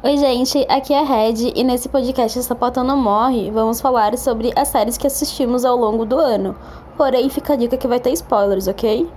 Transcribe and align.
Oi, 0.00 0.16
gente, 0.16 0.64
aqui 0.68 0.94
é 0.94 1.00
a 1.00 1.02
Red 1.02 1.54
e 1.56 1.64
nesse 1.64 1.88
podcast 1.88 2.40
Sapatão 2.44 2.84
Não 2.84 2.96
Morre 2.96 3.50
vamos 3.50 3.80
falar 3.80 4.16
sobre 4.16 4.52
as 4.54 4.68
séries 4.68 4.96
que 4.96 5.08
assistimos 5.08 5.64
ao 5.64 5.76
longo 5.76 6.06
do 6.06 6.16
ano. 6.16 6.56
Porém, 6.96 7.28
fica 7.28 7.54
a 7.54 7.56
dica 7.56 7.76
que 7.76 7.88
vai 7.88 7.98
ter 7.98 8.12
spoilers, 8.12 8.68
ok? 8.68 9.10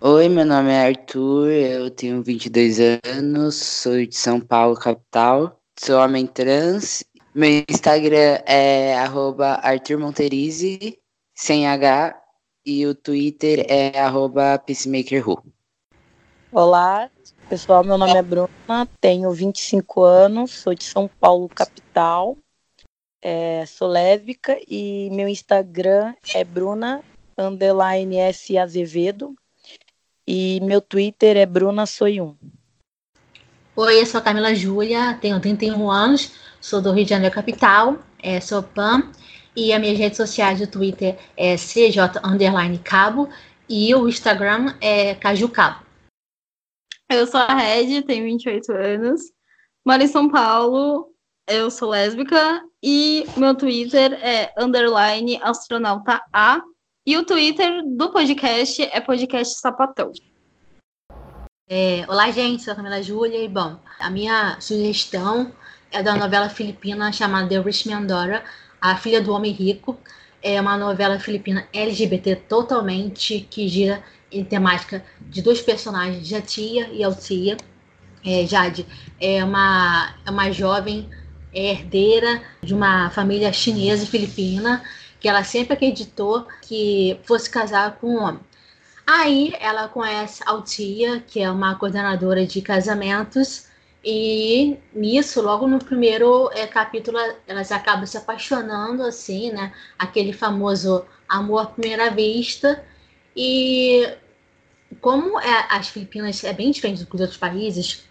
Oi, 0.00 0.28
meu 0.28 0.46
nome 0.46 0.70
é 0.70 0.86
Arthur, 0.86 1.48
eu 1.50 1.90
tenho 1.90 2.22
22 2.22 2.78
anos, 3.04 3.56
sou 3.56 4.06
de 4.06 4.16
São 4.16 4.40
Paulo, 4.40 4.76
capital, 4.76 5.57
sou 5.78 6.00
homem 6.00 6.26
trans. 6.26 7.04
Meu 7.34 7.64
Instagram 7.68 8.40
é 8.46 8.98
arroba 8.98 9.60
Arthur 9.62 9.98
Monterize, 9.98 10.98
sem 11.34 11.68
H, 11.68 12.20
e 12.66 12.84
o 12.84 12.94
Twitter 12.94 13.64
é 13.68 13.98
arroba 13.98 14.58
PeacemakerWho. 14.58 15.42
Olá, 16.50 17.10
pessoal, 17.48 17.84
meu 17.84 17.96
nome 17.96 18.16
é 18.16 18.22
Bruna, 18.22 18.88
tenho 19.00 19.30
25 19.30 20.02
anos, 20.02 20.50
sou 20.50 20.74
de 20.74 20.84
São 20.84 21.08
Paulo, 21.20 21.48
capital, 21.48 22.36
é, 23.22 23.64
sou 23.66 23.88
lésbica 23.88 24.58
e 24.66 25.10
meu 25.12 25.28
Instagram 25.28 26.14
é 26.34 26.42
Bruna, 26.42 27.02
underline 27.36 28.16
S 28.16 28.56
Azevedo, 28.58 29.34
e 30.26 30.60
meu 30.60 30.80
Twitter 30.80 31.36
é 31.36 31.46
Bruna. 31.46 31.84
Oi, 33.80 34.00
eu 34.00 34.06
sou 34.06 34.18
a 34.18 34.24
Camila 34.24 34.52
Júlia, 34.56 35.16
tenho 35.20 35.40
31 35.40 35.88
anos, 35.88 36.32
sou 36.60 36.82
do 36.82 36.90
Rio 36.90 37.04
de 37.04 37.10
Janeiro 37.10 37.32
capital, 37.32 37.96
é, 38.20 38.40
sou 38.40 38.60
PAM, 38.60 39.12
e 39.54 39.72
as 39.72 39.80
minhas 39.80 39.96
redes 39.96 40.16
sociais 40.16 40.58
do 40.58 40.66
Twitter 40.66 41.16
é 41.36 41.54
CJ 41.54 42.18
Cabo 42.82 43.28
e 43.68 43.94
o 43.94 44.08
Instagram 44.08 44.74
é 44.80 45.14
Caju 45.14 45.48
Cabo. 45.50 45.86
Eu 47.08 47.24
sou 47.28 47.38
a 47.38 47.54
Red, 47.54 48.02
tenho 48.02 48.24
28 48.24 48.72
anos, 48.72 49.20
moro 49.86 50.02
em 50.02 50.08
São 50.08 50.28
Paulo, 50.28 51.14
eu 51.46 51.70
sou 51.70 51.90
lésbica 51.90 52.60
e 52.82 53.26
meu 53.36 53.54
Twitter 53.54 54.12
é 54.14 54.52
underline 54.58 55.38
astronauta 55.40 56.20
A 56.32 56.60
e 57.06 57.16
o 57.16 57.24
Twitter 57.24 57.80
do 57.86 58.10
podcast 58.10 58.82
é 58.82 59.00
podcast 59.00 59.60
Sapatão. 59.60 60.10
É, 61.70 62.06
olá, 62.08 62.30
gente, 62.30 62.62
sou 62.62 62.72
a 62.72 62.76
Camila 62.76 63.02
Júlia 63.02 63.44
e, 63.44 63.46
bom, 63.46 63.78
a 64.00 64.08
minha 64.08 64.58
sugestão 64.58 65.52
é 65.90 66.02
da 66.02 66.16
novela 66.16 66.48
filipina 66.48 67.12
chamada 67.12 67.46
The 67.46 67.60
Rich 67.60 67.86
Man 67.90 68.06
Dora, 68.06 68.42
A 68.80 68.96
Filha 68.96 69.20
do 69.20 69.34
Homem 69.34 69.52
Rico. 69.52 69.98
É 70.42 70.58
uma 70.58 70.78
novela 70.78 71.18
filipina 71.20 71.68
LGBT 71.70 72.36
totalmente 72.36 73.46
que 73.50 73.68
gira 73.68 74.02
em 74.32 74.42
temática 74.42 75.04
de 75.20 75.42
dois 75.42 75.60
personagens, 75.60 76.26
Jatia 76.26 76.88
e 76.90 77.04
Alcia. 77.04 77.58
É, 78.24 78.46
Jade 78.46 78.86
é 79.20 79.44
uma, 79.44 80.14
é 80.24 80.30
uma 80.30 80.50
jovem 80.50 81.06
herdeira 81.52 82.42
de 82.62 82.72
uma 82.72 83.10
família 83.10 83.52
chinesa 83.52 84.04
e 84.04 84.06
filipina 84.06 84.82
que 85.20 85.28
ela 85.28 85.44
sempre 85.44 85.74
acreditou 85.74 86.46
que 86.62 87.20
fosse 87.24 87.50
casar 87.50 87.96
com 87.96 88.14
um 88.14 88.22
homem. 88.22 88.47
Aí 89.10 89.54
ela 89.58 89.88
conhece 89.88 90.42
a 90.44 90.50
Altia, 90.50 91.24
que 91.26 91.40
é 91.40 91.50
uma 91.50 91.74
coordenadora 91.76 92.46
de 92.46 92.60
casamentos, 92.60 93.66
e 94.04 94.76
nisso, 94.94 95.40
logo 95.40 95.66
no 95.66 95.78
primeiro 95.78 96.50
é, 96.52 96.66
capítulo, 96.66 97.16
elas 97.46 97.72
acabam 97.72 98.04
se 98.04 98.18
apaixonando, 98.18 99.02
assim, 99.02 99.50
né? 99.50 99.72
Aquele 99.98 100.34
famoso 100.34 101.06
amor 101.26 101.60
à 101.62 101.66
primeira 101.66 102.10
vista. 102.10 102.84
E 103.34 104.06
como 105.00 105.40
é, 105.40 105.66
as 105.70 105.88
Filipinas 105.88 106.44
é 106.44 106.52
bem 106.52 106.70
diferente 106.70 107.02
dos 107.02 107.20
outros 107.20 107.38
países, 107.38 108.04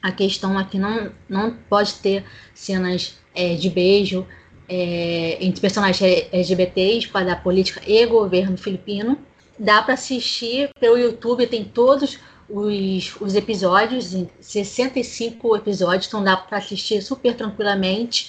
a 0.00 0.12
questão 0.12 0.56
aqui 0.56 0.78
não, 0.78 1.12
não 1.28 1.56
pode 1.68 1.94
ter 1.94 2.24
cenas 2.54 3.18
é, 3.34 3.56
de 3.56 3.68
beijo, 3.68 4.24
é, 4.68 5.44
entre 5.44 5.60
personagens 5.60 6.28
LGBTs, 6.32 7.08
para 7.08 7.32
a 7.32 7.36
política 7.36 7.82
e 7.84 8.06
governo 8.06 8.56
filipino. 8.56 9.18
Dá 9.58 9.82
para 9.82 9.94
assistir 9.94 10.70
pelo 10.78 10.98
YouTube, 10.98 11.46
tem 11.46 11.64
todos 11.64 12.18
os, 12.48 13.16
os 13.20 13.34
episódios, 13.34 14.14
65 14.40 15.56
episódios, 15.56 16.06
então 16.06 16.22
dá 16.22 16.36
para 16.36 16.58
assistir 16.58 17.02
super 17.02 17.34
tranquilamente. 17.34 18.28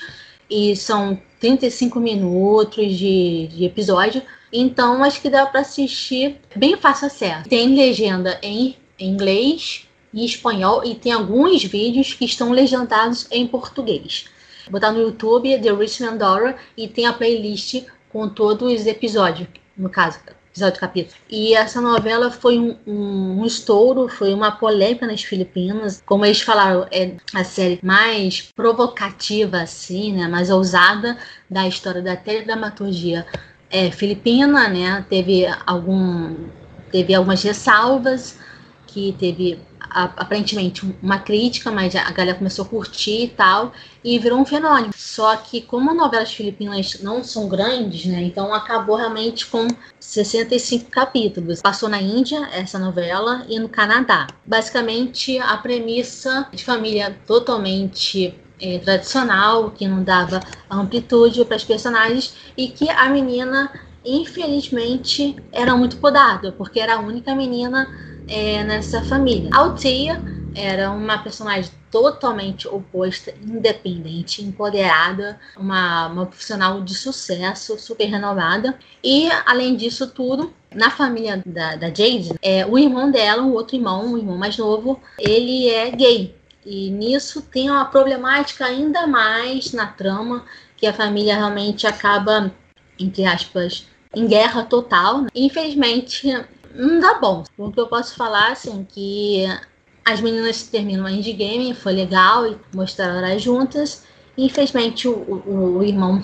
E 0.49 0.75
são 0.75 1.21
35 1.41 1.99
minutos 1.99 2.97
de, 2.97 3.47
de 3.47 3.65
episódio. 3.65 4.21
Então 4.51 5.03
acho 5.03 5.21
que 5.21 5.29
dá 5.29 5.45
para 5.45 5.59
assistir 5.59 6.39
bem 6.55 6.77
fácil 6.77 7.07
acesso. 7.07 7.49
Tem 7.49 7.75
legenda 7.75 8.39
em 8.41 8.77
inglês 8.97 9.87
e 10.13 10.25
espanhol 10.25 10.85
e 10.85 10.95
tem 10.95 11.11
alguns 11.11 11.63
vídeos 11.65 12.13
que 12.13 12.23
estão 12.23 12.51
legendados 12.51 13.27
em 13.29 13.45
português 13.45 14.25
botar 14.69 14.91
no 14.91 15.01
YouTube 15.01 15.59
The 15.59 15.71
Richmond 15.71 16.17
Dora 16.17 16.57
e 16.75 16.87
tem 16.87 17.05
a 17.05 17.13
playlist 17.13 17.85
com 18.09 18.29
todos 18.29 18.73
os 18.73 18.87
episódios, 18.87 19.47
no 19.75 19.89
caso, 19.89 20.19
episódio 20.57 20.79
capítulo. 20.79 21.15
E 21.29 21.53
essa 21.53 21.79
novela 21.79 22.31
foi 22.31 22.57
um, 22.57 22.75
um, 22.87 23.41
um, 23.41 23.45
estouro, 23.45 24.09
foi 24.09 24.33
uma 24.33 24.51
polêmica 24.51 25.05
nas 25.05 25.21
Filipinas. 25.23 26.01
Como 26.03 26.25
eles 26.25 26.41
falaram, 26.41 26.87
é 26.91 27.13
a 27.33 27.43
série 27.43 27.79
mais 27.83 28.41
provocativa, 28.55 29.61
assim, 29.61 30.13
né, 30.13 30.27
mais 30.27 30.49
ousada 30.49 31.15
da 31.47 31.67
história 31.67 32.01
da 32.01 32.15
teledramaturgia 32.15 33.25
é, 33.69 33.91
filipina, 33.91 34.67
né? 34.67 35.05
Teve 35.07 35.45
algum, 35.65 36.35
teve 36.91 37.13
algumas 37.13 37.43
ressalvas, 37.43 38.39
que 38.97 39.15
teve 39.19 39.59
aparentemente 39.79 40.83
uma 41.03 41.19
crítica, 41.19 41.71
mas 41.71 41.95
a 41.95 42.11
galera 42.11 42.35
começou 42.35 42.65
a 42.65 42.67
curtir 42.67 43.25
e 43.25 43.27
tal, 43.27 43.71
e 44.03 44.17
virou 44.17 44.39
um 44.39 44.45
fenômeno. 44.45 44.91
Só 44.95 45.35
que 45.37 45.61
como 45.61 45.93
novelas 45.93 46.33
filipinas 46.33 46.99
não 47.01 47.23
são 47.23 47.47
grandes, 47.47 48.05
né, 48.07 48.23
então 48.23 48.51
acabou 48.51 48.95
realmente 48.95 49.45
com 49.45 49.67
65 49.99 50.89
capítulos. 50.89 51.61
Passou 51.61 51.87
na 51.87 52.01
Índia 52.01 52.49
essa 52.51 52.79
novela 52.79 53.45
e 53.47 53.59
no 53.59 53.69
Canadá. 53.69 54.25
Basicamente 54.43 55.37
a 55.37 55.55
premissa 55.57 56.47
de 56.51 56.63
família 56.63 57.15
totalmente 57.27 58.33
é, 58.59 58.79
tradicional, 58.79 59.69
que 59.69 59.87
não 59.87 60.03
dava 60.03 60.39
amplitude 60.71 61.45
para 61.45 61.57
os 61.57 61.63
personagens 61.63 62.35
e 62.57 62.67
que 62.67 62.89
a 62.89 63.07
menina 63.09 63.71
infelizmente 64.03 65.35
era 65.51 65.75
muito 65.75 65.97
podada, 65.97 66.51
porque 66.51 66.79
era 66.79 66.95
a 66.95 66.99
única 66.99 67.35
menina 67.35 67.87
é, 68.27 68.63
nessa 68.63 69.01
família. 69.01 69.49
Altia 69.53 70.21
era 70.55 70.91
uma 70.91 71.19
personagem 71.19 71.71
totalmente 71.91 72.67
oposta, 72.67 73.33
independente, 73.43 74.43
empoderada, 74.43 75.39
uma, 75.55 76.07
uma 76.07 76.25
profissional 76.25 76.81
de 76.81 76.95
sucesso, 76.95 77.77
super 77.77 78.05
renovada. 78.05 78.77
E, 79.03 79.29
além 79.45 79.75
disso 79.75 80.07
tudo, 80.07 80.51
na 80.73 80.89
família 80.89 81.41
da, 81.45 81.75
da 81.75 81.87
Jade, 81.87 82.33
é, 82.41 82.65
o 82.65 82.77
irmão 82.77 83.11
dela, 83.11 83.43
o 83.43 83.53
outro 83.53 83.75
irmão, 83.75 84.13
o 84.13 84.17
irmão 84.17 84.37
mais 84.37 84.57
novo, 84.57 84.99
ele 85.19 85.69
é 85.69 85.91
gay. 85.91 86.35
E 86.65 86.89
nisso 86.89 87.41
tem 87.41 87.69
uma 87.69 87.85
problemática 87.85 88.65
ainda 88.65 89.07
mais 89.07 89.71
na 89.71 89.87
trama, 89.87 90.43
que 90.75 90.85
a 90.85 90.93
família 90.93 91.35
realmente 91.35 91.87
acaba, 91.87 92.51
entre 92.99 93.25
aspas, 93.25 93.87
em 94.13 94.27
guerra 94.27 94.63
total. 94.63 95.25
Infelizmente, 95.33 96.29
não 96.77 96.99
dá 96.99 97.15
bom. 97.15 97.43
O 97.57 97.71
que 97.71 97.79
eu 97.79 97.87
posso 97.87 98.15
falar, 98.15 98.51
assim, 98.51 98.85
que 98.87 99.45
as 100.05 100.21
meninas 100.21 100.63
terminam 100.63 101.05
a 101.05 101.11
endgame, 101.11 101.73
foi 101.73 101.93
legal 101.93 102.47
e 102.47 102.57
mostraram 102.73 103.17
elas 103.17 103.41
juntas. 103.41 104.05
Infelizmente, 104.37 105.07
o, 105.07 105.13
o, 105.13 105.77
o 105.79 105.83
irmão 105.83 106.23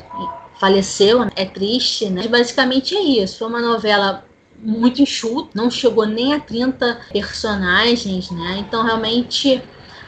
faleceu, 0.59 1.27
é 1.35 1.45
triste, 1.45 2.09
né? 2.09 2.21
Mas 2.21 2.31
basicamente 2.31 2.95
é 2.95 3.01
isso. 3.01 3.39
Foi 3.39 3.47
uma 3.47 3.61
novela 3.61 4.23
muito 4.57 5.01
enxuta, 5.01 5.49
não 5.53 5.69
chegou 5.69 6.05
nem 6.05 6.33
a 6.33 6.39
30 6.39 7.01
personagens, 7.11 8.31
né? 8.31 8.57
Então, 8.59 8.83
realmente, 8.83 9.61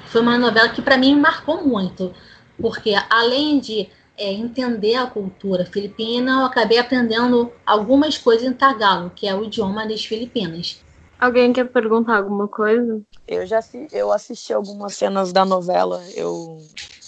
foi 0.06 0.22
uma 0.22 0.38
novela 0.38 0.70
que 0.70 0.82
para 0.82 0.98
mim 0.98 1.20
marcou 1.20 1.66
muito. 1.66 2.14
Porque 2.58 2.96
além 3.10 3.60
de 3.60 3.90
é, 4.18 4.32
entender 4.32 4.96
a 4.96 5.08
cultura 5.08 5.66
filipina, 5.66 6.42
eu 6.42 6.46
acabei 6.46 6.78
aprendendo 6.78 7.52
algumas 7.66 8.18
coisas 8.18 8.48
em 8.48 8.54
Tagalog, 8.54 9.12
que 9.16 9.28
é 9.28 9.36
o 9.36 9.44
idioma 9.44 9.88
das 9.88 10.06
Filipinas. 10.06 10.80
Alguém 11.20 11.54
quer 11.54 11.66
perguntar 11.66 12.18
alguma 12.18 12.48
coisa? 12.48 13.02
Eu 13.28 13.46
já 13.46 13.60
eu 13.92 14.12
assisti 14.12 14.54
algumas 14.54 14.96
cenas 14.96 15.32
da 15.32 15.46
novela. 15.46 16.04
Eu 16.14 16.62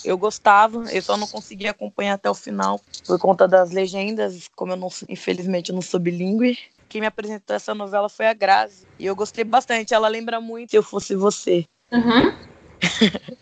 eu 0.04 0.18
gostava, 0.18 0.86
eu 0.92 1.01
só 1.01 1.18
não 1.18 1.27
conseguia 1.27 1.71
acompanhar 1.71 2.13
até 2.13 2.30
o 2.30 2.33
final 2.33 2.80
por 3.06 3.19
conta 3.19 3.48
das 3.48 3.71
legendas, 3.71 4.48
como 4.56 4.71
eu 4.71 4.77
não, 4.77 4.89
infelizmente 5.10 5.74
não 5.74 5.81
sou 5.81 6.00
bilíngue. 6.00 6.57
Quem 6.88 7.01
me 7.01 7.07
apresentou 7.07 7.56
essa 7.56 7.75
novela 7.75 8.07
foi 8.07 8.27
a 8.27 8.33
Grazi. 8.33 8.86
E 8.98 9.06
eu 9.06 9.15
gostei 9.15 9.44
bastante. 9.44 9.94
Ela 9.94 10.07
lembra 10.07 10.39
muito 10.39 10.71
Se 10.71 10.77
Eu 10.77 10.83
Fosse 10.83 11.15
Você. 11.15 11.65
Uhum. 11.92 12.31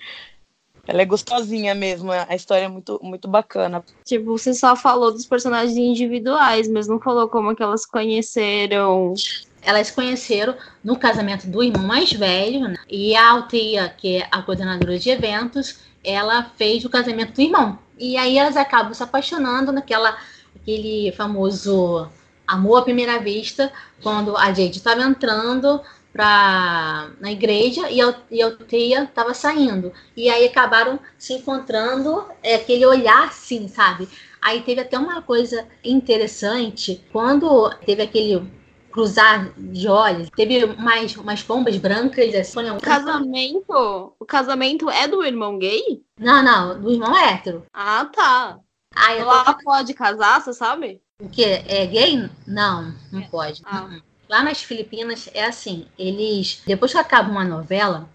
Ela 0.87 1.01
é 1.01 1.05
gostosinha 1.05 1.73
mesmo, 1.73 2.11
a 2.11 2.35
história 2.35 2.65
é 2.65 2.67
muito, 2.67 2.99
muito 3.01 3.27
bacana. 3.27 3.83
Tipo, 4.03 4.37
você 4.37 4.53
só 4.53 4.75
falou 4.75 5.11
dos 5.11 5.25
personagens 5.25 5.75
individuais, 5.75 6.67
mas 6.67 6.87
não 6.87 6.99
falou 6.99 7.27
como 7.27 7.55
que 7.55 7.63
elas 7.63 7.85
conheceram. 7.85 9.13
Elas 9.63 9.87
se 9.87 9.93
conheceram 9.93 10.55
no 10.83 10.95
casamento 10.95 11.47
do 11.47 11.63
irmão 11.63 11.83
mais 11.83 12.13
velho, 12.13 12.67
né? 12.67 12.75
e 12.87 13.15
a 13.15 13.31
Alteia, 13.31 13.89
que 13.89 14.17
é 14.17 14.27
a 14.31 14.43
coordenadora 14.43 14.99
de 14.99 15.09
eventos, 15.09 15.79
ela 16.03 16.51
fez 16.55 16.85
o 16.85 16.89
casamento 16.89 17.33
do 17.33 17.41
irmão. 17.41 17.79
E 17.97 18.15
aí 18.15 18.37
elas 18.37 18.55
acabam 18.55 18.93
se 18.93 19.01
apaixonando 19.01 19.71
naquela 19.71 20.15
aquele 20.55 21.11
famoso 21.13 22.07
amor 22.47 22.77
à 22.77 22.81
primeira 22.83 23.19
vista, 23.19 23.71
quando 24.01 24.37
a 24.37 24.47
Jade 24.47 24.77
estava 24.77 25.01
entrando 25.03 25.81
pra, 26.15 27.11
na 27.19 27.29
igreja 27.29 27.89
e 27.91 27.99
a, 27.99 28.15
e 28.31 28.41
a 28.41 28.49
Teia 28.49 29.03
estava 29.03 29.33
saindo. 29.33 29.91
E 30.15 30.29
aí 30.29 30.45
acabaram 30.45 30.97
se 31.17 31.33
encontrando, 31.33 32.25
é, 32.41 32.55
aquele 32.55 32.85
olhar 32.85 33.27
assim, 33.27 33.67
sabe? 33.67 34.07
Aí 34.41 34.61
teve 34.61 34.79
até 34.79 34.97
uma 34.97 35.21
coisa 35.21 35.67
interessante, 35.83 37.03
quando 37.11 37.69
teve 37.85 38.01
aquele 38.01 38.49
cruzar 38.93 39.51
de 39.57 39.89
olhos, 39.89 40.29
teve 40.33 40.65
mais 40.77 41.17
umas 41.17 41.43
bombas 41.43 41.75
brancas 41.75 42.33
assim. 42.33 42.69
O 42.69 42.79
casamento, 42.79 44.15
o 44.17 44.25
casamento 44.25 44.89
é 44.89 45.09
do 45.09 45.21
irmão 45.21 45.59
gay? 45.59 46.01
Não, 46.17 46.41
não, 46.41 46.79
do 46.79 46.93
irmão 46.93 47.13
hétero. 47.13 47.65
Ah, 47.73 48.05
tá. 48.05 48.57
Aí 48.95 49.19
Ela 49.19 49.53
tô... 49.53 49.63
pode 49.65 49.93
casar, 49.93 50.39
você 50.39 50.53
sabe? 50.53 51.01
o 51.19 51.27
que 51.27 51.43
é 51.43 51.85
gay? 51.85 52.29
Não, 52.47 52.93
não 53.11 53.21
pode. 53.23 53.61
Ah. 53.65 53.81
Não. 53.81 54.14
Lá 54.29 54.43
nas 54.43 54.61
Filipinas 54.63 55.29
é 55.33 55.45
assim, 55.45 55.85
eles 55.97 56.61
depois 56.65 56.91
que 56.91 56.97
acaba 56.97 57.29
uma 57.29 57.43
novela, 57.43 58.09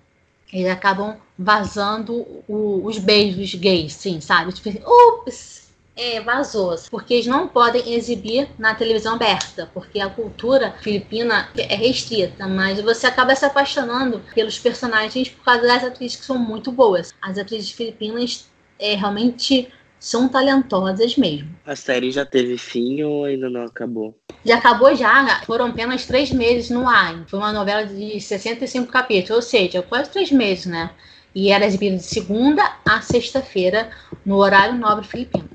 eles 0.53 0.71
acabam 0.71 1.17
vazando 1.39 2.27
o- 2.49 2.83
os 2.85 2.99
beijos 2.99 3.55
gays, 3.55 3.93
sim, 3.95 4.21
sabe? 4.21 4.53
Tipo 4.53 4.69
assim, 4.69 4.83
ups, 4.85 5.71
é, 5.97 6.21
vazou. 6.21 6.75
Porque 6.91 7.15
eles 7.15 7.27
não 7.27 7.47
podem 7.47 7.95
exibir 7.95 8.49
na 8.59 8.75
televisão 8.75 9.15
aberta, 9.15 9.71
porque 9.73 10.01
a 10.01 10.11
cultura 10.11 10.75
filipina 10.81 11.49
é 11.57 11.75
restrita, 11.77 12.49
mas 12.49 12.81
você 12.81 13.07
acaba 13.07 13.35
se 13.37 13.45
apaixonando 13.45 14.21
pelos 14.35 14.59
personagens 14.59 15.29
por 15.29 15.45
causa 15.45 15.63
das 15.63 15.85
atrizes 15.85 16.17
que 16.19 16.25
são 16.27 16.39
muito 16.39 16.73
boas. 16.73 17.15
As 17.23 17.39
atrizes 17.39 17.71
filipinas 17.71 18.47
é, 18.79 18.95
realmente 18.95 19.69
são 20.01 20.29
talentosas 20.29 21.15
mesmo. 21.17 21.55
A 21.65 21.77
série 21.77 22.11
já 22.11 22.25
teve 22.25 22.57
fim 22.57 23.03
ou 23.03 23.25
ainda 23.25 23.51
não 23.51 23.65
acabou? 23.65 24.19
Já 24.45 24.57
acabou 24.57 24.97
já, 24.97 25.43
foram 25.45 25.67
apenas 25.67 26.07
três 26.07 26.33
meses 26.33 26.71
no 26.71 26.89
ar. 26.89 27.25
Foi 27.29 27.39
uma 27.39 27.53
novela 27.53 27.87
de 27.87 28.19
65 28.19 28.91
capítulos, 28.91 29.31
ou 29.31 29.43
seja, 29.43 29.83
quase 29.83 30.11
três 30.11 30.33
meses, 30.33 30.65
né? 30.65 30.91
E 31.35 31.51
era 31.53 31.67
exibida 31.67 31.97
de 31.97 32.03
segunda 32.03 32.63
a 32.85 33.03
sexta-feira, 33.03 33.91
no 34.25 34.37
horário 34.37 34.77
nobre 34.77 35.07
filipino. 35.07 35.49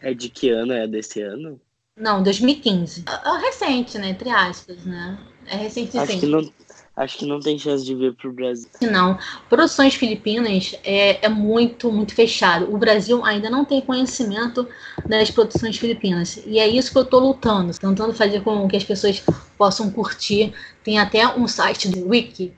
É 0.00 0.12
de 0.12 0.28
que 0.28 0.50
ano? 0.50 0.72
É 0.72 0.86
desse 0.86 1.22
ano? 1.22 1.60
Não, 1.96 2.22
2015. 2.22 3.04
É 3.06 3.28
é 3.28 3.40
recente, 3.40 3.96
né? 3.96 4.08
Entre 4.10 4.28
aspas, 4.28 4.84
né? 4.84 5.18
É 5.46 5.56
recente 5.56 5.96
Acho 5.96 6.12
sim. 6.12 6.20
que 6.20 6.26
não, 6.26 6.52
acho 6.96 7.18
que 7.18 7.26
não 7.26 7.40
tem 7.40 7.58
chance 7.58 7.84
de 7.84 7.94
vir 7.94 8.14
pro 8.14 8.32
Brasil. 8.32 8.68
Não. 8.80 9.18
Produções 9.48 9.94
filipinas 9.94 10.74
é, 10.84 11.24
é 11.24 11.28
muito, 11.28 11.90
muito 11.90 12.14
fechado. 12.14 12.72
O 12.72 12.78
Brasil 12.78 13.24
ainda 13.24 13.48
não 13.48 13.64
tem 13.64 13.80
conhecimento 13.80 14.68
das 15.06 15.30
produções 15.30 15.76
filipinas. 15.76 16.42
E 16.46 16.58
é 16.58 16.68
isso 16.68 16.92
que 16.92 16.98
eu 16.98 17.02
estou 17.02 17.20
lutando, 17.20 17.72
tentando 17.78 18.12
fazer 18.12 18.42
com 18.42 18.68
que 18.68 18.76
as 18.76 18.84
pessoas 18.84 19.22
possam 19.56 19.90
curtir. 19.90 20.52
Tem 20.84 20.98
até 20.98 21.26
um 21.28 21.46
site 21.46 21.88
do 21.88 22.08
Wiki 22.08 22.52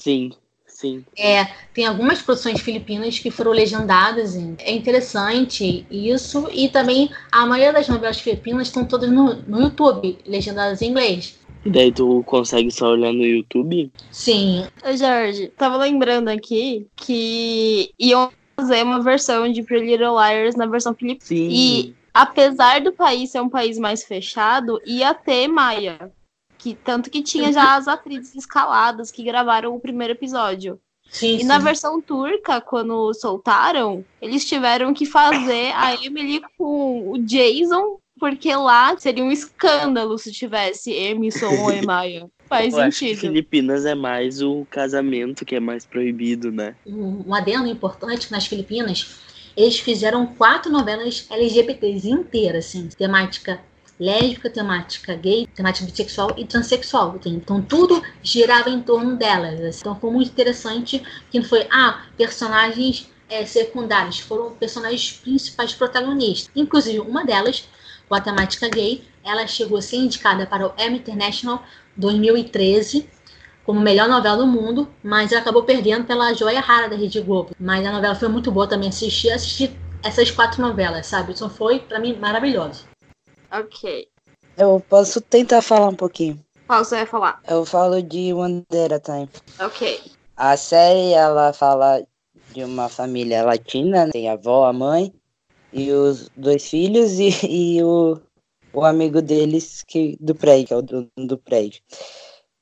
Sim, 0.00 0.32
sim. 0.66 1.04
É, 1.16 1.44
tem 1.74 1.84
algumas 1.86 2.22
produções 2.22 2.60
filipinas 2.60 3.18
que 3.18 3.30
foram 3.30 3.52
legendadas. 3.52 4.34
É 4.58 4.72
interessante 4.72 5.86
isso. 5.90 6.48
E 6.52 6.70
também 6.70 7.10
a 7.30 7.44
maioria 7.44 7.72
das 7.72 7.86
novelas 7.86 8.18
filipinas 8.18 8.68
estão 8.68 8.86
todas 8.86 9.10
no, 9.10 9.34
no 9.42 9.60
YouTube, 9.60 10.18
legendadas 10.26 10.80
em 10.80 10.88
inglês. 10.88 11.38
E 11.64 11.70
daí 11.70 11.92
tu 11.92 12.22
consegue 12.24 12.70
só 12.70 12.88
olhar 12.92 13.12
no 13.12 13.24
YouTube? 13.24 13.92
Sim, 14.10 14.64
Jorge, 14.96 15.48
tava 15.48 15.76
lembrando 15.76 16.28
aqui 16.28 16.86
que 16.96 17.92
iam 17.98 18.32
fazer 18.56 18.82
uma 18.82 19.02
versão 19.02 19.50
de 19.50 19.62
Pretty 19.62 19.86
Little 19.86 20.16
Liars 20.18 20.54
na 20.56 20.66
versão 20.66 20.94
filipina. 20.94 21.24
Sim. 21.26 21.48
E 21.50 21.94
apesar 22.14 22.80
do 22.80 22.92
país 22.92 23.30
ser 23.30 23.40
um 23.40 23.48
país 23.48 23.78
mais 23.78 24.04
fechado, 24.04 24.80
ia 24.86 25.14
ter 25.14 25.48
Maia. 25.48 26.10
Que, 26.58 26.74
tanto 26.74 27.08
que 27.08 27.22
tinha 27.22 27.50
já 27.52 27.74
as 27.76 27.88
atrizes 27.88 28.34
escaladas 28.34 29.10
que 29.10 29.22
gravaram 29.22 29.74
o 29.74 29.80
primeiro 29.80 30.12
episódio. 30.12 30.78
sim, 31.10 31.38
E 31.38 31.44
na 31.44 31.58
sim. 31.58 31.64
versão 31.64 32.02
turca, 32.02 32.60
quando 32.60 33.14
soltaram, 33.14 34.04
eles 34.20 34.44
tiveram 34.44 34.92
que 34.92 35.06
fazer 35.06 35.72
a 35.74 35.94
Emily 36.04 36.42
com 36.58 37.10
o 37.12 37.18
Jason, 37.18 37.98
porque 38.20 38.54
lá 38.54 38.96
seria 38.98 39.24
um 39.24 39.32
escândalo 39.32 40.18
se 40.18 40.30
tivesse 40.30 40.92
Emerson 40.92 41.46
ou 41.46 41.72
Emaia. 41.72 42.30
Faz 42.46 42.74
Eu 42.74 42.80
acho 42.80 42.98
que 42.98 43.08
sentido. 43.08 43.20
Filipinas 43.20 43.86
é 43.86 43.94
mais 43.94 44.42
o 44.42 44.66
casamento 44.70 45.44
que 45.44 45.56
é 45.56 45.60
mais 45.60 45.86
proibido, 45.86 46.52
né? 46.52 46.76
um, 46.86 47.34
adendo 47.34 47.66
importante 47.66 48.26
que 48.26 48.32
nas 48.32 48.46
Filipinas, 48.46 49.18
eles 49.56 49.78
fizeram 49.80 50.26
quatro 50.26 50.70
novelas 50.70 51.26
LGBTs 51.30 52.08
inteiras, 52.08 52.66
assim, 52.66 52.88
temática 52.88 53.60
lésbica, 54.00 54.48
temática 54.48 55.14
gay, 55.14 55.46
temática 55.54 55.84
bissexual 55.84 56.34
e 56.36 56.46
transexual. 56.46 57.20
Então 57.26 57.60
tudo 57.60 58.02
girava 58.22 58.70
em 58.70 58.80
torno 58.80 59.16
delas. 59.16 59.60
assim. 59.60 59.80
Então 59.80 59.98
foi 60.00 60.10
muito 60.10 60.30
interessante 60.30 61.02
que 61.30 61.38
não 61.38 61.44
foi, 61.44 61.66
ah, 61.70 62.06
personagens 62.16 63.10
é, 63.28 63.46
secundários, 63.46 64.18
foram 64.18 64.50
personagens 64.52 65.12
principais 65.12 65.72
protagonistas. 65.72 66.50
Inclusive, 66.56 66.98
uma 66.98 67.24
delas, 67.24 67.68
com 68.10 68.16
a 68.16 68.20
temática 68.20 68.68
gay, 68.68 69.04
ela 69.24 69.46
chegou 69.46 69.78
a 69.78 69.82
ser 69.82 69.96
indicada 69.96 70.44
para 70.44 70.66
o 70.66 70.72
Emmy 70.76 70.98
International 70.98 71.62
2013 71.96 73.08
como 73.64 73.78
melhor 73.78 74.08
novela 74.08 74.38
do 74.38 74.48
mundo, 74.48 74.88
mas 75.00 75.30
ela 75.30 75.40
acabou 75.40 75.62
perdendo 75.62 76.04
pela 76.04 76.34
Joia 76.34 76.58
Rara 76.58 76.88
da 76.88 76.96
Rede 76.96 77.20
Globo. 77.20 77.54
Mas 77.56 77.86
a 77.86 77.92
novela 77.92 78.16
foi 78.16 78.26
muito 78.26 78.50
boa 78.50 78.66
também 78.66 78.88
assistir, 78.88 79.30
assisti 79.30 79.70
essas 80.02 80.28
quatro 80.28 80.60
novelas, 80.60 81.06
sabe? 81.06 81.34
Isso 81.34 81.48
foi 81.48 81.78
para 81.78 82.00
mim 82.00 82.16
maravilhoso. 82.18 82.84
Ok. 83.52 84.08
Eu 84.58 84.82
posso 84.88 85.20
tentar 85.20 85.62
falar 85.62 85.86
um 85.86 85.94
pouquinho. 85.94 86.44
Qual 86.66 86.84
você 86.84 86.96
vai 86.96 87.06
falar? 87.06 87.40
Eu 87.46 87.64
falo 87.64 88.02
de 88.02 88.32
One 88.32 88.64
Day 88.68 88.86
at 88.86 88.92
a 88.92 88.98
Time. 88.98 89.28
Ok. 89.60 90.00
A 90.36 90.56
série, 90.56 91.12
ela 91.12 91.52
fala 91.52 92.02
de 92.52 92.64
uma 92.64 92.88
família 92.88 93.44
latina, 93.44 94.10
tem 94.10 94.28
a 94.28 94.32
avó, 94.32 94.66
a 94.66 94.72
mãe 94.72 95.12
e 95.72 95.90
os 95.92 96.28
dois 96.36 96.68
filhos 96.68 97.18
e, 97.18 97.30
e 97.46 97.82
o, 97.82 98.18
o 98.72 98.84
amigo 98.84 99.22
deles 99.22 99.82
que, 99.86 100.16
do 100.20 100.34
prédio, 100.34 100.66
que 100.68 100.74
é 100.74 100.76
o 100.76 100.82
dono 100.82 101.10
do 101.16 101.38
prédio. 101.38 101.80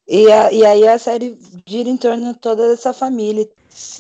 E, 0.07 0.31
a- 0.33 0.53
e 0.53 0.65
aí 0.65 0.89
a 0.89 0.99
série 0.99 1.39
gira 1.67 1.89
em 1.89 1.97
torno 1.97 2.33
de 2.33 2.39
toda 2.39 2.73
essa 2.73 2.93
família. 2.93 3.49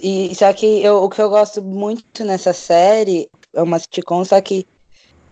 E, 0.03 0.35
só 0.35 0.53
que 0.53 0.83
eu, 0.83 1.03
o 1.05 1.09
que 1.11 1.21
eu 1.21 1.29
gosto 1.29 1.63
muito 1.63 2.25
nessa 2.25 2.53
série 2.53 3.31
é 3.55 3.63
uma 3.63 3.79
sitcom, 3.79 4.25
só 4.25 4.41
que 4.41 4.67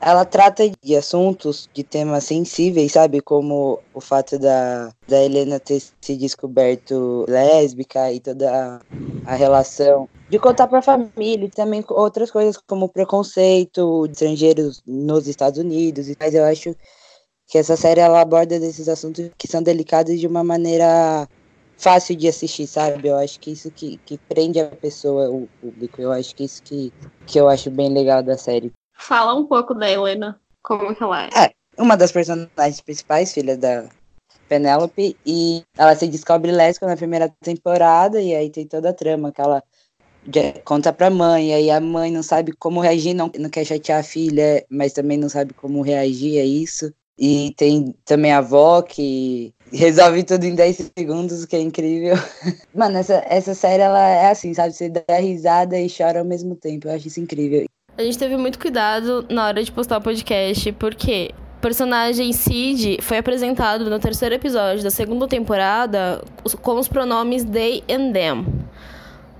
ela 0.06 0.25
trata 0.25 0.62
de 0.84 0.94
assuntos, 0.94 1.68
de 1.75 1.82
temas 1.82 2.22
sensíveis, 2.22 2.92
sabe? 2.92 3.20
Como 3.20 3.80
o 3.92 4.00
fato 4.00 4.38
da, 4.38 4.92
da 5.08 5.20
Helena 5.20 5.58
ter 5.58 5.82
se 6.00 6.16
descoberto 6.16 7.25
lésbica 7.28 8.12
e 8.12 8.20
toda 8.20 8.48
a, 8.48 9.32
a 9.32 9.34
relação. 9.34 10.08
De 10.30 10.38
contar 10.38 10.68
pra 10.68 10.80
família 10.80 11.46
e 11.46 11.50
também 11.50 11.84
outras 11.88 12.30
coisas 12.30 12.56
como 12.56 12.88
preconceito 12.88 14.06
de 14.06 14.12
estrangeiros 14.12 14.80
nos 14.86 15.26
Estados 15.26 15.58
Unidos. 15.58 16.06
Mas 16.20 16.34
eu 16.34 16.44
acho 16.44 16.76
que 17.48 17.58
essa 17.58 17.76
série 17.76 17.98
ela 17.98 18.20
aborda 18.20 18.60
desses 18.60 18.88
assuntos 18.88 19.28
que 19.36 19.48
são 19.48 19.60
delicados 19.60 20.20
de 20.20 20.26
uma 20.28 20.44
maneira 20.44 21.28
fácil 21.76 22.14
de 22.14 22.28
assistir, 22.28 22.68
sabe? 22.68 23.08
Eu 23.08 23.16
acho 23.16 23.40
que 23.40 23.50
isso 23.50 23.72
que, 23.72 23.98
que 24.06 24.18
prende 24.18 24.60
a 24.60 24.66
pessoa, 24.66 25.28
o 25.28 25.48
público. 25.60 26.00
Eu 26.00 26.12
acho 26.12 26.32
que 26.32 26.44
isso 26.44 26.62
que, 26.62 26.92
que 27.26 27.40
eu 27.40 27.48
acho 27.48 27.72
bem 27.72 27.92
legal 27.92 28.22
da 28.22 28.38
série. 28.38 28.72
Fala 28.97 29.35
um 29.35 29.47
pouco 29.47 29.75
da 29.75 29.91
Helena. 29.91 30.41
Como 30.62 30.95
que 30.95 31.03
ela 31.03 31.26
é? 31.26 31.31
uma 31.79 31.97
das 31.97 32.12
personagens 32.12 32.81
principais, 32.81 33.33
filha 33.33 33.57
da 33.57 33.85
Penélope, 34.49 35.17
e 35.25 35.62
ela 35.76 35.95
se 35.95 36.07
descobre 36.07 36.50
lésbica 36.50 36.87
na 36.87 36.97
primeira 36.97 37.33
temporada, 37.41 38.21
e 38.21 38.35
aí 38.35 38.50
tem 38.50 38.67
toda 38.67 38.91
a 38.91 38.95
trama 38.95 39.33
que 39.33 39.41
ela 39.41 39.62
conta 40.65 40.93
pra 40.93 41.11
mãe, 41.11 41.50
e 41.50 41.55
aí 41.55 41.71
a 41.71 41.81
mãe 41.81 42.11
não 42.11 42.23
sabe 42.23 42.53
como 42.53 42.81
reagir, 42.81 43.15
não, 43.15 43.31
não 43.38 43.50
quer 43.50 43.65
chatear 43.65 44.00
a 44.00 44.05
filha, 44.05 44.65
mas 44.69 44.93
também 44.93 45.19
não 45.19 45.29
sabe 45.29 45.53
como 45.55 45.83
reagir 45.83 46.41
a 46.41 46.45
isso. 46.45 46.93
E 47.19 47.55
tem 47.57 47.95
também 48.05 48.31
a 48.31 48.38
avó 48.38 48.83
que 48.83 49.55
resolve 49.73 50.23
tudo 50.23 50.45
em 50.45 50.55
10 50.55 50.93
segundos, 50.97 51.43
o 51.43 51.49
que 51.49 51.57
é 51.57 51.61
incrível. 51.61 52.15
Mano, 52.75 52.99
essa, 52.99 53.25
essa 53.26 53.55
série, 53.55 53.83
ela 53.83 54.07
é 54.07 54.31
assim, 54.31 54.53
sabe? 54.53 54.75
Você 54.75 54.91
dá 54.91 55.17
risada 55.19 55.81
e 55.81 55.88
chora 55.88 56.19
ao 56.19 56.26
mesmo 56.26 56.55
tempo. 56.55 56.88
Eu 56.88 56.93
acho 56.93 57.09
isso 57.09 57.19
incrível. 57.19 57.65
A 57.99 58.03
gente 58.03 58.19
teve 58.19 58.37
muito 58.37 58.59
cuidado 58.59 59.25
na 59.31 59.47
hora 59.47 59.62
de 59.62 59.73
postar 59.73 59.97
o 59.97 60.03
podcast, 60.03 60.71
porque 60.73 61.31
o 61.57 61.61
personagem 61.62 62.31
Sid 62.31 62.99
foi 63.00 63.17
apresentado 63.17 63.88
no 63.88 63.99
terceiro 63.99 64.35
episódio 64.35 64.85
da 64.85 64.91
segunda 64.91 65.26
temporada 65.26 66.23
com 66.61 66.79
os 66.79 66.88
pronomes 66.88 67.43
they 67.45 67.83
and 67.88 68.12
them. 68.12 68.47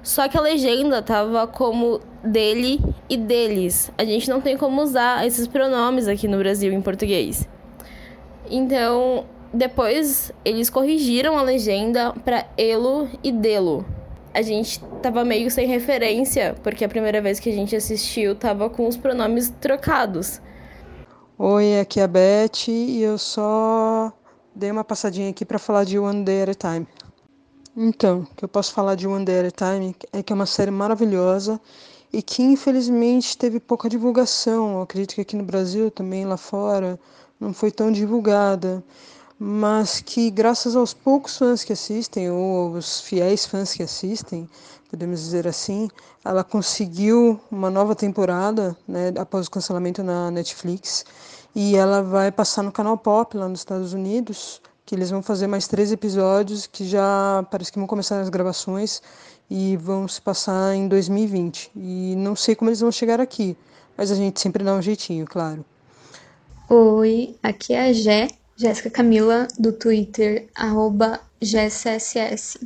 Só 0.03 0.27
que 0.27 0.39
a 0.39 0.41
legenda 0.41 1.03
tava 1.03 1.47
como 1.47 2.01
dele 2.25 2.81
e 3.11 3.19
deles. 3.19 3.93
A 3.99 4.07
gente 4.07 4.31
não 4.31 4.41
tem 4.41 4.57
como 4.57 4.81
usar 4.81 5.27
esses 5.27 5.47
pronomes 5.47 6.09
aqui 6.09 6.27
no 6.27 6.39
Brasil 6.39 6.73
em 6.73 6.81
português. 6.81 7.47
Então, 8.51 9.27
depois 9.53 10.33
eles 10.47 10.71
corrigiram 10.71 11.37
a 11.37 11.43
legenda 11.43 12.15
para 12.25 12.47
elo 12.57 13.07
e 13.23 13.31
delo. 13.31 13.85
A 14.37 14.43
gente 14.43 14.85
tava 15.03 15.25
meio 15.25 15.51
sem 15.51 15.67
referência, 15.67 16.55
porque 16.63 16.85
a 16.85 16.89
primeira 16.91 17.23
vez 17.23 17.41
que 17.41 17.49
a 17.49 17.53
gente 17.55 17.75
assistiu 17.75 18.35
tava 18.35 18.69
com 18.69 18.87
os 18.87 18.95
pronomes 18.95 19.49
trocados. 19.63 20.43
Oi, 21.39 21.81
aqui 21.81 22.01
é 22.01 22.03
a 22.03 22.07
Beth 22.07 22.69
e 22.69 23.01
eu 23.01 23.17
só 23.17 24.13
dei 24.55 24.71
uma 24.71 24.85
passadinha 24.85 25.31
aqui 25.31 25.43
para 25.43 25.59
falar 25.59 25.85
de 25.85 25.99
One 25.99 26.23
Day 26.23 26.43
at 26.43 26.51
a 26.51 26.55
Time. 26.55 26.87
Então, 27.75 28.29
o 28.31 28.35
que 28.37 28.45
eu 28.45 28.49
posso 28.49 28.75
falar 28.75 28.95
de 28.95 29.09
One 29.09 29.25
Day 29.25 29.39
at 29.41 29.55
a 29.59 29.73
Time 29.73 29.97
é 30.13 30.23
que 30.23 30.35
é 30.35 30.37
uma 30.37 30.45
série 30.45 30.71
maravilhosa 30.71 31.59
e 32.13 32.21
que 32.21 32.43
infelizmente 32.43 33.39
teve 33.39 33.59
pouca 33.59 33.89
divulgação. 33.89 34.75
Eu 34.75 34.83
acredito 34.83 35.15
que 35.15 35.23
aqui 35.23 35.35
no 35.35 35.45
Brasil, 35.45 35.91
também 35.91 36.27
lá 36.27 36.37
fora, 36.37 37.01
não 37.41 37.55
foi 37.55 37.71
tão 37.71 37.91
divulgada. 37.91 38.85
Mas 39.39 40.01
que 40.01 40.31
graças 40.31 40.75
aos 40.75 40.95
poucos 40.95 41.37
fãs 41.37 41.63
que 41.63 41.73
assistem, 41.73 42.31
ou 42.31 42.75
aos 42.75 43.01
fiéis 43.01 43.45
fãs 43.45 43.75
que 43.75 43.83
assistem, 43.83 44.49
podemos 44.91 45.21
dizer 45.21 45.47
assim, 45.47 45.89
ela 46.25 46.43
conseguiu 46.43 47.39
uma 47.51 47.71
nova 47.71 47.95
temporada, 47.95 48.77
né, 48.89 49.13
após 49.19 49.47
o 49.47 49.51
cancelamento 49.51 50.03
na 50.03 50.31
Netflix, 50.31 51.05
e 51.55 51.77
ela 51.77 52.03
vai 52.03 52.33
passar 52.33 52.63
no 52.63 52.73
canal 52.73 52.97
Pop 52.97 53.37
lá 53.37 53.49
nos 53.49 53.61
Estados 53.61 53.93
Unidos 53.93 54.61
que 54.87 54.95
eles 54.95 55.11
vão 55.11 55.21
fazer 55.21 55.49
mais 55.49 55.67
três 55.67 55.91
episódios 55.91 56.65
que 56.65 56.89
já 56.89 57.45
parece 57.51 57.73
que 57.73 57.79
vão 57.79 57.89
começar 57.89 58.21
as 58.21 58.29
gravações 58.29 59.03
e 59.51 59.77
vão 59.77 60.07
se 60.07 60.23
passar 60.23 60.77
em 60.77 60.87
2020. 60.87 61.73
E 61.75 62.15
não 62.17 62.37
sei 62.37 62.55
como 62.55 62.71
eles 62.71 62.81
vão 62.81 62.93
chegar 62.93 63.21
aqui, 63.21 63.57
mas 63.97 64.13
a 64.13 64.15
gente 64.15 64.41
sempre 64.41 64.63
dá 64.63 64.73
um 64.73 64.81
jeitinho, 64.81 65.27
claro. 65.27 65.65
Oi, 66.71 67.37
aqui 67.43 67.75
é 67.75 67.89
a 67.89 67.93
Gé, 67.93 68.29
Jéssica 68.57 68.91
Camila, 68.91 69.47
do 69.59 69.73
Twitter, 69.73 70.49
arroba 70.55 71.21
GSSS. 71.41 72.59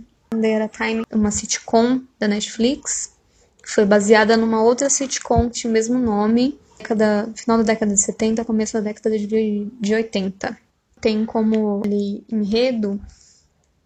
Era 0.43 0.69
Time, 0.69 1.05
uma 1.13 1.31
sitcom 1.31 2.01
da 2.19 2.29
Netflix, 2.29 3.13
foi 3.65 3.85
baseada 3.85 4.37
numa 4.37 4.63
outra 4.63 4.89
sitcom 4.89 5.51
que 5.51 5.61
tinha 5.61 5.71
o 5.71 5.73
mesmo 5.73 5.99
nome, 5.99 6.59
década, 6.79 7.29
final 7.35 7.59
da 7.59 7.65
década 7.65 7.93
de 7.93 8.01
70, 8.01 8.45
começo 8.45 8.75
da 8.75 8.81
década 8.81 9.19
de, 9.19 9.67
de 9.81 9.95
80 9.95 10.57
tem 11.01 11.25
como 11.25 11.83
ali, 11.85 12.25
enredo 12.31 13.01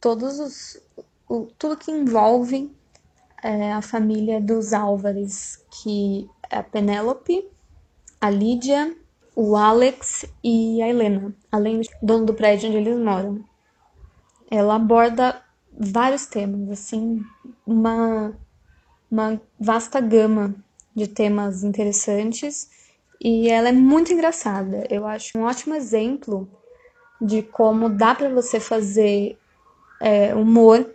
todos 0.01 0.39
os, 0.39 0.81
o, 1.29 1.47
tudo 1.57 1.77
que 1.77 1.91
envolve 1.91 2.71
é, 3.43 3.73
a 3.73 3.81
família 3.81 4.41
dos 4.41 4.73
Álvares, 4.73 5.63
que 5.71 6.29
é 6.51 6.59
a 6.59 6.63
Penélope, 6.63 7.49
a 8.21 8.29
Lídia, 8.31 8.95
o 9.35 9.57
Alex 9.57 10.25
e 10.43 10.81
a 10.83 10.89
Helena, 10.89 11.35
além 11.51 11.81
do 11.81 11.89
dono 12.03 12.27
do 12.27 12.35
prédio 12.35 12.69
onde 12.69 12.79
eles 12.79 12.99
moram. 12.99 13.45
Ela 14.51 14.77
aborda 14.77 15.43
vários 15.73 16.27
temas, 16.27 16.71
assim, 16.71 17.23
uma, 17.67 18.33
uma 19.11 19.41
vasta 19.59 20.01
gama 20.01 20.55
de 20.95 21.09
temas 21.09 21.65
interessantes 21.65 22.71
e 23.21 23.49
ela 23.49 23.71
é 23.71 23.73
muito 23.73 24.13
engraçada. 24.13 24.87
Eu 24.89 25.07
acho 25.07 25.37
um 25.37 25.43
ótimo 25.43 25.75
exemplo 25.75 26.49
de 27.21 27.43
como 27.43 27.89
dá 27.89 28.15
para 28.15 28.29
você 28.29 28.61
fazer 28.61 29.39
é, 30.01 30.35
humor 30.35 30.89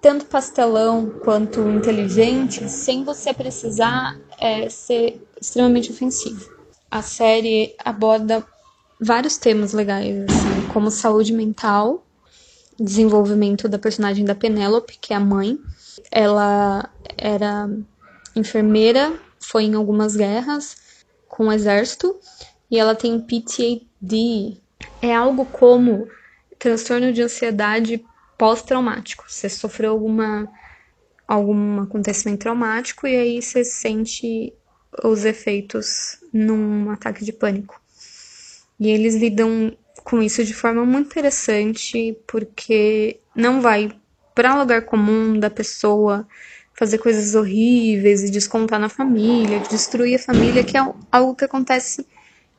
tanto 0.00 0.26
pastelão 0.26 1.10
quanto 1.24 1.60
inteligente 1.62 2.68
sem 2.68 3.04
você 3.04 3.32
precisar 3.32 4.20
é, 4.38 4.68
ser 4.68 5.26
extremamente 5.40 5.90
ofensivo. 5.90 6.53
A 6.94 7.02
série 7.02 7.74
aborda 7.84 8.46
vários 9.00 9.36
temas 9.36 9.72
legais, 9.72 10.14
assim, 10.30 10.68
como 10.72 10.92
saúde 10.92 11.32
mental, 11.32 12.06
desenvolvimento 12.78 13.68
da 13.68 13.80
personagem 13.80 14.24
da 14.24 14.32
Penélope, 14.32 14.98
que 15.00 15.12
é 15.12 15.16
a 15.16 15.20
mãe. 15.20 15.58
Ela 16.08 16.88
era 17.18 17.68
enfermeira, 18.36 19.12
foi 19.40 19.64
em 19.64 19.74
algumas 19.74 20.14
guerras 20.14 20.76
com 21.26 21.48
o 21.48 21.52
exército 21.52 22.16
e 22.70 22.78
ela 22.78 22.94
tem 22.94 23.20
PTSD, 23.20 24.56
é 25.02 25.12
algo 25.12 25.46
como 25.46 26.06
transtorno 26.60 27.12
de 27.12 27.22
ansiedade 27.22 28.04
pós-traumático. 28.38 29.24
Você 29.26 29.48
sofreu 29.48 29.90
alguma 29.90 30.48
algum 31.26 31.80
acontecimento 31.80 32.42
traumático 32.42 33.04
e 33.04 33.16
aí 33.16 33.42
você 33.42 33.64
sente 33.64 34.54
os 35.02 35.24
efeitos 35.24 36.22
num 36.34 36.90
ataque 36.90 37.24
de 37.24 37.32
pânico. 37.32 37.80
E 38.78 38.90
eles 38.90 39.14
lidam 39.14 39.76
com 40.02 40.20
isso 40.20 40.44
de 40.44 40.52
forma 40.52 40.84
muito 40.84 41.06
interessante, 41.06 42.18
porque 42.26 43.20
não 43.34 43.60
vai 43.60 43.90
para 44.34 44.58
lugar 44.58 44.82
comum 44.82 45.38
da 45.38 45.48
pessoa 45.48 46.26
fazer 46.74 46.98
coisas 46.98 47.36
horríveis 47.36 48.24
e 48.24 48.30
descontar 48.30 48.80
na 48.80 48.88
família, 48.88 49.60
destruir 49.60 50.16
a 50.16 50.18
família, 50.18 50.64
que 50.64 50.76
é 50.76 50.80
algo 51.12 51.36
que 51.36 51.44
acontece 51.44 52.04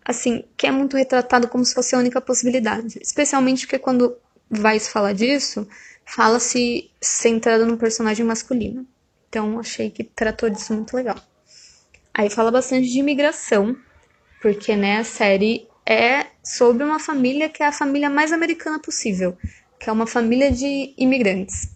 assim, 0.05 0.45
que 0.55 0.67
é 0.67 0.71
muito 0.71 0.95
retratado 0.95 1.49
como 1.49 1.65
se 1.65 1.73
fosse 1.73 1.95
a 1.95 1.99
única 1.99 2.21
possibilidade. 2.21 2.97
Especialmente 3.01 3.65
porque 3.65 3.79
quando 3.79 4.15
vai 4.49 4.79
se 4.79 4.89
falar 4.89 5.13
disso, 5.13 5.67
fala-se 6.05 6.89
centrado 7.01 7.65
no 7.65 7.77
personagem 7.77 8.25
masculino. 8.25 8.87
Então 9.27 9.59
achei 9.59 9.89
que 9.89 10.03
tratou 10.03 10.49
disso 10.49 10.73
muito 10.73 10.95
legal. 10.95 11.17
Aí 12.17 12.29
fala 12.29 12.49
bastante 12.49 12.89
de 12.89 12.99
imigração, 12.99 13.75
porque 14.41 14.73
né, 14.73 14.99
a 14.99 15.03
série 15.03 15.67
é 15.85 16.27
sobre 16.41 16.81
uma 16.81 16.97
família 16.97 17.49
que 17.49 17.61
é 17.61 17.67
a 17.67 17.73
família 17.73 18.09
mais 18.09 18.31
americana 18.31 18.79
possível, 18.79 19.37
que 19.77 19.89
é 19.89 19.91
uma 19.91 20.07
família 20.07 20.49
de 20.49 20.93
imigrantes. 20.97 21.67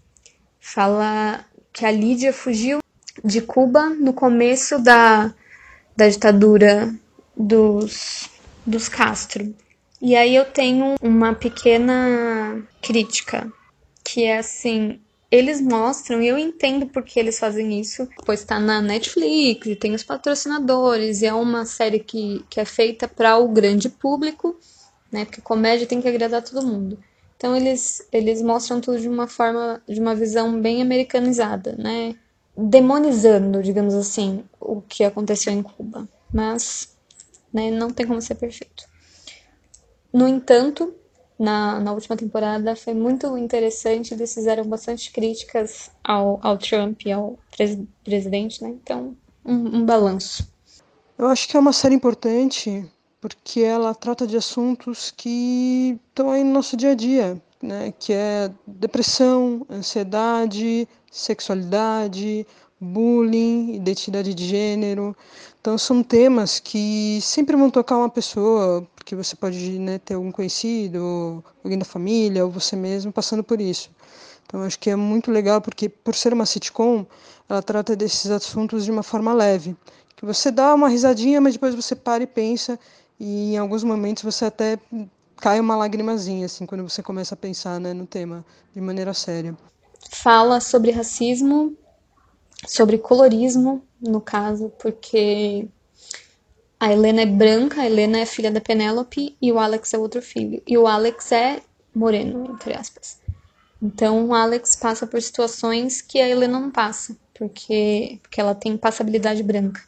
Fala 0.58 1.44
que 1.70 1.84
a 1.84 1.90
Lídia 1.90 2.32
fugiu 2.32 2.78
de 3.22 3.42
Cuba 3.42 3.90
no 3.90 4.14
começo 4.14 4.78
da, 4.78 5.34
da 5.94 6.08
ditadura 6.08 6.90
dos, 7.36 8.30
dos 8.64 8.88
Castro. 8.88 9.54
E 10.00 10.16
aí 10.16 10.34
eu 10.34 10.46
tenho 10.46 10.94
uma 11.02 11.34
pequena 11.34 12.62
crítica, 12.80 13.52
que 14.02 14.24
é 14.24 14.38
assim, 14.38 14.98
eles 15.30 15.60
mostram, 15.60 16.20
e 16.22 16.28
eu 16.28 16.38
entendo 16.38 16.86
porque 16.86 17.18
eles 17.18 17.38
fazem 17.38 17.80
isso, 17.80 18.08
pois 18.24 18.40
está 18.40 18.58
na 18.58 18.80
Netflix 18.80 19.66
e 19.66 19.76
tem 19.76 19.94
os 19.94 20.02
patrocinadores, 20.02 21.22
e 21.22 21.26
é 21.26 21.34
uma 21.34 21.64
série 21.64 22.00
que, 22.00 22.44
que 22.50 22.60
é 22.60 22.64
feita 22.64 23.06
para 23.06 23.36
o 23.36 23.48
grande 23.48 23.88
público, 23.88 24.58
né? 25.10 25.24
Porque 25.24 25.40
comédia 25.40 25.86
tem 25.86 26.00
que 26.00 26.08
agradar 26.08 26.42
todo 26.42 26.66
mundo. 26.66 26.98
Então 27.36 27.56
eles, 27.56 28.06
eles 28.12 28.42
mostram 28.42 28.80
tudo 28.80 29.00
de 29.00 29.08
uma 29.08 29.26
forma, 29.26 29.82
de 29.88 30.00
uma 30.00 30.14
visão 30.14 30.60
bem 30.60 30.82
americanizada, 30.82 31.74
né? 31.78 32.14
Demonizando, 32.56 33.62
digamos 33.62 33.94
assim, 33.94 34.44
o 34.60 34.80
que 34.82 35.04
aconteceu 35.04 35.52
em 35.52 35.62
Cuba. 35.62 36.08
Mas 36.32 36.90
né? 37.52 37.70
Não 37.70 37.90
tem 37.90 38.06
como 38.06 38.20
ser 38.20 38.36
perfeito. 38.36 38.88
No 40.12 40.26
entanto, 40.26 40.94
na, 41.40 41.80
na 41.80 41.92
última 41.92 42.18
temporada 42.18 42.76
foi 42.76 42.92
muito 42.92 43.34
interessante, 43.38 44.12
eles 44.12 44.34
fizeram 44.34 44.64
bastante 44.66 45.10
críticas 45.10 45.90
ao, 46.04 46.38
ao 46.42 46.58
Trump 46.58 47.00
e 47.06 47.12
ao 47.12 47.38
pres, 47.50 47.78
presidente, 48.04 48.62
né? 48.62 48.68
Então, 48.68 49.16
um, 49.42 49.78
um 49.78 49.86
balanço. 49.86 50.46
Eu 51.16 51.28
acho 51.28 51.48
que 51.48 51.56
é 51.56 51.60
uma 51.60 51.72
série 51.72 51.94
importante 51.94 52.84
porque 53.22 53.60
ela 53.60 53.94
trata 53.94 54.26
de 54.26 54.36
assuntos 54.36 55.10
que 55.10 55.98
estão 56.10 56.30
aí 56.30 56.44
no 56.44 56.52
nosso 56.52 56.76
dia 56.76 56.90
a 56.90 56.94
dia, 56.94 57.42
né? 57.62 57.94
Que 57.98 58.12
é 58.12 58.50
depressão, 58.66 59.66
ansiedade, 59.70 60.86
sexualidade, 61.10 62.46
bullying, 62.78 63.74
identidade 63.74 64.34
de 64.34 64.46
gênero. 64.46 65.16
Então 65.60 65.76
são 65.76 66.02
temas 66.02 66.58
que 66.58 67.20
sempre 67.20 67.54
vão 67.54 67.70
tocar 67.70 67.98
uma 67.98 68.08
pessoa, 68.08 68.86
porque 68.96 69.14
você 69.14 69.36
pode 69.36 69.78
né, 69.78 69.98
ter 69.98 70.14
algum 70.14 70.32
conhecido, 70.32 71.44
alguém 71.62 71.78
da 71.78 71.84
família, 71.84 72.44
ou 72.46 72.50
você 72.50 72.74
mesmo 72.74 73.12
passando 73.12 73.44
por 73.44 73.60
isso. 73.60 73.90
Então 74.46 74.62
acho 74.62 74.78
que 74.78 74.88
é 74.88 74.96
muito 74.96 75.30
legal 75.30 75.60
porque 75.60 75.88
por 75.88 76.14
ser 76.14 76.32
uma 76.32 76.46
sitcom, 76.46 77.04
ela 77.48 77.62
trata 77.62 77.94
desses 77.94 78.30
assuntos 78.30 78.86
de 78.86 78.90
uma 78.90 79.02
forma 79.02 79.34
leve, 79.34 79.76
que 80.16 80.24
você 80.24 80.50
dá 80.50 80.74
uma 80.74 80.88
risadinha, 80.88 81.40
mas 81.40 81.54
depois 81.54 81.74
você 81.74 81.94
para 81.94 82.22
e 82.22 82.26
pensa 82.26 82.78
e 83.18 83.52
em 83.52 83.58
alguns 83.58 83.84
momentos 83.84 84.22
você 84.22 84.46
até 84.46 84.78
cai 85.36 85.60
uma 85.60 85.76
lagrimazinha 85.76 86.46
assim 86.46 86.64
quando 86.64 86.88
você 86.88 87.02
começa 87.02 87.34
a 87.34 87.36
pensar 87.36 87.78
né, 87.78 87.92
no 87.92 88.06
tema 88.06 88.44
de 88.74 88.80
maneira 88.80 89.12
séria. 89.12 89.54
Fala 90.10 90.58
sobre 90.58 90.90
racismo, 90.90 91.76
sobre 92.66 92.98
colorismo, 92.98 93.82
no 94.00 94.20
caso, 94.20 94.72
porque 94.78 95.66
a 96.78 96.92
Helena 96.92 97.22
é 97.22 97.26
branca, 97.26 97.82
a 97.82 97.86
Helena 97.86 98.18
é 98.20 98.26
filha 98.26 98.50
da 98.50 98.60
Penélope 98.60 99.36
e 99.40 99.52
o 99.52 99.58
Alex 99.58 99.92
é 99.94 99.98
outro 99.98 100.22
filho. 100.22 100.62
E 100.66 100.78
o 100.78 100.86
Alex 100.86 101.32
é 101.32 101.60
moreno, 101.94 102.52
entre 102.52 102.74
aspas. 102.74 103.18
Então, 103.82 104.26
o 104.26 104.34
Alex 104.34 104.76
passa 104.76 105.06
por 105.06 105.20
situações 105.20 106.02
que 106.02 106.20
a 106.20 106.28
Helena 106.28 106.58
não 106.58 106.70
passa, 106.70 107.16
porque, 107.34 108.18
porque 108.22 108.40
ela 108.40 108.54
tem 108.54 108.76
passabilidade 108.76 109.42
branca. 109.42 109.82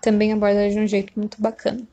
Também 0.00 0.32
aborda 0.32 0.68
de 0.68 0.78
um 0.78 0.86
jeito 0.86 1.12
muito 1.16 1.40
bacana. 1.40 1.86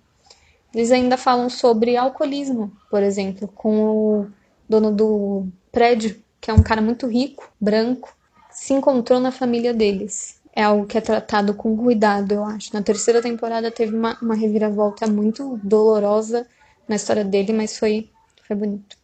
Eles 0.74 0.92
ainda 0.92 1.18
falam 1.18 1.50
sobre 1.50 1.98
alcoolismo, 1.98 2.72
por 2.90 3.04
exemplo, 3.04 3.48
com 3.50 3.80
o 3.88 4.28
dono 4.68 4.92
do 4.92 5.48
prédio, 5.72 6.22
que 6.40 6.50
é 6.50 6.54
um 6.54 6.64
cara 6.64 6.82
muito 6.82 7.08
rico, 7.08 7.52
branco, 7.60 8.16
se 8.62 8.74
encontrou 8.74 9.20
na 9.20 9.32
família 9.32 9.74
deles. 9.74 10.40
É 10.56 10.62
algo 10.62 10.86
que 10.86 10.96
é 10.96 11.02
tratado 11.02 11.56
com 11.56 11.76
cuidado, 11.76 12.32
eu 12.32 12.44
acho. 12.46 12.72
Na 12.76 12.84
terceira 12.84 13.20
temporada 13.20 13.72
teve 13.72 13.96
uma, 13.96 14.16
uma 14.22 14.36
reviravolta 14.36 15.08
muito 15.08 15.60
dolorosa 15.64 16.46
na 16.88 16.96
história 16.96 17.26
dele, 17.26 17.54
mas 17.54 17.80
foi, 17.80 18.12
foi 18.48 18.56
bonito. 18.56 18.96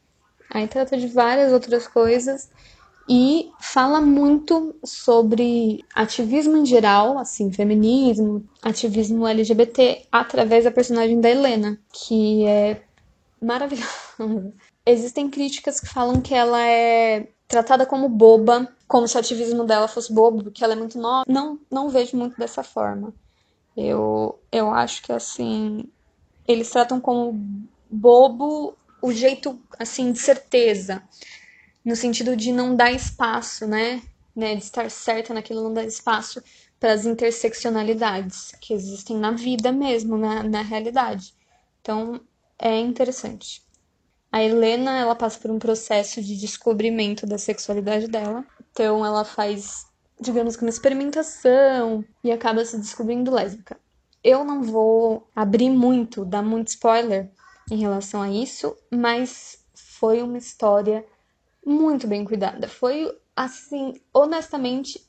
Aí 0.52 0.68
trata 0.68 0.96
de 0.96 1.08
várias 1.08 1.52
outras 1.52 1.88
coisas 1.88 2.52
e 3.10 3.50
fala 3.60 4.00
muito 4.00 4.76
sobre 4.84 5.84
ativismo 5.96 6.58
em 6.58 6.66
geral, 6.66 7.18
assim, 7.18 7.52
feminismo, 7.52 8.48
ativismo 8.62 9.26
LGBT, 9.26 10.06
através 10.12 10.66
da 10.66 10.72
personagem 10.72 11.20
da 11.20 11.32
Helena, 11.32 11.80
que 11.92 12.46
é 12.46 12.80
maravilhosa. 13.42 13.90
Existem 14.86 15.32
críticas 15.32 15.80
que 15.80 15.90
falam 15.90 16.22
que 16.22 16.36
ela 16.36 16.62
é 16.62 17.30
tratada 17.48 17.88
como 17.88 18.08
boba, 18.08 18.72
como 18.88 19.08
se 19.08 19.18
o 19.18 19.20
ativismo 19.20 19.64
dela 19.66 19.88
fosse 19.88 20.14
bobo, 20.14 20.44
porque 20.44 20.64
ela 20.64 20.74
é 20.74 20.78
muito 20.78 20.98
nova. 20.98 21.26
Não, 21.28 21.60
não 21.70 21.90
vejo 21.90 22.16
muito 22.16 22.38
dessa 22.38 22.64
forma. 22.64 23.14
Eu, 23.76 24.40
eu 24.52 24.72
acho 24.72 25.04
que, 25.04 25.12
assim, 25.12 25.84
eles 26.48 26.70
tratam 26.70 27.00
como 27.00 27.34
bobo 27.90 28.76
o 29.02 29.12
jeito, 29.12 29.60
assim, 29.78 30.12
de 30.12 30.20
certeza 30.20 31.04
no 31.88 31.96
sentido 31.96 32.36
de 32.36 32.52
não 32.52 32.76
dar 32.76 32.92
espaço, 32.92 33.66
né? 33.66 34.02
né 34.36 34.56
de 34.56 34.64
estar 34.64 34.92
certa 34.92 35.34
naquilo, 35.34 35.64
não 35.64 35.74
dar 35.74 35.86
espaço 35.86 36.44
para 36.78 36.92
as 36.92 37.06
interseccionalidades 37.06 38.52
que 38.60 38.74
existem 38.74 39.18
na 39.18 39.32
vida 39.32 39.72
mesmo, 39.72 40.18
na, 40.18 40.44
na 40.44 40.62
realidade. 40.62 41.34
Então, 41.80 42.20
é 42.60 42.78
interessante. 42.78 43.62
A 44.30 44.44
Helena, 44.44 45.00
ela 45.00 45.16
passa 45.16 45.40
por 45.40 45.50
um 45.50 45.58
processo 45.58 46.22
de 46.22 46.36
descobrimento 46.36 47.26
da 47.26 47.38
sexualidade 47.38 48.10
dela. 48.10 48.46
Então, 48.80 49.04
ela 49.04 49.26
faz, 49.26 49.88
digamos 50.22 50.56
que 50.56 50.62
uma 50.62 50.70
experimentação 50.70 52.06
e 52.24 52.32
acaba 52.32 52.64
se 52.64 52.78
descobrindo 52.78 53.34
lésbica. 53.34 53.76
Eu 54.24 54.44
não 54.44 54.62
vou 54.62 55.28
abrir 55.36 55.72
muito, 55.72 56.24
dar 56.24 56.44
muito 56.44 56.68
spoiler 56.68 57.32
em 57.72 57.78
relação 57.78 58.22
a 58.22 58.30
isso, 58.30 58.78
mas 58.92 59.66
foi 59.74 60.22
uma 60.22 60.38
história 60.38 61.04
muito 61.66 62.06
bem 62.06 62.24
cuidada. 62.24 62.68
Foi, 62.68 63.12
assim, 63.36 63.96
honestamente, 64.14 65.04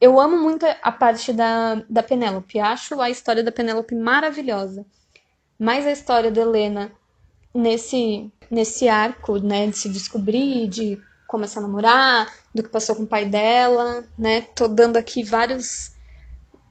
eu 0.00 0.18
amo 0.18 0.38
muito 0.38 0.64
a 0.64 0.90
parte 0.90 1.30
da, 1.30 1.74
da 1.90 2.02
Penélope. 2.02 2.58
Acho 2.58 2.98
a 3.02 3.10
história 3.10 3.44
da 3.44 3.52
Penélope 3.52 3.94
maravilhosa. 3.94 4.86
Mas 5.58 5.86
a 5.86 5.92
história 5.92 6.30
da 6.30 6.40
Helena 6.40 6.90
nesse, 7.52 8.32
nesse 8.50 8.88
arco, 8.88 9.36
né, 9.36 9.66
de 9.66 9.76
se 9.76 9.90
descobrir, 9.90 10.68
de 10.68 10.98
começar 11.34 11.58
a 11.58 11.62
namorar, 11.64 12.32
do 12.54 12.62
que 12.62 12.68
passou 12.68 12.94
com 12.94 13.02
o 13.02 13.06
pai 13.06 13.24
dela, 13.24 14.04
né? 14.16 14.42
Tô 14.54 14.68
dando 14.68 14.96
aqui 14.96 15.24
vários. 15.24 15.90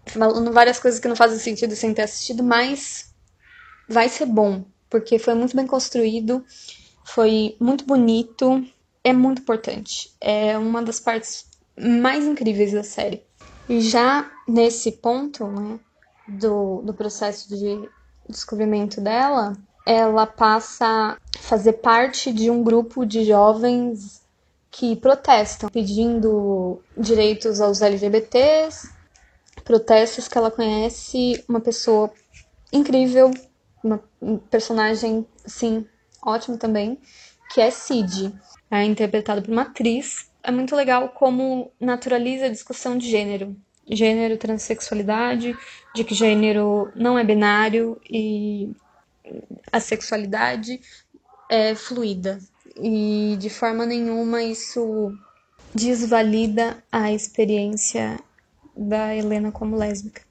falando 0.06 0.54
várias 0.54 0.80
coisas 0.80 1.02
que 1.02 1.08
não 1.08 1.18
fazem 1.18 1.38
sentido 1.38 1.76
sem 1.76 1.94
ter 1.94 2.04
assistido, 2.04 2.42
mas 2.42 3.14
vai 3.90 4.08
ser 4.08 4.26
bom, 4.26 4.64
porque 4.90 5.20
foi 5.20 5.34
muito 5.34 5.54
bem 5.54 5.68
construído, 5.68 6.46
foi 7.04 7.58
muito 7.60 7.86
bonito, 7.86 8.66
é 9.04 9.12
muito 9.12 9.42
importante. 9.42 10.16
É 10.22 10.58
uma 10.58 10.82
das 10.82 11.00
partes 11.02 11.46
mais 11.78 12.24
incríveis 12.24 12.72
da 12.72 12.84
série. 12.84 13.22
E 13.68 13.82
já 13.82 14.32
nesse 14.48 14.94
ponto, 14.94 15.46
né, 15.46 15.78
do, 16.26 16.82
do 16.84 16.94
processo 16.94 17.50
de 17.50 17.90
descobrimento 18.30 19.02
dela, 19.02 19.58
ela 19.86 20.26
passa 20.26 20.86
a 20.86 21.18
fazer 21.40 21.74
parte 21.74 22.32
de 22.32 22.50
um 22.50 22.64
grupo 22.64 23.06
de 23.06 23.26
jovens 23.26 24.23
que 24.74 24.96
protestam, 24.96 25.70
pedindo 25.70 26.82
direitos 26.98 27.62
aos 27.62 27.80
LGBTs, 27.80 28.92
protestos 29.64 30.28
que 30.28 30.36
ela 30.36 30.50
conhece 30.50 31.46
uma 31.48 31.62
pessoa 31.62 32.12
incrível, 32.72 33.30
uma 33.84 34.04
personagem, 34.50 35.28
sim, 35.46 35.86
ótimo 36.26 36.58
também, 36.58 37.00
que 37.54 37.62
é 37.62 37.70
Cid 37.70 38.34
é 38.72 38.84
interpretado 38.84 39.44
por 39.44 39.52
uma 39.52 39.62
atriz. 39.62 40.32
É 40.42 40.50
muito 40.50 40.76
legal 40.76 41.10
como 41.10 41.72
naturaliza 41.80 42.48
a 42.48 42.50
discussão 42.50 42.98
de 42.98 43.08
gênero. 43.08 43.56
Gênero, 43.88 44.38
transexualidade, 44.38 45.56
de 45.94 46.04
que 46.04 46.16
gênero 46.16 46.92
não 46.96 47.20
é 47.20 47.24
binário 47.24 48.02
e 48.10 48.72
a 49.72 49.80
sexualidade 49.80 50.82
é 51.48 51.76
fluida. 51.76 52.40
E 52.76 53.36
de 53.40 53.50
forma 53.50 53.86
nenhuma 53.86 54.44
isso 54.44 55.16
desvalida 55.74 56.84
a 56.92 57.12
experiência 57.12 58.20
da 58.76 59.16
Helena 59.16 59.52
como 59.52 59.76
lésbica. 59.76 60.22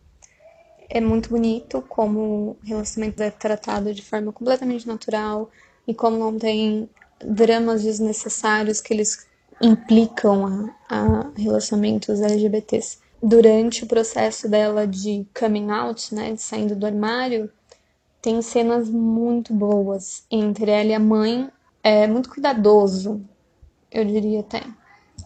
É 0.88 1.00
muito 1.00 1.30
bonito 1.30 1.82
como 1.88 2.20
o 2.20 2.56
relacionamento 2.64 3.22
é 3.22 3.30
tratado 3.30 3.94
de 3.94 4.02
forma 4.02 4.32
completamente 4.32 4.86
natural 4.86 5.50
e 5.86 5.94
como 5.94 6.18
não 6.18 6.38
tem 6.38 6.88
dramas 7.24 7.82
desnecessários 7.82 8.80
que 8.80 8.92
eles 8.92 9.26
implicam 9.60 10.74
a, 10.88 10.96
a 10.96 11.30
relacionamentos 11.36 12.20
LGBTs. 12.20 12.98
Durante 13.22 13.84
o 13.84 13.86
processo 13.86 14.48
dela 14.48 14.86
de 14.86 15.24
coming 15.38 15.70
out, 15.70 16.12
né, 16.14 16.32
de 16.32 16.42
saindo 16.42 16.74
do 16.74 16.84
armário, 16.84 17.50
tem 18.20 18.42
cenas 18.42 18.88
muito 18.88 19.54
boas 19.54 20.24
entre 20.30 20.70
ela 20.70 20.90
e 20.90 20.94
a 20.94 21.00
mãe. 21.00 21.48
É 21.82 22.06
muito 22.06 22.30
cuidadoso, 22.30 23.24
eu 23.90 24.04
diria 24.04 24.40
até. 24.40 24.62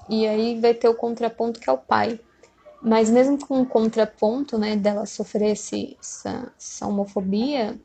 E 0.08 0.26
aí 0.26 0.60
vai 0.60 0.74
ter 0.74 0.88
o 0.88 0.94
contraponto 0.94 1.60
que 1.60 1.68
é 1.68 1.72
o 1.72 1.78
pai. 1.78 2.18
Mas 2.82 3.10
mesmo 3.10 3.38
com 3.38 3.60
o 3.60 3.66
contraponto, 3.66 4.58
né, 4.58 4.76
dela 4.76 5.06
sofrer 5.06 5.52
esse, 5.52 5.96
essa, 6.00 6.52
essa 6.58 6.86
homofobia, 6.86 7.76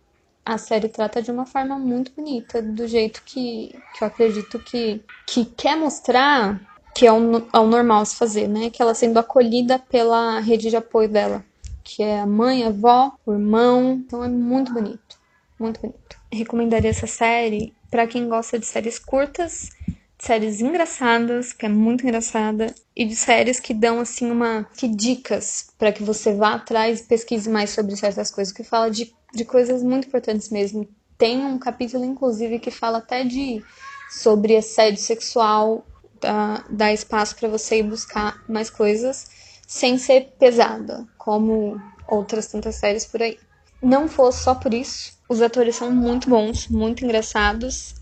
a 0.45 0.57
série 0.57 0.89
trata 0.89 1.21
de 1.21 1.31
uma 1.31 1.45
forma 1.45 1.77
muito 1.77 2.11
bonita, 2.15 2.61
do 2.61 2.87
jeito 2.87 3.23
que, 3.23 3.75
que 3.93 4.03
eu 4.03 4.07
acredito 4.07 4.59
que, 4.59 5.03
que 5.25 5.45
quer 5.45 5.75
mostrar 5.77 6.59
que 6.93 7.07
é 7.07 7.11
o, 7.11 7.37
é 7.53 7.59
o 7.59 7.67
normal 7.67 8.05
se 8.05 8.15
fazer, 8.15 8.47
né? 8.47 8.69
Que 8.69 8.81
ela 8.81 8.93
sendo 8.93 9.17
acolhida 9.17 9.79
pela 9.79 10.39
rede 10.39 10.69
de 10.69 10.75
apoio 10.75 11.07
dela, 11.07 11.43
que 11.83 12.03
é 12.03 12.19
a 12.19 12.25
mãe, 12.25 12.63
a 12.63 12.67
avó, 12.67 13.13
o 13.25 13.33
irmão. 13.33 13.93
Então 13.93 14.23
é 14.23 14.27
muito 14.27 14.73
bonito, 14.73 15.17
muito 15.59 15.79
bonito. 15.79 16.17
recomendaria 16.31 16.89
essa 16.89 17.07
série 17.07 17.73
para 17.91 18.07
quem 18.07 18.27
gosta 18.27 18.57
de 18.57 18.65
séries 18.65 18.97
curtas, 18.97 19.69
de 20.17 20.25
séries 20.25 20.61
engraçadas, 20.61 21.53
que 21.53 21.65
é 21.65 21.69
muito 21.69 22.03
engraçada, 22.03 22.73
e 22.95 23.05
de 23.05 23.15
séries 23.15 23.59
que 23.59 23.73
dão 23.73 23.99
assim 23.99 24.31
uma 24.31 24.65
que 24.75 24.87
dicas 24.87 25.67
para 25.77 25.91
que 25.91 26.01
você 26.01 26.33
vá 26.33 26.53
atrás 26.55 27.01
e 27.01 27.03
pesquise 27.03 27.49
mais 27.49 27.69
sobre 27.69 27.95
certas 27.95 28.31
coisas, 28.31 28.53
que 28.53 28.63
fala 28.63 28.89
de 28.89 29.13
de 29.33 29.45
coisas 29.45 29.81
muito 29.81 30.07
importantes 30.07 30.49
mesmo. 30.49 30.87
Tem 31.17 31.43
um 31.45 31.57
capítulo, 31.57 32.03
inclusive, 32.03 32.59
que 32.59 32.71
fala 32.71 32.97
até 32.97 33.23
de 33.23 33.63
sobre 34.09 34.57
assédio 34.57 35.01
sexual, 35.01 35.85
dá, 36.19 36.63
dá 36.69 36.93
espaço 36.93 37.35
para 37.35 37.47
você 37.47 37.79
ir 37.79 37.83
buscar 37.83 38.43
mais 38.47 38.69
coisas 38.69 39.29
sem 39.67 39.97
ser 39.97 40.33
pesada, 40.37 41.07
como 41.17 41.79
outras 42.07 42.47
tantas 42.47 42.75
séries 42.75 43.05
por 43.05 43.21
aí. 43.21 43.39
Não 43.81 44.07
fosse 44.07 44.43
só 44.43 44.53
por 44.53 44.73
isso, 44.73 45.17
os 45.27 45.41
atores 45.41 45.75
são 45.75 45.91
muito 45.91 46.29
bons, 46.29 46.67
muito 46.67 47.03
engraçados. 47.03 47.95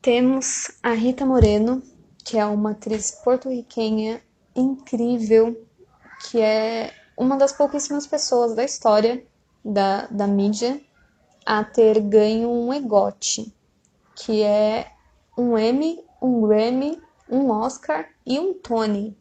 Temos 0.00 0.72
a 0.82 0.92
Rita 0.92 1.24
Moreno, 1.24 1.80
que 2.24 2.38
é 2.38 2.44
uma 2.44 2.72
atriz 2.72 3.10
porto-riquenha 3.22 4.20
incrível, 4.56 5.64
que 6.24 6.40
é 6.40 6.92
uma 7.16 7.36
das 7.36 7.52
pouquíssimas 7.52 8.06
pessoas 8.06 8.54
da 8.54 8.64
história 8.64 9.24
da, 9.64 10.06
da 10.06 10.26
mídia 10.26 10.80
a 11.46 11.62
ter 11.62 12.00
ganho 12.00 12.50
um 12.50 12.72
EGOT, 12.72 13.52
que 14.14 14.42
é 14.42 14.90
um 15.36 15.56
Emmy, 15.56 16.00
um 16.20 16.40
Grammy, 16.40 17.00
um 17.28 17.50
Oscar 17.50 18.08
e 18.26 18.38
um 18.38 18.54
Tony. 18.54 19.16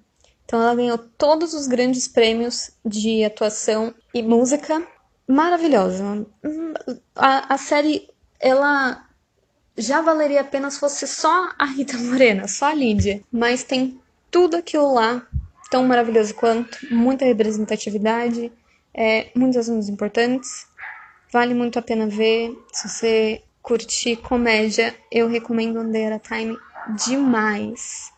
Então 0.46 0.62
ela 0.62 0.76
ganhou 0.76 0.98
todos 0.98 1.54
os 1.54 1.68
grandes 1.68 2.08
prêmios 2.08 2.72
de 2.86 3.24
atuação 3.24 3.94
e 4.14 4.22
música. 4.22 4.86
Maravilhosa. 5.32 6.28
A, 7.16 7.54
a 7.54 7.58
série, 7.58 8.10
ela 8.38 9.08
já 9.78 10.02
valeria 10.02 10.42
a 10.42 10.44
pena 10.44 10.70
se 10.70 10.78
fosse 10.78 11.08
só 11.08 11.54
a 11.58 11.66
Rita 11.66 11.98
Morena, 11.98 12.50
só 12.50 12.66
a 12.66 12.74
Lídia. 12.74 13.22
Mas 13.32 13.64
tem 13.64 13.98
tudo 14.30 14.58
aquilo 14.58 14.94
lá, 14.94 15.26
tão 15.70 15.86
maravilhoso 15.86 16.36
quanto, 16.36 16.78
muita 16.94 17.24
representatividade, 17.24 18.52
é, 18.94 19.30
muitos 19.34 19.58
assuntos 19.58 19.88
importantes. 19.88 20.68
Vale 21.32 21.54
muito 21.54 21.80
a 21.80 21.82
pena 21.82 22.08
ver. 22.08 22.54
Se 22.74 22.90
você 22.90 23.42
curtir 23.62 24.18
comédia, 24.18 24.94
eu 25.10 25.30
recomendo 25.30 25.80
Under 25.80 26.12
a 26.12 26.20
Time 26.20 26.58
demais. 27.08 28.11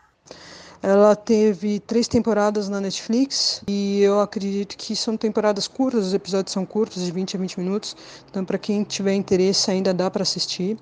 Ela 0.84 1.16
teve 1.16 1.80
três 1.80 2.10
temporadas 2.10 2.68
na 2.68 2.82
Netflix 2.82 3.64
e 3.66 4.02
eu 4.02 4.20
acredito 4.20 4.76
que 4.76 4.98
são 4.98 5.16
temporadas 5.16 5.66
curtas, 5.66 6.08
os 6.08 6.14
episódios 6.14 6.52
são 6.52 6.66
curtos, 6.66 7.06
de 7.06 7.10
20 7.10 7.38
a 7.38 7.40
20 7.40 7.60
minutos. 7.62 7.96
Então, 8.30 8.44
para 8.44 8.58
quem 8.58 8.84
tiver 8.84 9.14
interesse, 9.14 9.72
ainda 9.72 9.94
dá 9.94 10.12
para 10.12 10.24
assistir. 10.24 10.78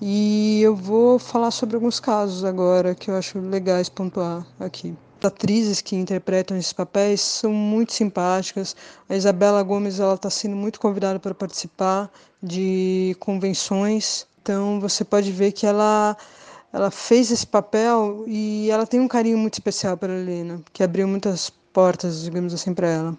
E 0.00 0.60
eu 0.60 0.74
vou 0.74 1.20
falar 1.20 1.52
sobre 1.52 1.76
alguns 1.76 2.00
casos 2.00 2.44
agora 2.44 2.96
que 2.96 3.12
eu 3.12 3.16
acho 3.16 3.38
legais 3.38 3.88
pontuar 3.88 4.44
aqui. 4.58 4.92
As 5.20 5.26
atrizes 5.26 5.80
que 5.80 5.94
interpretam 5.94 6.56
esses 6.56 6.72
papéis 6.72 7.20
são 7.20 7.52
muito 7.52 7.92
simpáticas. 7.92 8.74
A 9.08 9.14
Isabela 9.14 9.62
Gomes 9.62 10.00
ela 10.00 10.14
está 10.14 10.30
sendo 10.30 10.56
muito 10.56 10.80
convidada 10.80 11.20
para 11.20 11.32
participar 11.32 12.10
de 12.42 13.16
convenções. 13.20 14.26
Então 14.42 14.80
você 14.80 15.04
pode 15.04 15.30
ver 15.30 15.52
que 15.52 15.64
ela 15.64 16.16
ela 16.72 16.90
fez 16.90 17.30
esse 17.30 17.46
papel 17.46 18.24
e 18.26 18.70
ela 18.70 18.86
tem 18.86 19.00
um 19.00 19.08
carinho 19.08 19.38
muito 19.38 19.54
especial 19.54 19.96
para 19.96 20.12
Helena, 20.12 20.62
que 20.72 20.82
abriu 20.82 21.08
muitas 21.08 21.50
portas, 21.72 22.22
digamos 22.22 22.52
assim, 22.52 22.74
para 22.74 22.88
ela. 22.88 23.18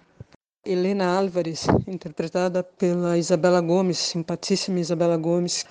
Helena 0.66 1.18
Álvares, 1.18 1.66
interpretada 1.88 2.62
pela 2.62 3.18
Isabela 3.18 3.62
Gomes, 3.62 3.98
simpaticíssima 3.98 4.80
Isabela 4.80 5.18
Gomes. 5.18 5.66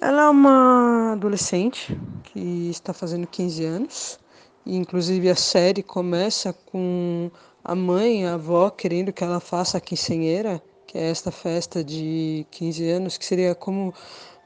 Ela 0.00 0.22
é 0.22 0.28
uma 0.30 1.12
adolescente 1.12 1.96
que 2.24 2.68
está 2.70 2.92
fazendo 2.92 3.26
15 3.26 3.64
anos, 3.64 4.18
e 4.66 4.76
inclusive 4.76 5.30
a 5.30 5.36
série 5.36 5.82
começa 5.82 6.52
com 6.52 7.30
a 7.62 7.74
mãe, 7.74 8.26
a 8.26 8.34
avó, 8.34 8.70
querendo 8.70 9.12
que 9.12 9.22
ela 9.22 9.38
faça 9.38 9.78
a 9.78 9.80
quinceanheira, 9.80 10.60
que 10.86 10.98
é 10.98 11.10
esta 11.10 11.30
festa 11.30 11.84
de 11.84 12.46
15 12.50 12.88
anos, 12.90 13.18
que 13.18 13.24
seria 13.24 13.54
como 13.54 13.94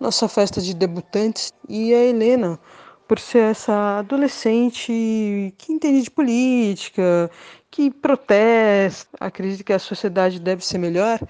nossa 0.00 0.28
festa 0.28 0.60
de 0.60 0.74
debutantes, 0.74 1.52
e 1.68 1.94
a 1.94 2.04
Helena, 2.04 2.58
por 3.06 3.18
ser 3.18 3.50
essa 3.50 3.98
adolescente 3.98 5.54
que 5.56 5.72
entende 5.72 6.02
de 6.02 6.10
política, 6.10 7.30
que 7.70 7.90
protesta, 7.90 9.08
acredita 9.18 9.64
que 9.64 9.72
a 9.72 9.78
sociedade 9.78 10.38
deve 10.38 10.64
ser 10.64 10.78
melhor, 10.78 11.20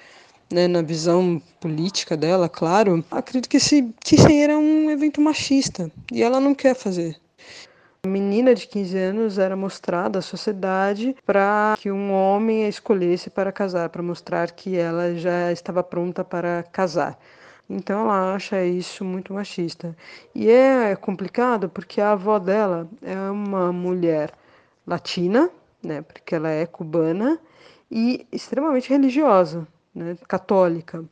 né, 0.50 0.66
na 0.66 0.82
visão 0.82 1.40
política 1.60 2.16
dela, 2.16 2.48
claro, 2.48 3.04
acredito 3.10 3.48
que 3.48 3.58
esse 3.58 3.94
que 4.02 4.16
era 4.32 4.58
um 4.58 4.90
evento 4.90 5.20
machista 5.20 5.90
e 6.10 6.22
ela 6.22 6.40
não 6.40 6.54
quer 6.54 6.74
fazer. 6.74 7.16
A 8.04 8.08
menina 8.08 8.54
de 8.54 8.66
15 8.66 8.96
anos 8.96 9.38
era 9.38 9.56
mostrada 9.56 10.20
à 10.20 10.22
sociedade 10.22 11.16
para 11.26 11.76
que 11.78 11.90
um 11.90 12.12
homem 12.12 12.64
a 12.64 12.68
escolhesse 12.68 13.28
para 13.28 13.52
casar, 13.52 13.88
para 13.90 14.02
mostrar 14.02 14.52
que 14.52 14.76
ela 14.76 15.14
já 15.16 15.52
estava 15.52 15.82
pronta 15.82 16.24
para 16.24 16.64
casar. 16.72 17.18
Então 17.68 18.00
ela 18.00 18.34
acha 18.34 18.64
isso 18.64 19.04
muito 19.04 19.32
machista. 19.34 19.96
E 20.34 20.48
é 20.50 20.96
complicado 20.96 21.68
porque 21.68 22.00
a 22.00 22.12
avó 22.12 22.38
dela 22.38 22.88
é 23.02 23.16
uma 23.30 23.72
mulher 23.72 24.32
latina, 24.86 25.50
né, 25.82 26.02
porque 26.02 26.34
ela 26.34 26.48
é 26.48 26.66
cubana 26.66 27.38
e 27.90 28.26
extremamente 28.32 28.88
religiosa, 28.88 29.66
né, 29.94 30.16
católica. 30.26 31.04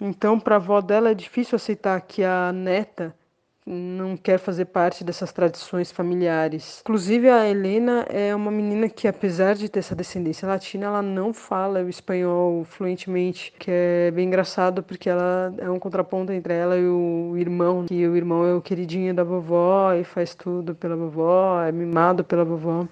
Então, 0.00 0.38
para 0.40 0.56
a 0.56 0.58
avó 0.58 0.80
dela 0.80 1.10
é 1.10 1.14
difícil 1.14 1.56
aceitar 1.56 2.00
que 2.00 2.24
a 2.24 2.52
neta 2.52 3.14
não 3.64 4.16
quer 4.16 4.38
fazer 4.38 4.66
parte 4.66 5.04
dessas 5.04 5.32
tradições 5.32 5.92
familiares. 5.92 6.80
Inclusive 6.80 7.28
a 7.28 7.48
Helena 7.48 8.04
é 8.08 8.34
uma 8.34 8.50
menina 8.50 8.88
que 8.88 9.06
apesar 9.06 9.54
de 9.54 9.68
ter 9.68 9.78
essa 9.78 9.94
descendência 9.94 10.48
latina, 10.48 10.86
ela 10.86 11.02
não 11.02 11.32
fala 11.32 11.82
o 11.82 11.88
espanhol 11.88 12.64
fluentemente, 12.64 13.52
que 13.58 13.70
é 13.70 14.10
bem 14.10 14.26
engraçado 14.26 14.82
porque 14.82 15.08
ela 15.08 15.54
é 15.58 15.70
um 15.70 15.78
contraponto 15.78 16.32
entre 16.32 16.54
ela 16.54 16.76
e 16.76 16.84
o 16.84 17.34
irmão, 17.36 17.86
que 17.86 18.06
o 18.06 18.16
irmão 18.16 18.44
é 18.44 18.54
o 18.54 18.60
queridinho 18.60 19.14
da 19.14 19.22
vovó 19.22 19.92
e 19.94 20.02
faz 20.02 20.34
tudo 20.34 20.74
pela 20.74 20.96
vovó, 20.96 21.62
é 21.62 21.70
mimado 21.70 22.24
pela 22.24 22.44
vovó 22.44 22.86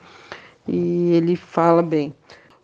e 0.68 1.12
ele 1.14 1.34
fala 1.34 1.82
bem. 1.82 2.14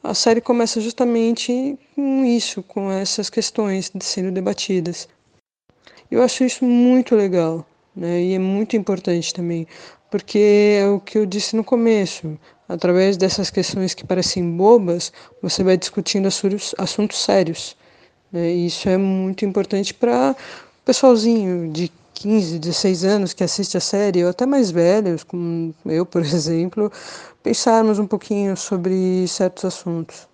A 0.03 0.15
série 0.15 0.41
começa 0.41 0.81
justamente 0.81 1.77
com 1.97 2.25
isso, 2.25 2.63
com 2.63 2.93
essas 2.93 3.29
questões 3.29 3.91
sendo 4.01 4.31
debatidas. 4.31 5.09
Eu 6.09 6.23
acho 6.23 6.45
isso 6.45 6.65
muito 6.65 7.17
legal 7.17 7.67
né? 7.97 8.23
E 8.23 8.35
é 8.35 8.39
muito 8.39 8.77
importante 8.77 9.33
também, 9.33 9.67
porque 10.11 10.79
é 10.81 10.87
o 10.87 11.01
que 11.01 11.19
eu 11.19 11.27
disse 11.27 11.57
no 11.57 11.65
começo, 11.65 12.39
através 12.69 13.17
dessas 13.17 13.51
questões 13.51 13.95
que 13.95 14.05
parecem 14.05 14.57
bobas, 14.57 15.13
você 15.43 15.63
vai 15.65 15.77
discutindo 15.77 16.29
assuntos 16.79 17.19
sérios. 17.19 17.77
Né? 18.31 18.53
E 18.53 18.67
isso 18.67 18.89
é 18.89 18.97
muito 18.97 19.45
importante 19.45 19.95
para 19.95 20.33
o 20.33 20.85
pessoalzinho 20.85 21.73
de 21.73 21.91
15, 22.15 22.59
16 22.59 23.05
anos 23.05 23.33
que 23.33 23.45
assiste 23.45 23.77
a 23.77 23.81
série, 23.81 24.25
ou 24.25 24.31
até 24.31 24.47
mais 24.47 24.71
velhos, 24.71 25.23
como 25.23 25.75
eu, 25.85 26.05
por 26.05 26.23
exemplo, 26.25 26.91
pensarmos 27.43 27.99
um 27.99 28.07
pouquinho 28.07 28.57
sobre 28.57 29.27
certos 29.29 29.65
assuntos. 29.65 30.29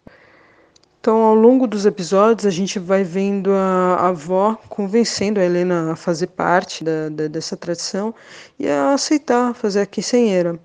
Então, 1.03 1.17
ao 1.25 1.35
longo 1.35 1.67
dos 1.67 1.85
episódios, 1.85 2.47
a 2.47 2.51
gente 2.51 2.79
vai 2.79 3.03
vendo 3.03 3.51
a, 3.51 4.11
avó 4.11 4.57
convencendo 4.69 5.41
a 5.41 5.45
Helena 5.45 5.91
a 5.91 5.97
fazer 5.97 6.29
parte 6.29 6.85
da, 6.85 7.09
da, 7.09 7.27
dessa 7.27 7.57
tradição 7.57 8.15
e 8.57 8.69
a 8.69 8.95
aceitar 8.95 9.53
fazer 9.53 9.81
a 9.81 9.87
quinceanheira. 9.87 10.57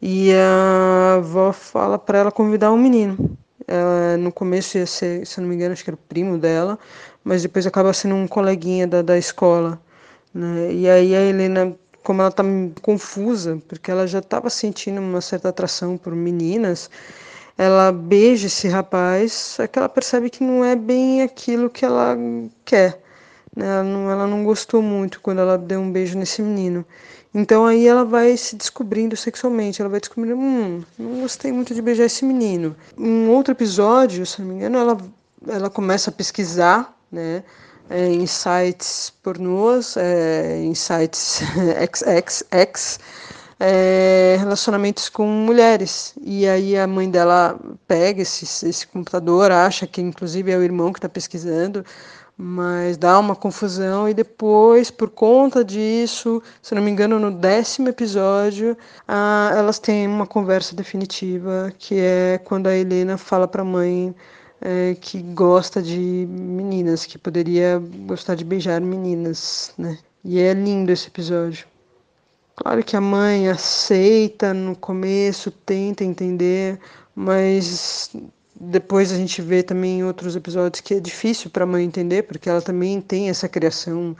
E 0.00 0.32
a 0.32 1.16
avó 1.16 1.52
fala 1.52 1.98
para 1.98 2.18
ela 2.18 2.30
convidar 2.30 2.70
um 2.70 2.76
menino. 2.76 3.36
Ela, 3.66 4.16
no 4.16 4.30
começo 4.30 4.78
ia 4.78 4.86
ser, 4.86 5.26
se 5.26 5.40
não 5.40 5.48
me 5.48 5.56
engano, 5.56 5.72
acho 5.72 5.82
que 5.82 5.90
era 5.90 5.96
o 5.96 6.08
primo 6.08 6.38
dela, 6.38 6.78
mas 7.24 7.42
depois 7.42 7.66
acaba 7.66 7.92
sendo 7.92 8.14
um 8.14 8.28
coleguinha 8.28 8.86
da, 8.86 9.02
da 9.02 9.18
escola. 9.18 9.76
Né? 10.32 10.72
E 10.72 10.88
aí 10.88 11.16
a 11.16 11.20
Helena, 11.20 11.76
como 12.04 12.22
ela 12.22 12.30
está 12.30 12.44
confusa, 12.80 13.60
porque 13.66 13.90
ela 13.90 14.06
já 14.06 14.20
estava 14.20 14.50
sentindo 14.50 15.00
uma 15.00 15.20
certa 15.20 15.48
atração 15.48 15.96
por 15.96 16.14
meninas, 16.14 16.88
ela 17.60 17.92
beija 17.92 18.46
esse 18.46 18.68
rapaz, 18.68 19.32
só 19.32 19.66
que 19.66 19.78
ela 19.78 19.86
percebe 19.86 20.30
que 20.30 20.42
não 20.42 20.64
é 20.64 20.74
bem 20.74 21.20
aquilo 21.20 21.68
que 21.68 21.84
ela 21.84 22.16
quer. 22.64 22.98
Né? 23.54 23.66
Ela, 23.66 23.82
não, 23.82 24.10
ela 24.10 24.26
não 24.26 24.44
gostou 24.44 24.80
muito 24.80 25.20
quando 25.20 25.42
ela 25.42 25.58
deu 25.58 25.78
um 25.78 25.92
beijo 25.92 26.16
nesse 26.16 26.40
menino. 26.40 26.86
Então 27.34 27.66
aí 27.66 27.86
ela 27.86 28.02
vai 28.02 28.34
se 28.38 28.56
descobrindo 28.56 29.14
sexualmente, 29.14 29.82
ela 29.82 29.90
vai 29.90 30.00
descobrindo, 30.00 30.38
hum, 30.38 30.82
não 30.98 31.20
gostei 31.20 31.52
muito 31.52 31.74
de 31.74 31.82
beijar 31.82 32.06
esse 32.06 32.24
menino. 32.24 32.74
Em 32.96 33.28
outro 33.28 33.52
episódio, 33.52 34.24
se 34.24 34.40
não 34.40 34.48
me 34.48 34.54
engano, 34.54 34.78
ela, 34.78 34.98
ela 35.46 35.68
começa 35.68 36.08
a 36.08 36.14
pesquisar, 36.14 36.96
né, 37.12 37.44
é, 37.90 38.06
em 38.06 38.26
sites 38.26 39.12
pornôs, 39.22 39.98
é, 39.98 40.62
em 40.62 40.74
sites 40.74 41.42
XXX, 41.92 42.98
é, 43.60 44.36
relacionamentos 44.38 45.10
com 45.10 45.26
mulheres. 45.26 46.14
E 46.22 46.48
aí 46.48 46.76
a 46.78 46.86
mãe 46.86 47.10
dela 47.10 47.60
pega 47.86 48.22
esse, 48.22 48.44
esse 48.66 48.86
computador, 48.86 49.52
acha 49.52 49.86
que 49.86 50.00
inclusive 50.00 50.50
é 50.50 50.56
o 50.56 50.62
irmão 50.62 50.92
que 50.92 50.98
está 50.98 51.08
pesquisando, 51.08 51.84
mas 52.36 52.96
dá 52.96 53.18
uma 53.18 53.36
confusão 53.36 54.08
e 54.08 54.14
depois, 54.14 54.90
por 54.90 55.10
conta 55.10 55.62
disso, 55.62 56.42
se 56.62 56.74
não 56.74 56.80
me 56.82 56.90
engano, 56.90 57.18
no 57.18 57.30
décimo 57.30 57.88
episódio, 57.88 58.76
a, 59.06 59.52
elas 59.54 59.78
têm 59.78 60.06
uma 60.06 60.26
conversa 60.26 60.74
definitiva, 60.74 61.70
que 61.78 62.00
é 62.00 62.38
quando 62.38 62.66
a 62.66 62.74
Helena 62.74 63.18
fala 63.18 63.46
para 63.46 63.60
a 63.60 63.64
mãe 63.64 64.14
é, 64.62 64.96
que 64.98 65.20
gosta 65.20 65.82
de 65.82 66.26
meninas, 66.30 67.04
que 67.04 67.18
poderia 67.18 67.78
gostar 68.06 68.36
de 68.36 68.44
beijar 68.44 68.80
meninas, 68.80 69.74
né? 69.76 69.98
E 70.24 70.38
é 70.40 70.52
lindo 70.54 70.90
esse 70.92 71.08
episódio. 71.08 71.66
Claro 72.62 72.84
que 72.84 72.94
a 72.94 73.00
mãe 73.00 73.48
aceita 73.48 74.52
no 74.52 74.76
começo, 74.76 75.50
tenta 75.50 76.04
entender, 76.04 76.78
mas 77.14 78.14
depois 78.54 79.10
a 79.10 79.16
gente 79.16 79.40
vê 79.40 79.62
também 79.62 80.00
em 80.00 80.04
outros 80.04 80.36
episódios 80.36 80.82
que 80.82 80.92
é 80.92 81.00
difícil 81.00 81.50
para 81.50 81.64
a 81.64 81.66
mãe 81.66 81.82
entender, 81.82 82.24
porque 82.24 82.50
ela 82.50 82.60
também 82.60 83.00
tem 83.00 83.30
essa 83.30 83.48
criação 83.48 84.14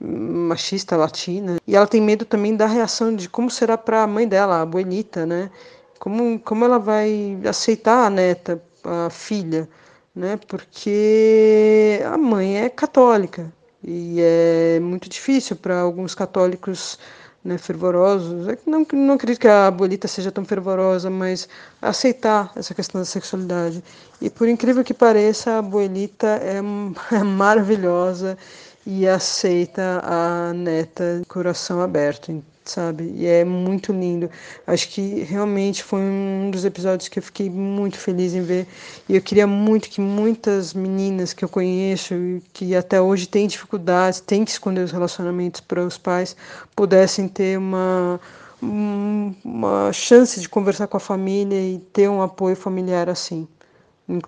machista 0.00 0.96
latina. 0.96 1.56
E 1.66 1.74
ela 1.74 1.88
tem 1.88 2.00
medo 2.00 2.24
também 2.24 2.54
da 2.54 2.66
reação 2.66 3.16
de 3.16 3.28
como 3.28 3.50
será 3.50 3.76
para 3.76 4.04
a 4.04 4.06
mãe 4.06 4.28
dela, 4.28 4.58
a 4.58 4.62
abuelita, 4.62 5.26
né? 5.26 5.50
Como, 5.98 6.38
como 6.38 6.64
ela 6.64 6.78
vai 6.78 7.36
aceitar 7.44 8.06
a 8.06 8.10
neta, 8.10 8.62
a 8.84 9.10
filha, 9.10 9.68
né? 10.14 10.38
Porque 10.46 12.00
a 12.06 12.16
mãe 12.16 12.58
é 12.58 12.68
católica 12.68 13.52
e 13.82 14.18
é 14.20 14.78
muito 14.78 15.08
difícil 15.08 15.56
para 15.56 15.80
alguns 15.80 16.14
católicos 16.14 16.96
né, 17.44 17.58
fervorosos. 17.58 18.48
É 18.48 18.58
não, 18.66 18.86
não 18.92 19.14
acredito 19.14 19.40
que 19.40 19.48
a 19.48 19.66
abuelita 19.66 20.06
seja 20.08 20.30
tão 20.30 20.44
fervorosa, 20.44 21.10
mas 21.10 21.48
aceitar 21.80 22.52
essa 22.56 22.74
questão 22.74 23.00
da 23.00 23.04
sexualidade. 23.04 23.82
E 24.20 24.30
por 24.30 24.48
incrível 24.48 24.84
que 24.84 24.94
pareça, 24.94 25.52
a 25.52 25.58
abuelita 25.58 26.26
é, 26.26 26.58
é 27.16 27.22
maravilhosa 27.22 28.38
e 28.86 29.06
aceita 29.06 30.00
a 30.04 30.52
neta 30.52 31.22
coração 31.28 31.80
aberto 31.80 32.42
sabe? 32.64 33.12
E 33.16 33.26
é 33.26 33.44
muito 33.44 33.92
lindo. 33.92 34.30
Acho 34.66 34.88
que 34.88 35.22
realmente 35.24 35.82
foi 35.82 36.00
um 36.00 36.50
dos 36.50 36.64
episódios 36.64 37.08
que 37.08 37.18
eu 37.18 37.22
fiquei 37.22 37.50
muito 37.50 37.98
feliz 37.98 38.34
em 38.34 38.42
ver. 38.42 38.66
E 39.08 39.14
eu 39.16 39.22
queria 39.22 39.46
muito 39.46 39.88
que 39.88 40.00
muitas 40.00 40.74
meninas 40.74 41.32
que 41.32 41.44
eu 41.44 41.48
conheço, 41.48 42.14
que 42.52 42.74
até 42.74 43.00
hoje 43.00 43.26
têm 43.26 43.46
dificuldades, 43.46 44.20
têm 44.20 44.44
que 44.44 44.50
esconder 44.50 44.82
os 44.82 44.92
relacionamentos 44.92 45.60
para 45.60 45.84
os 45.84 45.98
pais, 45.98 46.36
pudessem 46.76 47.28
ter 47.28 47.58
uma 47.58 48.20
uma 48.62 49.92
chance 49.92 50.40
de 50.40 50.48
conversar 50.48 50.86
com 50.86 50.96
a 50.96 51.00
família 51.00 51.60
e 51.60 51.78
ter 51.92 52.08
um 52.08 52.22
apoio 52.22 52.54
familiar 52.54 53.08
assim 53.08 53.48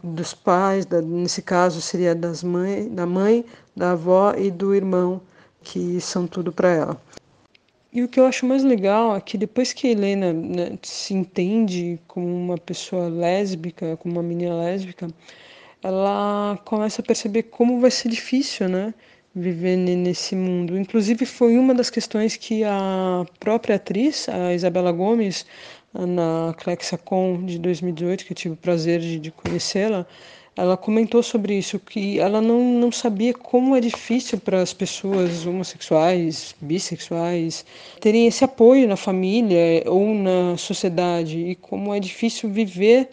dos 0.03 0.33
pais, 0.35 0.87
da, 0.87 1.01
nesse 1.01 1.42
caso 1.42 1.81
seria 1.81 2.14
das 2.14 2.42
mãe, 2.42 2.88
da 2.88 3.07
mãe, 3.07 3.44
da 3.77 3.92
avó 3.92 4.33
e 4.37 4.51
do 4.51 4.75
irmão, 4.75 5.20
que 5.62 6.01
são 6.01 6.27
tudo 6.27 6.53
para 6.53 6.68
ela. 6.68 7.01
E 7.95 8.03
o 8.03 8.09
que 8.09 8.19
eu 8.19 8.27
acho 8.27 8.45
mais 8.45 8.65
legal 8.65 9.17
é 9.17 9.21
que 9.21 9.39
depois 9.39 9.73
que 9.73 9.87
a 9.87 9.91
Helena 9.93 10.33
né, 10.33 10.77
se 10.83 11.15
entende 11.15 12.01
como 12.09 12.27
uma 12.27 12.59
pessoa 12.59 13.09
lésbica, 13.09 13.97
como 13.99 14.15
uma 14.17 14.23
menina 14.23 14.57
lésbica, 14.57 15.07
ela 15.81 16.59
começa 16.65 17.01
a 17.01 17.05
perceber 17.05 17.45
como 17.45 17.81
vai 17.81 17.93
ser 17.93 18.09
difícil, 18.09 18.69
né? 18.69 18.93
Viver 19.33 19.77
nesse 19.77 20.35
mundo. 20.35 20.77
Inclusive, 20.77 21.25
foi 21.25 21.57
uma 21.57 21.73
das 21.73 21.89
questões 21.89 22.37
que 22.37 22.65
a 22.65 23.25
própria 23.39 23.77
atriz, 23.77 24.29
a 24.29 24.53
Isabela 24.53 24.91
Gomes, 24.91 25.47
na 25.95 26.53
ClexaCon 26.59 27.45
de 27.47 27.59
2018, 27.61 28.25
que 28.25 28.33
eu 28.33 28.37
tive 28.37 28.55
o 28.55 28.57
prazer 28.57 29.01
de, 29.01 29.21
de 29.21 29.31
conhecê-la, 29.31 30.07
ela 30.57 30.77
comentou 30.77 31.23
sobre 31.23 31.59
isso, 31.59 31.79
que 31.81 32.19
ela 32.19 32.40
não, 32.40 32.61
não 32.62 32.93
sabia 32.93 33.35
como 33.35 33.75
é 33.75 33.81
difícil 33.81 34.38
para 34.38 34.62
as 34.62 34.73
pessoas 34.73 35.47
homossexuais, 35.47 36.55
bissexuais, 36.61 37.64
terem 38.01 38.27
esse 38.27 38.45
apoio 38.45 38.87
na 38.87 38.97
família 38.97 39.83
ou 39.87 40.14
na 40.14 40.57
sociedade, 40.57 41.38
e 41.38 41.55
como 41.57 41.93
é 41.93 41.99
difícil 41.99 42.49
viver 42.49 43.09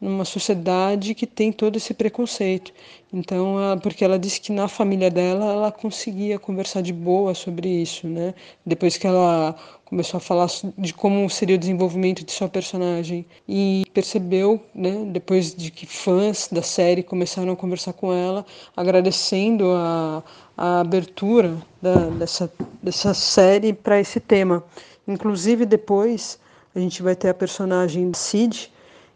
numa 0.00 0.24
sociedade 0.24 1.14
que 1.14 1.26
tem 1.26 1.52
todo 1.52 1.76
esse 1.76 1.94
preconceito. 1.94 2.72
Então, 3.12 3.56
porque 3.82 4.04
ela 4.04 4.18
disse 4.18 4.40
que 4.40 4.52
na 4.52 4.68
família 4.68 5.10
dela 5.10 5.52
ela 5.52 5.72
conseguia 5.72 6.38
conversar 6.38 6.80
de 6.80 6.92
boa 6.92 7.34
sobre 7.34 7.68
isso, 7.68 8.06
né? 8.06 8.34
Depois 8.64 8.96
que 8.96 9.06
ela 9.06 9.56
começou 9.84 10.18
a 10.18 10.20
falar 10.20 10.46
de 10.78 10.94
como 10.94 11.28
seria 11.28 11.56
o 11.56 11.58
desenvolvimento 11.58 12.24
de 12.24 12.30
sua 12.30 12.48
personagem 12.48 13.26
e 13.48 13.82
percebeu, 13.92 14.62
né, 14.72 15.04
depois 15.08 15.52
de 15.52 15.72
que 15.72 15.84
fãs 15.84 16.48
da 16.50 16.62
série 16.62 17.02
começaram 17.02 17.52
a 17.52 17.56
conversar 17.56 17.92
com 17.92 18.12
ela, 18.12 18.46
agradecendo 18.76 19.72
a, 19.72 20.22
a 20.56 20.80
abertura 20.80 21.56
da, 21.82 22.06
dessa, 22.10 22.52
dessa 22.80 23.12
série 23.12 23.72
para 23.72 23.98
esse 23.98 24.20
tema. 24.20 24.62
Inclusive 25.08 25.66
depois 25.66 26.38
a 26.72 26.78
gente 26.78 27.02
vai 27.02 27.16
ter 27.16 27.30
a 27.30 27.34
personagem 27.34 28.12
Sid, 28.14 28.70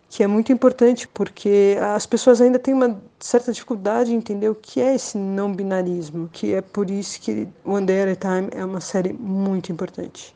que 0.08 0.22
é 0.22 0.26
muito 0.26 0.52
importante 0.52 1.08
porque 1.08 1.76
as 1.94 2.06
pessoas 2.06 2.40
ainda 2.40 2.58
têm 2.58 2.74
uma 2.74 3.00
certa 3.18 3.52
dificuldade 3.52 4.12
em 4.12 4.16
entender 4.16 4.48
o 4.48 4.54
que 4.54 4.80
é 4.80 4.94
esse 4.94 5.18
não 5.18 5.52
binarismo, 5.52 6.28
que 6.32 6.54
é 6.54 6.60
por 6.60 6.90
isso 6.90 7.20
que 7.20 7.48
One 7.64 7.86
Day 7.86 8.02
at 8.02 8.24
a 8.24 8.36
Time 8.38 8.48
é 8.52 8.64
uma 8.64 8.80
série 8.80 9.12
muito 9.12 9.72
importante 9.72 10.34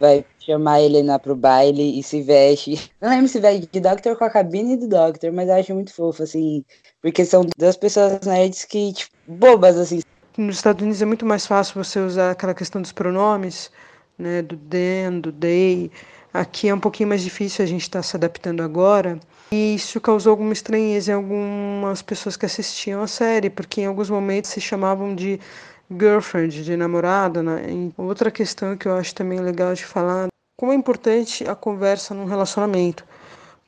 vai 0.00 0.24
chamar 0.38 0.74
a 0.76 0.82
Helena 0.82 1.18
pro 1.18 1.36
baile 1.36 2.00
e 2.00 2.02
se 2.02 2.22
veste. 2.22 2.90
Não 3.00 3.10
lembro 3.10 3.28
se 3.28 3.38
veste 3.38 3.68
de 3.70 3.80
Doctor 3.80 4.16
com 4.16 4.24
a 4.24 4.30
cabine 4.30 4.76
do 4.76 4.88
Doctor, 4.88 5.30
mas 5.30 5.48
acho 5.50 5.74
muito 5.74 5.92
fofo, 5.92 6.22
assim. 6.22 6.64
Porque 7.02 7.24
são 7.24 7.44
duas 7.56 7.76
pessoas 7.76 8.18
nerds 8.22 8.64
que, 8.64 8.94
tipo, 8.94 9.14
bobas, 9.28 9.76
assim. 9.76 10.00
Nos 10.38 10.56
Estados 10.56 10.82
Unidos 10.82 11.02
é 11.02 11.04
muito 11.04 11.26
mais 11.26 11.46
fácil 11.46 11.84
você 11.84 12.00
usar 12.00 12.30
aquela 12.30 12.54
questão 12.54 12.80
dos 12.80 12.92
pronomes, 12.92 13.70
né? 14.18 14.40
Do 14.40 14.56
them, 14.56 15.20
do 15.20 15.30
they. 15.30 15.90
Aqui 16.32 16.68
é 16.68 16.74
um 16.74 16.78
pouquinho 16.78 17.08
mais 17.08 17.22
difícil, 17.22 17.64
a 17.64 17.68
gente 17.68 17.82
está 17.82 18.02
se 18.02 18.16
adaptando 18.16 18.62
agora. 18.62 19.18
E 19.50 19.74
isso 19.74 20.00
causou 20.00 20.30
alguma 20.30 20.52
estranheza 20.52 21.10
em 21.10 21.14
algumas 21.14 22.02
pessoas 22.02 22.36
que 22.36 22.46
assistiam 22.46 23.02
a 23.02 23.08
série, 23.08 23.50
porque 23.50 23.80
em 23.80 23.86
alguns 23.86 24.08
momentos 24.08 24.50
se 24.50 24.60
chamavam 24.60 25.12
de 25.12 25.40
girlfriend, 25.90 26.62
de 26.62 26.76
namorada, 26.76 27.42
né? 27.42 27.64
E 27.68 27.92
outra 27.96 28.30
questão 28.30 28.76
que 28.76 28.86
eu 28.86 28.96
acho 28.96 29.12
também 29.12 29.40
legal 29.40 29.74
de 29.74 29.84
falar, 29.84 30.28
como 30.56 30.70
é 30.70 30.74
importante 30.76 31.48
a 31.48 31.56
conversa 31.56 32.14
num 32.14 32.26
relacionamento. 32.26 33.04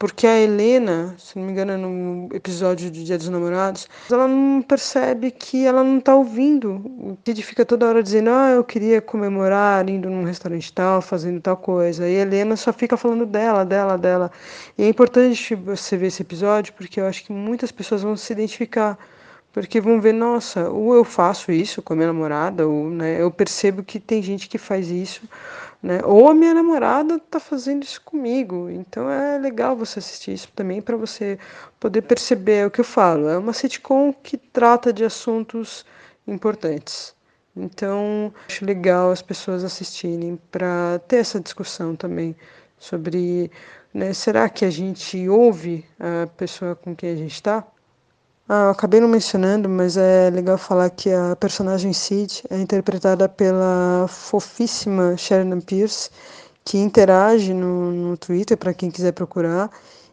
Porque 0.02 0.26
a 0.26 0.36
Helena, 0.36 1.14
se 1.16 1.38
não 1.38 1.46
me 1.46 1.52
engano, 1.52 1.78
no 1.78 2.28
episódio 2.34 2.90
de 2.90 3.04
Dia 3.04 3.16
dos 3.16 3.28
Namorados, 3.28 3.88
ela 4.10 4.26
não 4.26 4.60
percebe 4.60 5.30
que 5.30 5.64
ela 5.64 5.84
não 5.84 5.98
está 5.98 6.12
ouvindo. 6.12 6.72
O 6.72 7.16
Kid 7.22 7.40
fica 7.44 7.64
toda 7.64 7.86
hora 7.86 8.02
dizendo, 8.02 8.30
ah, 8.30 8.50
eu 8.50 8.64
queria 8.64 9.00
comemorar, 9.00 9.88
indo 9.88 10.10
num 10.10 10.24
restaurante 10.24 10.72
tal, 10.72 11.00
fazendo 11.00 11.40
tal 11.40 11.56
coisa. 11.56 12.08
E 12.08 12.16
a 12.16 12.22
Helena 12.22 12.56
só 12.56 12.72
fica 12.72 12.96
falando 12.96 13.24
dela, 13.24 13.64
dela, 13.64 13.96
dela. 13.96 14.32
E 14.76 14.82
é 14.82 14.88
importante 14.88 15.54
você 15.54 15.96
ver 15.96 16.08
esse 16.08 16.20
episódio, 16.20 16.72
porque 16.72 17.00
eu 17.00 17.06
acho 17.06 17.22
que 17.22 17.32
muitas 17.32 17.70
pessoas 17.70 18.02
vão 18.02 18.16
se 18.16 18.32
identificar 18.32 18.98
porque 19.52 19.80
vão 19.80 20.00
ver, 20.00 20.14
nossa, 20.14 20.70
ou 20.70 20.94
eu 20.94 21.04
faço 21.04 21.52
isso 21.52 21.82
com 21.82 21.92
a 21.92 21.96
minha 21.96 22.08
namorada, 22.08 22.66
ou 22.66 22.88
né, 22.88 23.20
eu 23.20 23.30
percebo 23.30 23.82
que 23.82 24.00
tem 24.00 24.22
gente 24.22 24.48
que 24.48 24.56
faz 24.56 24.90
isso, 24.90 25.28
né, 25.82 26.00
ou 26.04 26.28
a 26.28 26.34
minha 26.34 26.54
namorada 26.54 27.16
está 27.16 27.40
fazendo 27.40 27.82
isso 27.82 28.00
comigo. 28.02 28.70
Então 28.70 29.10
é 29.10 29.38
legal 29.38 29.76
você 29.76 29.98
assistir 29.98 30.32
isso 30.32 30.48
também 30.54 30.80
para 30.80 30.96
você 30.96 31.38
poder 31.80 32.02
perceber 32.02 32.58
é 32.58 32.66
o 32.66 32.70
que 32.70 32.80
eu 32.80 32.84
falo. 32.84 33.28
É 33.28 33.36
uma 33.36 33.52
sitcom 33.52 34.12
que 34.12 34.36
trata 34.36 34.92
de 34.92 35.04
assuntos 35.04 35.84
importantes. 36.26 37.14
Então, 37.56 38.32
acho 38.48 38.64
legal 38.64 39.10
as 39.10 39.20
pessoas 39.20 39.62
assistirem 39.64 40.38
para 40.50 41.00
ter 41.06 41.16
essa 41.16 41.40
discussão 41.40 41.94
também 41.94 42.34
sobre, 42.78 43.50
né, 43.92 44.12
será 44.14 44.48
que 44.48 44.64
a 44.64 44.70
gente 44.70 45.28
ouve 45.28 45.84
a 46.00 46.26
pessoa 46.28 46.74
com 46.74 46.96
quem 46.96 47.10
a 47.10 47.16
gente 47.16 47.34
está? 47.34 47.66
Ah, 48.54 48.68
acabei 48.68 49.00
não 49.00 49.08
mencionando, 49.08 49.66
mas 49.66 49.96
é 49.96 50.28
legal 50.28 50.58
falar 50.58 50.90
que 50.90 51.10
a 51.10 51.34
personagem 51.34 51.90
Sid 51.94 52.44
é 52.50 52.60
interpretada 52.60 53.26
pela 53.26 54.04
fofíssima 54.06 55.16
Sharon 55.16 55.58
Pierce, 55.62 56.10
que 56.62 56.76
interage 56.76 57.54
no, 57.54 57.90
no 57.90 58.16
Twitter, 58.18 58.58
para 58.58 58.74
quem 58.74 58.90
quiser 58.90 59.12
procurar, 59.12 59.70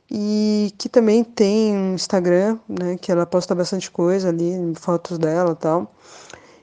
e 0.09 0.73
que 0.77 0.87
também 0.87 1.21
tem 1.21 1.75
um 1.75 1.95
Instagram, 1.95 2.57
né, 2.65 2.97
que 2.97 3.11
ela 3.11 3.25
posta 3.25 3.53
bastante 3.53 3.91
coisa 3.91 4.29
ali, 4.29 4.73
fotos 4.75 5.17
dela 5.17 5.53
tal. 5.53 5.93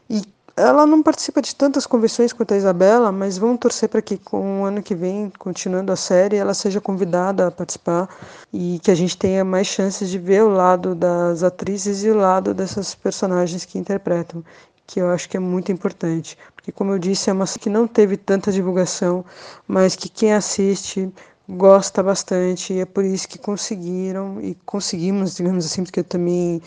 E 0.09 0.23
ela 0.57 0.87
não 0.87 1.03
participa 1.03 1.43
de 1.43 1.55
tantas 1.55 1.87
convenções 1.87 2.33
quanto 2.33 2.55
a 2.55 2.57
Isabela, 2.57 3.13
mas 3.13 3.37
vamos 3.37 3.59
torcer 3.61 3.91
para 3.91 4.01
que 4.01 4.17
com 4.17 4.63
o 4.63 4.65
ano 4.65 4.83
que 4.83 4.95
vem, 4.95 5.31
continuando 5.39 5.93
a 5.93 5.97
série, 5.97 6.37
ela 6.37 6.55
seja 6.55 6.81
convidada 6.81 7.47
a 7.47 7.51
participar 7.51 8.09
e 8.51 8.81
que 8.83 8.91
a 8.91 8.95
gente 8.95 9.19
tenha 9.19 9.45
mais 9.45 9.67
chances 9.67 10.09
de 10.09 10.19
ver 10.19 10.43
o 10.43 10.49
lado 10.49 10.95
das 10.95 11.43
atrizes 11.43 12.03
e 12.05 12.11
o 12.11 12.17
lado 12.17 12.55
dessas 12.55 12.95
personagens 12.95 13.67
que 13.67 13.79
interpretam, 13.79 14.43
que 14.87 14.99
eu 14.99 15.11
acho 15.11 15.29
que 15.29 15.37
é 15.37 15.41
muito 15.41 15.71
importante, 15.71 16.39
porque 16.55 16.73
como 16.73 16.93
eu 16.93 16.99
disse, 16.99 17.29
é 17.29 17.35
uma 17.35 17.45
série 17.45 17.61
que 17.61 17.71
não 17.71 17.87
teve 17.87 18.17
tanta 18.17 18.51
divulgação, 18.51 19.25
mas 19.69 19.95
que 19.95 20.09
quem 20.09 20.33
assiste 20.33 21.13
gosta 21.49 22.03
bastante 22.03 22.73
e 22.73 22.81
é 22.81 22.85
por 22.85 23.05
isso 23.05 23.29
que 23.29 23.39
conseguiram 23.39 24.41
e 24.41 24.57
conseguimos, 24.65 25.37
digamos 25.37 25.67
assim, 25.67 25.85
porque 25.85 26.01
eu 26.01 26.05
também 26.05 26.61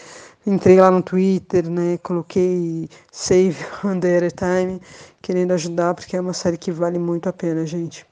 entrei 0.50 0.80
lá 0.80 0.90
no 0.90 1.02
Twitter, 1.02 1.70
né, 1.70 1.98
coloquei 2.00 2.90
Save 3.12 3.56
on 3.86 4.00
the 4.00 4.20
querendo 5.22 5.52
ajudar, 5.54 5.94
porque 5.94 6.18
é 6.18 6.22
uma 6.22 6.34
série 6.34 6.58
que 6.58 6.72
vale 6.72 6.98
muito 6.98 7.30
a 7.30 7.34
pena, 7.34 7.66
gente. 7.66 8.06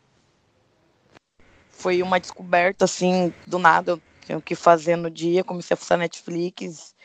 Foi 1.72 2.02
uma 2.02 2.20
descoberta, 2.20 2.86
assim, 2.86 3.34
do 3.46 3.58
nada, 3.58 4.00
tinha 4.26 4.38
o 4.38 4.42
que 4.42 4.56
fazer 4.56 4.96
no 4.96 5.10
dia, 5.10 5.44
comecei 5.44 5.74
a 5.74 5.78
fuçar 5.78 5.98
Netflix, 5.98 6.96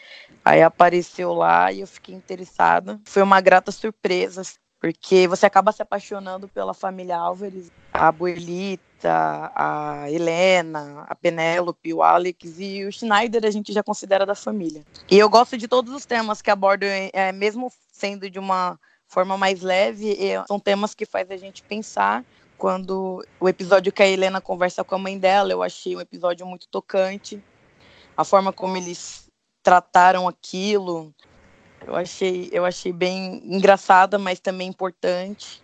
aí 0.44 0.62
apareceu 0.62 1.32
lá 1.32 1.72
e 1.72 1.80
eu 1.80 1.86
fiquei 1.86 2.14
interessada. 2.14 3.00
Foi 3.04 3.22
uma 3.22 3.40
grata 3.40 3.70
surpresa, 3.72 4.42
porque 4.82 5.28
você 5.28 5.46
acaba 5.46 5.70
se 5.70 5.80
apaixonando 5.80 6.48
pela 6.48 6.74
família 6.74 7.16
Álvares, 7.16 7.70
a 7.92 8.08
abuelita, 8.08 9.52
a 9.54 10.10
Helena, 10.10 11.04
a 11.08 11.14
Penélope, 11.14 11.94
o 11.94 12.02
Alex 12.02 12.58
e 12.58 12.84
o 12.84 12.90
Schneider 12.90 13.44
a 13.44 13.50
gente 13.52 13.72
já 13.72 13.80
considera 13.80 14.26
da 14.26 14.34
família. 14.34 14.82
E 15.08 15.16
eu 15.16 15.30
gosto 15.30 15.56
de 15.56 15.68
todos 15.68 15.94
os 15.94 16.04
temas 16.04 16.42
que 16.42 16.50
abordam, 16.50 16.88
é, 17.12 17.30
mesmo 17.30 17.72
sendo 17.92 18.28
de 18.28 18.40
uma 18.40 18.76
forma 19.06 19.38
mais 19.38 19.60
leve, 19.60 20.18
são 20.48 20.58
temas 20.58 20.96
que 20.96 21.06
faz 21.06 21.30
a 21.30 21.36
gente 21.36 21.62
pensar. 21.62 22.24
Quando 22.58 23.24
o 23.38 23.48
episódio 23.48 23.92
que 23.92 24.02
a 24.02 24.08
Helena 24.08 24.40
conversa 24.40 24.82
com 24.82 24.96
a 24.96 24.98
mãe 24.98 25.16
dela, 25.16 25.52
eu 25.52 25.62
achei 25.62 25.94
um 25.94 26.00
episódio 26.00 26.44
muito 26.44 26.66
tocante. 26.66 27.40
A 28.16 28.24
forma 28.24 28.52
como 28.52 28.76
eles 28.76 29.28
trataram 29.62 30.26
aquilo, 30.26 31.14
eu 31.86 31.96
achei, 31.96 32.48
eu 32.52 32.64
achei 32.64 32.92
bem 32.92 33.42
engraçada, 33.44 34.18
mas 34.18 34.38
também 34.38 34.68
importante. 34.68 35.62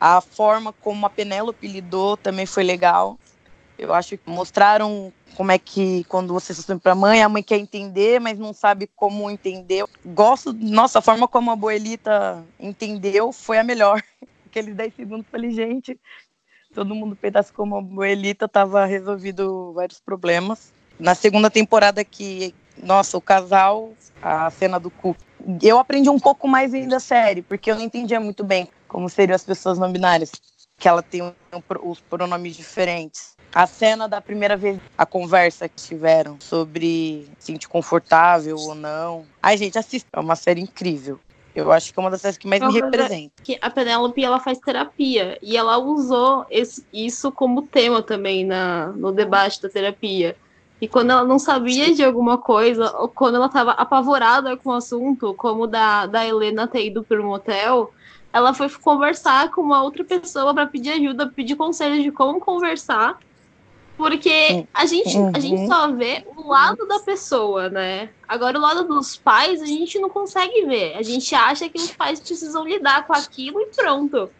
A 0.00 0.20
forma 0.20 0.72
como 0.72 1.06
a 1.06 1.10
Penélope 1.10 1.66
lidou 1.66 2.16
também 2.16 2.46
foi 2.46 2.62
legal. 2.62 3.18
Eu 3.78 3.92
acho 3.92 4.16
que 4.16 4.30
mostraram 4.30 5.12
como 5.34 5.50
é 5.50 5.58
que 5.58 6.04
quando 6.04 6.32
você 6.32 6.54
se 6.54 6.76
para 6.76 6.92
a 6.92 6.94
mãe, 6.96 7.22
a 7.22 7.28
mãe 7.28 7.42
quer 7.42 7.58
entender, 7.58 8.20
mas 8.20 8.38
não 8.38 8.52
sabe 8.52 8.88
como 8.94 9.30
entender. 9.30 9.84
Gosto, 10.04 10.52
nossa, 10.52 11.00
a 11.00 11.02
forma 11.02 11.26
como 11.26 11.50
a 11.50 11.56
Boelita 11.56 12.44
entendeu 12.58 13.32
foi 13.32 13.58
a 13.58 13.64
melhor. 13.64 14.02
Aqueles 14.46 14.76
10 14.76 14.94
segundos, 14.94 15.26
falei, 15.28 15.50
gente, 15.50 15.98
todo 16.72 16.94
mundo 16.94 17.16
pedaço 17.16 17.52
como 17.52 17.76
a 17.76 17.82
Boelita 17.82 18.46
tava 18.46 18.84
resolvido 18.84 19.72
vários 19.72 20.00
problemas. 20.00 20.72
Na 20.98 21.14
segunda 21.16 21.50
temporada 21.50 22.04
que, 22.04 22.54
nossa, 22.80 23.16
o 23.16 23.20
casal, 23.20 23.92
a 24.22 24.48
cena 24.50 24.78
do 24.78 24.90
cu 24.90 25.16
eu 25.62 25.78
aprendi 25.78 26.08
um 26.08 26.18
pouco 26.18 26.46
mais 26.48 26.72
ainda 26.74 26.96
da 26.96 27.00
série, 27.00 27.42
porque 27.42 27.70
eu 27.70 27.76
não 27.76 27.82
entendia 27.82 28.20
muito 28.20 28.42
bem 28.44 28.68
como 28.88 29.08
seriam 29.08 29.34
as 29.34 29.44
pessoas 29.44 29.78
não 29.78 29.90
binárias. 29.90 30.30
que 30.78 30.88
ela 30.88 31.02
tem 31.02 31.22
um, 31.22 31.32
os 31.84 32.00
pronomes 32.00 32.56
diferentes. 32.56 33.34
A 33.54 33.66
cena 33.66 34.08
da 34.08 34.20
primeira 34.20 34.56
vez, 34.56 34.78
a 34.98 35.06
conversa 35.06 35.68
que 35.68 35.76
tiveram 35.76 36.36
sobre 36.40 37.30
se 37.38 37.46
sentir 37.52 37.68
confortável 37.68 38.56
ou 38.56 38.74
não. 38.74 39.24
Ai, 39.40 39.56
gente, 39.56 39.78
assista. 39.78 40.08
É 40.12 40.18
uma 40.20 40.34
série 40.34 40.60
incrível. 40.60 41.20
Eu 41.54 41.70
acho 41.70 41.92
que 41.92 41.98
é 42.00 42.02
uma 42.02 42.10
das 42.10 42.20
séries 42.20 42.36
que 42.36 42.48
mais 42.48 42.60
Não, 42.60 42.72
me 42.72 42.78
é- 42.80 42.82
representa. 42.82 43.32
que 43.44 43.56
a 43.62 43.70
Penélope 43.70 44.24
ela 44.24 44.40
faz 44.40 44.58
terapia 44.58 45.38
e 45.40 45.56
ela 45.56 45.78
usou 45.78 46.44
esse- 46.50 46.84
isso 46.92 47.30
como 47.30 47.62
tema 47.62 48.02
também 48.02 48.44
na, 48.44 48.88
no 48.88 49.12
debate 49.12 49.62
da 49.62 49.68
terapia. 49.68 50.36
E 50.84 50.88
quando 50.88 51.10
ela 51.12 51.24
não 51.24 51.38
sabia 51.38 51.94
de 51.94 52.04
alguma 52.04 52.36
coisa, 52.38 52.94
ou 52.98 53.08
quando 53.08 53.36
ela 53.36 53.46
estava 53.46 53.70
apavorada 53.72 54.54
com 54.58 54.68
o 54.70 54.74
assunto, 54.74 55.34
como 55.36 55.66
da, 55.66 56.06
da 56.06 56.26
Helena 56.26 56.68
ter 56.68 56.86
ido 56.88 57.02
para 57.06 57.22
um 57.22 57.26
motel, 57.28 57.90
ela 58.32 58.52
foi 58.52 58.68
conversar 58.82 59.50
com 59.50 59.62
uma 59.62 59.82
outra 59.82 60.04
pessoa 60.04 60.52
para 60.54 60.66
pedir 60.66 60.90
ajuda, 60.90 61.32
pedir 61.34 61.56
conselhos 61.56 62.02
de 62.02 62.12
como 62.12 62.38
conversar. 62.38 63.16
Porque 63.96 64.66
a 64.74 64.86
gente, 64.86 65.28
a 65.32 65.40
gente 65.40 65.60
Uhum. 65.60 65.66
só 65.66 65.92
vê 65.92 66.22
o 66.26 66.48
lado 66.48 66.86
da 66.86 67.00
pessoa, 67.00 67.70
né? 67.70 68.12
Agora, 68.28 68.58
o 68.58 68.60
lado 68.60 68.86
dos 68.88 69.16
pais, 69.16 69.62
a 69.62 69.66
gente 69.66 69.98
não 70.00 70.10
consegue 70.10 70.66
ver. 70.66 70.96
A 70.96 71.02
gente 71.02 71.34
acha 71.34 71.68
que 71.70 71.78
os 71.78 71.92
pais 71.92 72.20
precisam 72.20 72.64
lidar 72.64 73.06
com 73.06 73.14
aquilo 73.14 73.60
e 73.60 73.70
pronto. 73.74 74.30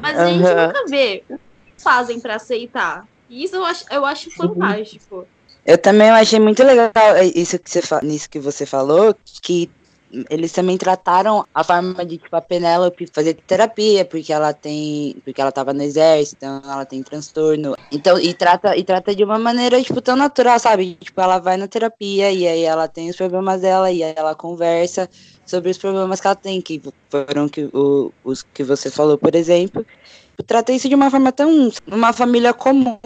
Mas 0.00 0.18
a 0.20 0.26
gente 0.26 0.54
Aham. 0.54 0.66
nunca 0.66 0.84
vê 0.88 1.24
o 1.28 1.38
que 1.38 1.82
fazem 1.82 2.20
pra 2.20 2.36
aceitar. 2.36 3.04
E 3.28 3.44
isso 3.44 3.56
eu 3.56 3.64
acho, 3.64 3.84
eu 3.90 4.04
acho 4.04 4.30
fantástico. 4.36 5.28
Eu 5.68 5.76
também 5.76 6.08
achei 6.08 6.40
muito 6.40 6.64
legal 6.64 6.90
isso 7.34 7.58
que 7.58 7.68
você, 7.68 7.82
nisso 8.02 8.30
que 8.30 8.38
você 8.38 8.64
falou, 8.64 9.14
que 9.42 9.70
eles 10.30 10.50
também 10.50 10.78
trataram 10.78 11.44
a 11.54 11.62
forma 11.62 12.06
de 12.06 12.16
tipo, 12.16 12.34
a 12.34 12.40
Penélope 12.40 13.06
fazer 13.12 13.34
terapia, 13.34 14.02
porque 14.06 14.32
ela 14.32 14.54
tem. 14.54 15.16
Porque 15.22 15.38
ela 15.38 15.52
tava 15.52 15.74
no 15.74 15.82
exército, 15.82 16.36
então 16.38 16.62
ela 16.64 16.86
tem 16.86 17.02
transtorno. 17.02 17.76
Então, 17.92 18.18
e 18.18 18.32
trata, 18.32 18.78
e 18.78 18.82
trata 18.82 19.14
de 19.14 19.22
uma 19.22 19.38
maneira, 19.38 19.82
tipo, 19.82 20.00
tão 20.00 20.16
natural, 20.16 20.58
sabe? 20.58 20.94
Tipo, 20.94 21.20
ela 21.20 21.38
vai 21.38 21.58
na 21.58 21.68
terapia 21.68 22.32
e 22.32 22.48
aí 22.48 22.62
ela 22.62 22.88
tem 22.88 23.10
os 23.10 23.16
problemas 23.16 23.60
dela 23.60 23.92
e 23.92 24.02
aí 24.02 24.14
ela 24.16 24.34
conversa 24.34 25.06
sobre 25.44 25.70
os 25.70 25.76
problemas 25.76 26.18
que 26.18 26.26
ela 26.26 26.34
tem, 26.34 26.62
que 26.62 26.80
foram 27.10 27.46
que, 27.46 27.68
o, 27.74 28.10
os 28.24 28.42
que 28.42 28.64
você 28.64 28.90
falou, 28.90 29.18
por 29.18 29.34
exemplo. 29.34 29.84
Trata 30.46 30.72
isso 30.72 30.88
de 30.88 30.94
uma 30.94 31.10
forma 31.10 31.30
tão. 31.30 31.70
uma 31.86 32.14
família 32.14 32.54
comum, 32.54 32.98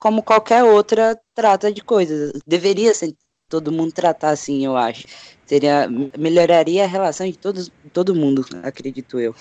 como 0.00 0.24
qualquer 0.24 0.64
outra 0.64 1.20
trata 1.34 1.72
de 1.72 1.82
coisas. 1.82 2.32
Deveria 2.46 2.94
ser 2.94 3.14
todo 3.48 3.72
mundo 3.72 3.92
tratar 3.92 4.30
assim, 4.30 4.64
eu 4.66 4.76
acho. 4.76 5.04
Seria 5.46 5.88
melhoraria 6.18 6.84
a 6.84 6.88
relação 6.88 7.26
de 7.28 7.38
todos, 7.38 7.70
todo 7.92 8.14
mundo, 8.16 8.44
acredito 8.64 9.20
eu. 9.20 9.34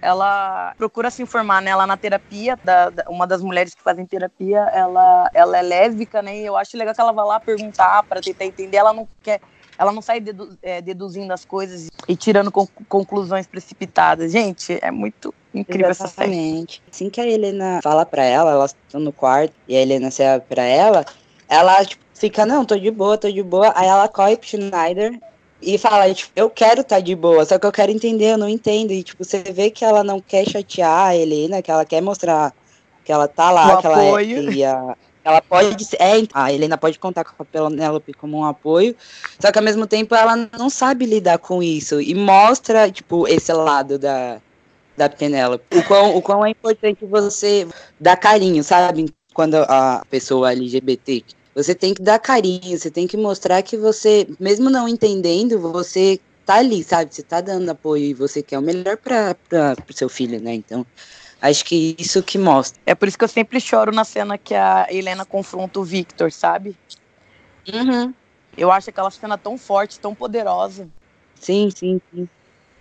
ela 0.00 0.74
procura 0.76 1.10
se 1.10 1.22
informar, 1.22 1.60
né? 1.60 1.70
Ela 1.70 1.86
na 1.86 1.96
terapia, 1.96 2.58
da, 2.62 2.90
da- 2.90 3.04
uma 3.08 3.26
das 3.26 3.42
mulheres 3.42 3.74
que 3.74 3.82
fazem 3.82 4.06
terapia, 4.06 4.60
ela, 4.72 5.28
ela 5.34 5.58
é 5.58 5.62
lésbica, 5.62 6.22
né? 6.22 6.38
E 6.38 6.46
eu 6.46 6.56
acho 6.56 6.76
legal 6.76 6.94
que 6.94 7.00
ela 7.00 7.12
vá 7.12 7.24
lá 7.24 7.40
perguntar 7.40 8.04
para 8.04 8.22
tentar 8.22 8.44
entender. 8.46 8.76
Ela 8.76 8.92
não 8.92 9.08
quer, 9.22 9.40
ela 9.78 9.92
não 9.92 10.02
sai 10.02 10.20
dedu- 10.20 10.58
é, 10.60 10.82
deduzindo 10.82 11.32
as 11.32 11.44
coisas 11.44 11.88
e 12.08 12.16
tirando 12.16 12.50
con- 12.50 12.66
conclusões 12.88 13.46
precipitadas. 13.46 14.32
Gente, 14.32 14.76
é 14.82 14.90
muito 14.90 15.32
incrível 15.54 15.88
essa 15.90 16.08
série. 16.08 16.32
Exatamente. 16.32 16.82
Assim 16.92 17.08
que 17.08 17.20
a 17.20 17.26
Helena 17.26 17.80
fala 17.82 18.04
pra 18.04 18.24
ela, 18.24 18.50
elas 18.50 18.74
estão 18.86 19.00
no 19.00 19.12
quarto 19.12 19.54
e 19.68 19.76
a 19.76 19.80
Helena 19.80 20.08
abre 20.34 20.46
pra 20.48 20.62
ela, 20.64 21.06
ela 21.48 21.84
tipo, 21.84 22.02
fica, 22.12 22.44
não, 22.44 22.64
tô 22.64 22.76
de 22.76 22.90
boa, 22.90 23.16
tô 23.16 23.30
de 23.30 23.42
boa. 23.42 23.72
Aí 23.76 23.86
ela 23.86 24.08
corre 24.08 24.36
pro 24.36 24.48
Schneider 24.48 25.18
e 25.62 25.78
fala, 25.78 26.12
tipo, 26.12 26.32
eu 26.34 26.50
quero 26.50 26.80
estar 26.80 27.00
de 27.00 27.14
boa, 27.14 27.44
só 27.44 27.58
que 27.58 27.66
eu 27.66 27.72
quero 27.72 27.92
entender, 27.92 28.32
eu 28.32 28.38
não 28.38 28.48
entendo. 28.48 28.90
E 28.90 29.02
tipo, 29.02 29.24
você 29.24 29.38
vê 29.38 29.70
que 29.70 29.84
ela 29.84 30.02
não 30.02 30.20
quer 30.20 30.44
chatear 30.48 31.06
a 31.08 31.16
Helena, 31.16 31.62
que 31.62 31.70
ela 31.70 31.84
quer 31.84 32.00
mostrar 32.02 32.52
que 33.04 33.12
ela 33.12 33.28
tá 33.28 33.50
lá, 33.50 33.78
O 33.78 33.80
que 33.80 33.86
ela, 33.86 34.04
é, 34.04 34.08
apoio. 34.08 34.50
Ela 35.28 35.42
pode 35.42 35.84
ser, 35.84 35.96
é, 36.00 36.26
a 36.32 36.50
Helena 36.50 36.78
pode 36.78 36.98
contar 36.98 37.22
com 37.22 37.42
a 37.42 37.44
Penélope 37.44 38.14
como 38.14 38.38
um 38.38 38.44
apoio, 38.46 38.96
só 39.38 39.52
que 39.52 39.58
ao 39.58 39.64
mesmo 39.64 39.86
tempo 39.86 40.14
ela 40.14 40.48
não 40.58 40.70
sabe 40.70 41.04
lidar 41.04 41.38
com 41.38 41.62
isso 41.62 42.00
e 42.00 42.14
mostra, 42.14 42.90
tipo, 42.90 43.28
esse 43.28 43.52
lado 43.52 43.98
da, 43.98 44.40
da 44.96 45.08
Penélope. 45.08 45.64
O 45.76 45.84
quão, 45.84 46.16
o 46.16 46.22
quão 46.22 46.46
é 46.46 46.50
importante 46.50 47.04
você 47.04 47.68
dar 48.00 48.16
carinho, 48.16 48.64
sabe? 48.64 49.12
Quando 49.34 49.56
a 49.56 50.02
pessoa 50.10 50.52
LGBT. 50.52 51.22
Você 51.54 51.74
tem 51.74 51.92
que 51.92 52.00
dar 52.00 52.18
carinho, 52.18 52.78
você 52.78 52.90
tem 52.90 53.06
que 53.06 53.16
mostrar 53.16 53.62
que 53.62 53.76
você, 53.76 54.26
mesmo 54.40 54.70
não 54.70 54.88
entendendo, 54.88 55.58
você 55.58 56.18
tá 56.46 56.54
ali, 56.54 56.82
sabe? 56.82 57.14
Você 57.14 57.22
tá 57.22 57.42
dando 57.42 57.68
apoio 57.68 58.04
e 58.04 58.14
você 58.14 58.42
quer 58.42 58.58
o 58.58 58.62
melhor 58.62 58.96
para 58.96 59.34
pro 59.34 59.94
seu 59.94 60.08
filho, 60.08 60.40
né? 60.40 60.54
Então, 60.54 60.86
acho 61.40 61.64
que 61.64 61.96
isso 61.98 62.22
que 62.22 62.38
mostra. 62.38 62.80
É 62.86 62.94
por 62.94 63.08
isso 63.08 63.18
que 63.18 63.24
eu 63.24 63.28
sempre 63.28 63.60
choro 63.60 63.92
na 63.92 64.04
cena 64.04 64.36
que 64.38 64.54
a 64.54 64.86
Helena 64.90 65.24
confronta 65.24 65.80
o 65.80 65.84
Victor, 65.84 66.30
sabe? 66.32 66.74
Uhum. 67.72 68.12
Eu 68.56 68.72
acho 68.72 68.90
aquela 68.90 69.10
cena 69.10 69.38
tão 69.38 69.56
forte, 69.56 70.00
tão 70.00 70.14
poderosa. 70.14 70.88
Sim, 71.40 71.70
sim, 71.70 72.00
sim. 72.12 72.28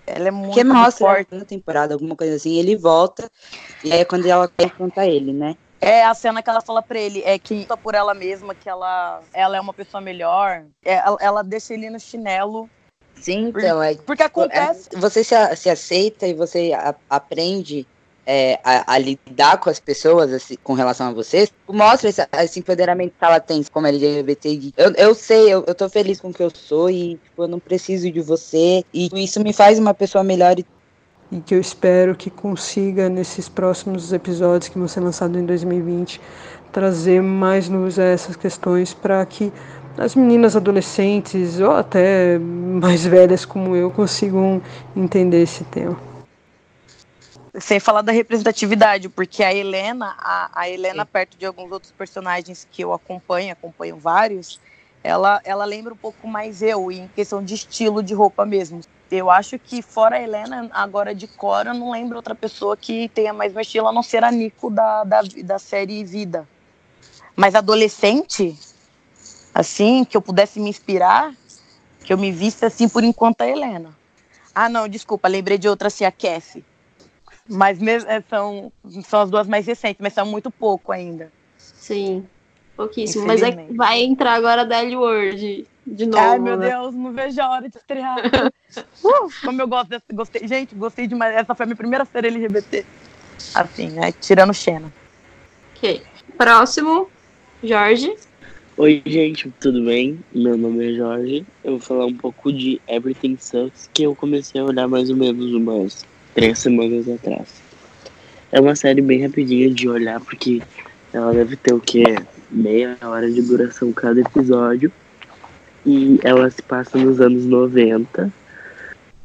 Ela 0.06 0.30
é 0.30 0.32
muito 0.32 0.48
Porque 0.48 0.63
mostra 0.63 1.08
forte. 1.08 1.28
na 1.36 1.46
temporada, 1.46 1.93
alguma 1.93 2.15
coisa 2.15 2.36
assim, 2.36 2.58
ele 2.58 2.76
volta, 2.76 3.30
e 3.84 3.91
aí 3.91 4.00
é 4.00 4.06
quando 4.06 4.26
ela 4.26 4.48
confronta 4.48 5.06
ele, 5.06 5.34
né? 5.34 5.56
É 5.80 6.04
a 6.04 6.13
cena 6.13 6.41
que 6.41 6.50
ela 6.50 6.62
fala 6.62 6.82
pra 6.82 6.98
ele, 6.98 7.22
é 7.24 7.38
que 7.38 7.54
luta 7.54 7.78
por 7.78 7.93
ela 7.93 8.13
mesma, 8.13 8.56
que 8.56 8.67
ela, 8.67 9.22
ela 9.34 9.58
é 9.58 9.62
uma 9.62 9.74
pessoa 9.74 10.02
melhor. 10.02 10.65
É, 10.84 10.96
ela, 10.96 11.17
ela 11.20 11.43
deixa 11.43 11.74
ele 11.74 11.89
no 11.89 12.00
chinelo. 12.00 12.67
Sim, 13.22 13.50
então, 13.50 13.82
é 13.84 13.93
Porque 13.96 14.24
acontece. 14.24 14.89
É, 14.93 14.98
você 15.00 15.24
se, 15.24 15.56
se 15.56 15.70
aceita 15.70 16.26
e 16.26 16.34
você 16.34 16.74
a- 16.74 16.96
aprende 17.10 17.86
é, 18.28 18.60
a, 18.63 18.94
a 18.94 18.98
lidar 18.98 19.58
com 19.58 19.70
as 19.70 19.80
pessoas 19.80 20.34
assim, 20.34 20.58
com 20.62 20.74
relação 20.74 21.08
a 21.08 21.13
você, 21.13 21.48
mostra 21.68 22.10
esse, 22.10 22.22
esse 22.44 22.60
empoderamento 22.60 23.13
que 23.18 23.26
ela 23.26 23.40
tem 23.40 23.63
como 23.72 23.88
LGBT. 23.88 24.74
Eu, 24.76 24.92
eu 24.92 25.16
sei, 25.16 25.54
eu, 25.54 25.63
eu 25.66 25.74
tô 25.74 25.88
feliz 25.88 26.20
com 26.20 26.28
o 26.28 26.34
que 26.34 26.44
eu 26.44 26.52
sou 26.54 26.90
e 26.90 27.16
tipo, 27.16 27.44
eu 27.44 27.48
não 27.48 27.60
preciso 27.60 28.12
de 28.12 28.20
você. 28.20 28.84
E 28.94 29.10
isso 29.24 29.42
me 29.42 29.54
faz 29.54 29.80
uma 29.80 29.94
pessoa 29.94 30.24
melhor. 30.24 30.60
E 30.60 30.66
e 31.32 31.42
que 31.42 31.54
eu 31.54 31.60
espero 31.60 32.16
que 32.16 32.30
consiga, 32.30 33.10
nesses 33.10 33.50
próximos 33.50 34.13
episódios 34.13 34.70
que 34.70 34.78
vão 34.78 34.88
ser 34.88 35.02
lançados 35.02 35.38
em 35.38 35.46
2020, 35.46 36.22
trazer 36.72 37.22
mais 37.22 37.68
luz 37.68 38.00
a 38.00 38.04
essas 38.04 38.36
questões 38.36 38.94
para 38.94 39.26
que 39.26 39.52
as 39.98 40.16
meninas 40.16 40.56
adolescentes 40.56 41.60
ou 41.60 41.72
até 41.72 42.38
mais 42.40 43.06
velhas 43.06 43.44
como 43.44 43.76
eu 43.76 43.92
consigam 43.92 44.62
entender 44.96 45.42
esse 45.42 45.63
tema. 45.66 46.07
Sem 47.60 47.80
falar 47.80 48.02
da 48.04 48.12
representatividade, 48.12 49.10
porque 49.10 49.43
a 49.43 49.54
Helena, 49.54 50.15
a, 50.20 50.62
a 50.62 50.70
Helena, 50.70 51.04
Sim. 51.04 51.10
perto 51.12 51.38
de 51.38 51.46
alguns 51.46 51.72
outros 51.72 51.91
personagens 51.91 52.67
que 52.72 52.84
eu 52.84 52.93
acompanho, 52.93 53.52
acompanho 53.52 53.98
vários, 53.98 54.60
ela, 55.04 55.41
ela 55.43 55.65
lembra 55.65 55.93
um 55.93 55.98
pouco 55.98 56.28
mais 56.28 56.62
eu, 56.62 56.91
em 56.91 57.08
questão 57.10 57.43
de 57.43 57.56
estilo 57.56 58.04
de 58.04 58.13
roupa 58.13 58.46
mesmo. 58.46 58.82
Eu 59.10 59.32
acho 59.32 59.58
que, 59.58 59.82
fora 59.82 60.17
a 60.17 60.22
Helena, 60.22 60.70
agora 60.72 61.15
de 61.15 61.28
Cora, 61.28 61.70
eu 61.70 61.74
não 61.74 61.91
lembro 61.91 62.17
outra 62.17 62.36
pessoa 62.36 62.76
que 62.76 63.10
tenha 63.10 63.34
mais 63.34 63.54
meu 63.54 63.62
estilo, 63.62 63.88
a 63.88 63.93
não 63.93 64.04
ser 64.04 64.24
a 64.24 64.32
Nico 64.32 64.70
da, 64.70 65.04
da, 65.04 65.22
da 65.43 65.58
série 65.58 66.04
Vida. 66.04 66.48
Mas 67.36 67.56
adolescente, 67.56 68.54
assim, 69.54 70.04
que 70.04 70.17
eu 70.17 70.22
pudesse 70.22 70.60
me 70.60 70.70
inspirar, 70.70 71.34
que 72.04 72.12
eu 72.12 72.17
me 72.17 72.32
visse 72.32 72.65
assim, 72.65 72.89
por 72.89 73.04
enquanto, 73.04 73.41
a 73.41 73.48
Helena. 73.48 73.96
Ah, 74.54 74.67
não, 74.67 74.88
desculpa, 74.88 75.28
lembrei 75.28 75.58
de 75.58 75.70
outra, 75.70 75.88
assim, 75.88 76.04
a 76.04 76.12
Cassie. 76.12 76.65
Mas 77.50 77.80
mesmo, 77.80 78.10
é, 78.10 78.22
são, 78.30 78.72
são 79.04 79.22
as 79.22 79.30
duas 79.30 79.48
mais 79.48 79.66
recentes, 79.66 79.98
mas 80.00 80.14
são 80.14 80.26
muito 80.26 80.52
pouco 80.52 80.92
ainda. 80.92 81.32
Sim, 81.58 82.26
pouquíssimo. 82.76 83.26
Mas 83.26 83.42
é, 83.42 83.52
vai 83.72 84.02
entrar 84.02 84.34
agora 84.34 84.62
a 84.62 84.66
Daily 84.66 84.96
World 84.96 85.68
de 85.88 86.06
novo. 86.06 86.24
Ai, 86.24 86.40
meu 86.40 86.58
né? 86.58 86.70
Deus, 86.70 86.94
não 86.94 87.14
vejo 87.14 87.42
a 87.42 87.50
hora 87.50 87.70
de 87.70 87.78
estrear. 87.78 88.18
Uh, 89.04 89.32
como 89.44 89.62
eu 89.62 89.68
gosto 89.68 89.90
dessa. 89.90 90.04
Gostei, 90.12 90.46
gente, 90.46 90.76
gostei 90.76 91.08
demais. 91.08 91.34
Essa 91.34 91.56
foi 91.56 91.64
a 91.64 91.68
minha 91.68 91.76
primeira 91.76 92.04
série 92.04 92.28
LGBT. 92.28 92.86
Assim, 93.56 93.90
né? 93.92 94.12
Tirando 94.12 94.54
Xena. 94.54 94.94
Ok. 95.76 96.04
Próximo, 96.38 97.10
Jorge. 97.64 98.14
Oi, 98.76 99.02
gente, 99.06 99.50
tudo 99.60 99.86
bem? 99.86 100.20
Meu 100.34 100.58
nome 100.58 100.91
é 100.91 100.95
Jorge. 100.95 101.45
Eu 101.64 101.72
vou 101.72 101.80
falar 101.80 102.06
um 102.06 102.14
pouco 102.14 102.52
de 102.52 102.80
Everything 102.88 103.38
Sucks, 103.39 103.89
que 103.93 104.04
eu 104.04 104.14
comecei 104.14 104.60
a 104.60 104.66
olhar 104.66 104.88
mais 104.88 105.10
ou 105.10 105.16
menos 105.16 105.54
umas 105.54 106.06
três 106.38 106.60
semanas 106.60 107.10
atrás. 107.10 107.48
É 108.52 108.62
uma 108.62 108.76
série 108.76 109.02
bem 109.02 109.26
rapidinha 109.26 109.74
de 109.74 109.90
olhar, 109.90 110.20
porque 110.20 110.62
ela 111.12 111.34
deve 111.34 111.56
ter 111.56 111.74
o 111.74 111.80
quê? 111.80 112.04
Meia 112.52 112.96
hora 113.02 113.30
de 113.30 113.42
duração 113.42 113.92
cada 113.92 114.22
episódio. 114.22 114.92
E 115.84 116.20
ela 116.24 116.48
se 116.52 116.62
passa 116.62 116.96
nos 116.96 117.20
anos 117.20 117.44
90. 117.48 118.32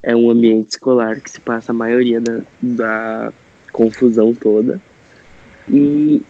É 0.03 0.17
um 0.17 0.31
ambiente 0.31 0.71
escolar 0.71 1.21
que 1.21 1.31
se 1.31 1.39
passa 1.39 1.71
a 1.71 1.75
maioria 1.75 2.19
da, 2.19 2.41
da 2.63 3.33
confusão 3.73 4.35
toda. 4.35 4.81
E 5.69 6.23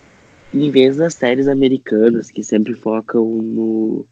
em 0.53 0.71
vez 0.73 0.97
das 0.97 1.15
séries 1.15 1.47
americanas 1.47 2.29
que 2.29 2.43
sempre 2.43 2.75
focam 2.75 3.25
no, 3.25 4.05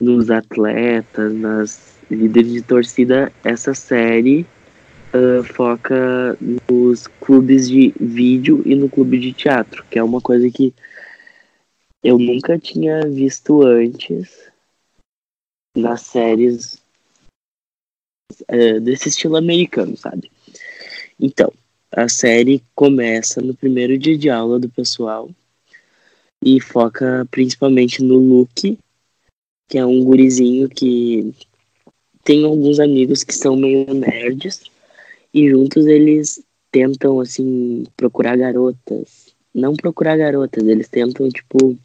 nos 0.00 0.30
atletas, 0.30 1.34
nas 1.34 1.94
líderes 2.10 2.52
de 2.54 2.62
torcida, 2.62 3.30
essa 3.44 3.74
série 3.74 4.46
uh, 5.14 5.44
foca 5.54 6.36
nos 6.70 7.06
clubes 7.06 7.68
de 7.68 7.94
vídeo 8.00 8.62
e 8.64 8.74
no 8.74 8.88
clube 8.88 9.18
de 9.18 9.32
teatro, 9.32 9.84
que 9.90 9.98
é 9.98 10.02
uma 10.02 10.20
coisa 10.20 10.50
que 10.50 10.74
eu 12.02 12.18
nunca 12.18 12.58
tinha 12.58 13.06
visto 13.08 13.62
antes 13.62 14.50
nas 15.76 16.02
séries 16.02 16.82
uh, 18.42 18.80
desse 18.80 19.08
estilo 19.08 19.36
americano, 19.36 19.96
sabe? 19.96 20.30
Então, 21.18 21.52
a 21.92 22.08
série 22.08 22.62
começa 22.74 23.40
no 23.40 23.54
primeiro 23.54 23.98
dia 23.98 24.16
de 24.16 24.30
aula 24.30 24.58
do 24.58 24.68
pessoal 24.68 25.28
e 26.42 26.60
foca 26.60 27.26
principalmente 27.30 28.02
no 28.02 28.16
Luke, 28.16 28.78
que 29.68 29.78
é 29.78 29.84
um 29.84 30.02
gurizinho 30.02 30.68
que 30.68 31.34
tem 32.24 32.44
alguns 32.44 32.80
amigos 32.80 33.22
que 33.22 33.34
são 33.34 33.56
meio 33.56 33.92
nerds 33.92 34.70
e 35.32 35.48
juntos 35.48 35.86
eles 35.86 36.42
tentam 36.70 37.20
assim 37.20 37.84
procurar 37.96 38.36
garotas, 38.36 39.34
não 39.54 39.74
procurar 39.74 40.16
garotas, 40.16 40.66
eles 40.66 40.88
tentam 40.88 41.28
tipo 41.28 41.76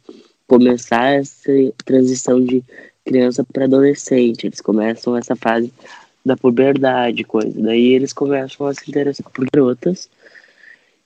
começar 0.46 1.14
essa 1.14 1.52
transição 1.84 2.42
de 2.42 2.62
criança 3.04 3.44
para 3.44 3.64
adolescente, 3.64 4.46
eles 4.46 4.60
começam 4.60 5.16
essa 5.16 5.34
fase 5.34 5.72
da 6.24 6.36
puberdade, 6.36 7.24
coisa. 7.24 7.60
Daí 7.60 7.92
eles 7.92 8.12
começam 8.12 8.66
a 8.66 8.74
se 8.74 8.88
interessar 8.88 9.30
por 9.30 9.46
garotas. 9.52 10.10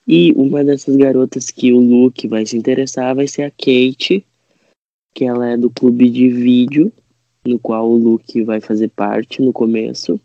E 0.07 0.33
uma 0.33 0.63
dessas 0.63 0.95
garotas 0.95 1.51
que 1.51 1.71
o 1.71 1.79
Luke 1.79 2.27
vai 2.27 2.45
se 2.45 2.57
interessar 2.57 3.15
vai 3.15 3.27
ser 3.27 3.43
a 3.43 3.51
Kate, 3.51 4.25
que 5.13 5.25
ela 5.25 5.49
é 5.51 5.57
do 5.57 5.69
clube 5.69 6.09
de 6.09 6.27
vídeo, 6.29 6.91
no 7.45 7.59
qual 7.59 7.89
o 7.89 7.97
Luke 7.97 8.43
vai 8.43 8.59
fazer 8.59 8.89
parte 8.89 9.41
no 9.41 9.53
começo. 9.53 10.19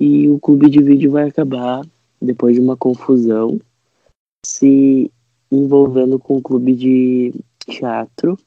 E 0.00 0.30
o 0.30 0.38
clube 0.38 0.70
de 0.70 0.80
vídeo 0.80 1.10
vai 1.10 1.28
acabar, 1.28 1.84
depois 2.22 2.54
de 2.54 2.60
uma 2.60 2.76
confusão, 2.76 3.60
se 4.46 5.10
envolvendo 5.50 6.20
com 6.20 6.36
o 6.36 6.42
clube 6.42 6.72
de 6.72 7.34
teatro, 7.66 8.38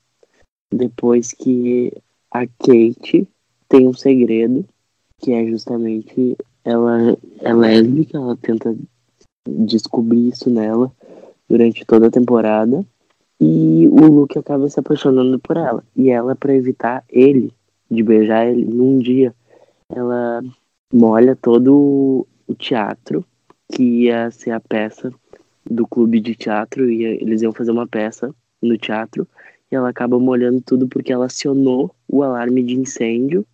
depois 0.73 1.33
que 1.33 1.91
a 2.31 2.47
Kate 2.47 3.27
tem 3.67 3.85
um 3.85 3.93
segredo, 3.93 4.65
que 5.17 5.33
é 5.33 5.45
justamente 5.45 6.37
ela 6.63 7.17
é 7.41 7.53
lésbica, 7.53 8.17
ela 8.17 8.37
tenta 8.37 8.73
descobrir 9.45 10.29
isso 10.29 10.49
nela 10.49 10.89
durante 11.49 11.83
toda 11.83 12.07
a 12.07 12.11
temporada. 12.11 12.85
E 13.41 13.89
o 13.89 14.05
Luke 14.07 14.39
acaba 14.39 14.69
se 14.69 14.79
apaixonando 14.79 15.37
por 15.37 15.57
ela. 15.57 15.83
E 15.97 16.09
ela, 16.11 16.33
para 16.33 16.55
evitar 16.55 17.03
ele, 17.09 17.51
de 17.89 18.01
beijar 18.03 18.47
ele, 18.47 18.63
num 18.63 18.99
dia, 18.99 19.35
ela 19.89 20.41
molha 20.91 21.35
todo 21.35 22.27
o 22.47 22.55
teatro, 22.55 23.25
que 23.71 23.83
ia 23.83 24.29
ser 24.31 24.51
a 24.51 24.59
peça 24.59 25.11
do 25.69 25.87
clube 25.87 26.19
de 26.19 26.35
teatro, 26.35 26.89
e 26.89 27.03
eles 27.03 27.41
iam 27.41 27.53
fazer 27.53 27.71
uma 27.71 27.87
peça 27.87 28.33
no 28.61 28.77
teatro, 28.77 29.27
e 29.71 29.75
ela 29.75 29.89
acaba 29.89 30.19
molhando 30.19 30.61
tudo 30.61 30.87
porque 30.87 31.13
ela 31.13 31.25
acionou 31.27 31.95
o 32.07 32.23
alarme 32.23 32.63
de 32.63 32.75
incêndio, 32.75 33.45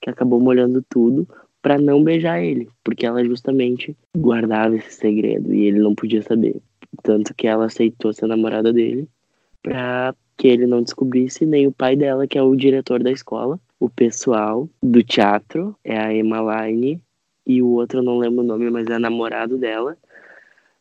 que 0.00 0.10
acabou 0.10 0.40
molhando 0.40 0.84
tudo, 0.88 1.26
para 1.62 1.78
não 1.78 2.04
beijar 2.04 2.42
ele, 2.42 2.68
porque 2.82 3.06
ela 3.06 3.24
justamente 3.24 3.96
guardava 4.14 4.76
esse 4.76 4.92
segredo 4.92 5.54
e 5.54 5.64
ele 5.64 5.78
não 5.78 5.94
podia 5.94 6.20
saber. 6.20 6.60
Tanto 7.02 7.34
que 7.34 7.46
ela 7.46 7.64
aceitou 7.64 8.12
ser 8.12 8.26
namorada 8.26 8.70
dele 8.70 9.08
para 9.62 10.14
que 10.36 10.48
ele 10.48 10.66
não 10.66 10.82
descobrisse, 10.82 11.46
nem 11.46 11.66
o 11.66 11.72
pai 11.72 11.96
dela, 11.96 12.26
que 12.26 12.36
é 12.36 12.42
o 12.42 12.54
diretor 12.54 13.02
da 13.02 13.10
escola. 13.10 13.58
O 13.78 13.88
pessoal 13.88 14.68
do 14.82 15.02
teatro 15.02 15.76
é 15.84 15.98
a 15.98 16.14
Emma 16.14 16.66
Line 16.66 17.00
e 17.46 17.60
o 17.60 17.68
outro 17.68 17.98
eu 17.98 18.02
não 18.02 18.18
lembro 18.18 18.40
o 18.40 18.46
nome, 18.46 18.70
mas 18.70 18.86
é 18.86 18.98
namorado 18.98 19.58
dela. 19.58 19.96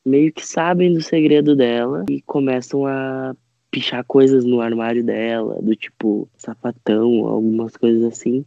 Meio 0.06 0.32
que 0.32 0.46
sabem 0.46 0.94
do 0.94 1.02
segredo 1.02 1.56
dela 1.56 2.06
e 2.10 2.22
começam 2.22 2.86
a 2.86 3.36
pichar 3.72 4.04
coisas 4.06 4.46
no 4.46 4.62
armário 4.62 5.04
dela, 5.04 5.60
do 5.62 5.76
tipo 5.76 6.30
sapatão, 6.38 7.26
algumas 7.26 7.76
coisas 7.76 8.04
assim. 8.04 8.46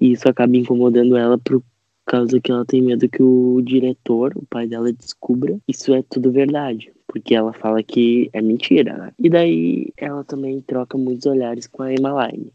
E 0.00 0.12
isso 0.12 0.28
acaba 0.28 0.56
incomodando 0.56 1.16
ela 1.16 1.38
por 1.38 1.62
causa 2.04 2.40
que 2.40 2.50
ela 2.50 2.64
tem 2.64 2.82
medo 2.82 3.08
que 3.08 3.22
o 3.22 3.60
diretor, 3.62 4.32
o 4.36 4.44
pai 4.46 4.66
dela, 4.66 4.92
descubra 4.92 5.58
isso 5.66 5.94
é 5.94 6.02
tudo 6.02 6.30
verdade. 6.30 6.92
Porque 7.06 7.34
ela 7.34 7.52
fala 7.52 7.82
que 7.82 8.28
é 8.32 8.42
mentira, 8.42 8.96
né? 8.96 9.12
E 9.18 9.28
daí 9.30 9.92
ela 9.96 10.22
também 10.22 10.60
troca 10.60 10.98
muitos 10.98 11.26
olhares 11.26 11.66
com 11.66 11.82
a 11.82 11.92
Emmaline. 11.92 12.52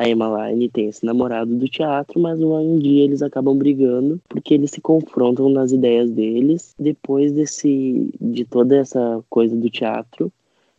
A 0.00 0.08
Emmaline 0.08 0.70
tem 0.70 0.88
esse 0.88 1.04
namorado 1.04 1.54
do 1.54 1.68
teatro, 1.68 2.18
mas 2.18 2.40
um 2.40 2.78
dia 2.78 3.04
eles 3.04 3.20
acabam 3.20 3.54
brigando 3.54 4.18
porque 4.30 4.54
eles 4.54 4.70
se 4.70 4.80
confrontam 4.80 5.50
nas 5.50 5.72
ideias 5.72 6.10
deles. 6.10 6.74
Depois 6.78 7.30
desse, 7.32 8.10
de 8.18 8.46
toda 8.46 8.78
essa 8.78 9.22
coisa 9.28 9.54
do 9.54 9.68
teatro 9.68 10.32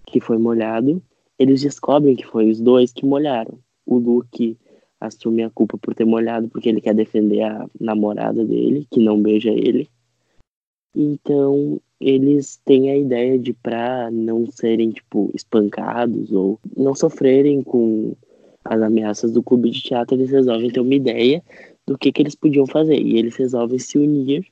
que 0.08 0.20
foi 0.20 0.40
molhado, 0.40 1.00
eles 1.38 1.62
descobrem 1.62 2.16
que 2.16 2.26
foi 2.26 2.50
os 2.50 2.60
dois 2.60 2.92
que 2.92 3.06
molharam. 3.06 3.60
O 3.86 4.00
Luke 4.00 4.58
assume 5.00 5.44
a 5.44 5.52
culpa 5.52 5.78
por 5.78 5.94
ter 5.94 6.06
molhado 6.06 6.50
porque 6.50 6.70
ele 6.70 6.82
quer 6.82 6.96
defender 6.96 7.44
a 7.44 7.70
namorada 7.80 8.44
dele, 8.44 8.88
que 8.90 9.00
não 9.00 9.22
beija 9.22 9.52
ele. 9.52 9.88
Então, 10.96 11.80
eles 12.00 12.60
têm 12.66 12.90
a 12.90 12.98
ideia 12.98 13.38
de 13.38 13.54
para 13.54 14.10
não 14.10 14.50
serem 14.50 14.90
tipo 14.90 15.30
espancados 15.36 16.32
ou 16.32 16.60
não 16.76 16.96
sofrerem 16.96 17.62
com 17.62 18.16
as 18.64 18.82
ameaças 18.82 19.32
do 19.32 19.44
clube 19.44 19.70
de 19.70 19.82
teatro, 19.82 20.16
eles 20.16 20.32
resolvem 20.32 20.70
ter 20.70 20.80
uma 20.80 20.94
ideia 20.94 21.44
do 21.86 21.98
que 21.98 22.12
que 22.12 22.22
eles 22.22 22.36
podiam 22.36 22.66
fazer 22.68 23.00
e 23.00 23.18
eles 23.18 23.36
resolvem 23.36 23.80
se 23.80 23.98
unir 23.98 24.46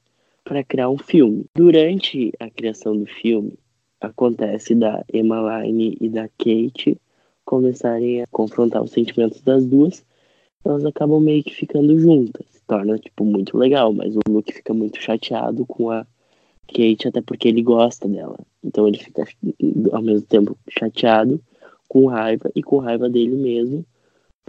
para 0.43 0.63
criar 0.63 0.89
um 0.89 0.97
filme. 0.97 1.45
Durante 1.55 2.31
a 2.39 2.49
criação 2.49 2.97
do 2.97 3.05
filme, 3.05 3.57
acontece 4.01 4.73
da 4.73 5.03
Emmaline 5.13 5.97
e 6.01 6.09
da 6.09 6.27
Kate 6.29 6.97
começarem 7.45 8.21
a 8.21 8.27
confrontar 8.27 8.81
os 8.81 8.91
sentimentos 8.91 9.41
das 9.41 9.65
duas 9.65 10.03
elas 10.63 10.85
acabam 10.85 11.21
meio 11.21 11.43
que 11.43 11.53
ficando 11.53 11.97
juntas. 11.99 12.45
Se 12.49 12.61
torna, 12.67 12.97
tipo, 12.97 13.23
muito 13.23 13.57
legal, 13.57 13.93
mas 13.93 14.15
o 14.15 14.19
Luke 14.27 14.53
fica 14.53 14.73
muito 14.73 15.01
chateado 15.01 15.65
com 15.65 15.89
a 15.89 16.05
Kate, 16.67 17.07
até 17.07 17.21
porque 17.21 17.47
ele 17.47 17.61
gosta 17.61 18.07
dela. 18.07 18.37
Então 18.63 18.87
ele 18.87 18.97
fica 18.97 19.25
ao 19.91 20.01
mesmo 20.01 20.25
tempo 20.27 20.57
chateado, 20.69 21.41
com 21.87 22.05
raiva 22.07 22.51
e 22.55 22.61
com 22.61 22.77
raiva 22.77 23.09
dele 23.09 23.35
mesmo, 23.35 23.85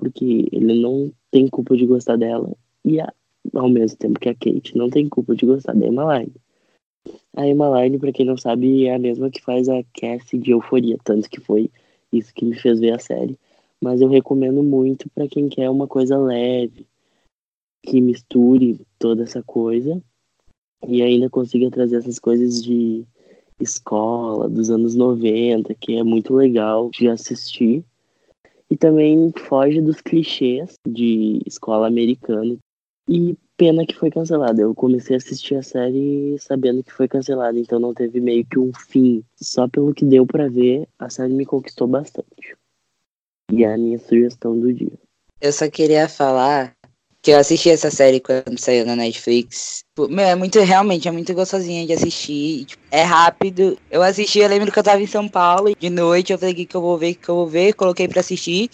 porque 0.00 0.48
ele 0.50 0.80
não 0.80 1.12
tem 1.30 1.46
culpa 1.48 1.76
de 1.76 1.86
gostar 1.86 2.16
dela 2.16 2.50
e 2.84 3.00
a, 3.00 3.12
ao 3.54 3.68
mesmo 3.68 3.98
tempo 3.98 4.18
que 4.18 4.28
a 4.28 4.34
Kate 4.34 4.76
não 4.76 4.88
tem 4.88 5.08
culpa 5.08 5.34
de 5.34 5.46
gostar 5.46 5.74
da 5.74 5.86
Emmaline. 5.86 6.32
A 7.36 7.46
Emmaline, 7.46 7.98
pra 7.98 8.12
quem 8.12 8.26
não 8.26 8.36
sabe, 8.36 8.86
é 8.86 8.94
a 8.94 8.98
mesma 8.98 9.30
que 9.30 9.42
faz 9.42 9.68
a 9.68 9.82
Cassie 9.98 10.38
de 10.38 10.50
Euforia, 10.50 10.96
tanto 11.04 11.28
que 11.28 11.40
foi 11.40 11.70
isso 12.12 12.34
que 12.34 12.44
me 12.44 12.54
fez 12.54 12.80
ver 12.80 12.92
a 12.92 12.98
série 12.98 13.38
mas 13.80 14.00
eu 14.00 14.08
recomendo 14.08 14.62
muito 14.62 15.08
para 15.10 15.26
quem 15.26 15.48
quer 15.48 15.70
uma 15.70 15.88
coisa 15.88 16.18
leve, 16.18 16.86
que 17.82 18.00
misture 18.00 18.80
toda 18.98 19.22
essa 19.22 19.42
coisa 19.42 20.02
e 20.86 21.02
ainda 21.02 21.30
consiga 21.30 21.70
trazer 21.70 21.96
essas 21.96 22.18
coisas 22.18 22.62
de 22.62 23.06
escola 23.58 24.48
dos 24.48 24.70
anos 24.70 24.94
90, 24.94 25.74
que 25.74 25.96
é 25.96 26.04
muito 26.04 26.34
legal 26.34 26.90
de 26.90 27.08
assistir. 27.08 27.84
E 28.70 28.76
também 28.76 29.32
foge 29.36 29.80
dos 29.80 30.00
clichês 30.00 30.78
de 30.86 31.40
escola 31.44 31.86
americana. 31.86 32.56
E 33.08 33.36
pena 33.56 33.84
que 33.84 33.96
foi 33.96 34.10
cancelada. 34.10 34.62
Eu 34.62 34.74
comecei 34.74 35.14
a 35.14 35.18
assistir 35.18 35.56
a 35.56 35.62
série 35.62 36.36
sabendo 36.38 36.82
que 36.82 36.92
foi 36.92 37.08
cancelada, 37.08 37.58
então 37.58 37.78
não 37.80 37.92
teve 37.92 38.20
meio 38.20 38.46
que 38.46 38.58
um 38.58 38.72
fim. 38.72 39.22
Só 39.36 39.68
pelo 39.68 39.92
que 39.92 40.04
deu 40.04 40.26
para 40.26 40.48
ver, 40.48 40.88
a 40.98 41.10
série 41.10 41.34
me 41.34 41.44
conquistou 41.44 41.86
bastante. 41.86 42.56
E 43.52 43.64
é 43.64 43.74
a 43.74 43.76
minha 43.76 43.98
sugestão 43.98 44.58
do 44.58 44.72
dia. 44.72 44.98
Eu 45.40 45.52
só 45.52 45.68
queria 45.68 46.08
falar 46.08 46.72
que 47.22 47.30
eu 47.30 47.38
assisti 47.38 47.68
essa 47.70 47.90
série 47.90 48.20
quando 48.20 48.58
saiu 48.58 48.86
na 48.86 48.96
Netflix. 48.96 49.84
Meu, 49.98 50.24
é 50.24 50.34
muito, 50.34 50.58
realmente, 50.60 51.06
é 51.06 51.10
muito 51.10 51.34
gostosinha 51.34 51.86
de 51.86 51.92
assistir. 51.92 52.64
Tipo, 52.64 52.82
é 52.90 53.02
rápido. 53.02 53.76
Eu 53.90 54.02
assisti, 54.02 54.38
eu 54.38 54.48
lembro 54.48 54.72
que 54.72 54.78
eu 54.78 54.82
tava 54.82 55.02
em 55.02 55.06
São 55.06 55.28
Paulo 55.28 55.74
de 55.78 55.90
noite. 55.90 56.32
Eu 56.32 56.38
falei, 56.38 56.54
que, 56.54 56.74
eu 56.74 56.80
vou 56.80 56.96
ver, 56.96 57.14
que 57.14 57.28
eu 57.28 57.34
vou 57.34 57.46
ver. 57.46 57.74
Coloquei 57.74 58.08
pra 58.08 58.20
assistir. 58.20 58.70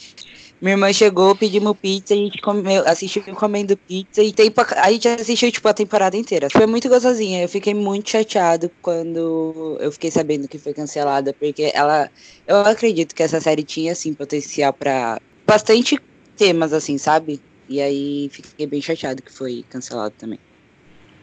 Minha 0.61 0.73
irmã 0.73 0.91
chegou, 0.91 1.37
pedimos 1.37 1.77
pizza, 1.77 2.15
a 2.15 2.17
gente 2.17 2.41
comeu, 2.41 2.83
assistiu 2.87 3.23
comendo 3.35 3.77
pizza 3.77 4.23
e 4.23 4.33
tem, 4.33 4.51
a 4.77 4.91
gente 4.91 5.07
assistiu 5.07 5.53
tipo 5.53 5.69
a 5.69 5.75
temporada 5.75 6.17
inteira. 6.17 6.49
Foi 6.51 6.67
muito 6.67 6.89
gostosinha. 6.89 7.43
Eu 7.43 7.49
fiquei 7.49 7.75
muito 7.75 8.09
chateado 8.09 8.71
quando 8.81 9.77
eu 9.81 9.93
fiquei 9.93 10.11
sabendo 10.11 10.49
que 10.49 10.59
foi 10.59 10.73
cancelada, 10.73 11.35
porque 11.39 11.71
ela 11.75 12.11
eu 12.47 12.57
acredito 12.61 13.15
que 13.15 13.23
essa 13.23 13.39
série 13.39 13.65
tinha 13.65 13.93
assim 13.93 14.15
potencial 14.15 14.73
para 14.73 15.21
bastante 15.47 15.99
temas 16.37 16.73
assim, 16.73 16.97
sabe? 16.97 17.41
E 17.69 17.81
aí 17.81 18.29
fiquei 18.31 18.67
bem 18.67 18.81
chateado 18.81 19.23
que 19.23 19.33
foi 19.33 19.65
cancelado 19.69 20.15
também. 20.17 20.39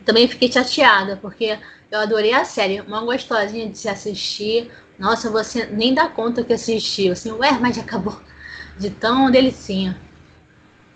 Também 0.06 0.28
fiquei 0.28 0.52
chateada, 0.52 1.18
porque 1.18 1.58
eu 1.90 2.00
adorei 2.00 2.34
a 2.34 2.44
série, 2.44 2.82
uma 2.82 3.02
gostosinha 3.02 3.70
de 3.70 3.78
se 3.78 3.88
assistir. 3.88 4.70
Nossa, 5.00 5.30
você 5.30 5.66
nem 5.68 5.94
dá 5.94 6.10
conta 6.10 6.44
que 6.44 6.54
assistiu, 6.54 7.14
assim, 7.14 7.32
ué, 7.32 7.52
mas 7.60 7.76
já 7.76 7.82
acabou 7.82 8.20
de 8.78 8.90
tão 8.90 9.32
delicinha. 9.32 10.00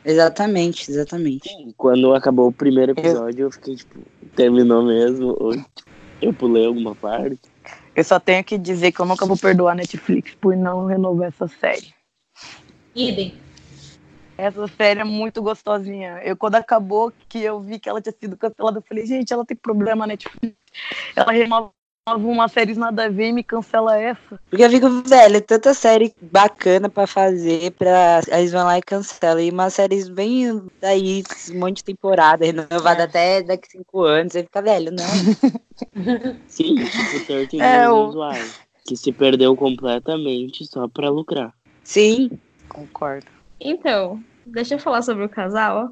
Exatamente, 0.04 0.90
exatamente. 0.90 1.50
Quando 1.76 2.14
acabou 2.14 2.48
o 2.48 2.54
primeiro 2.54 2.94
episódio, 2.94 3.46
eu 3.46 3.52
fiquei 3.52 3.76
tipo, 3.76 4.00
terminou 4.36 4.84
mesmo? 4.84 5.36
Ou 5.40 5.54
eu 6.22 6.34
pulei 6.34 6.66
alguma 6.66 6.96
parte? 6.96 7.40
Eu 7.96 8.04
só 8.04 8.20
tenho 8.20 8.44
que 8.44 8.58
dizer 8.58 8.92
que 8.92 9.00
eu 9.00 9.06
nunca 9.06 9.26
vou 9.26 9.38
perdoar 9.38 9.72
a 9.72 9.76
Netflix 9.76 10.36
por 10.40 10.56
não 10.56 10.86
renovar 10.86 11.30
essa 11.30 11.48
série. 11.48 11.94
Idem. 12.96 13.47
Essa 14.38 14.68
série 14.68 15.00
é 15.00 15.04
muito 15.04 15.42
gostosinha. 15.42 16.22
Eu, 16.24 16.38
quando 16.38 16.56
acabou, 16.56 17.12
que 17.28 17.40
eu 17.44 17.60
vi 17.60 17.80
que 17.80 17.90
ela 17.90 18.02
tinha 18.02 18.14
sido 18.20 18.38
cancelada, 18.38 18.78
eu 18.80 18.84
falei, 18.88 19.06
gente, 19.06 19.34
ela 19.34 19.46
tem 19.46 19.58
problema 19.58 20.02
na 20.06 20.08
Netflix. 20.14 20.56
Ela 21.16 21.32
renova 21.32 21.72
uma 22.08 22.48
série 22.48 22.76
nada 22.76 23.06
a 23.06 23.10
ver 23.10 23.30
e 23.30 23.34
me 23.34 23.44
cancela 23.44 23.98
essa. 24.00 24.40
Porque 24.50 24.64
eu 24.64 24.70
fico, 24.70 24.88
velho, 25.10 25.42
tanta 25.42 25.74
série 25.74 26.14
bacana 26.22 26.88
pra 26.88 27.08
fazer, 27.08 27.72
pra. 27.72 28.22
Eles 28.28 28.52
vão 28.52 28.64
lá 28.64 28.78
e 28.78 28.82
cancelam. 28.82 29.42
E 29.42 29.50
umas 29.50 29.74
séries 29.74 30.08
bem 30.08 30.62
daí, 30.80 31.24
um 31.52 31.60
monte 31.60 31.78
de 31.78 31.84
temporada, 31.86 32.46
renovada 32.46 33.02
É. 33.02 33.06
até 33.06 33.42
daqui 33.44 33.68
cinco 33.72 34.04
anos. 34.04 34.34
Você 34.34 34.44
fica 34.44 34.62
velho, 34.62 34.92
não. 34.92 35.04
Sim, 36.48 36.76
tipo 36.76 37.26
13 37.26 37.60
É, 37.60 37.80
Reasons 37.80 38.16
o- 38.16 38.20
Why, 38.30 38.52
Que 38.86 38.96
se 38.96 39.12
perdeu 39.12 39.56
completamente 39.56 40.64
só 40.66 40.88
pra 40.88 41.10
lucrar. 41.10 41.54
Sim. 41.84 42.30
Concordo. 42.70 43.26
Então, 43.60 44.24
deixa 44.46 44.76
eu 44.76 44.80
falar 44.80 45.02
sobre 45.02 45.26
o 45.26 45.30
casal. 45.30 45.90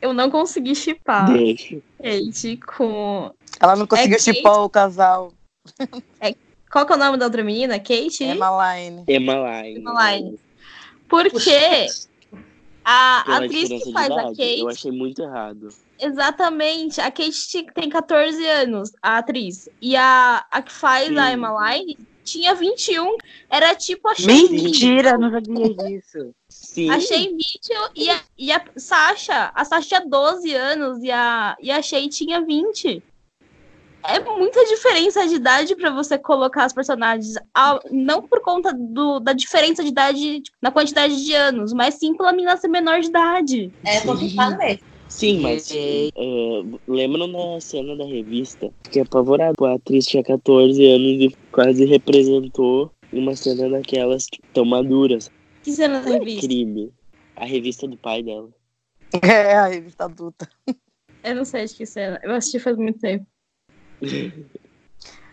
Eu 0.00 0.14
não 0.14 0.30
consegui 0.30 0.74
chipar. 0.74 1.26
Kate 1.26 2.56
com. 2.56 3.30
Ela 3.60 3.76
não 3.76 3.86
conseguiu 3.86 4.16
Kate- 4.16 4.34
chipar 4.36 4.62
o 4.62 4.70
casal. 4.70 5.32
Qual 6.70 6.86
que 6.86 6.92
é 6.92 6.96
o 6.96 6.98
nome 6.98 7.18
da 7.18 7.26
outra 7.26 7.42
menina? 7.44 7.78
Kate? 7.78 8.24
Emma 8.24 8.74
Line. 8.76 9.04
Emma 9.06 9.34
Line. 9.62 9.80
Emma 9.80 10.12
Line. 10.14 10.38
Porque 11.08 11.86
a 12.84 13.22
Pela 13.26 13.36
atriz 13.44 13.68
que 13.68 13.92
faz 13.92 14.10
a 14.10 14.14
idade, 14.14 14.36
Kate. 14.36 14.60
Eu 14.60 14.68
achei 14.68 14.92
muito 14.92 15.22
errado. 15.22 15.68
Exatamente. 15.98 17.00
A 17.00 17.10
Kate 17.10 17.66
tem 17.74 17.90
14 17.90 18.46
anos, 18.46 18.90
a 19.02 19.18
atriz. 19.18 19.68
E 19.82 19.96
a, 19.96 20.46
a 20.50 20.62
que 20.62 20.72
faz 20.72 21.14
a 21.16 21.26
Sim. 21.26 21.32
Emma 21.34 21.74
Line 21.74 21.98
tinha 22.24 22.54
21. 22.54 23.16
Era 23.50 23.74
tipo 23.74 24.08
a 24.08 24.14
Mentira, 24.24 25.18
não 25.18 25.30
sabia 25.30 25.74
disso. 25.74 26.34
Sim. 26.72 26.88
A 26.88 27.00
Shea 27.00 27.18
Mitchell 27.32 27.88
e 27.96 28.08
a, 28.08 28.20
e 28.38 28.52
a 28.52 28.62
Sasha. 28.76 29.50
A 29.52 29.64
Sasha 29.64 29.88
tinha 29.88 30.06
12 30.06 30.54
anos 30.54 31.02
e 31.02 31.10
a, 31.10 31.56
e 31.60 31.68
a 31.68 31.82
Shea 31.82 32.08
tinha 32.08 32.40
20. 32.40 33.02
É 34.04 34.20
muita 34.20 34.64
diferença 34.66 35.26
de 35.26 35.34
idade 35.34 35.74
pra 35.74 35.90
você 35.90 36.16
colocar 36.16 36.66
os 36.68 36.72
personagens. 36.72 37.34
ao- 37.52 37.80
não 37.90 38.22
por 38.22 38.40
conta 38.40 38.72
do, 38.72 39.18
da 39.18 39.32
diferença 39.32 39.82
de 39.82 39.88
idade 39.88 40.40
tipo, 40.42 40.56
na 40.62 40.70
quantidade 40.70 41.24
de 41.24 41.34
anos, 41.34 41.72
mas 41.72 41.94
sim 41.94 42.14
pela 42.14 42.32
menina 42.32 42.56
ser 42.56 42.68
menor 42.68 43.00
de 43.00 43.08
idade. 43.08 43.72
É 43.84 44.00
complicado 44.02 44.56
mesmo. 44.56 44.80
Sim, 45.08 45.40
mas 45.40 45.68
E- 45.72 46.08
é, 46.16 46.62
lembram 46.86 47.30
da 47.32 47.60
cena 47.60 47.96
da 47.96 48.04
revista? 48.04 48.70
Fiquei 48.84 49.02
apavorado. 49.02 49.64
A 49.64 49.74
atriz 49.74 50.06
tinha 50.06 50.22
14 50.22 50.86
anos 50.86 51.20
e 51.20 51.36
quase 51.50 51.84
representou 51.84 52.92
uma 53.12 53.34
cena 53.34 53.68
daquelas 53.68 54.26
tipo, 54.26 54.46
tão 54.54 54.64
maduras. 54.64 55.28
Que 55.62 55.72
cena 55.72 56.00
da 56.00 56.10
revista? 56.10 56.46
Crime. 56.46 56.92
A 57.36 57.44
revista 57.44 57.86
do 57.88 57.96
pai 57.96 58.22
dela. 58.22 58.50
É, 59.22 59.54
a 59.54 59.66
revista 59.66 60.04
adulta. 60.04 60.48
Eu 61.22 61.34
não 61.34 61.44
sei 61.44 61.66
de 61.66 61.74
que 61.74 61.86
cena. 61.86 62.20
Eu 62.22 62.34
assisti 62.34 62.58
faz 62.58 62.76
muito 62.76 62.98
tempo. 62.98 63.26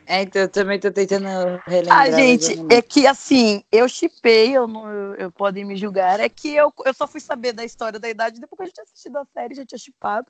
É, 0.06 0.22
então 0.22 0.42
eu 0.42 0.50
também 0.50 0.80
tô 0.80 0.92
tentando 0.92 1.26
relembrar. 1.68 2.00
Ah, 2.02 2.12
gente, 2.12 2.58
eu 2.58 2.68
é 2.70 2.82
que 2.82 3.06
assim, 3.06 3.64
eu 3.72 3.88
chipei, 3.90 4.56
eu 4.56 4.66
não, 4.68 4.90
eu, 4.90 5.16
eu- 5.16 5.32
podem 5.32 5.66
me 5.66 5.76
julgar, 5.76 6.20
é 6.20 6.30
que 6.30 6.56
eu, 6.56 6.72
eu 6.86 6.94
só 6.94 7.06
fui 7.08 7.20
saber 7.20 7.52
da 7.52 7.66
história 7.66 8.00
da 8.00 8.10
idade 8.10 8.40
depois 8.40 8.58
que 8.58 8.64
a 8.64 8.66
gente 8.68 8.76
tinha 8.76 8.84
assistido 8.84 9.18
a 9.18 9.26
série, 9.26 9.56
já 9.56 9.66
tinha 9.66 9.78
chipado. 9.78 10.28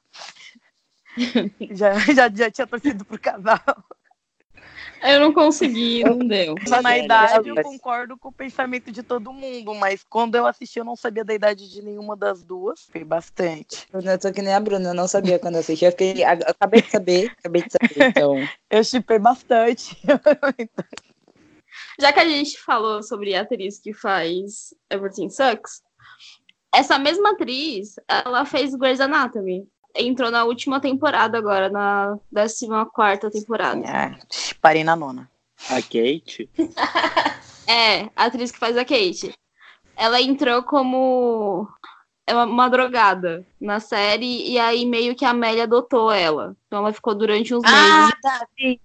já, 1.72 1.94
já, 2.00 2.30
já 2.34 2.52
tinha 2.52 2.68
torcido 2.68 3.06
pro 3.06 3.20
casal. 3.20 3.60
Eu 5.02 5.20
não 5.20 5.34
consegui, 5.34 6.04
não 6.04 6.20
deu. 6.20 6.56
Mas 6.68 6.84
na 6.84 6.98
idade 6.98 7.50
eu 7.50 7.56
concordo 7.62 8.18
com 8.18 8.30
o 8.30 8.32
pensamento 8.32 8.92
de 8.92 9.04
todo 9.04 9.32
mundo, 9.32 9.74
mas 9.76 10.04
quando 10.04 10.36
eu 10.36 10.46
assisti 10.46 10.80
eu 10.80 10.86
não 10.86 10.96
sabia 10.96 11.24
da 11.24 11.34
idade 11.34 11.70
de 11.70 11.82
nenhuma 11.82 12.16
das 12.16 12.44
duas. 12.44 12.88
Foi 12.92 13.04
bastante. 13.04 13.88
Eu 13.94 14.20
tô 14.20 14.32
que 14.32 14.42
nem 14.42 14.54
a 14.54 14.60
Bruna, 14.60 14.90
eu 14.90 14.94
não 14.96 15.08
sabia 15.08 15.40
quando 15.40 15.56
eu 15.56 15.60
assisti. 15.62 15.86
Eu 15.86 15.92
fiquei. 15.92 16.24
eu 16.24 16.28
Acabei 16.48 16.82
de 16.82 16.90
saber, 16.90 17.32
acabei 17.38 17.62
de 17.64 17.72
saber, 17.72 18.10
então. 18.10 18.36
Eu 18.70 18.84
chipei 18.84 19.18
bastante. 19.18 19.98
Já 22.00 22.12
que 22.12 22.20
a 22.20 22.28
gente 22.28 22.60
falou 22.60 23.02
sobre 23.02 23.34
a 23.34 23.42
atriz 23.42 23.80
que 23.80 23.94
faz 23.94 24.74
Everything 24.90 25.30
Sucks, 25.30 25.82
essa 26.74 27.00
mesma 27.00 27.32
atriz, 27.32 27.96
ela 28.08 28.46
fez 28.46 28.76
Grey's 28.76 29.00
Anatomy. 29.00 29.68
Entrou 29.98 30.32
na 30.32 30.44
última 30.44 30.80
temporada 30.80 31.38
agora, 31.38 31.70
na 31.70 32.18
14 32.34 33.32
temporada. 33.32 33.86
É, 33.86 34.18
parei 34.62 34.84
na 34.84 34.96
nona. 34.96 35.30
A 35.70 35.82
Kate? 35.82 36.50
É, 37.70 38.04
a 38.16 38.28
atriz 38.28 38.50
que 38.50 38.58
faz 38.58 38.78
a 38.78 38.86
Kate. 38.86 39.38
Ela 39.98 40.22
entrou 40.22 40.64
como 40.64 41.68
é 42.26 42.34
uma, 42.34 42.70
drogada 42.70 43.46
na 43.60 43.82
série, 43.82 44.50
e 44.50 44.58
aí 44.58 44.86
meio 44.86 45.16
que 45.16 45.26
a 45.26 45.32
Amélia 45.32 45.64
adotou 45.64 46.10
ela. 46.10 46.56
Então 46.66 46.80
ela 46.80 46.94
ficou 46.94 47.14
durante 47.14 47.54
uns 47.54 47.64
meses. 47.64 48.12
tá, 48.22 48.48
sim. 48.58 48.80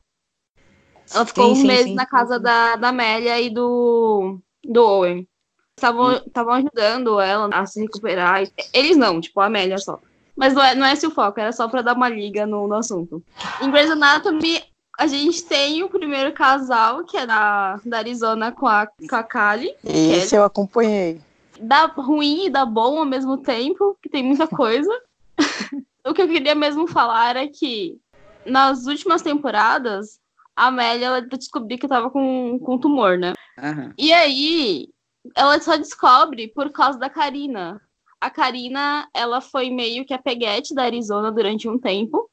Ela 1.15 1.27
ficou 1.27 1.47
Sim, 1.47 1.53
uns 1.53 1.59
sim, 1.59 1.67
meses 1.67 1.85
sim, 1.87 1.95
na 1.95 2.05
sim, 2.05 2.11
casa 2.11 2.37
sim. 2.37 2.43
Da, 2.43 2.77
da 2.77 2.89
Amélia 2.89 3.41
e 3.41 3.51
do, 3.51 4.41
do 4.65 4.83
Owen. 4.83 5.29
Estavam 5.77 6.13
estavam 6.13 6.55
ajudando 6.55 7.21
ela 7.21 7.49
a 7.53 7.67
se 7.67 7.81
recuperar. 7.81 8.43
Eles 8.73 8.97
não, 8.97 9.21
tipo, 9.21 9.41
a 9.41 9.47
Amélia 9.47 9.79
só. 9.79 10.01
Mas 10.43 10.55
não 10.55 10.63
é, 10.65 10.75
não 10.75 10.85
é 10.85 10.93
esse 10.93 11.07
o 11.07 11.11
foco, 11.13 11.39
era 11.39 11.53
só 11.53 11.69
pra 11.69 11.83
dar 11.83 11.95
uma 11.95 12.09
liga 12.09 12.45
no, 12.45 12.67
no 12.67 12.75
assunto. 12.75 13.23
Em 13.61 13.71
Grey's 13.71 13.89
Anatomy, 13.89 14.61
a 14.99 15.07
gente 15.07 15.45
tem 15.45 15.85
o 15.85 15.89
primeiro 15.89 16.33
casal, 16.33 17.05
que 17.05 17.17
é 17.17 17.25
da, 17.25 17.79
da 17.85 17.99
Arizona 17.99 18.51
com 18.51 18.67
a, 18.67 18.89
com 19.09 19.15
a 19.15 19.23
Kali. 19.23 19.73
Esse 19.85 20.35
eu 20.35 20.43
acompanhei. 20.43 21.21
Dá 21.61 21.85
ruim 21.87 22.47
e 22.47 22.51
dá 22.51 22.67
bom 22.67 22.99
ao 22.99 23.05
mesmo 23.05 23.39
tempo, 23.39 23.97
que 24.03 24.09
tem 24.09 24.25
muita 24.25 24.49
coisa. 24.49 24.91
o 26.05 26.13
que 26.13 26.23
eu 26.23 26.27
queria 26.27 26.57
mesmo 26.57 26.89
falar 26.89 27.37
é 27.37 27.47
que 27.47 28.01
nas 28.45 28.87
últimas 28.87 29.23
temporadas, 29.23 30.19
a 30.57 30.67
Amélia 30.67 31.07
ela 31.07 31.23
descobriu 31.23 31.79
que 31.79 31.87
tava 31.87 32.11
com, 32.11 32.59
com 32.59 32.79
tumor, 32.79 33.17
né? 33.17 33.33
Aham. 33.57 33.95
E 33.97 34.13
aí, 34.13 34.89
ela 35.37 35.61
só 35.61 35.77
descobre 35.77 36.49
por 36.49 36.73
causa 36.73 36.99
da 36.99 37.09
Karina. 37.09 37.81
A 38.23 38.31
Karina, 38.31 39.09
ela 39.13 39.41
foi 39.41 39.69
meio 39.69 40.05
que 40.07 40.15
a 40.15 40.19
peguete 40.23 40.73
da 40.75 40.85
Arizona 40.85 41.33
durante 41.33 41.69
um 41.69 41.77
tempo. 41.77 42.31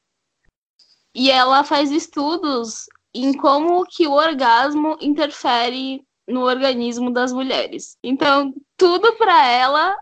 E 1.12 1.30
ela 1.30 1.64
faz 1.64 1.90
estudos 1.90 2.86
em 3.12 3.32
como 3.36 3.84
que 3.84 4.06
o 4.06 4.12
orgasmo 4.12 4.96
interfere 5.00 6.04
no 6.28 6.42
organismo 6.42 7.10
das 7.12 7.32
mulheres. 7.32 7.98
Então, 8.04 8.54
tudo 8.76 9.12
pra 9.16 9.44
ela 9.48 9.96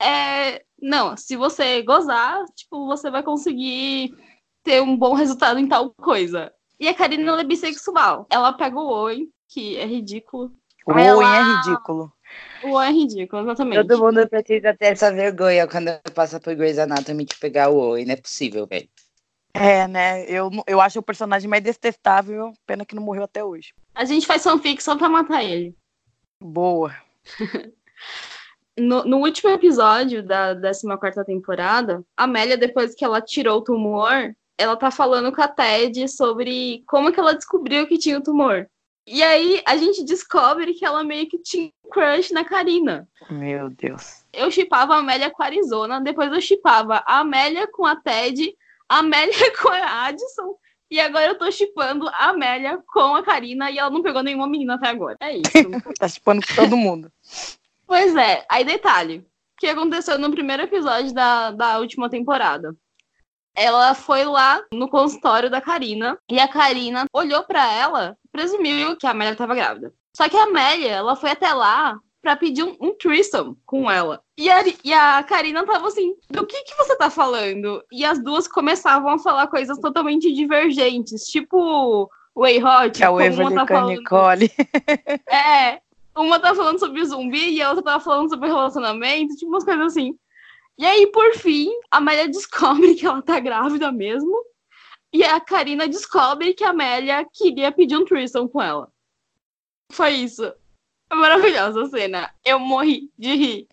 é, 0.00 0.62
não, 0.80 1.16
se 1.16 1.34
você 1.34 1.82
gozar, 1.82 2.44
tipo, 2.54 2.86
você 2.86 3.10
vai 3.10 3.24
conseguir 3.24 4.14
ter 4.62 4.80
um 4.80 4.96
bom 4.96 5.14
resultado 5.14 5.58
em 5.58 5.66
tal 5.66 5.90
coisa. 5.94 6.52
E 6.78 6.86
a 6.86 6.94
Karina 6.94 7.32
ela 7.32 7.40
é 7.40 7.44
bissexual. 7.44 8.24
Ela 8.30 8.52
pega 8.52 8.76
o 8.78 8.86
Owen, 8.88 9.28
que 9.48 9.76
é 9.76 9.84
ridículo. 9.84 10.52
O 10.86 10.92
Ela- 10.92 11.16
Owen 11.16 11.28
é 11.28 11.42
ridículo. 11.56 12.12
O 12.64 12.80
é 12.80 12.90
ridículo, 12.90 13.42
exatamente. 13.42 13.86
Todo 13.86 14.02
mundo 14.02 14.28
precisa 14.28 14.74
ter 14.74 14.92
essa 14.92 15.12
vergonha 15.12 15.66
quando 15.66 15.90
passa 16.14 16.40
por 16.40 16.54
Grey's 16.54 16.78
Anatomy 16.78 17.24
de 17.24 17.36
pegar 17.36 17.70
o 17.70 17.78
Owen. 17.78 18.04
Não 18.04 18.14
é 18.14 18.16
possível, 18.16 18.66
velho. 18.66 18.88
É, 19.54 19.88
né? 19.88 20.24
Eu, 20.28 20.50
eu 20.66 20.80
acho 20.80 20.98
o 20.98 21.02
personagem 21.02 21.48
mais 21.48 21.62
detestável, 21.62 22.52
pena 22.66 22.84
que 22.84 22.94
não 22.94 23.02
morreu 23.02 23.24
até 23.24 23.42
hoje. 23.44 23.74
A 23.94 24.04
gente 24.04 24.26
faz 24.26 24.42
fanfic 24.42 24.82
só 24.82 24.96
pra 24.96 25.08
matar 25.08 25.42
ele. 25.42 25.74
Boa. 26.40 26.94
No, 28.78 29.04
no 29.04 29.16
último 29.18 29.50
episódio 29.50 30.22
da 30.22 30.54
14 30.54 31.24
temporada, 31.24 32.04
a 32.16 32.22
Amélia, 32.22 32.56
depois 32.56 32.94
que 32.94 33.04
ela 33.04 33.20
tirou 33.20 33.58
o 33.58 33.64
tumor, 33.64 34.32
ela 34.56 34.76
tá 34.76 34.88
falando 34.88 35.32
com 35.32 35.42
a 35.42 35.48
Ted 35.48 36.06
sobre 36.08 36.84
como 36.86 37.12
que 37.12 37.18
ela 37.18 37.34
descobriu 37.34 37.88
que 37.88 37.98
tinha 37.98 38.18
o 38.18 38.22
tumor. 38.22 38.70
E 39.10 39.22
aí 39.22 39.62
a 39.66 39.74
gente 39.78 40.04
descobre 40.04 40.74
que 40.74 40.84
ela 40.84 41.02
meio 41.02 41.26
que 41.26 41.38
tinha 41.38 41.70
crush 41.90 42.30
na 42.30 42.44
Karina. 42.44 43.08
Meu 43.30 43.70
Deus. 43.70 44.22
Eu 44.32 44.50
chipava 44.50 44.94
a 44.94 44.98
Amélia 44.98 45.30
com 45.30 45.42
a 45.42 45.46
Arizona, 45.46 45.98
depois 45.98 46.30
eu 46.30 46.40
chipava 46.42 47.02
a 47.06 47.20
Amélia 47.20 47.66
com 47.72 47.86
a 47.86 47.96
Ted, 47.96 48.54
a 48.86 48.98
Amélia 48.98 49.32
com 49.62 49.68
a 49.68 50.06
Addison, 50.06 50.54
e 50.90 51.00
agora 51.00 51.28
eu 51.28 51.38
tô 51.38 51.50
chipando 51.50 52.06
a 52.08 52.28
Amélia 52.28 52.82
com 52.86 53.14
a 53.14 53.22
Karina 53.22 53.70
e 53.70 53.78
ela 53.78 53.88
não 53.88 54.02
pegou 54.02 54.22
nenhuma 54.22 54.46
menina 54.46 54.74
até 54.74 54.88
agora. 54.88 55.16
É 55.20 55.38
isso. 55.38 55.52
Tá 55.98 56.06
chipando 56.06 56.46
com 56.46 56.54
todo 56.54 56.76
mundo. 56.76 57.10
Pois 57.86 58.14
é, 58.14 58.44
aí 58.50 58.62
detalhe. 58.62 59.18
O 59.18 59.60
que 59.60 59.66
aconteceu 59.68 60.18
no 60.18 60.30
primeiro 60.30 60.62
episódio 60.62 61.14
da, 61.14 61.50
da 61.50 61.78
última 61.78 62.10
temporada? 62.10 62.76
Ela 63.54 63.94
foi 63.94 64.24
lá 64.24 64.62
no 64.72 64.88
consultório 64.88 65.50
da 65.50 65.60
Karina 65.60 66.16
e 66.30 66.38
a 66.38 66.46
Karina 66.46 67.06
olhou 67.12 67.42
pra 67.42 67.72
ela, 67.72 68.16
presumiu 68.38 68.96
que 68.96 69.06
a 69.06 69.10
Amélia 69.10 69.34
tava 69.34 69.54
grávida. 69.54 69.92
Só 70.16 70.28
que 70.28 70.36
a 70.36 70.44
Amélia, 70.44 70.90
ela 70.92 71.16
foi 71.16 71.30
até 71.30 71.52
lá 71.52 71.98
pra 72.22 72.36
pedir 72.36 72.62
um, 72.62 72.76
um 72.80 72.94
threesome 72.94 73.56
com 73.66 73.90
ela. 73.90 74.20
E 74.36 74.48
a, 74.48 74.62
e 74.84 74.92
a 74.92 75.22
Karina 75.24 75.64
tava 75.66 75.88
assim, 75.88 76.14
do 76.30 76.46
que 76.46 76.62
que 76.62 76.76
você 76.76 76.96
tá 76.96 77.10
falando? 77.10 77.82
E 77.90 78.04
as 78.04 78.22
duas 78.22 78.46
começavam 78.46 79.10
a 79.10 79.18
falar 79.18 79.48
coisas 79.48 79.78
totalmente 79.78 80.32
divergentes, 80.32 81.24
tipo 81.24 82.08
Way 82.36 82.62
Hot. 82.62 82.96
Que 82.98 83.04
é 83.04 83.10
o 83.10 83.14
uma 83.14 83.24
Evelyn 83.24 83.54
tá 83.54 83.66
falando- 83.66 83.88
Nicole. 83.98 84.50
É, 85.28 85.80
uma 86.16 86.38
tá 86.38 86.54
falando 86.54 86.78
sobre 86.78 87.04
zumbi 87.04 87.50
e 87.54 87.62
a 87.62 87.70
outra 87.70 87.84
tava 87.84 88.04
falando 88.04 88.28
sobre 88.28 88.48
relacionamento, 88.48 89.34
tipo 89.36 89.50
umas 89.50 89.64
coisas 89.64 89.86
assim. 89.86 90.14
E 90.78 90.86
aí, 90.86 91.08
por 91.08 91.32
fim, 91.34 91.70
a 91.90 91.96
Amélia 91.96 92.28
descobre 92.28 92.94
que 92.94 93.04
ela 93.04 93.20
tá 93.20 93.40
grávida 93.40 93.90
mesmo. 93.90 94.32
E 95.12 95.24
a 95.24 95.40
Karina 95.40 95.88
descobre 95.88 96.54
que 96.54 96.64
a 96.64 96.70
Amélia 96.70 97.26
queria 97.32 97.72
pedir 97.72 97.96
um 97.96 98.04
threesome 98.04 98.48
com 98.48 98.60
ela. 98.60 98.90
Foi 99.90 100.10
isso. 100.10 100.52
Maravilhosa 101.10 101.86
cena. 101.86 102.32
Eu 102.44 102.58
morri 102.58 103.10
de 103.18 103.34
rir. 103.34 103.68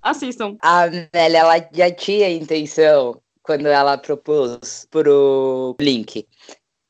Assistam. 0.00 0.56
A 0.62 0.84
Amélia, 0.84 1.38
ela 1.38 1.68
já 1.72 1.90
tinha 1.90 2.30
intenção 2.30 3.20
quando 3.42 3.66
ela 3.66 3.98
propôs 3.98 4.86
pro 4.90 5.74
Blink. 5.78 6.26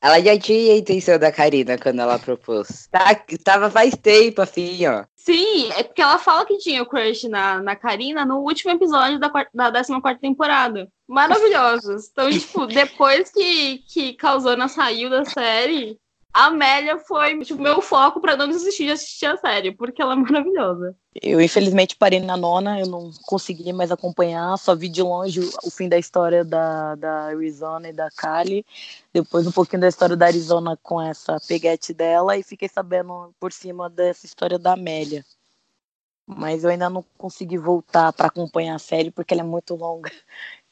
Ela 0.01 0.19
já 0.21 0.37
tinha 0.37 0.73
a 0.73 0.77
intenção 0.77 1.19
da 1.19 1.31
Karina 1.31 1.77
quando 1.77 1.99
ela 1.99 2.19
propôs. 2.19 2.87
Tá, 2.87 3.15
tava 3.43 3.69
faz 3.69 3.95
tempo, 3.95 4.41
assim, 4.41 4.85
ó. 4.85 5.05
Sim, 5.23 5.71
é 5.71 5.83
porque 5.83 6.01
ela 6.01 6.19
fala 6.19 6.45
que 6.45 6.57
tinha 6.57 6.83
o 6.83 6.85
crush 6.85 7.29
na, 7.29 7.61
na 7.61 7.77
Karina 7.77 8.25
no 8.25 8.39
último 8.39 8.71
episódio 8.71 9.17
da, 9.17 9.29
da 9.53 9.71
14 9.71 10.19
temporada. 10.19 10.91
Maravilhosos. 11.07 12.09
Então, 12.11 12.29
tipo, 12.29 12.67
depois 12.67 13.31
que, 13.31 13.77
que 13.87 14.13
Causana 14.15 14.67
saiu 14.67 15.09
da 15.09 15.23
série, 15.23 15.97
a 16.33 16.47
Amélia 16.47 16.97
foi, 16.97 17.39
tipo, 17.43 17.61
meu 17.61 17.79
foco 17.79 18.19
pra 18.19 18.35
não 18.35 18.47
desistir 18.47 18.85
de 18.85 18.91
assistir 18.91 19.27
a 19.27 19.37
série, 19.37 19.71
porque 19.71 20.01
ela 20.01 20.13
é 20.13 20.15
maravilhosa. 20.15 20.95
Eu, 21.21 21.39
infelizmente, 21.39 21.95
parei 21.95 22.19
na 22.19 22.35
nona, 22.35 22.79
eu 22.79 22.87
não 22.87 23.11
consegui 23.27 23.71
mais 23.71 23.91
acompanhar, 23.91 24.57
só 24.57 24.75
vi 24.75 24.89
de 24.89 25.03
longe 25.03 25.41
o, 25.41 25.51
o 25.65 25.69
fim 25.69 25.87
da 25.87 25.97
história 25.97 26.43
da, 26.43 26.95
da 26.95 27.25
Arizona 27.25 27.89
e 27.89 27.93
da 27.93 28.09
Kali, 28.09 28.65
depois 29.13 29.45
um 29.45 29.51
pouquinho 29.51 29.81
da 29.81 29.87
história 29.87 30.15
da 30.15 30.25
Arizona 30.25 30.75
com 30.81 30.99
essa 30.99 31.39
peguete 31.47 31.93
dela, 31.93 32.35
e 32.35 32.41
fiquei 32.41 32.67
sabendo 32.67 33.31
por 33.39 33.53
cima 33.53 33.87
dessa 33.87 34.25
história 34.25 34.57
da 34.57 34.73
Amélia. 34.73 35.23
Mas 36.25 36.63
eu 36.63 36.71
ainda 36.71 36.89
não 36.89 37.05
consegui 37.15 37.57
voltar 37.59 38.11
para 38.11 38.27
acompanhar 38.27 38.75
a 38.75 38.79
série, 38.79 39.11
porque 39.11 39.35
ela 39.35 39.43
é 39.43 39.45
muito 39.45 39.75
longa. 39.75 40.11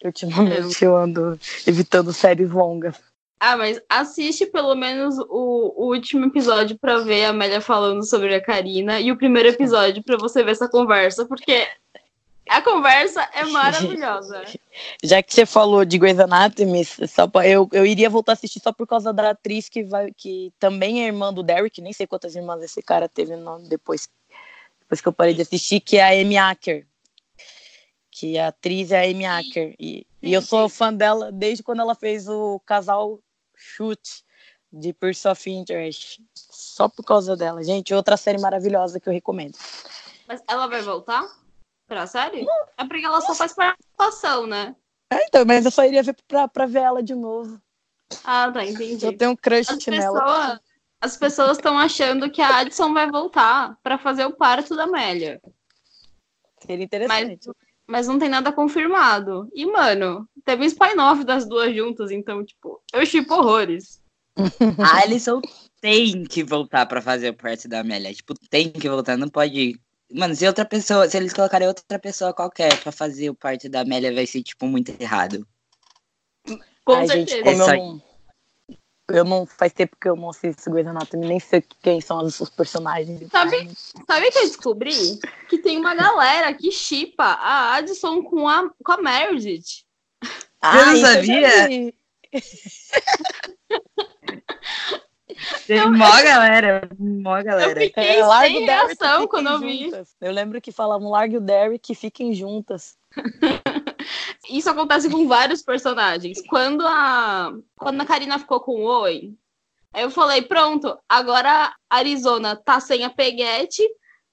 Ultimamente 0.04 0.84
eu 0.84 0.98
ando 0.98 1.40
evitando 1.68 2.12
séries 2.12 2.50
longas. 2.50 3.11
Ah, 3.44 3.58
mas 3.58 3.82
assiste 3.90 4.46
pelo 4.46 4.76
menos 4.76 5.18
o, 5.18 5.74
o 5.76 5.88
último 5.92 6.28
episódio 6.28 6.78
pra 6.78 7.00
ver 7.00 7.26
a 7.26 7.30
Amélia 7.30 7.60
falando 7.60 8.06
sobre 8.06 8.36
a 8.36 8.40
Karina 8.40 9.00
e 9.02 9.12
o 9.12 9.18
primeiro 9.18 9.50
episódio 9.50 10.04
pra 10.04 10.16
você 10.16 10.44
ver 10.44 10.52
essa 10.52 10.70
conversa, 10.70 11.26
porque 11.26 11.68
a 12.48 12.62
conversa 12.62 13.28
é 13.34 13.44
maravilhosa. 13.50 14.44
Já 15.04 15.24
que 15.24 15.34
você 15.34 15.44
falou 15.48 15.84
de 15.84 15.98
Grey's 15.98 16.20
Anatomy, 16.20 16.86
só 16.86 17.26
pra, 17.26 17.48
eu, 17.48 17.68
eu 17.72 17.84
iria 17.84 18.12
voltar 18.12 18.34
a 18.34 18.36
assistir 18.36 18.60
só 18.60 18.72
por 18.72 18.86
causa 18.86 19.12
da 19.12 19.32
atriz 19.32 19.68
que, 19.68 19.84
vai, 19.86 20.12
que 20.16 20.54
também 20.60 21.02
é 21.04 21.08
irmã 21.08 21.34
do 21.34 21.42
Derek, 21.42 21.82
nem 21.82 21.94
sei 21.94 22.06
quantas 22.06 22.36
irmãs 22.36 22.62
esse 22.62 22.84
cara 22.84 23.10
teve 23.10 23.36
no- 23.36 23.68
depois, 23.68 24.08
depois 24.82 25.02
que 25.02 25.08
eu 25.08 25.14
parei 25.14 25.34
de 25.34 25.42
assistir, 25.42 25.80
que 25.80 25.98
é 25.98 26.04
a 26.04 26.22
Amy 26.22 26.38
Acker. 26.38 26.86
Que 28.12 28.38
a 28.38 28.50
atriz 28.50 28.92
é 28.92 29.00
a 29.00 29.10
Amy 29.10 29.26
Acker. 29.26 29.74
E, 29.80 30.06
e 30.22 30.32
eu 30.32 30.44
sou 30.44 30.70
fã 30.70 30.94
dela 30.94 31.32
desde 31.32 31.64
quando 31.64 31.80
ela 31.80 31.96
fez 31.96 32.28
o 32.30 32.60
casal 32.68 33.18
chute 33.62 34.24
de 34.72 34.94
Pursuit 34.94 35.28
of 35.28 35.50
Interest. 35.50 36.22
Só 36.34 36.90
por 36.90 37.04
causa 37.04 37.36
dela. 37.38 37.64
Gente, 37.64 37.94
outra 37.94 38.18
série 38.18 38.40
maravilhosa 38.40 39.00
que 39.00 39.08
eu 39.08 39.14
recomendo. 39.14 39.58
Mas 40.28 40.42
ela 40.48 40.68
vai 40.68 40.82
voltar 40.82 41.28
pra 41.88 42.08
série? 42.08 42.46
É 42.78 42.86
porque 42.86 43.06
ela 43.06 43.22
só 43.22 43.36
faz 43.36 43.54
participação, 43.54 44.48
né? 44.48 44.76
É, 45.12 45.26
então, 45.26 45.46
mas 45.46 45.66
eu 45.66 45.72
só 45.72 45.84
iria 45.86 46.02
ver 46.02 46.16
pra, 46.28 46.48
pra 46.48 46.66
ver 46.66 46.80
ela 46.80 47.04
de 47.04 47.14
novo. 47.14 47.62
Ah, 48.24 48.50
tá, 48.52 48.66
entendi. 48.66 49.06
Eu 49.06 49.18
tenho 49.18 49.32
um 49.32 49.36
crush 49.36 49.70
As 49.70 49.86
nela. 49.86 50.60
as 51.02 51.18
pessoas 51.18 51.58
estão 51.58 51.78
achando 51.78 52.30
que 52.32 52.42
a 52.42 52.60
Addison 52.60 52.94
vai 52.94 53.10
voltar 53.10 53.78
pra 53.84 53.98
fazer 53.98 54.26
o 54.26 54.34
parto 54.34 54.76
da 54.76 54.84
Amélia. 54.84 55.42
Seria 56.66 56.88
Mas, 57.08 57.24
interessante. 57.24 57.52
mas 57.88 58.08
não 58.08 58.20
tem 58.20 58.30
nada 58.30 58.52
confirmado. 58.54 59.50
E, 59.54 59.66
mano, 59.66 60.30
teve 60.46 60.64
um 60.64 60.66
spin-off 60.68 61.24
das 61.24 61.48
duas 61.48 61.76
juntas, 61.76 62.12
então, 62.12 62.44
tipo, 62.46 62.82
eu 62.94 63.06
chipo 63.06 63.34
horrores. 63.34 64.02
A 64.80 65.02
Alison 65.02 65.42
tem 65.82 66.24
que 66.24 66.44
voltar 66.44 66.86
pra 66.86 67.02
fazer 67.02 67.30
o 67.30 67.34
parte 67.34 67.68
da 67.68 67.82
Amélia. 67.82 68.14
Tipo, 68.14 68.34
tem 68.50 68.72
que 68.72 68.90
voltar, 68.90 69.18
não 69.18 69.28
pode 69.28 69.60
ir. 69.60 69.80
Mano, 70.14 70.36
se 70.36 70.48
outra 70.48 70.66
pessoa, 70.66 71.08
se 71.10 71.18
eles 71.18 71.34
colocarem 71.34 71.68
outra 71.68 72.00
pessoa 72.00 72.34
qualquer 72.34 72.78
pra 72.82 72.92
fazer 72.92 73.30
o 73.30 73.36
parte 73.36 73.68
da 73.70 73.82
Amélia, 73.82 74.14
vai 74.14 74.26
ser, 74.26 74.42
tipo, 74.44 74.66
muito 74.68 74.94
errado. 75.02 75.46
Com 76.84 76.94
Ai, 76.96 77.08
gente, 77.08 77.30
certeza. 77.32 77.44
como 77.44 77.62
É 77.62 77.66
só- 77.66 77.74
eu 77.74 77.78
não. 77.78 78.02
Eu 79.10 79.24
não. 79.26 79.46
Faz 79.46 79.74
tempo 79.74 79.96
que 80.00 80.08
eu 80.08 80.16
não 80.16 80.30
assisto 80.30 80.72
Grey's 80.72 80.88
Anatomy, 80.88 81.28
nem 81.28 81.40
sei 81.40 81.62
quem 81.82 82.00
são 82.00 82.24
os, 82.24 82.40
os 82.40 82.50
personagens. 82.50 83.30
Sabe- 83.30 83.70
Sabe 84.08 84.28
o 84.28 84.32
que 84.32 84.38
eu 84.40 84.48
descobri? 84.48 85.20
Que 85.50 85.58
tem 85.58 85.78
uma 85.78 85.94
galera 85.94 86.54
que 86.54 86.72
chipa 86.72 87.24
a 87.26 87.76
Addison 87.76 88.24
com 88.24 88.48
a, 88.48 88.70
com 88.84 88.92
a 88.94 89.02
Meredith. 89.02 89.84
Eu 90.64 90.86
não 90.86 90.98
sabia. 90.98 91.94
Tem 95.66 95.90
mó 95.90 96.24
galera, 96.24 96.88
mó 97.00 97.38
Eu 97.38 97.44
galera. 97.44 97.82
fiquei 97.82 98.20
É, 98.20 98.40
sem 98.42 98.66
Derek, 98.66 98.66
reação 98.66 99.28
quando 99.28 99.50
eu 99.50 99.60
vi. 99.60 99.92
Eu 100.20 100.32
lembro 100.32 100.62
que 100.62 100.72
falavam 100.72 101.10
largue 101.10 101.38
o 101.38 101.42
Derek 101.42 101.92
e 101.92 101.96
fiquem 101.96 102.34
juntas. 102.34 102.98
Isso 104.50 104.70
acontece 104.70 105.10
com 105.10 105.28
vários 105.28 105.62
personagens. 105.62 106.42
Quando 106.48 106.86
a, 106.86 107.54
quando 107.78 108.02
a 108.02 108.06
Karina 108.06 108.38
ficou 108.38 108.60
com 108.60 108.82
o 108.82 108.86
Owen, 108.86 109.38
aí 109.94 110.04
eu 110.04 110.10
falei, 110.10 110.42
pronto, 110.42 110.98
agora 111.08 111.74
a 111.90 111.96
Arizona 111.98 112.56
tá 112.56 112.80
sem 112.80 113.04
a 113.04 113.10
Peguete 113.10 113.84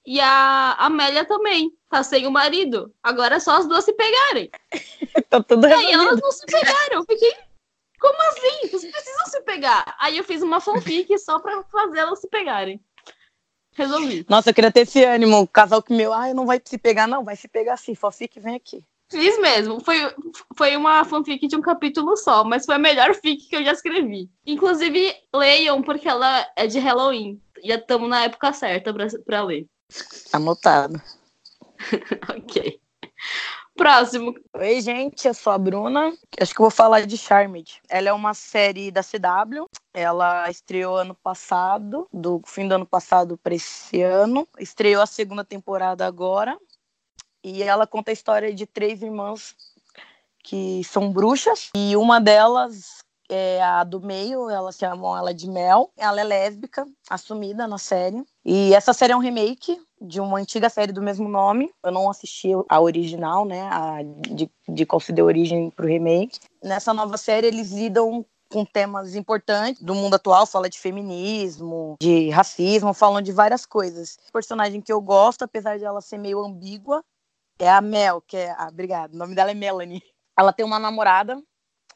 e 0.07 0.21
a 0.21 0.77
Amélia 0.79 1.25
também 1.25 1.73
tá 1.89 2.03
sem 2.03 2.27
o 2.27 2.31
marido. 2.31 2.93
Agora 3.03 3.37
é 3.37 3.41
só 3.41 3.57
as 3.57 3.67
duas 3.67 3.85
se 3.85 3.93
pegarem. 3.93 4.51
tá 5.31 5.43
tudo 5.43 5.67
E 5.67 5.73
aí 5.73 5.93
elas 5.93 6.21
não 6.21 6.31
se 6.31 6.47
pegaram. 6.47 6.97
Eu 6.97 7.05
fiquei, 7.05 7.33
como 8.01 8.23
assim? 8.29 8.69
Vocês 8.69 8.93
precisam 8.93 9.27
se 9.27 9.41
pegar. 9.43 9.97
Aí 9.99 10.17
eu 10.17 10.25
fiz 10.25 10.43
uma 10.43 10.61
fanfic 10.61 11.17
só 11.19 11.39
pra 11.39 11.63
fazer 11.65 11.99
elas 11.99 12.21
se 12.21 12.29
pegarem. 12.29 12.81
Resolvi. 13.75 14.27
Nossa, 14.29 14.51
eu 14.51 14.55
queria 14.55 14.73
ter 14.73 14.81
esse 14.81 15.05
ânimo. 15.05 15.41
O 15.41 15.49
casal 15.49 15.83
que 15.83 15.93
meu, 15.93 16.13
ai, 16.13 16.35
não 16.35 16.47
vai 16.47 16.61
se 16.65 16.77
pegar, 16.77 17.07
não, 17.07 17.25
vai 17.25 17.37
se 17.37 17.49
pegar 17.49 17.77
sim. 17.77 17.95
Fofique, 17.95 18.41
vem 18.41 18.57
aqui. 18.57 18.85
Fiz 19.11 19.39
mesmo. 19.39 19.81
Foi, 19.81 19.97
foi 20.57 20.77
uma 20.77 21.05
fanfic 21.05 21.47
de 21.47 21.57
um 21.57 21.63
capítulo 21.63 22.17
só, 22.17 22.45
mas 22.45 22.67
foi 22.67 22.75
a 22.75 22.79
melhor 22.79 23.15
fic 23.15 23.49
que 23.49 23.57
eu 23.57 23.65
já 23.65 23.73
escrevi. 23.73 24.29
Inclusive, 24.47 25.15
leiam, 25.35 25.83
porque 25.83 26.09
ela 26.09 26.47
é 26.57 26.67
de 26.67 26.79
Halloween. 26.79 27.41
Já 27.65 27.77
estamos 27.77 28.09
na 28.09 28.25
época 28.25 28.53
certa 28.53 28.93
pra, 28.93 29.07
pra 29.25 29.43
ler. 29.45 29.67
Anotado. 30.33 31.01
Ok. 32.37 32.81
Próximo. 33.77 34.35
Oi, 34.55 34.81
gente, 34.81 35.29
eu 35.29 35.35
sou 35.35 35.53
a 35.53 35.59
Bruna. 35.59 36.13
Acho 36.41 36.53
que 36.53 36.61
vou 36.61 36.71
falar 36.71 37.07
de 37.07 37.17
Charmed. 37.17 37.81
Ela 37.89 38.09
é 38.09 38.13
uma 38.13 38.35
série 38.35 38.91
da 38.91 39.03
CW. 39.03 39.67
Ela 39.95 40.51
estreou 40.51 40.97
ano 40.97 41.15
passado, 41.15 42.09
do 42.13 42.43
fim 42.45 42.67
do 42.67 42.75
ano 42.75 42.87
passado 42.87 43.39
para 43.39 43.55
esse 43.55 44.03
ano. 44.03 44.49
Estreou 44.59 45.01
a 45.01 45.07
segunda 45.07 45.45
temporada 45.45 46.05
agora. 46.05 46.59
E 47.43 47.63
ela 47.63 47.87
conta 47.87 48.11
a 48.11 48.13
história 48.13 48.53
de 48.53 48.67
três 48.67 49.01
irmãs 49.01 49.55
que 50.43 50.83
são 50.83 51.13
bruxas. 51.13 51.71
E 51.77 51.97
uma 51.97 52.21
delas 52.21 52.99
é 53.29 53.63
a 53.63 53.85
do 53.85 54.01
meio, 54.01 54.49
elas 54.49 54.77
chamam 54.77 55.17
ela 55.17 55.35
de 55.35 55.49
Mel. 55.49 55.91
Ela 55.97 56.21
é 56.21 56.25
lésbica, 56.25 56.87
assumida 57.09 57.67
na 57.67 57.79
série. 57.79 58.25
E 58.45 58.75
essa 58.75 58.93
série 58.93 59.13
é 59.13 59.17
um 59.17 59.21
remake 59.21 59.81
de 60.01 60.21
uma 60.21 60.39
antiga 60.39 60.71
série 60.71 60.93
do 60.93 61.03
mesmo 61.03 61.29
nome. 61.29 61.71
Eu 61.83 61.93
não 61.93 62.09
assisti 62.09 62.51
a 62.69 62.81
original, 62.81 63.45
né? 63.45 63.69
A, 63.71 63.99
de, 64.03 64.51
de 64.69 64.87
qual 64.87 65.01
se 65.01 65.13
deu 65.13 65.27
origem 65.27 65.71
pro 65.71 65.87
remake. 65.87 66.41
Nessa 66.63 66.95
nova 66.95 67.17
série, 67.17 67.47
eles 67.47 67.71
lidam 67.71 68.25
com 68.51 68.65
temas 68.65 69.15
importantes 69.15 69.83
do 69.83 69.95
mundo 69.95 70.15
atual, 70.15 70.47
fala 70.47 70.71
de 70.71 70.79
feminismo, 70.79 71.97
de 72.01 72.31
racismo, 72.31 72.95
falam 72.95 73.21
de 73.21 73.31
várias 73.31 73.67
coisas. 73.67 74.19
O 74.29 74.33
personagem 74.33 74.81
que 74.81 74.93
eu 74.93 75.01
gosto, 75.01 75.43
apesar 75.43 75.79
de 75.79 75.85
ela 75.85 76.01
ser 76.01 76.19
meio 76.19 76.43
ambígua, 76.43 77.05
é 77.59 77.69
a 77.69 77.81
Mel, 77.81 78.23
que 78.23 78.37
é. 78.37 78.51
Ah, 78.53 78.69
obrigada. 78.71 79.15
O 79.15 79.19
nome 79.19 79.35
dela 79.35 79.51
é 79.51 79.55
Melanie. 79.55 80.03
Ela 80.39 80.53
tem 80.53 80.65
uma 80.65 80.79
namorada 80.79 81.43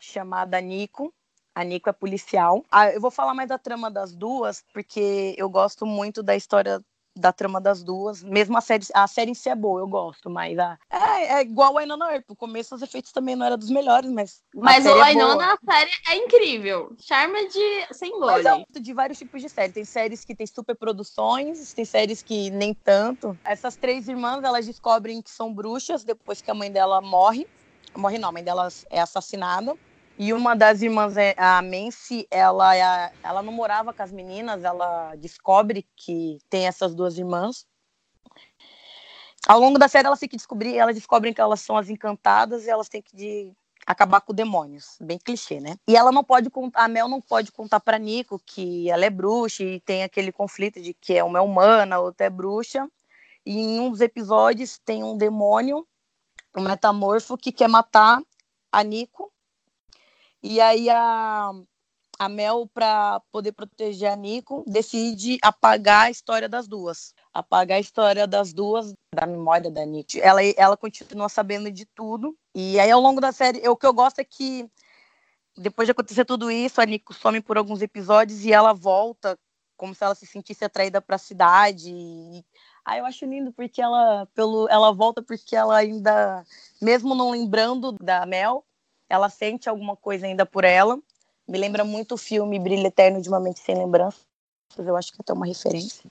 chamada 0.01 0.61
Nico. 0.61 1.14
A 1.55 1.65
Nico 1.65 1.89
é 1.89 1.93
policial. 1.93 2.65
Ah, 2.71 2.91
eu 2.91 3.01
vou 3.01 3.11
falar 3.11 3.35
mais 3.35 3.49
da 3.49 3.59
trama 3.59 3.91
das 3.91 4.15
duas, 4.15 4.65
porque 4.73 5.35
eu 5.37 5.49
gosto 5.51 5.85
muito 5.85 6.23
da 6.23 6.35
história 6.35 6.83
da 7.15 7.33
trama 7.33 7.61
das 7.61 7.83
duas. 7.83 8.23
Mesmo 8.23 8.57
a 8.57 8.61
série, 8.61 8.87
a 8.95 9.07
série 9.07 9.31
em 9.31 9.35
si 9.35 9.49
é 9.49 9.55
boa, 9.55 9.81
eu 9.81 9.87
gosto, 9.87 10.31
mas 10.31 10.59
a, 10.59 10.79
é, 10.91 11.35
é 11.35 11.43
igual 11.43 11.77
a 11.77 11.81
Ainona 11.81 12.11
Earp. 12.13 12.25
No 12.29 12.37
começo 12.37 12.75
os 12.75 12.83
efeitos 12.83 13.13
também 13.13 13.37
não 13.37 13.45
eram 13.45 13.59
dos 13.59 13.71
melhores, 13.71 14.11
mas. 14.11 14.43
Mas 14.55 14.87
a 14.87 14.95
o 14.95 14.99
é 14.99 15.03
Ainona, 15.03 15.35
boa. 15.35 15.59
a 15.63 15.73
série 15.73 15.91
é 16.09 16.17
incrível. 16.17 16.97
Charme 16.99 17.49
de 17.49 17.95
sem 17.95 18.19
Mas 18.19 18.45
gole. 18.45 18.49
eu 18.49 18.59
gosto 18.61 18.81
de 18.81 18.93
vários 18.95 19.19
tipos 19.19 19.43
de 19.43 19.49
série. 19.49 19.73
Tem 19.73 19.85
séries 19.85 20.25
que 20.25 20.35
tem 20.35 20.47
super 20.47 20.75
produções, 20.75 21.73
tem 21.75 21.85
séries 21.85 22.23
que 22.23 22.51
nem 22.51 22.73
tanto. 22.73 23.39
Essas 23.45 23.77
três 23.77 24.09
irmãs, 24.09 24.43
elas 24.43 24.67
descobrem 24.67 25.21
que 25.21 25.31
são 25.31 25.53
bruxas 25.53 26.05
depois 26.05 26.41
que 26.41 26.51
a 26.51 26.55
mãe 26.55 26.71
dela 26.73 27.01
morre. 27.01 27.47
Morre 27.95 28.17
não, 28.17 28.31
a 28.31 28.33
mãe 28.33 28.43
dela 28.43 28.69
é 28.89 29.01
assassinada. 29.01 29.77
E 30.19 30.33
uma 30.33 30.55
das 30.55 30.83
irmãs, 30.83 31.17
é 31.17 31.35
a 31.39 31.61
Mancy, 31.63 32.27
ela, 32.31 32.77
é 32.77 33.13
ela 33.23 33.43
não 33.43 33.53
morava 33.53 33.93
com 33.93 34.03
as 34.03 34.13
meninas, 34.13 34.63
ela 34.63 35.15
descobre 35.17 35.87
que 35.97 36.39
tem 36.51 36.67
essas 36.67 36.95
duas 36.95 37.19
irmãs. 37.19 37.67
Ao 39.47 39.59
longo 39.59 39.79
da 39.79 39.89
série, 39.89 40.07
elas 40.07 40.21
têm 40.21 40.29
que 40.29 40.37
descobrir, 40.37 40.77
elas 40.77 40.95
descobrem 40.95 41.35
que 41.35 41.41
elas 41.41 41.61
são 41.61 41.77
as 41.77 41.89
encantadas 41.89 42.67
e 42.67 42.71
elas 42.71 42.89
têm 42.89 43.03
que 43.03 43.17
de- 43.17 43.53
acabar 43.85 44.21
com 44.21 44.33
demônios. 44.33 44.97
Bem 45.01 45.19
clichê, 45.19 45.61
né? 45.61 45.77
E 45.89 45.97
ela 45.97 46.13
não 46.13 46.23
pode 46.23 46.49
contar, 46.49 46.85
a 46.85 46.89
Mel 46.89 47.09
não 47.09 47.21
pode 47.21 47.51
contar 47.51 47.81
pra 47.81 47.99
Nico 47.99 48.41
que 48.47 48.89
ela 48.89 49.05
é 49.05 49.11
bruxa 49.11 49.65
e 49.65 49.81
tem 49.81 50.05
aquele 50.05 50.31
conflito 50.31 50.81
de 50.81 50.95
que 50.95 51.15
é 51.15 51.25
uma 51.25 51.39
é 51.39 51.43
humana, 51.43 51.99
outra 51.99 52.27
é 52.27 52.31
bruxa. 52.31 52.89
E 53.45 53.59
em 53.59 53.81
um 53.81 53.91
dos 53.91 54.01
episódios 54.01 54.79
tem 54.79 55.03
um 55.03 55.17
demônio, 55.17 55.85
um 56.57 56.63
metamorfo, 56.63 57.37
que 57.37 57.51
quer 57.51 57.69
matar 57.69 58.23
a 58.71 58.85
Nico. 58.85 59.33
E 60.43 60.61
aí 60.61 60.90
a, 60.90 61.53
a 62.18 62.28
Mel, 62.28 62.68
para 62.72 63.20
poder 63.30 63.53
proteger 63.53 64.11
a 64.11 64.16
Nico, 64.16 64.64
decide 64.66 65.38
apagar 65.43 66.07
a 66.07 66.11
história 66.11 66.49
das 66.49 66.66
duas. 66.66 67.14
Apagar 67.32 67.78
a 67.78 67.80
história 67.80 68.26
das 68.26 68.53
duas 68.53 68.93
da 69.14 69.26
memória 69.26 69.70
da 69.70 69.84
Nico. 69.86 70.12
Ela, 70.20 70.40
ela 70.57 70.76
continua 70.76 71.28
sabendo 71.28 71.70
de 71.70 71.86
tudo. 71.86 72.36
E 72.55 72.78
aí, 72.80 72.90
ao 72.90 73.01
longo 73.01 73.20
da 73.20 73.32
série, 73.32 73.61
eu- 73.62 73.72
o 73.72 73.76
que 73.76 73.86
eu 73.86 73.93
gosto 73.93 74.18
é 74.18 74.24
que 74.24 74.68
depois 75.57 75.86
de 75.86 75.93
acontecer 75.93 76.24
tudo 76.24 76.51
isso, 76.51 76.80
a 76.80 76.86
Nico 76.86 77.12
some 77.12 77.40
por 77.40 77.59
alguns 77.59 77.82
episódios 77.82 78.45
e 78.45 78.53
ela 78.53 78.72
volta 78.72 79.38
como 79.76 79.95
se 79.95 80.05
ela 80.05 80.14
se 80.14 80.26
sentisse 80.26 80.64
atraída 80.64 81.01
para 81.03 81.16
a 81.16 81.18
cidade. 81.18 81.90
E... 81.90 82.45
Ah, 82.84 82.97
eu 82.99 83.05
acho 83.05 83.26
lindo 83.26 83.53
porque 83.53 83.82
ela, 83.82 84.26
pelo, 84.34 84.68
ela 84.68 84.93
volta 84.93 85.22
porque 85.22 85.57
ela 85.57 85.76
ainda, 85.76 86.45
mesmo 86.80 87.14
não 87.14 87.30
lembrando 87.30 87.93
da 88.01 88.24
Mel, 88.24 88.64
ela 89.13 89.29
sente 89.29 89.69
alguma 89.69 89.95
coisa 89.95 90.25
ainda 90.25 90.47
por 90.47 90.65
ela. 90.65 90.99
Me 91.47 91.59
lembra 91.59 91.85
muito 91.85 92.15
o 92.15 92.19
filme 92.19 92.59
Brilho 92.59 92.87
Eterno 92.87 93.21
de 93.21 93.29
uma 93.29 93.39
Mente 93.39 93.61
Sem 93.61 93.77
Lembranças. 93.77 94.23
Eu 94.79 94.97
acho 94.97 95.13
que 95.13 95.19
é 95.19 95.23
até 95.23 95.35
uma 95.35 95.45
referência. 95.45 96.11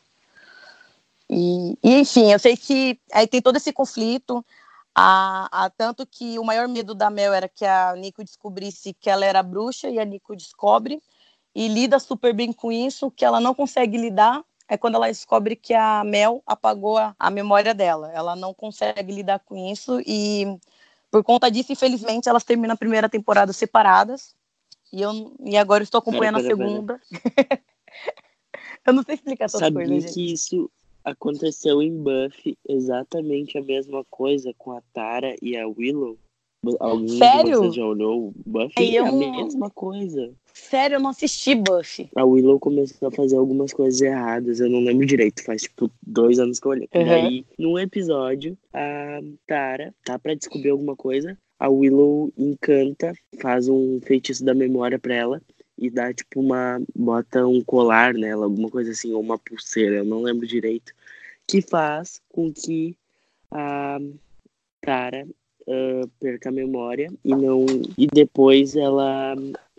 E, 1.28 1.76
e, 1.84 2.00
enfim, 2.00 2.32
eu 2.32 2.38
sei 2.38 2.56
que 2.56 3.00
aí 3.12 3.26
tem 3.26 3.42
todo 3.42 3.56
esse 3.56 3.74
conflito. 3.74 4.46
A, 4.94 5.48
a, 5.52 5.70
tanto 5.72 6.06
que 6.06 6.38
o 6.38 6.44
maior 6.44 6.68
medo 6.68 6.94
da 6.94 7.10
Mel 7.10 7.34
era 7.34 7.50
que 7.50 7.66
a 7.66 7.96
Nico 7.96 8.24
descobrisse 8.24 8.94
que 8.94 9.10
ela 9.10 9.26
era 9.26 9.42
bruxa 9.42 9.90
e 9.90 9.98
a 9.98 10.06
Nico 10.06 10.36
descobre 10.36 11.02
e 11.56 11.68
lida 11.68 11.98
super 11.98 12.36
bem 12.36 12.54
com 12.54 12.72
isso. 12.72 13.08
O 13.08 13.12
que 13.12 13.26
ela 13.26 13.40
não 13.40 13.56
consegue 13.56 13.98
lidar 13.98 14.44
é 14.68 14.78
quando 14.78 14.94
ela 14.94 15.08
descobre 15.08 15.56
que 15.56 15.74
a 15.74 16.04
Mel 16.04 16.44
apagou 16.46 17.00
a, 17.00 17.16
a 17.18 17.32
memória 17.32 17.74
dela. 17.74 18.12
Ela 18.14 18.36
não 18.36 18.54
consegue 18.54 19.12
lidar 19.12 19.40
com 19.40 19.58
isso 19.58 20.00
e 20.06 20.46
por 21.12 21.24
conta 21.24 21.52
disso, 21.52 21.74
infelizmente, 21.74 22.30
elas 22.30 22.46
terminam 22.46 22.74
a 22.74 22.78
primeira 22.78 23.10
temporada 23.10 23.52
separadas. 23.52 24.34
E, 24.92 25.02
eu, 25.02 25.36
e 25.44 25.58
agora 25.58 25.82
eu 25.82 25.86
estou 25.86 26.00
acompanhando 26.00 26.42
Pera, 26.42 26.56
pera, 26.56 26.64
a 26.64 26.68
segunda. 26.68 27.02
eu 28.88 28.94
não 28.94 29.04
sei 29.04 29.16
explicar 29.16 29.46
essas 29.46 29.60
Sabia 29.60 29.86
coisas, 29.86 30.04
gente. 30.04 30.14
que 30.14 30.34
isso 30.34 30.72
aconteceu 31.04 31.82
em 31.82 31.96
Buffy 31.98 32.58
exatamente 32.68 33.58
a 33.58 33.62
mesma 33.62 34.06
coisa 34.06 34.54
com 34.58 34.72
a 34.72 34.82
Tara 34.94 35.36
e 35.42 35.58
a 35.58 35.68
Willow? 35.68 36.18
Algum 36.80 37.08
Sério? 37.08 37.52
de 37.52 37.58
vocês 37.58 37.76
já 37.76 37.86
olhou 37.86 38.34
Buffy? 38.46 38.96
É 38.96 39.00
eu 39.00 39.06
a 39.06 39.12
mesma 39.12 39.70
coisa. 39.70 40.34
Sério, 40.54 40.96
eu 40.96 41.00
não 41.00 41.10
assisti 41.10 41.56
Buffy. 41.56 42.10
A 42.16 42.24
Willow 42.24 42.60
começou 42.60 43.08
a 43.08 43.12
fazer 43.12 43.38
algumas 43.38 43.74
coisas 43.74 44.02
erradas, 44.02 44.60
eu 44.60 44.70
não 44.70 44.80
lembro 44.80 45.06
direito, 45.06 45.44
faz 45.44 45.64
tipo 45.64 45.92
dois 46.06 46.40
anos 46.40 46.60
que 46.60 46.68
eu 46.68 46.72
olhei. 46.72 46.90
Uhum. 46.94 47.06
Daí, 47.06 47.46
num 47.58 47.80
episódio, 47.80 48.58
a 48.74 49.20
Tara 49.48 49.94
tá 50.04 50.18
pra 50.18 50.34
descobrir 50.34 50.70
alguma 50.70 50.96
coisa, 50.96 51.38
a 51.60 51.70
Willow 51.70 52.32
encanta, 52.38 53.14
faz 53.40 53.68
um 53.68 54.00
feitiço 54.02 54.44
da 54.44 54.54
memória 54.54 54.98
pra 54.98 55.14
ela 55.14 55.42
e 55.78 55.90
dá 55.90 56.14
tipo 56.14 56.40
uma. 56.40 56.82
bota 56.96 57.46
um 57.46 57.62
colar 57.64 58.14
nela, 58.14 58.46
alguma 58.46 58.70
coisa 58.70 58.92
assim, 58.92 59.14
ou 59.14 59.22
uma 59.22 59.38
pulseira, 59.38 59.98
eu 59.98 60.06
não 60.06 60.22
lembro 60.22 60.48
direito, 60.48 60.94
que 61.48 61.62
faz 61.62 62.22
com 62.30 62.52
que 62.52 62.96
a 63.52 64.00
Tara 64.82 65.28
ah, 65.68 66.08
perca 66.20 66.50
a 66.50 66.52
memória 66.52 67.08
e 67.24 67.36
não. 67.36 67.66
e 67.98 68.08
depois 68.08 68.76
ela 68.76 69.36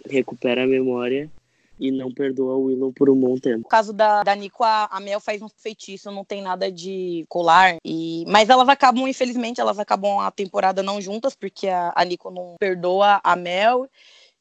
recupera 0.09 0.65
a 0.65 0.67
memória 0.67 1.31
e 1.79 1.91
não 1.91 2.13
perdoa 2.13 2.55
a 2.55 2.57
Willow 2.57 2.93
por 2.93 3.11
um 3.11 3.19
bom 3.19 3.37
tempo. 3.37 3.59
No 3.59 3.65
caso 3.65 3.93
da, 3.93 4.23
da 4.23 4.35
Nico, 4.35 4.63
a, 4.63 4.87
a 4.87 5.01
Mel 5.01 5.19
faz 5.19 5.43
um 5.43 5.49
feitiço, 5.49 6.11
não 6.11 6.25
tem 6.25 6.41
nada 6.41 6.71
de 6.71 7.25
colar. 7.29 7.77
E, 7.85 8.25
mas 8.29 8.49
elas 8.49 8.69
acabam, 8.69 9.09
infelizmente, 9.09 9.61
elas 9.61 9.79
acabam 9.79 10.21
a 10.21 10.31
temporada 10.31 10.83
não 10.83 11.01
juntas, 11.01 11.35
porque 11.35 11.69
a, 11.69 11.93
a 11.95 12.05
Nico 12.05 12.31
não 12.31 12.55
perdoa 12.61 13.21
a 13.25 13.35
Mel. 13.35 13.89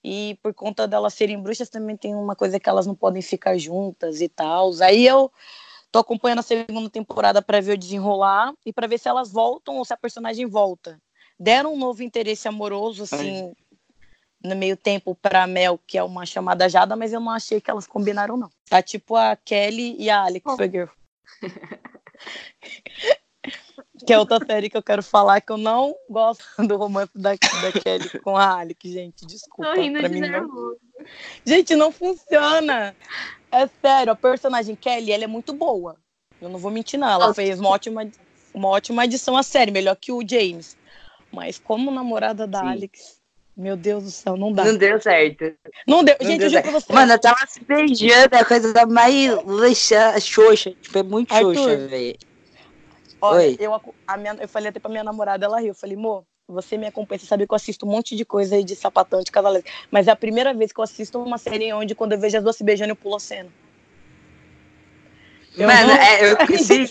E 0.03 0.37
por 0.41 0.53
conta 0.53 0.87
delas 0.87 1.13
serem 1.13 1.41
bruxas, 1.41 1.69
também 1.69 1.95
tem 1.95 2.15
uma 2.15 2.35
coisa 2.35 2.59
que 2.59 2.69
elas 2.69 2.85
não 2.85 2.95
podem 2.95 3.21
ficar 3.21 3.57
juntas 3.57 4.21
e 4.21 4.27
tal. 4.27 4.71
Aí 4.81 5.05
eu 5.05 5.31
tô 5.91 5.99
acompanhando 5.99 6.39
a 6.39 6.43
segunda 6.43 6.89
temporada 6.89 7.41
para 7.41 7.61
ver 7.61 7.73
o 7.73 7.77
desenrolar 7.77 8.53
e 8.65 8.71
para 8.71 8.87
ver 8.87 8.99
se 8.99 9.09
elas 9.09 9.31
voltam 9.31 9.77
ou 9.77 9.85
se 9.85 9.93
a 9.93 9.97
personagem 9.97 10.45
volta. 10.45 10.99
Deram 11.39 11.73
um 11.73 11.77
novo 11.77 12.03
interesse 12.03 12.47
amoroso, 12.47 13.03
assim, 13.03 13.51
no 14.43 14.55
meio 14.55 14.75
tempo 14.75 15.15
pra 15.15 15.47
Mel, 15.47 15.79
que 15.85 15.97
é 15.97 16.03
uma 16.03 16.25
chamada 16.25 16.67
Jada, 16.67 16.95
mas 16.95 17.13
eu 17.13 17.19
não 17.19 17.31
achei 17.31 17.61
que 17.61 17.69
elas 17.69 17.87
combinaram, 17.87 18.37
não. 18.37 18.49
Tá 18.69 18.81
tipo 18.81 19.15
a 19.15 19.35
Kelly 19.35 19.95
e 19.99 20.09
a 20.09 20.23
Alex 20.23 20.49
Supergirl. 20.49 20.89
que 24.05 24.13
é 24.13 24.19
outra 24.19 24.43
série 24.45 24.69
que 24.69 24.77
eu 24.77 24.83
quero 24.83 25.03
falar, 25.03 25.41
que 25.41 25.51
eu 25.51 25.57
não 25.57 25.95
gosto 26.09 26.43
do 26.67 26.77
romance 26.77 27.11
da, 27.13 27.31
da 27.31 27.71
Kelly 27.71 28.19
com 28.19 28.35
a 28.35 28.59
Alex, 28.59 28.79
gente. 28.83 29.25
Desculpa. 29.25 29.73
Tô 29.73 29.79
rindo 29.79 29.99
pra 29.99 30.07
de 30.07 30.13
mim 30.13 30.21
não. 30.21 30.29
nervoso. 30.29 30.77
Gente, 31.43 31.75
não 31.75 31.91
funciona. 31.91 32.95
É 33.51 33.67
sério, 33.81 34.13
a 34.13 34.15
personagem 34.15 34.75
Kelly, 34.75 35.11
ela 35.11 35.23
é 35.23 35.27
muito 35.27 35.51
boa. 35.51 35.97
Eu 36.39 36.47
não 36.47 36.59
vou 36.59 36.69
mentir, 36.69 36.99
não. 36.99 37.07
Ela 37.07 37.27
Nossa. 37.27 37.33
fez 37.33 37.59
uma 37.59 37.69
ótima, 37.69 38.07
uma 38.53 38.67
ótima 38.67 39.05
edição 39.05 39.35
à 39.35 39.41
série, 39.41 39.71
melhor 39.71 39.95
que 39.95 40.11
o 40.11 40.21
James. 40.27 40.77
Mas 41.31 41.57
como 41.57 41.89
namorada 41.89 42.45
da 42.45 42.59
Sim. 42.59 42.67
Alex, 42.67 43.20
meu 43.55 43.75
Deus 43.75 44.03
do 44.03 44.11
céu, 44.11 44.37
não 44.37 44.51
dá. 44.51 44.65
Não 44.65 44.77
deu 44.77 45.01
certo. 45.01 45.53
Não 45.87 46.03
deu. 46.03 46.15
Não 46.19 46.27
Gente, 46.27 46.39
deu 46.39 46.47
eu 46.47 46.51
juro 46.51 46.63
pra 46.63 46.71
você. 46.71 46.93
Mano, 46.93 47.13
eu 47.13 47.19
tava 47.19 47.47
se 47.47 47.63
beijando, 47.63 48.35
é 48.35 48.39
a 48.39 48.45
coisa 48.45 48.73
da 48.73 48.85
mais 48.85 49.31
lixa, 49.45 50.19
xoxa. 50.19 50.71
Tipo, 50.81 50.97
é 50.99 51.03
muito 51.03 51.33
Arthur. 51.33 51.55
xoxa, 51.55 51.87
velho. 51.87 52.17
Olha, 53.21 53.39
Oi. 53.39 53.57
eu, 53.59 53.79
a 54.07 54.17
minha, 54.17 54.35
eu 54.39 54.47
falei 54.47 54.69
até 54.69 54.79
pra 54.79 54.89
minha 54.89 55.03
namorada, 55.03 55.45
ela 55.45 55.59
riu. 55.59 55.69
Eu 55.69 55.75
falei, 55.75 55.95
amor, 55.95 56.23
você 56.47 56.77
me 56.77 56.87
acompanha, 56.87 57.19
você 57.19 57.25
sabe 57.25 57.45
que 57.45 57.53
eu 57.53 57.55
assisto 57.55 57.85
um 57.85 57.89
monte 57.89 58.15
de 58.15 58.25
coisa 58.25 58.55
aí 58.55 58.63
de 58.63 58.75
sapatão, 58.75 59.21
de 59.21 59.31
casal 59.31 59.51
lésbico. 59.51 59.75
Mas 59.91 60.07
é 60.07 60.11
a 60.11 60.15
primeira 60.15 60.53
vez 60.53 60.71
que 60.71 60.79
eu 60.79 60.83
assisto 60.83 61.21
uma 61.21 61.37
série 61.37 61.71
onde, 61.73 61.93
quando 61.93 62.13
eu 62.13 62.19
vejo 62.19 62.37
as 62.37 62.43
duas 62.43 62.55
se 62.55 62.63
beijando, 62.63 62.91
eu 62.91 62.95
pulo 62.95 63.15
a 63.15 63.19
cena. 63.19 63.49
Eu 65.57 65.67
Mano, 65.67 65.87
não- 65.87 65.95
é, 65.95 66.31
eu, 66.31 66.57
sim, 66.57 66.87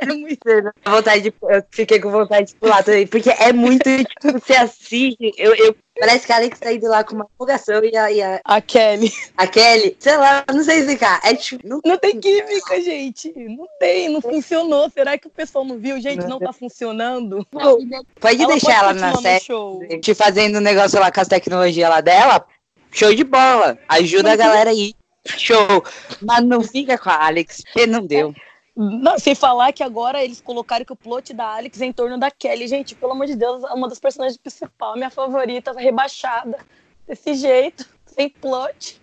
é 0.00 0.06
muito... 0.06 0.40
vontade 0.86 1.22
de, 1.24 1.34
eu 1.42 1.62
fiquei 1.70 2.00
com 2.00 2.10
vontade 2.10 2.48
de 2.48 2.54
pular 2.54 2.82
também, 2.82 3.06
porque 3.06 3.28
é 3.30 3.52
muito, 3.52 3.84
tipo, 3.84 4.32
você 4.32 4.54
assiste, 4.54 5.32
eu, 5.36 5.54
eu, 5.54 5.76
parece 5.98 6.26
que 6.26 6.32
a 6.32 6.36
Alex 6.36 6.58
tá 6.58 6.72
indo 6.72 6.88
lá 6.88 7.04
com 7.04 7.14
uma 7.14 7.26
empolgação 7.34 7.84
e 7.84 7.94
a, 7.94 8.10
e 8.10 8.22
a, 8.22 8.40
A 8.42 8.60
Kelly. 8.62 9.12
a 9.36 9.46
Kelly, 9.46 9.96
sei 10.00 10.16
lá, 10.16 10.42
não 10.50 10.64
sei 10.64 10.78
explicar, 10.78 11.20
é 11.22 11.34
tipo, 11.34 11.66
não, 11.68 11.80
Não 11.84 11.98
tem 11.98 12.18
química, 12.18 12.80
gente. 12.80 13.32
Não 13.36 13.66
tem, 13.78 14.08
não 14.08 14.22
funcionou. 14.22 14.88
Será 14.88 15.18
que 15.18 15.26
o 15.26 15.30
pessoal 15.30 15.64
não 15.66 15.76
viu? 15.78 16.00
Gente, 16.00 16.26
não 16.26 16.38
tá 16.38 16.52
funcionando. 16.54 17.46
pode 17.50 18.42
Ela 18.42 18.46
deixar 18.52 18.72
ela 18.78 18.88
pode 18.88 19.00
na 19.00 19.10
continuar 19.12 19.12
no 19.12 19.20
série, 19.22 19.44
show. 19.44 20.00
te 20.00 20.14
fazendo 20.14 20.56
um 20.56 20.62
negócio 20.62 20.98
lá 20.98 21.12
com 21.12 21.20
as 21.20 21.28
tecnologias 21.28 21.90
lá 21.90 22.00
dela, 22.00 22.46
show 22.90 23.14
de 23.14 23.24
bola, 23.24 23.78
ajuda 23.88 24.32
a 24.32 24.36
galera 24.36 24.70
aí, 24.70 24.94
show, 25.26 25.84
mas 26.20 26.44
não 26.44 26.62
fica 26.62 26.98
com 26.98 27.10
a 27.10 27.26
Alex, 27.26 27.62
porque 27.62 27.86
não 27.86 28.04
deu. 28.04 28.34
Não, 28.76 29.18
sem 29.18 29.34
falar 29.34 29.72
que 29.72 29.82
agora 29.82 30.24
eles 30.24 30.40
colocaram 30.40 30.84
que 30.84 30.92
o 30.92 30.96
plot 30.96 31.34
da 31.34 31.56
Alex 31.56 31.80
é 31.80 31.86
em 31.86 31.92
torno 31.92 32.18
da 32.18 32.30
Kelly. 32.30 32.66
Gente, 32.66 32.94
pelo 32.94 33.12
amor 33.12 33.26
de 33.26 33.36
Deus, 33.36 33.62
é 33.64 33.74
uma 33.74 33.88
das 33.88 33.98
personagens 33.98 34.38
principais, 34.38 34.94
minha 34.94 35.10
favorita, 35.10 35.72
rebaixada. 35.72 36.58
Desse 37.06 37.34
jeito, 37.34 37.86
sem 38.06 38.28
plot. 38.28 39.00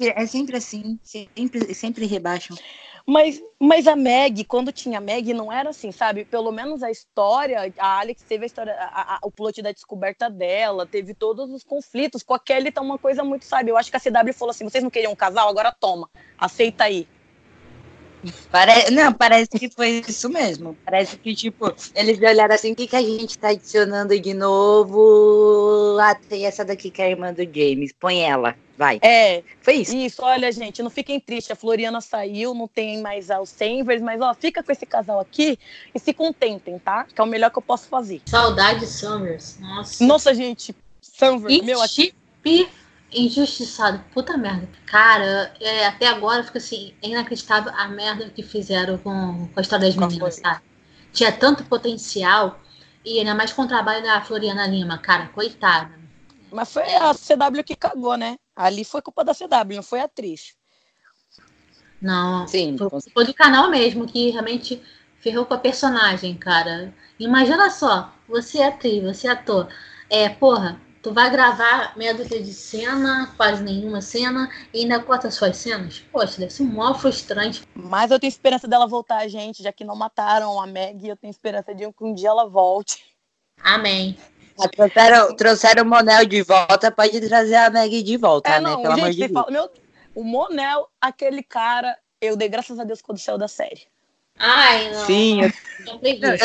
É 0.00 0.26
sempre 0.26 0.56
assim, 0.56 0.98
sempre, 1.02 1.72
sempre 1.72 2.04
rebaixam. 2.04 2.56
Mas, 3.06 3.40
mas 3.58 3.86
a 3.86 3.94
Meg, 3.94 4.44
quando 4.44 4.72
tinha 4.72 4.96
a 4.96 5.00
Meg, 5.00 5.34
não 5.34 5.52
era 5.52 5.70
assim, 5.70 5.92
sabe? 5.92 6.24
Pelo 6.24 6.50
menos 6.50 6.82
a 6.82 6.90
história, 6.90 7.72
a 7.78 8.00
Alex 8.00 8.22
teve 8.22 8.44
a 8.44 8.46
história, 8.46 8.72
a- 8.72 9.16
a- 9.16 9.18
o 9.22 9.30
plot 9.30 9.60
da 9.60 9.72
descoberta 9.72 10.30
dela, 10.30 10.86
teve 10.86 11.12
todos 11.12 11.50
os 11.50 11.62
conflitos. 11.62 12.22
Com 12.22 12.32
a 12.32 12.38
Kelly 12.38 12.72
tá 12.72 12.80
uma 12.80 12.98
coisa 12.98 13.22
muito, 13.22 13.44
sabe? 13.44 13.70
Eu 13.70 13.76
acho 13.76 13.90
que 13.90 13.96
a 13.96 14.00
CW 14.00 14.32
falou 14.32 14.50
assim: 14.50 14.64
vocês 14.64 14.82
não 14.82 14.90
queriam 14.90 15.12
um 15.12 15.16
casal? 15.16 15.48
Agora 15.50 15.70
toma, 15.70 16.08
aceita 16.38 16.84
aí. 16.84 17.06
Pare... 18.50 18.90
Não, 18.90 19.12
parece 19.12 19.50
que 19.50 19.68
foi 19.68 20.02
isso 20.08 20.30
mesmo. 20.30 20.74
Parece 20.82 21.18
que, 21.18 21.34
tipo, 21.34 21.74
eles 21.94 22.18
olharam 22.18 22.54
assim, 22.54 22.72
o 22.72 22.76
que, 22.76 22.86
que 22.86 22.96
a 22.96 23.02
gente 23.02 23.38
tá 23.38 23.48
adicionando 23.48 24.18
de 24.18 24.32
novo? 24.32 25.98
Ah, 26.00 26.14
tem 26.14 26.46
essa 26.46 26.64
daqui 26.64 26.90
que 26.90 27.02
é 27.02 27.04
a 27.04 27.10
irmã 27.10 27.34
do 27.34 27.42
James. 27.42 27.92
Põe 27.92 28.20
ela, 28.20 28.56
vai. 28.76 28.98
É, 29.02 29.42
Foi 29.60 29.74
isso. 29.74 29.96
isso, 29.96 30.22
olha, 30.22 30.50
gente, 30.52 30.82
não 30.82 30.90
fiquem 30.90 31.18
tristes. 31.20 31.50
A 31.50 31.56
Floriana 31.56 32.00
saiu, 32.00 32.54
não 32.54 32.68
tem 32.68 33.00
mais 33.00 33.28
os 33.30 33.48
Senvers, 33.50 34.02
mas 34.02 34.20
ó, 34.20 34.34
fica 34.34 34.62
com 34.62 34.72
esse 34.72 34.86
casal 34.86 35.20
aqui 35.20 35.58
e 35.94 35.98
se 35.98 36.12
contentem, 36.12 36.78
tá? 36.78 37.04
Que 37.04 37.20
é 37.20 37.24
o 37.24 37.26
melhor 37.26 37.50
que 37.50 37.58
eu 37.58 37.62
posso 37.62 37.88
fazer. 37.88 38.20
Saudade 38.26 38.86
Summers. 38.86 39.58
Nossa. 39.60 40.04
Nossa, 40.04 40.34
gente, 40.34 40.74
E 41.48 41.62
meu, 41.62 41.80
aqui. 41.82 42.14
chip 42.44 42.68
injustiçado. 43.12 44.02
Puta 44.12 44.36
merda. 44.36 44.68
Cara, 44.86 45.54
é, 45.60 45.86
até 45.86 46.06
agora 46.08 46.42
fica 46.42 46.58
assim, 46.58 46.92
é 47.02 47.08
inacreditável 47.08 47.72
a 47.76 47.88
merda 47.88 48.28
que 48.30 48.42
fizeram 48.42 48.98
com, 48.98 49.48
com 49.48 49.60
a 49.60 49.62
história 49.62 49.86
das 49.86 49.96
meninas, 49.96 50.34
foi? 50.36 50.42
sabe? 50.44 50.60
Tinha 51.12 51.32
tanto 51.32 51.64
potencial. 51.64 52.60
E 53.04 53.18
ainda 53.18 53.34
mais 53.34 53.52
com 53.52 53.62
o 53.62 53.68
trabalho 53.68 54.02
da 54.02 54.20
Floriana 54.22 54.66
Lima, 54.66 54.98
cara, 54.98 55.26
coitada. 55.28 56.03
Mas 56.54 56.72
foi 56.72 56.84
a 56.94 57.12
CW 57.12 57.64
que 57.64 57.74
cagou, 57.74 58.16
né? 58.16 58.38
Ali 58.54 58.84
foi 58.84 59.02
culpa 59.02 59.24
da 59.24 59.34
CW, 59.34 59.74
não 59.74 59.82
foi 59.82 59.98
a 59.98 60.04
atriz. 60.04 60.54
Não, 62.00 62.46
Sim, 62.46 62.76
foi, 62.78 62.88
foi 63.12 63.24
do 63.26 63.34
canal 63.34 63.68
mesmo, 63.68 64.06
que 64.06 64.30
realmente 64.30 64.80
ferrou 65.18 65.44
com 65.46 65.54
a 65.54 65.58
personagem, 65.58 66.36
cara. 66.36 66.94
Imagina 67.18 67.70
só, 67.70 68.12
você 68.28 68.58
é 68.58 68.68
atriz, 68.68 69.02
você 69.02 69.26
é 69.26 69.32
ator. 69.32 69.68
É, 70.08 70.28
porra, 70.28 70.80
tu 71.02 71.12
vai 71.12 71.28
gravar 71.28 71.96
meia 71.96 72.14
dúzia 72.14 72.40
de 72.40 72.54
cena, 72.54 73.34
quase 73.36 73.60
nenhuma 73.60 74.00
cena, 74.00 74.48
e 74.72 74.82
ainda 74.82 75.02
corta 75.02 75.32
suas 75.32 75.56
cenas? 75.56 76.04
Poxa, 76.12 76.38
deve 76.38 76.52
ser 76.52 76.62
mó 76.62 76.94
frustrante. 76.94 77.62
Mas 77.74 78.12
eu 78.12 78.20
tenho 78.20 78.28
esperança 78.28 78.68
dela 78.68 78.86
voltar, 78.86 79.26
gente, 79.26 79.60
já 79.60 79.72
que 79.72 79.82
não 79.82 79.96
mataram 79.96 80.60
a 80.60 80.68
Meg, 80.68 81.08
eu 81.08 81.16
tenho 81.16 81.32
esperança 81.32 81.74
de 81.74 81.90
que 81.92 82.04
um 82.04 82.14
dia 82.14 82.28
ela 82.28 82.48
volte. 82.48 83.04
Amém. 83.60 84.16
Ah, 84.58 84.68
trouxeram, 84.68 85.36
trouxeram 85.36 85.82
o 85.82 85.86
Monel 85.86 86.24
de 86.26 86.42
volta, 86.42 86.90
pode 86.90 87.20
trazer 87.28 87.56
a 87.56 87.70
Maggie 87.70 88.02
de 88.02 88.16
volta, 88.16 88.50
é, 88.50 88.60
né? 88.60 88.70
não, 88.70 88.82
Pelo 88.82 88.94
amor 88.94 89.06
gente, 89.06 89.14
de 89.14 89.18
você 89.22 89.28
Deus. 89.28 89.32
fala, 89.40 89.50
meu, 89.50 89.70
o 90.14 90.22
Monel, 90.24 90.88
aquele 91.00 91.42
cara, 91.42 91.98
eu 92.20 92.36
dei 92.36 92.48
graças 92.48 92.78
a 92.78 92.84
Deus 92.84 93.02
quando 93.02 93.18
saiu 93.18 93.36
da 93.38 93.48
série. 93.48 93.82
Ai, 94.38 94.92
não. 94.92 95.06
Sim, 95.06 95.42
eu, 95.42 95.52
Não 95.86 95.92
eu 95.94 95.98
dei 96.00 96.18
graças 96.18 96.42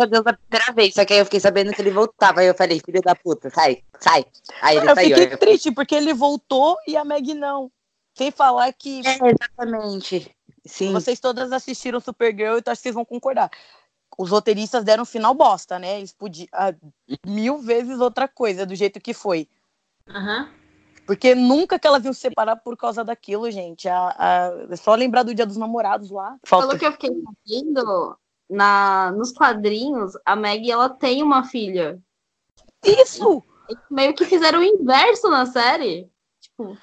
a 0.00 0.06
Deus 0.06 0.26
a 0.26 0.32
primeira 0.32 0.72
vez, 0.72 0.94
só 0.94 1.04
que 1.04 1.12
aí 1.12 1.18
eu 1.18 1.24
fiquei 1.26 1.40
sabendo 1.40 1.72
que 1.72 1.80
ele 1.82 1.90
voltava. 1.90 2.40
Aí 2.40 2.46
eu 2.46 2.54
falei, 2.54 2.80
filho 2.84 3.00
da 3.02 3.14
puta, 3.14 3.50
sai, 3.50 3.82
sai. 4.00 4.24
Aí 4.62 4.76
ele 4.78 4.90
eu 4.90 4.94
saiu. 4.94 5.08
fiquei 5.10 5.26
aí 5.26 5.32
eu- 5.32 5.38
triste, 5.38 5.70
porque 5.70 5.94
ele 5.94 6.14
voltou 6.14 6.76
e 6.86 6.96
a 6.96 7.04
Meg 7.04 7.34
não. 7.34 7.70
Sem 8.14 8.30
falar 8.30 8.72
que 8.72 9.02
É, 9.06 9.18
exatamente. 9.30 10.30
Sim. 10.64 10.92
vocês 10.92 11.20
todas 11.20 11.52
assistiram 11.52 12.00
Supergirl, 12.00 12.56
então 12.58 12.72
acho 12.72 12.80
que 12.80 12.84
vocês 12.84 12.94
vão 12.94 13.04
concordar. 13.04 13.50
Os 14.18 14.30
roteiristas 14.30 14.82
deram 14.84 15.02
um 15.02 15.06
final 15.06 15.34
bosta, 15.34 15.78
né? 15.78 15.98
Eles 15.98 16.12
podiam. 16.12 16.48
ah, 16.52 16.72
mil 17.26 17.58
vezes 17.58 18.00
outra 18.00 18.26
coisa, 18.26 18.64
do 18.64 18.74
jeito 18.74 19.00
que 19.00 19.12
foi. 19.12 19.48
Aham. 20.08 20.48
Porque 21.06 21.34
nunca 21.34 21.78
que 21.78 21.86
elas 21.86 22.04
iam 22.04 22.12
se 22.12 22.20
separar 22.20 22.56
por 22.56 22.76
causa 22.76 23.04
daquilo, 23.04 23.48
gente. 23.50 23.88
A, 23.88 24.08
a- 24.18 24.66
é 24.70 24.76
só 24.76 24.94
lembrar 24.94 25.22
do 25.22 25.34
dia 25.34 25.46
dos 25.46 25.56
namorados 25.56 26.10
lá. 26.10 26.36
Falta. 26.44 26.66
Pelo 26.68 26.78
que 26.78 26.86
eu 26.86 26.92
fiquei 26.92 27.10
sabendo, 27.10 28.18
na, 28.50 29.12
nos 29.12 29.32
quadrinhos, 29.32 30.14
a 30.24 30.34
Maggie 30.34 30.70
ela 30.70 30.88
tem 30.88 31.22
uma 31.22 31.44
filha. 31.44 32.00
Isso! 32.84 33.42
Eles 33.68 33.82
meio 33.90 34.14
que 34.14 34.24
fizeram 34.24 34.60
o 34.60 34.64
inverso 34.64 35.28
na 35.28 35.44
série. 35.46 36.10
Tipo, 36.40 36.76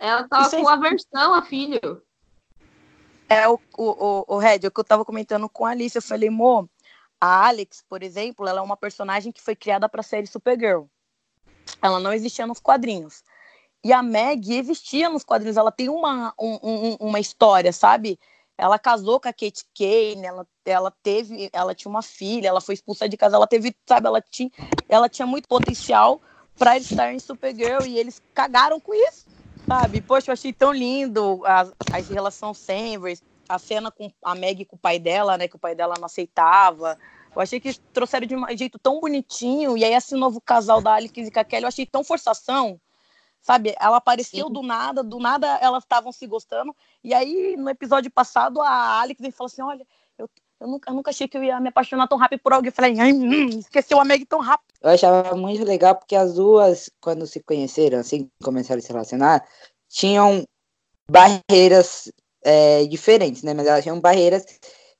ela 0.00 0.26
tava 0.28 0.46
Isso 0.46 0.56
é- 0.56 0.60
com 0.62 0.68
aversão 0.68 1.34
a 1.34 1.42
filho. 1.42 2.02
É 3.28 3.46
o, 3.46 3.60
o, 3.76 3.84
o, 3.84 4.24
o 4.36 4.38
Red, 4.38 4.60
é 4.64 4.68
o 4.68 4.70
que 4.70 4.80
eu 4.80 4.84
tava 4.84 5.04
comentando 5.04 5.48
com 5.50 5.66
a 5.66 5.70
Alice. 5.70 5.94
Eu 5.96 6.02
falei, 6.02 6.30
Mo, 6.30 6.68
a 7.20 7.48
Alex, 7.48 7.84
por 7.88 8.02
exemplo, 8.02 8.46
ela 8.46 8.60
é 8.60 8.62
uma 8.62 8.76
personagem 8.76 9.32
que 9.32 9.42
foi 9.42 9.56
criada 9.56 9.88
pra 9.88 10.02
série 10.02 10.26
Supergirl. 10.26 10.84
Ela 11.82 12.00
não 12.00 12.12
existia 12.12 12.46
nos 12.46 12.60
quadrinhos. 12.60 13.22
E 13.84 13.92
a 13.92 14.02
Meg 14.02 14.52
existia 14.54 15.08
nos 15.08 15.24
quadrinhos. 15.24 15.56
Ela 15.56 15.72
tem 15.72 15.88
uma, 15.88 16.34
um- 16.38 16.58
um- 16.62 16.96
uma 17.00 17.20
história, 17.20 17.72
sabe? 17.72 18.18
Ela 18.56 18.78
casou 18.78 19.20
com 19.20 19.28
a 19.28 19.32
Kate 19.32 19.64
Kane, 19.76 20.26
ela, 20.26 20.46
ela 20.64 20.90
teve, 21.02 21.48
ela 21.52 21.74
tinha 21.74 21.90
uma 21.90 22.02
filha, 22.02 22.48
ela 22.48 22.60
foi 22.60 22.74
expulsa 22.74 23.08
de 23.08 23.16
casa, 23.16 23.36
ela 23.36 23.46
teve, 23.46 23.76
sabe, 23.88 24.08
ela 24.08 24.20
tinha, 24.20 24.50
ela 24.88 25.08
tinha 25.08 25.26
muito 25.26 25.46
potencial 25.48 26.20
para 26.58 26.76
estar 26.76 27.12
em 27.14 27.20
Supergirl 27.20 27.86
e 27.86 27.96
eles 27.98 28.20
cagaram 28.34 28.80
com 28.80 28.92
isso, 28.94 29.28
sabe? 29.68 30.02
Poxa, 30.02 30.30
eu 30.30 30.32
achei 30.32 30.52
tão 30.52 30.72
lindo 30.72 31.40
a, 31.46 31.72
a 31.92 31.98
relação 32.00 32.52
a 33.48 33.58
cena 33.58 33.90
com 33.90 34.12
a 34.22 34.34
Meg 34.34 34.64
com 34.64 34.76
o 34.76 34.78
pai 34.78 34.98
dela, 34.98 35.38
né, 35.38 35.48
que 35.48 35.56
o 35.56 35.58
pai 35.58 35.74
dela 35.74 35.94
não 35.98 36.06
aceitava. 36.06 36.98
Eu 37.34 37.40
achei 37.40 37.60
que 37.60 37.78
trouxeram 37.92 38.26
de 38.26 38.34
um 38.34 38.44
jeito 38.56 38.78
tão 38.78 39.00
bonitinho 39.00 39.76
e 39.76 39.84
aí 39.84 39.94
esse 39.94 40.14
novo 40.14 40.40
casal 40.40 40.80
da 40.80 40.94
Alex 40.94 41.16
e 41.16 41.30
Kelly, 41.30 41.62
eu 41.62 41.68
achei 41.68 41.86
tão 41.86 42.02
forçação. 42.02 42.80
Sabe, 43.40 43.74
ela 43.80 43.96
apareceu 43.96 44.48
Sim. 44.48 44.52
do 44.52 44.62
nada, 44.62 45.02
do 45.02 45.18
nada 45.18 45.46
elas 45.62 45.84
estavam 45.84 46.12
se 46.12 46.26
gostando. 46.26 46.74
E 47.02 47.14
aí, 47.14 47.56
no 47.56 47.70
episódio 47.70 48.10
passado, 48.10 48.60
a 48.60 49.00
Alex 49.00 49.20
falou 49.34 49.46
assim: 49.46 49.62
Olha, 49.62 49.86
eu, 50.18 50.28
eu, 50.60 50.66
nunca, 50.66 50.90
eu 50.90 50.94
nunca 50.94 51.10
achei 51.10 51.28
que 51.28 51.38
eu 51.38 51.44
ia 51.44 51.60
me 51.60 51.68
apaixonar 51.68 52.08
tão 52.08 52.18
rápido 52.18 52.40
por 52.40 52.52
alguém. 52.52 52.68
Eu 52.68 52.74
falei: 52.74 52.98
Ai, 52.98 53.12
hum, 53.12 53.48
esqueceu 53.60 54.00
a 54.00 54.04
Meg 54.04 54.26
tão 54.26 54.40
rápido. 54.40 54.74
Eu 54.82 54.90
achava 54.90 55.36
muito 55.36 55.64
legal 55.64 55.94
porque 55.94 56.16
as 56.16 56.34
duas, 56.34 56.90
quando 57.00 57.26
se 57.26 57.40
conheceram, 57.40 58.00
assim, 58.00 58.28
começaram 58.42 58.80
a 58.80 58.82
se 58.82 58.88
relacionar, 58.88 59.48
tinham 59.88 60.44
barreiras 61.10 62.12
é, 62.42 62.86
diferentes, 62.86 63.42
né? 63.42 63.54
Mas 63.54 63.66
elas 63.66 63.82
tinham 63.82 64.00
barreiras 64.00 64.44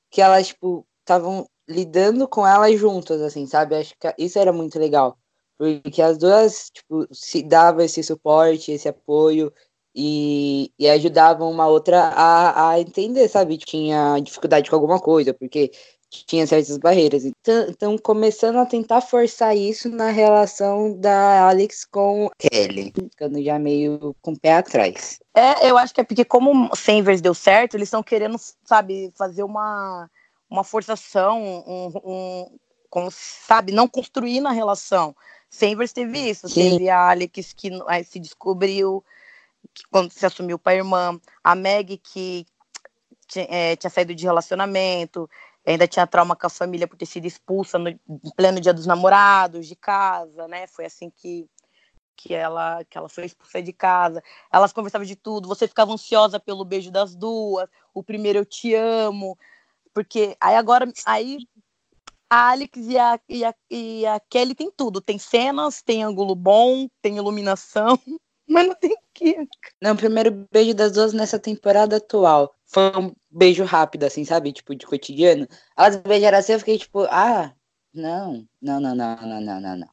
que 0.09 0.21
elas, 0.21 0.47
tipo, 0.47 0.85
estavam 1.01 1.47
lidando 1.67 2.27
com 2.27 2.45
elas 2.45 2.79
juntas, 2.79 3.21
assim, 3.21 3.45
sabe? 3.45 3.75
Acho 3.75 3.93
que 3.99 4.13
isso 4.17 4.39
era 4.39 4.51
muito 4.51 4.79
legal. 4.79 5.17
Porque 5.57 6.01
as 6.01 6.17
duas, 6.17 6.69
tipo, 6.71 7.07
se 7.13 7.43
davam 7.43 7.83
esse 7.83 8.01
suporte, 8.03 8.71
esse 8.71 8.87
apoio 8.87 9.53
e, 9.93 10.71
e 10.79 10.87
ajudavam 10.89 11.51
uma 11.51 11.67
outra 11.67 12.09
a, 12.09 12.71
a 12.71 12.79
entender, 12.79 13.27
sabe? 13.27 13.57
Tinha 13.57 14.19
dificuldade 14.19 14.69
com 14.69 14.75
alguma 14.75 14.99
coisa, 14.99 15.33
porque 15.33 15.71
tinha 16.09 16.45
certas 16.47 16.77
barreiras. 16.77 17.23
Então, 17.23 17.67
então, 17.69 17.97
começando 17.97 18.57
a 18.57 18.65
tentar 18.65 19.01
forçar 19.01 19.55
isso 19.55 19.89
na 19.89 20.09
relação 20.09 20.97
da 20.99 21.47
Alex 21.47 21.85
com 21.85 22.29
Kelly, 22.37 22.91
ficando 22.93 23.41
já 23.43 23.59
meio 23.59 24.15
com 24.21 24.33
o 24.33 24.39
pé 24.39 24.53
atrás. 24.53 25.19
É, 25.35 25.69
eu 25.69 25.77
acho 25.77 25.93
que 25.93 26.01
é 26.01 26.03
porque, 26.03 26.25
como 26.25 26.69
o 26.71 26.75
Sanvers 26.75 27.21
deu 27.21 27.33
certo, 27.33 27.75
eles 27.75 27.87
estão 27.87 28.03
querendo, 28.03 28.37
sabe, 28.65 29.11
fazer 29.15 29.43
uma, 29.43 30.09
uma 30.49 30.63
forçação, 30.63 31.63
um, 31.65 31.91
um, 32.03 32.57
como, 32.89 33.09
sabe, 33.11 33.71
não 33.71 33.87
construir 33.87 34.41
na 34.41 34.51
relação. 34.51 35.15
Sanvers 35.49 35.93
teve 35.93 36.29
isso, 36.29 36.47
Sim. 36.49 36.71
teve 36.71 36.89
a 36.89 37.09
Alex 37.09 37.53
que 37.53 37.71
se 38.05 38.19
descobriu 38.19 39.03
que 39.73 39.83
quando 39.91 40.11
se 40.11 40.25
assumiu 40.25 40.57
para 40.59 40.73
a 40.73 40.75
irmã, 40.75 41.19
a 41.43 41.55
Meg 41.55 41.97
que 41.97 42.45
ti- 43.27 43.47
é, 43.49 43.75
tinha 43.75 43.89
saído 43.89 44.13
de 44.13 44.25
relacionamento, 44.25 45.29
ainda 45.65 45.87
tinha 45.87 46.07
trauma 46.07 46.35
com 46.35 46.47
a 46.47 46.49
família 46.49 46.87
por 46.87 46.97
ter 46.97 47.05
sido 47.05 47.25
expulsa 47.25 47.77
no 47.77 47.97
pleno 48.35 48.59
dia 48.59 48.73
dos 48.73 48.85
namorados, 48.85 49.67
de 49.67 49.75
casa, 49.75 50.47
né? 50.47 50.67
Foi 50.67 50.85
assim 50.85 51.09
que, 51.09 51.47
que, 52.15 52.33
ela, 52.33 52.83
que 52.85 52.97
ela 52.97 53.09
foi 53.09 53.25
expulsa 53.25 53.61
de 53.61 53.73
casa. 53.73 54.23
Elas 54.51 54.73
conversavam 54.73 55.05
de 55.05 55.15
tudo, 55.15 55.47
você 55.47 55.67
ficava 55.67 55.93
ansiosa 55.93 56.39
pelo 56.39 56.65
beijo 56.65 56.91
das 56.91 57.15
duas, 57.15 57.69
o 57.93 58.03
primeiro 58.03 58.39
eu 58.39 58.45
te 58.45 58.73
amo, 58.73 59.37
porque 59.93 60.35
aí 60.39 60.55
agora, 60.55 60.91
aí 61.05 61.39
a 62.29 62.51
Alex 62.51 62.77
e 62.77 62.97
a, 62.97 63.19
e, 63.27 63.43
a, 63.43 63.55
e 63.69 64.05
a 64.05 64.19
Kelly 64.19 64.53
tem 64.53 64.71
tudo, 64.71 65.01
tem 65.01 65.17
cenas, 65.17 65.81
tem 65.81 66.03
ângulo 66.03 66.35
bom, 66.35 66.87
tem 67.01 67.17
iluminação, 67.17 67.99
mas 68.47 68.67
não 68.67 68.75
tem 68.75 68.95
química. 69.13 69.71
Não, 69.81 69.93
o 69.93 69.97
primeiro 69.97 70.47
beijo 70.51 70.73
das 70.73 70.91
duas 70.91 71.11
nessa 71.11 71.39
temporada 71.39 71.97
atual 71.97 72.55
foi 72.69 72.91
um 72.95 73.11
beijo 73.29 73.63
rápido, 73.63 74.03
assim, 74.03 74.23
sabe? 74.23 74.53
Tipo, 74.53 74.75
de 74.75 74.85
cotidiano. 74.85 75.47
Elas 75.75 75.97
beijaram 75.97 76.37
assim, 76.37 76.53
eu 76.53 76.59
fiquei 76.59 76.77
tipo, 76.77 77.01
ah, 77.09 77.51
não, 77.93 78.45
não, 78.61 78.79
não, 78.79 78.95
não, 78.95 79.15
não, 79.15 79.41
não, 79.41 79.61
não, 79.61 79.77
não. 79.77 79.89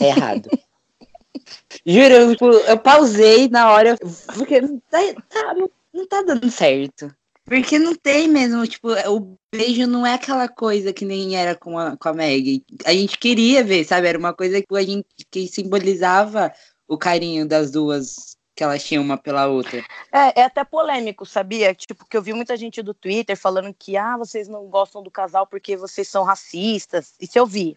É 0.00 0.08
errado. 0.08 0.50
Juro, 1.86 2.12
eu, 2.14 2.32
tipo, 2.32 2.50
eu 2.50 2.78
pausei 2.78 3.48
na 3.48 3.70
hora, 3.70 3.96
porque 4.34 4.60
não 4.60 4.80
tá, 4.90 4.98
tá- 5.28 5.54
não 5.92 6.06
tá 6.06 6.22
dando 6.22 6.50
certo. 6.50 7.14
Porque 7.44 7.78
não 7.78 7.94
tem 7.94 8.28
mesmo, 8.28 8.66
tipo, 8.66 8.88
o 9.08 9.36
beijo 9.52 9.86
não 9.86 10.06
é 10.06 10.14
aquela 10.14 10.48
coisa 10.48 10.92
que 10.92 11.04
nem 11.04 11.36
era 11.36 11.54
com 11.56 11.78
a, 11.78 11.96
com 11.96 12.08
a 12.08 12.12
Meg. 12.12 12.64
A 12.84 12.92
gente 12.92 13.18
queria 13.18 13.64
ver, 13.64 13.84
sabe? 13.84 14.08
Era 14.08 14.18
uma 14.18 14.34
coisa 14.34 14.60
que 14.60 14.76
a 14.76 14.82
gente 14.82 15.06
que 15.30 15.48
simbolizava 15.48 16.52
o 16.86 16.98
carinho 16.98 17.46
das 17.46 17.70
duas 17.70 18.36
que 18.60 18.64
elas 18.64 18.84
tinham 18.84 19.02
uma 19.02 19.16
pela 19.16 19.46
outra. 19.46 19.82
É, 20.12 20.42
é 20.42 20.44
até 20.44 20.62
polêmico, 20.62 21.24
sabia? 21.24 21.74
Tipo, 21.74 22.04
que 22.04 22.14
eu 22.14 22.20
vi 22.20 22.34
muita 22.34 22.58
gente 22.58 22.82
do 22.82 22.92
Twitter 22.92 23.34
falando 23.34 23.72
que, 23.72 23.96
ah, 23.96 24.18
vocês 24.18 24.48
não 24.48 24.66
gostam 24.66 25.02
do 25.02 25.10
casal 25.10 25.46
porque 25.46 25.78
vocês 25.78 26.06
são 26.06 26.24
racistas. 26.24 27.14
Isso 27.18 27.38
eu 27.38 27.46
vi. 27.46 27.74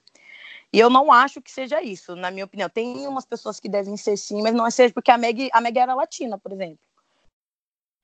E 0.73 0.77
eu 0.77 0.89
não 0.89 1.09
acho 1.09 1.41
que 1.41 1.49
seja 1.49 1.81
isso, 1.81 2.17
na 2.17 2.29
minha 2.29 2.43
opinião. 2.43 2.67
Tem 2.67 3.07
umas 3.07 3.25
pessoas 3.25 3.61
que 3.61 3.69
devem 3.69 3.95
ser 3.95 4.17
sim, 4.17 4.41
mas 4.41 4.53
não 4.53 4.67
é 4.67 4.71
seja 4.71 4.93
porque 4.93 5.09
a 5.09 5.17
Meg, 5.17 5.49
a 5.53 5.61
Meg 5.61 5.79
era 5.79 5.95
latina, 5.95 6.37
por 6.37 6.51
exemplo. 6.51 6.85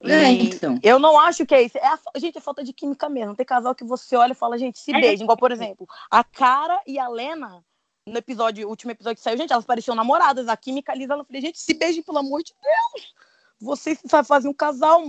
É, 0.01 0.32
então. 0.32 0.80
Eu 0.82 0.99
não 0.99 1.19
acho 1.19 1.45
que 1.45 1.53
é 1.53 1.63
isso. 1.63 1.77
É 1.77 1.86
a, 1.86 1.99
gente, 2.17 2.38
é 2.38 2.41
falta 2.41 2.63
de 2.63 2.71
química 2.71 3.09
mesmo. 3.09 3.36
Tem 3.36 3.45
casal 3.45 3.75
que 3.75 3.84
você 3.84 4.15
olha 4.15 4.32
e 4.32 4.36
fala, 4.36 4.57
gente, 4.57 4.80
se 4.80 4.95
É. 4.95 5.01
beijam. 5.01 5.25
Igual, 5.25 5.38
por 5.38 5.51
exemplo, 5.51 5.86
a 6.09 6.23
Cara 6.23 6.82
e 6.88 6.97
a 6.97 7.09
Lena, 7.09 7.61
no 8.10 8.18
episódio, 8.18 8.68
último 8.68 8.91
episódio 8.91 9.18
que 9.18 9.24
saiu, 9.24 9.38
gente, 9.38 9.53
elas 9.53 9.66
pareciam 9.66 9.95
namoradas. 9.95 10.47
A 10.47 10.57
química 10.57 10.91
ali, 10.91 11.05
ela 11.05 11.24
falei, 11.24 11.41
gente, 11.41 11.60
se 11.60 11.74
beijem, 11.74 12.03
pelo 12.03 12.18
amor 12.18 12.43
de 12.43 12.53
Deus. 12.62 13.14
Vocês 13.60 13.99
sabem 14.07 14.28
fazer 14.28 14.47
um 14.47 14.53
casal. 14.53 15.03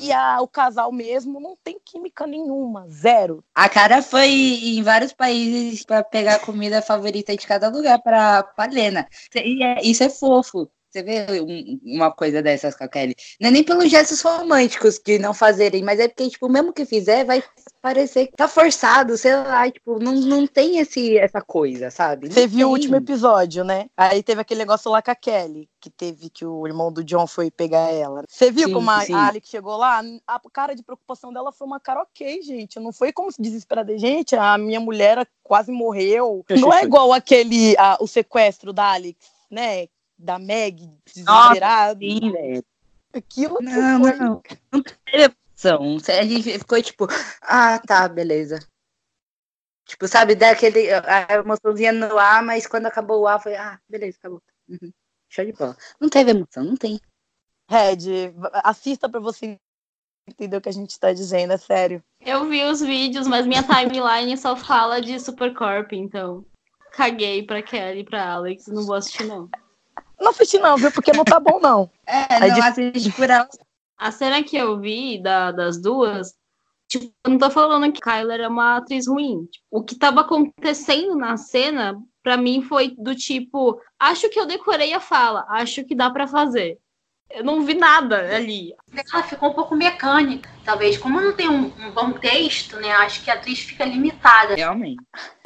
E 0.00 0.12
a, 0.12 0.40
o 0.40 0.46
casal 0.46 0.92
mesmo 0.92 1.40
não 1.40 1.56
tem 1.64 1.76
química 1.84 2.24
nenhuma, 2.24 2.86
zero. 2.88 3.42
A 3.52 3.68
cara 3.68 4.00
foi 4.00 4.28
em 4.28 4.80
vários 4.80 5.12
países 5.12 5.84
pra 5.84 6.04
pegar 6.04 6.36
a 6.36 6.38
comida 6.38 6.80
favorita 6.80 7.36
de 7.36 7.44
cada 7.44 7.68
lugar 7.68 8.00
pra, 8.00 8.44
pra 8.44 8.66
Lena. 8.66 9.08
E 9.34 9.62
é- 9.62 9.82
isso 9.82 10.04
é 10.04 10.08
fofo. 10.08 10.70
Você 10.88 11.02
vê 11.02 11.40
um- 11.42 11.80
uma 11.84 12.12
coisa 12.12 12.40
dessas 12.40 12.76
com 12.76 12.84
a 12.84 12.88
Kelly. 12.88 13.14
Não 13.40 13.48
é 13.48 13.50
nem 13.50 13.64
pelos 13.64 13.90
gestos 13.90 14.22
românticos 14.22 14.98
de 15.04 15.18
não 15.18 15.34
fazerem, 15.34 15.82
mas 15.82 15.98
é 15.98 16.06
porque, 16.08 16.30
tipo, 16.30 16.48
mesmo 16.48 16.72
que 16.72 16.86
fizer, 16.86 17.24
vai 17.24 17.42
parecer 17.80 18.26
que 18.26 18.36
tá 18.36 18.46
forçado, 18.48 19.16
sei 19.16 19.34
lá, 19.36 19.70
tipo, 19.70 19.98
não, 19.98 20.12
não 20.14 20.46
tem 20.46 20.78
esse, 20.78 21.16
essa 21.18 21.40
coisa, 21.40 21.90
sabe? 21.90 22.26
Não 22.28 22.34
Você 22.34 22.46
viu 22.46 22.68
o 22.68 22.72
tem. 22.72 22.80
último 22.80 22.96
episódio, 22.96 23.64
né? 23.64 23.88
Aí 23.96 24.22
teve 24.22 24.40
aquele 24.40 24.60
negócio 24.60 24.90
lá 24.90 25.00
com 25.00 25.10
a 25.10 25.14
Kelly, 25.14 25.68
que 25.80 25.88
teve 25.90 26.28
que 26.30 26.44
o 26.44 26.66
irmão 26.66 26.92
do 26.92 27.02
John 27.04 27.26
foi 27.26 27.50
pegar 27.50 27.90
ela. 27.92 28.22
Você 28.28 28.50
viu 28.50 28.68
Sim, 28.68 28.74
como 28.74 28.90
a, 28.90 29.00
sim. 29.02 29.14
Alex 29.14 29.48
chegou 29.48 29.76
lá? 29.76 30.02
A 30.26 30.40
cara 30.52 30.74
de 30.74 30.82
preocupação 30.82 31.32
dela 31.32 31.52
foi 31.52 31.66
uma 31.66 31.80
cara 31.80 32.02
ok, 32.02 32.42
gente. 32.42 32.78
Não 32.80 32.92
foi 32.92 33.12
como 33.12 33.30
se 33.32 33.40
desesperada. 33.40 33.96
Gente, 33.98 34.34
a 34.36 34.58
minha 34.58 34.80
mulher 34.80 35.26
quase 35.42 35.70
morreu. 35.72 36.44
Não 36.50 36.72
é 36.72 36.82
igual 36.84 37.12
aquele, 37.12 37.76
a- 37.78 37.96
o 38.00 38.06
sequestro 38.06 38.72
da 38.72 38.92
Alex, 38.94 39.16
né? 39.50 39.86
Da 40.18 40.38
Meg, 40.38 40.90
desesperada. 41.14 42.00
Sim, 42.00 42.32
velho. 42.32 42.64
Aquilo 43.12 43.56
que 43.58 43.64
Não, 43.64 44.00
foi. 44.02 44.12
não. 44.16 44.42
Não 44.72 44.82
teve 45.06 45.34
emoção. 45.66 46.14
A 46.18 46.22
gente 46.22 46.58
ficou 46.58 46.80
tipo, 46.82 47.06
ah, 47.42 47.78
tá, 47.86 48.08
beleza. 48.08 48.58
Tipo, 49.86 50.06
sabe, 50.06 50.34
daquele, 50.34 50.88
a 50.92 51.34
emoçãozinha 51.34 51.92
no 51.92 52.18
ar, 52.18 52.42
mas 52.42 52.66
quando 52.66 52.86
acabou 52.86 53.22
o 53.22 53.26
ar, 53.26 53.42
foi, 53.42 53.56
ah, 53.56 53.78
beleza, 53.88 54.18
acabou. 54.18 54.42
Uhum. 54.68 54.92
Show 55.30 55.44
de 55.44 55.52
bola. 55.52 55.76
Não 55.98 56.08
teve 56.08 56.30
emoção, 56.30 56.62
não 56.64 56.76
tem. 56.76 57.00
Red, 57.70 58.32
assista 58.64 59.08
pra 59.08 59.18
você 59.20 59.58
entender 60.28 60.56
o 60.56 60.60
que 60.60 60.68
a 60.68 60.72
gente 60.72 60.98
tá 61.00 61.12
dizendo, 61.12 61.54
é 61.54 61.56
sério. 61.58 62.02
Eu 62.20 62.46
vi 62.48 62.62
os 62.64 62.80
vídeos, 62.80 63.26
mas 63.26 63.46
minha 63.46 63.62
timeline 63.62 64.36
só 64.36 64.54
fala 64.56 65.00
de 65.00 65.18
Supercorp, 65.18 65.92
então. 65.94 66.44
Caguei 66.92 67.42
pra 67.42 67.62
Kelly 67.62 68.00
e 68.00 68.04
pra 68.04 68.30
Alex. 68.32 68.66
Não 68.66 68.84
vou 68.84 68.94
assistir, 68.96 69.24
não. 69.24 69.48
Não 70.20 70.30
assisti 70.30 70.58
não, 70.58 70.76
viu? 70.76 70.90
Porque 70.92 71.12
não 71.12 71.24
tá 71.24 71.38
bom, 71.40 71.60
não. 71.60 71.90
É, 72.06 72.34
Aí 72.34 72.48
não 72.50 72.54
de- 72.54 72.60
assiste 72.60 73.12
por 73.12 73.28
ela. 73.30 73.48
A 73.98 74.10
cena 74.12 74.42
que 74.42 74.56
eu 74.56 74.78
vi 74.80 75.20
da- 75.20 75.50
das 75.50 75.80
duas, 75.80 76.34
tipo, 76.88 77.12
eu 77.24 77.30
não 77.32 77.38
tô 77.38 77.50
falando 77.50 77.92
que 77.92 78.00
Kyler 78.00 78.40
é 78.40 78.48
uma 78.48 78.76
atriz 78.76 79.08
ruim. 79.08 79.44
Tipo, 79.46 79.66
o 79.70 79.82
que 79.82 79.96
tava 79.96 80.20
acontecendo 80.20 81.16
na 81.16 81.36
cena, 81.36 82.00
pra 82.22 82.36
mim, 82.36 82.62
foi 82.62 82.94
do 82.96 83.14
tipo, 83.14 83.80
acho 83.98 84.28
que 84.30 84.38
eu 84.38 84.46
decorei 84.46 84.92
a 84.94 85.00
fala, 85.00 85.44
acho 85.48 85.84
que 85.84 85.94
dá 85.94 86.10
pra 86.10 86.26
fazer. 86.28 86.78
Eu 87.30 87.44
não 87.44 87.60
vi 87.62 87.74
nada 87.74 88.34
ali. 88.34 88.72
Ela 89.12 89.22
ficou 89.22 89.50
um 89.50 89.52
pouco 89.52 89.76
mecânica. 89.76 90.48
Talvez, 90.64 90.96
como 90.96 91.20
não 91.20 91.34
tem 91.34 91.46
um, 91.46 91.66
um 91.66 91.90
bom 91.92 92.12
texto, 92.12 92.76
né? 92.80 92.90
Acho 92.92 93.22
que 93.22 93.30
a 93.30 93.34
atriz 93.34 93.58
fica 93.60 93.84
limitada. 93.84 94.54
Realmente. 94.54 94.96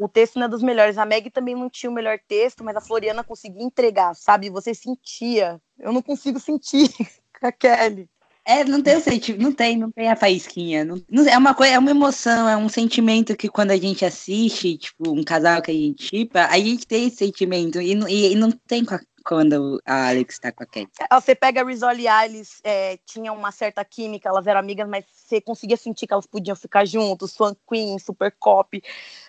O 0.00 0.08
texto 0.08 0.38
não 0.38 0.46
é 0.46 0.48
dos 0.48 0.62
melhores. 0.62 0.96
A 0.96 1.04
Meg 1.04 1.28
também 1.30 1.56
não 1.56 1.68
tinha 1.68 1.90
o 1.90 1.92
melhor 1.92 2.20
texto, 2.28 2.62
mas 2.62 2.76
a 2.76 2.80
Floriana 2.80 3.24
conseguia 3.24 3.64
entregar, 3.64 4.14
sabe? 4.14 4.48
Você 4.48 4.72
sentia. 4.72 5.60
Eu 5.76 5.92
não 5.92 6.02
consigo 6.02 6.38
sentir 6.38 6.88
com 7.40 7.46
a 7.48 7.50
Kelly. 7.50 8.08
É, 8.44 8.64
não 8.64 8.82
tem 8.82 8.96
o 8.96 9.00
sentimento, 9.00 9.42
não 9.42 9.52
tem, 9.52 9.76
não 9.78 9.90
tem 9.92 10.08
a 10.08 10.16
faísquinha. 10.16 10.84
Não, 10.84 10.96
não- 11.08 11.26
é 11.28 11.38
uma 11.38 11.54
coisa, 11.54 11.74
é 11.74 11.78
uma 11.78 11.90
emoção, 11.92 12.48
é 12.48 12.56
um 12.56 12.68
sentimento 12.68 13.36
que 13.36 13.48
quando 13.48 13.70
a 13.70 13.76
gente 13.76 14.04
assiste, 14.04 14.76
tipo, 14.78 15.10
um 15.12 15.22
casal 15.22 15.62
que 15.62 15.70
a 15.70 15.74
gente 15.74 16.02
chipa, 16.08 16.46
a 16.46 16.58
gente 16.58 16.84
tem 16.84 17.06
esse 17.06 17.16
sentimento. 17.18 17.80
E, 17.80 17.94
não- 17.94 18.08
e, 18.08 18.32
e 18.32 18.34
não 18.34 18.50
tem 18.50 18.84
com 18.84 18.94
a- 18.96 19.00
quando 19.24 19.80
a 19.86 20.08
Alex 20.08 20.40
tá 20.40 20.50
com 20.50 20.64
a. 20.64 20.66
Ah, 21.08 21.20
Você 21.20 21.36
pega 21.36 21.62
a 21.62 21.64
Rizoli 21.64 22.02
e 22.02 22.08
Alice, 22.08 22.60
é, 22.64 22.96
tinha 23.06 23.32
uma 23.32 23.52
certa 23.52 23.84
química, 23.84 24.28
elas 24.28 24.48
eram 24.48 24.58
amigas, 24.58 24.88
mas 24.88 25.04
você 25.14 25.40
conseguia 25.40 25.76
sentir 25.76 26.08
que 26.08 26.12
elas 26.12 26.26
podiam 26.26 26.56
ficar 26.56 26.84
juntos. 26.84 27.30
Swan 27.30 27.54
Queen, 27.68 27.96
Super 28.00 28.34
Cop, 28.40 28.82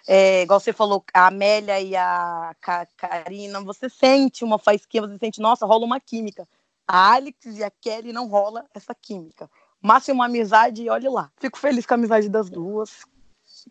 é, 0.08 0.42
igual 0.42 0.60
você 0.60 0.74
falou, 0.74 1.04
a 1.14 1.28
Amélia 1.28 1.80
e 1.80 1.96
a 1.96 2.56
Ka- 2.60 2.88
Karina, 2.98 3.62
você 3.62 3.88
sente 3.88 4.44
uma 4.44 4.58
faísquinha, 4.58 5.04
você 5.08 5.20
sente, 5.20 5.40
nossa, 5.40 5.68
rola 5.68 5.86
uma 5.86 6.00
química. 6.00 6.48
A 6.88 7.16
Alex 7.16 7.38
e 7.46 7.64
a 7.64 7.72
Kelly 7.72 8.12
não 8.12 8.28
rola 8.28 8.66
essa 8.74 8.94
química. 8.94 9.50
Máximo 9.82 10.24
amizade 10.24 10.84
e 10.84 10.90
olhe 10.90 11.10
lá. 11.10 11.30
Fico 11.40 11.58
feliz 11.58 11.86
com 11.86 11.94
a 11.94 11.98
amizade 11.98 12.30
das 12.30 12.50
duas. 12.50 13.02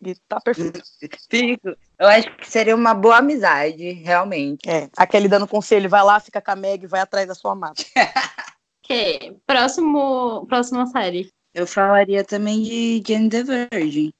E 0.01 0.15
tá 0.27 0.39
perfeito. 0.39 0.81
Fico. 1.29 1.69
Eu 1.99 2.07
acho 2.07 2.35
que 2.37 2.49
seria 2.49 2.75
uma 2.75 2.93
boa 2.93 3.17
amizade, 3.17 3.91
realmente. 3.91 4.67
É, 4.67 4.89
a 4.97 5.05
Kelly 5.05 5.27
dando 5.27 5.47
conselho, 5.47 5.89
vai 5.89 6.03
lá, 6.03 6.19
fica 6.19 6.41
com 6.41 6.51
a 6.51 6.55
Meg, 6.55 6.87
vai 6.87 7.01
atrás 7.01 7.27
da 7.27 7.35
sua 7.35 7.51
amada. 7.51 7.75
Ok, 8.85 9.39
próximo, 9.47 10.45
próxima 10.47 10.85
série. 10.87 11.29
Eu 11.53 11.65
falaria 11.65 12.21
também 12.21 12.61
de 12.61 13.01
Jane 13.07 13.29
the 13.29 13.43
Virgin. 13.71 14.11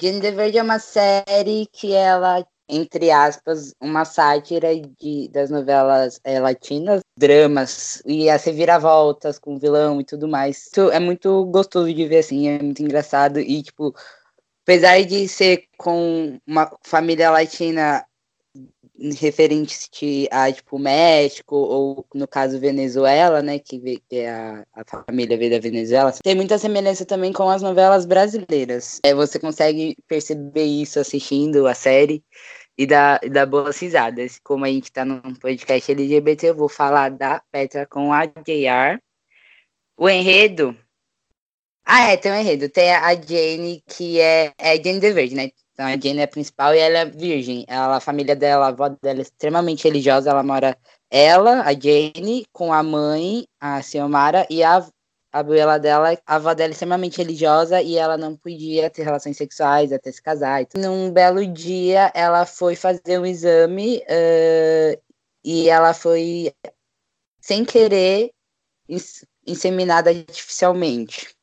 Jane 0.00 0.20
the 0.20 0.32
Virgin 0.32 0.58
é 0.58 0.62
uma 0.64 0.80
série 0.80 1.68
que 1.72 1.92
ela, 1.92 2.44
entre 2.72 3.10
aspas, 3.10 3.74
uma 3.80 4.04
sátira 4.04 4.74
de, 4.74 5.28
das 5.28 5.50
novelas 5.50 6.18
eh, 6.24 6.40
latinas, 6.40 7.02
dramas 7.16 8.02
e 8.06 8.30
as 8.30 8.42
reviravoltas 8.44 9.38
com 9.38 9.58
vilão 9.58 10.00
e 10.00 10.04
tudo 10.04 10.26
mais. 10.26 10.68
Isso 10.68 10.90
é 10.90 10.98
muito 10.98 11.44
gostoso 11.46 11.92
de 11.92 12.06
ver, 12.06 12.18
assim, 12.18 12.48
é 12.48 12.62
muito 12.62 12.82
engraçado 12.82 13.38
e, 13.38 13.62
tipo, 13.62 13.94
apesar 14.64 15.02
de 15.04 15.28
ser 15.28 15.64
com 15.76 16.38
uma 16.46 16.70
família 16.82 17.30
latina 17.30 18.04
referente 19.18 20.28
a, 20.30 20.52
tipo, 20.52 20.78
México, 20.78 21.56
ou 21.56 22.06
no 22.14 22.28
caso 22.28 22.58
Venezuela, 22.58 23.42
né, 23.42 23.58
que, 23.58 24.00
que 24.08 24.16
é 24.16 24.30
a, 24.30 24.64
a 24.74 24.84
família 24.84 25.36
veio 25.36 25.50
da 25.50 25.58
Venezuela, 25.58 26.12
tem 26.22 26.34
muita 26.34 26.58
semelhança 26.58 27.04
também 27.04 27.32
com 27.32 27.48
as 27.48 27.62
novelas 27.62 28.06
brasileiras. 28.06 29.00
É, 29.04 29.14
você 29.14 29.38
consegue 29.38 29.96
perceber 30.06 30.64
isso 30.64 31.00
assistindo 31.00 31.66
a 31.66 31.74
série 31.74 32.22
e 32.76 32.86
dar, 32.86 33.20
e 33.22 33.28
dar 33.28 33.46
boas 33.46 33.78
risadas. 33.78 34.38
Como 34.42 34.64
a 34.64 34.68
gente 34.68 34.92
tá 34.92 35.04
num 35.04 35.34
podcast 35.34 35.92
LGBT, 35.92 36.50
eu 36.50 36.54
vou 36.54 36.68
falar 36.68 37.10
da 37.10 37.42
Petra 37.50 37.86
com 37.86 38.12
a 38.12 38.26
JR. 38.26 39.00
O 39.96 40.08
enredo... 40.08 40.76
Ah, 41.84 42.10
é, 42.10 42.16
tem 42.16 42.30
um 42.32 42.36
enredo. 42.36 42.68
Tem 42.68 42.92
a 42.92 43.14
Jane, 43.14 43.82
que 43.86 44.20
é, 44.20 44.52
é 44.56 44.76
Jane 44.76 45.00
the 45.00 45.12
Virgin, 45.12 45.34
né? 45.34 45.50
Então 45.72 45.86
a 45.86 45.96
Jane 45.98 46.20
é 46.20 46.24
a 46.24 46.28
principal 46.28 46.74
e 46.74 46.78
ela 46.78 46.98
é 46.98 47.04
virgem. 47.06 47.64
Ela, 47.66 47.96
a 47.96 48.00
família 48.00 48.36
dela, 48.36 48.66
a 48.66 48.68
avó 48.68 48.88
dela 48.88 49.18
é 49.18 49.22
extremamente 49.22 49.84
religiosa. 49.84 50.30
Ela 50.30 50.42
mora, 50.42 50.76
ela, 51.10 51.62
a 51.62 51.72
Jane, 51.72 52.46
com 52.52 52.72
a 52.72 52.82
mãe, 52.82 53.46
a 53.60 53.82
Ciomara, 53.82 54.46
e 54.48 54.62
a, 54.62 54.86
a 55.32 55.40
abuela 55.40 55.78
dela, 55.78 56.12
a 56.26 56.36
avó 56.36 56.54
dela 56.54 56.70
é 56.70 56.72
extremamente 56.72 57.18
religiosa 57.18 57.80
e 57.82 57.96
ela 57.96 58.16
não 58.18 58.36
podia 58.36 58.90
ter 58.90 59.02
relações 59.04 59.36
sexuais 59.36 59.92
até 59.92 60.12
se 60.12 60.22
casar. 60.22 60.62
Então, 60.62 60.80
num 60.82 61.10
belo 61.12 61.46
dia, 61.46 62.10
ela 62.14 62.44
foi 62.46 62.76
fazer 62.76 63.18
um 63.18 63.26
exame 63.26 64.02
ãh, 64.08 64.98
e 65.44 65.68
ela 65.68 65.94
foi, 65.94 66.52
sem 67.40 67.64
querer, 67.64 68.32
ins- 68.88 69.26
inseminada 69.46 70.10
artificialmente. 70.10 71.34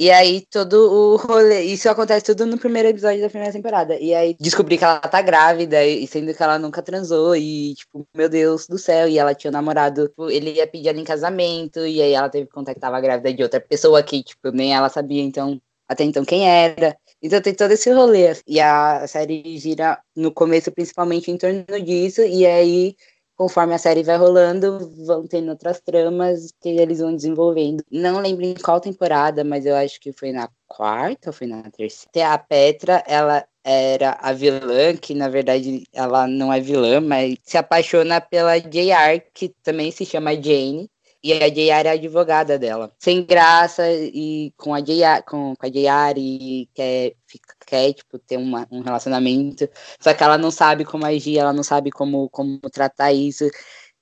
E 0.00 0.10
aí 0.10 0.46
todo 0.50 0.74
o 0.90 1.16
rolê, 1.16 1.60
isso 1.60 1.86
acontece 1.86 2.24
tudo 2.24 2.46
no 2.46 2.56
primeiro 2.58 2.88
episódio 2.88 3.20
da 3.20 3.28
primeira 3.28 3.52
temporada. 3.52 3.94
E 4.00 4.14
aí 4.14 4.34
descobri 4.40 4.78
que 4.78 4.84
ela 4.84 4.98
tá 4.98 5.20
grávida, 5.20 5.84
e 5.84 6.06
sendo 6.06 6.32
que 6.32 6.42
ela 6.42 6.58
nunca 6.58 6.80
transou, 6.80 7.36
e 7.36 7.74
tipo, 7.74 8.08
meu 8.16 8.26
Deus 8.26 8.66
do 8.66 8.78
céu, 8.78 9.06
e 9.06 9.18
ela 9.18 9.34
tinha 9.34 9.50
um 9.50 9.52
namorado, 9.52 10.08
tipo, 10.08 10.30
ele 10.30 10.52
ia 10.52 10.66
pedir 10.66 10.88
ela 10.88 10.98
em 10.98 11.04
casamento, 11.04 11.86
e 11.86 12.00
aí 12.00 12.14
ela 12.14 12.30
teve 12.30 12.46
que 12.46 12.52
contar 12.52 12.72
que 12.72 12.80
tava 12.80 12.98
grávida 12.98 13.30
de 13.30 13.42
outra 13.42 13.60
pessoa 13.60 14.02
que, 14.02 14.22
tipo, 14.22 14.50
nem 14.52 14.74
ela 14.74 14.88
sabia, 14.88 15.22
então, 15.22 15.60
até 15.86 16.02
então 16.02 16.24
quem 16.24 16.48
era. 16.48 16.96
Então 17.22 17.38
tem 17.42 17.52
todo 17.54 17.72
esse 17.72 17.92
rolê. 17.92 18.32
E 18.46 18.58
a 18.58 19.06
série 19.06 19.58
gira 19.58 20.00
no 20.16 20.32
começo 20.32 20.72
principalmente 20.72 21.30
em 21.30 21.36
torno 21.36 21.62
disso, 21.84 22.22
e 22.22 22.46
aí 22.46 22.96
conforme 23.40 23.72
a 23.72 23.78
série 23.78 24.02
vai 24.02 24.18
rolando, 24.18 24.92
vão 25.06 25.26
tendo 25.26 25.48
outras 25.48 25.80
tramas 25.80 26.52
que 26.60 26.68
eles 26.68 26.98
vão 26.98 27.16
desenvolvendo. 27.16 27.82
Não 27.90 28.20
lembro 28.20 28.44
em 28.44 28.52
qual 28.52 28.78
temporada, 28.78 29.42
mas 29.42 29.64
eu 29.64 29.74
acho 29.74 29.98
que 29.98 30.12
foi 30.12 30.30
na 30.30 30.46
quarta 30.68 31.30
ou 31.30 31.32
foi 31.32 31.46
na 31.46 31.62
terceira. 31.70 32.10
Tem 32.12 32.22
a 32.22 32.36
Petra, 32.36 33.02
ela 33.06 33.42
era 33.64 34.18
a 34.20 34.34
vilã, 34.34 34.94
que 34.94 35.14
na 35.14 35.30
verdade 35.30 35.84
ela 35.90 36.26
não 36.26 36.52
é 36.52 36.60
vilã, 36.60 37.00
mas 37.00 37.38
se 37.42 37.56
apaixona 37.56 38.20
pela 38.20 38.58
JR, 38.58 39.22
que 39.32 39.48
também 39.62 39.90
se 39.90 40.04
chama 40.04 40.34
Jane. 40.34 40.90
E 41.22 41.32
a 41.32 41.48
JR 41.48 41.86
é 41.86 41.88
a 41.88 41.92
advogada 41.92 42.58
dela. 42.58 42.92
Sem 42.98 43.24
graça 43.24 43.90
e 43.90 44.52
com 44.56 44.74
a 44.74 44.80
JR, 44.80 45.22
com, 45.26 45.54
com 45.54 45.66
a 45.66 45.68
JR 45.70 46.18
e 46.18 46.68
quer, 46.74 47.14
fica- 47.26 47.54
quer 47.70 47.92
tipo, 47.92 48.18
ter 48.18 48.36
uma, 48.36 48.66
um 48.70 48.80
relacionamento. 48.80 49.68
Só 50.00 50.12
que 50.12 50.22
ela 50.22 50.36
não 50.36 50.50
sabe 50.50 50.84
como 50.84 51.06
agir, 51.06 51.38
ela 51.38 51.52
não 51.52 51.62
sabe 51.62 51.90
como, 51.90 52.28
como 52.30 52.58
tratar 52.70 53.12
isso. 53.12 53.48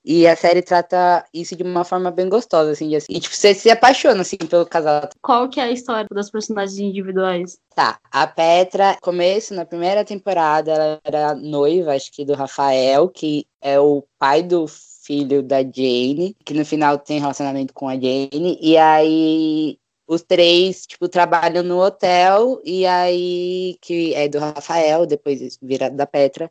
E 0.05 0.27
a 0.27 0.35
série 0.35 0.63
trata 0.63 1.25
isso 1.35 1.55
de 1.55 1.63
uma 1.63 1.85
forma 1.85 2.11
bem 2.11 2.29
gostosa, 2.31 2.71
assim, 2.71 2.97
assim. 2.97 3.07
E, 3.11 3.21
tipo, 3.21 3.35
você 3.35 3.53
se 3.53 3.69
apaixona, 3.71 4.23
assim, 4.23 4.39
pelo 4.39 4.65
casal. 4.65 5.09
Qual 5.21 5.49
que 5.51 5.61
é 5.61 5.65
a 5.65 5.71
história 5.71 6.07
das 6.11 6.31
personagens 6.31 6.79
individuais? 6.79 7.59
Tá, 7.75 7.99
a 8.11 8.27
Petra, 8.27 8.97
começo, 9.03 9.53
na 9.53 9.67
primeira 9.67 10.05
temporada, 10.05 10.73
ela 10.73 11.01
era 11.05 11.35
noiva, 11.35 11.95
acho 11.95 12.11
que 12.11 12.25
do 12.25 12.35
Rafael, 12.35 13.09
que 13.09 13.47
é 13.61 13.79
o 13.79 14.03
pai 14.19 14.43
do 14.43 14.67
filho 14.67 15.43
da 15.43 15.63
Jane, 15.63 16.35
que 16.45 16.55
no 16.55 16.65
final 16.65 16.99
tem 16.99 17.21
relacionamento 17.21 17.75
com 17.75 17.89
a 17.89 17.95
Jane, 17.95 18.59
e 18.63 18.77
aí 18.79 19.79
os 20.09 20.23
três, 20.23 20.87
tipo, 20.87 21.09
trabalham 21.09 21.63
no 21.63 21.79
hotel, 21.81 22.61
e 22.65 22.87
aí, 22.87 23.77
que 23.83 24.15
é 24.15 24.27
do 24.27 24.39
Rafael, 24.39 25.07
depois 25.07 25.59
vira 25.63 25.91
da 25.91 26.07
Petra, 26.07 26.51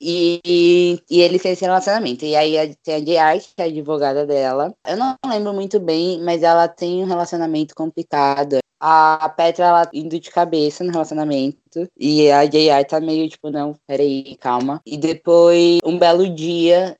e, 0.00 1.02
e 1.10 1.20
ele 1.20 1.38
tem 1.38 1.52
esse 1.52 1.64
relacionamento. 1.64 2.24
E 2.24 2.36
aí 2.36 2.76
tem 2.76 2.94
a 2.94 3.00
JR, 3.00 3.40
que 3.40 3.62
é 3.62 3.64
a 3.64 3.66
advogada 3.66 4.26
dela. 4.26 4.74
Eu 4.86 4.96
não 4.96 5.16
lembro 5.26 5.52
muito 5.52 5.80
bem, 5.80 6.20
mas 6.22 6.42
ela 6.42 6.68
tem 6.68 7.02
um 7.02 7.06
relacionamento 7.06 7.74
complicado. 7.74 8.58
A 8.78 9.28
Petra, 9.30 9.64
ela 9.66 9.90
indo 9.92 10.20
de 10.20 10.30
cabeça 10.30 10.84
no 10.84 10.92
relacionamento. 10.92 11.88
E 11.98 12.30
a 12.30 12.44
JR 12.44 12.84
tá 12.88 13.00
meio 13.00 13.28
tipo, 13.28 13.50
não, 13.50 13.74
peraí, 13.86 14.36
calma. 14.36 14.80
E 14.84 14.96
depois, 14.96 15.80
um 15.84 15.98
belo 15.98 16.28
dia, 16.28 16.96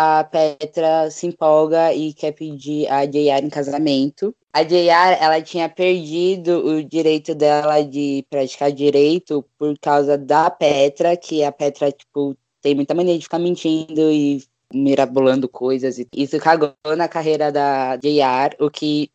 a 0.00 0.22
Petra 0.22 1.10
se 1.10 1.26
empolga 1.26 1.92
e 1.92 2.14
quer 2.14 2.30
pedir 2.30 2.86
a 2.86 3.04
JR 3.04 3.44
em 3.44 3.50
casamento. 3.50 4.32
A 4.52 4.62
JR, 4.62 5.18
ela 5.20 5.42
tinha 5.42 5.68
perdido 5.68 6.64
o 6.64 6.84
direito 6.84 7.34
dela 7.34 7.82
de 7.82 8.24
praticar 8.30 8.70
direito 8.70 9.44
por 9.58 9.76
causa 9.80 10.16
da 10.16 10.48
Petra, 10.50 11.16
que 11.16 11.42
a 11.42 11.50
Petra, 11.50 11.90
tipo, 11.90 12.36
tem 12.62 12.76
muita 12.76 12.94
mania 12.94 13.18
de 13.18 13.24
ficar 13.24 13.40
mentindo 13.40 14.08
e 14.12 14.40
mirabolando 14.72 15.48
coisas. 15.48 15.96
Isso 16.14 16.38
cagou 16.38 16.76
na 16.96 17.08
carreira 17.08 17.50
da 17.50 17.96
JR, 17.96 18.54
o 18.60 18.70
que 18.70 19.10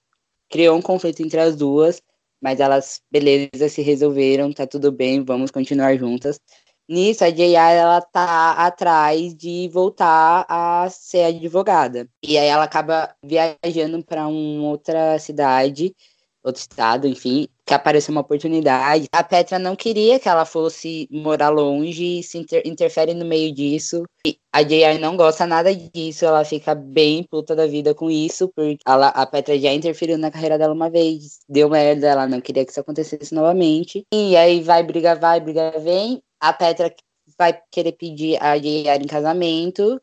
criou 0.49 0.75
um 0.75 0.81
conflito 0.81 1.21
entre 1.23 1.39
as 1.39 1.55
duas, 1.55 2.01
mas 2.41 2.59
elas, 2.59 3.01
beleza, 3.09 3.69
se 3.69 3.81
resolveram, 3.81 4.51
tá 4.51 4.67
tudo 4.67 4.91
bem, 4.91 5.23
vamos 5.23 5.49
continuar 5.49 5.95
juntas. 5.95 6.41
Nisso, 6.87 7.23
a 7.23 7.29
JR, 7.29 7.55
ela 7.55 8.01
tá 8.01 8.51
atrás 8.51 9.33
de 9.35 9.69
voltar 9.69 10.45
a 10.49 10.89
ser 10.89 11.23
advogada. 11.23 12.07
E 12.21 12.37
aí 12.37 12.47
ela 12.47 12.65
acaba 12.65 13.15
viajando 13.23 14.03
para 14.03 14.27
uma 14.27 14.67
outra 14.67 15.17
cidade, 15.17 15.95
outro 16.43 16.59
estado, 16.59 17.07
enfim, 17.07 17.47
que 17.65 17.73
apareceu 17.73 18.11
uma 18.11 18.21
oportunidade. 18.21 19.07
A 19.13 19.23
Petra 19.23 19.57
não 19.57 19.75
queria 19.75 20.19
que 20.19 20.27
ela 20.27 20.43
fosse 20.43 21.07
morar 21.09 21.49
longe 21.49 22.19
e 22.19 22.23
se 22.23 22.37
inter 22.37 22.61
interfere 22.65 23.13
no 23.13 23.25
meio 23.25 23.53
disso. 23.53 24.03
E 24.27 24.37
a 24.51 24.61
JR 24.61 24.99
não 24.99 25.15
gosta 25.15 25.47
nada 25.47 25.73
disso, 25.73 26.25
ela 26.25 26.43
fica 26.43 26.75
bem 26.75 27.23
puta 27.23 27.55
da 27.55 27.65
vida 27.65 27.95
com 27.95 28.11
isso, 28.11 28.49
porque 28.53 28.79
ela, 28.85 29.07
a 29.07 29.25
Petra 29.25 29.57
já 29.57 29.71
interferiu 29.73 30.17
na 30.17 30.29
carreira 30.29 30.57
dela 30.57 30.73
uma 30.73 30.89
vez, 30.89 31.39
deu 31.47 31.69
merda, 31.69 32.07
ela 32.07 32.27
não 32.27 32.41
queria 32.41 32.65
que 32.65 32.71
isso 32.71 32.81
acontecesse 32.81 33.33
novamente. 33.33 34.05
E 34.13 34.35
aí 34.35 34.61
vai, 34.61 34.83
briga, 34.83 35.15
vai, 35.15 35.39
briga, 35.39 35.79
vem 35.79 36.21
a 36.43 36.51
Petra 36.51 36.93
vai 37.37 37.57
querer 37.71 37.93
pedir 37.93 38.37
a 38.43 38.57
JR 38.57 39.01
em 39.01 39.07
casamento 39.07 40.01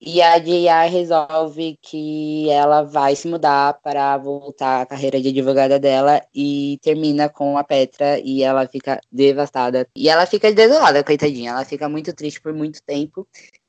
e 0.00 0.22
a 0.22 0.38
JR 0.38 0.90
resolve 0.90 1.78
que 1.82 2.48
ela 2.48 2.82
vai 2.82 3.14
se 3.14 3.28
mudar 3.28 3.74
para 3.82 4.16
voltar 4.16 4.80
à 4.80 4.86
carreira 4.86 5.20
de 5.20 5.28
advogada 5.28 5.78
dela 5.78 6.22
e 6.34 6.78
termina 6.82 7.28
com 7.28 7.58
a 7.58 7.64
Petra 7.64 8.18
e 8.18 8.42
ela 8.42 8.66
fica 8.66 8.98
devastada. 9.12 9.86
E 9.94 10.08
ela 10.08 10.24
fica 10.24 10.50
desolada, 10.50 11.04
coitadinha. 11.04 11.50
Ela 11.50 11.64
fica 11.66 11.90
muito 11.90 12.10
triste 12.14 12.40
por 12.40 12.54
muito 12.54 12.82
tempo. 12.82 13.28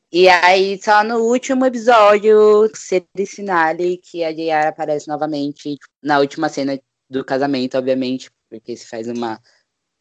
E 0.10 0.30
aí, 0.30 0.82
só 0.82 1.04
no 1.04 1.18
último 1.20 1.66
episódio, 1.66 2.70
series 2.74 3.32
finale, 3.32 3.98
que 3.98 4.24
a 4.24 4.32
JR 4.32 4.68
aparece 4.70 5.10
novamente 5.10 5.76
na 6.02 6.20
última 6.20 6.48
cena 6.48 6.80
do 7.10 7.26
casamento, 7.26 7.78
obviamente, 7.78 8.32
porque 8.50 8.78
se 8.78 8.88
faz 8.88 9.10
uma 9.10 9.42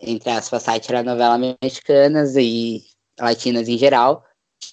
entre 0.01 0.31
aspas, 0.31 0.63
sátira 0.63 1.03
novela 1.03 1.39
mexicanas 1.63 2.37
e 2.37 2.85
latinas 3.19 3.69
em 3.69 3.79
geral. 3.79 4.25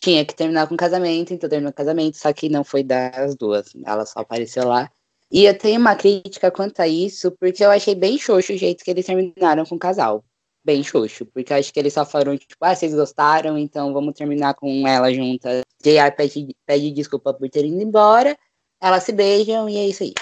Tinha 0.02 0.26
que 0.26 0.36
terminar 0.36 0.68
com 0.68 0.78
casamento, 0.78 1.34
então 1.34 1.50
terminou 1.50 1.72
com 1.72 1.78
casamento, 1.78 2.18
só 2.18 2.32
que 2.34 2.50
não 2.50 2.64
foi 2.64 2.84
das 2.84 3.36
duas. 3.36 3.74
Ela 3.86 4.06
só 4.06 4.20
apareceu 4.20 4.68
lá. 4.68 4.90
E 5.32 5.46
eu 5.46 5.58
tenho 5.58 5.80
uma 5.80 5.96
crítica 5.96 6.52
quanto 6.52 6.80
a 6.80 6.88
isso, 6.88 7.32
porque 7.40 7.66
eu 7.66 7.72
achei 7.72 7.96
bem 7.96 8.18
xoxo 8.18 8.54
o 8.54 8.58
jeito 8.58 8.84
que 8.84 8.92
eles 8.92 9.06
terminaram 9.06 9.66
com 9.66 9.76
o 9.76 9.80
casal. 9.80 10.24
Bem 10.64 10.84
xoxo, 10.84 11.26
porque 11.26 11.52
eu 11.52 11.58
acho 11.58 11.74
que 11.74 11.80
eles 11.80 11.94
só 11.94 12.06
falaram, 12.06 12.38
tipo, 12.38 12.56
ah, 12.62 12.76
vocês 12.76 12.94
gostaram, 12.94 13.58
então 13.58 13.92
vamos 13.94 14.14
terminar 14.14 14.54
com 14.54 14.88
ela 14.88 15.12
junta. 15.12 15.62
JR 15.82 16.16
pede, 16.16 16.56
pede 16.66 16.92
desculpa 16.92 17.34
por 17.34 17.50
ter 17.50 17.66
ido 17.66 17.82
embora, 17.82 18.38
elas 18.82 19.04
se 19.04 19.12
beijam 19.12 19.68
e 19.68 19.78
é 19.78 19.88
isso 19.88 20.04
aí. 20.04 20.14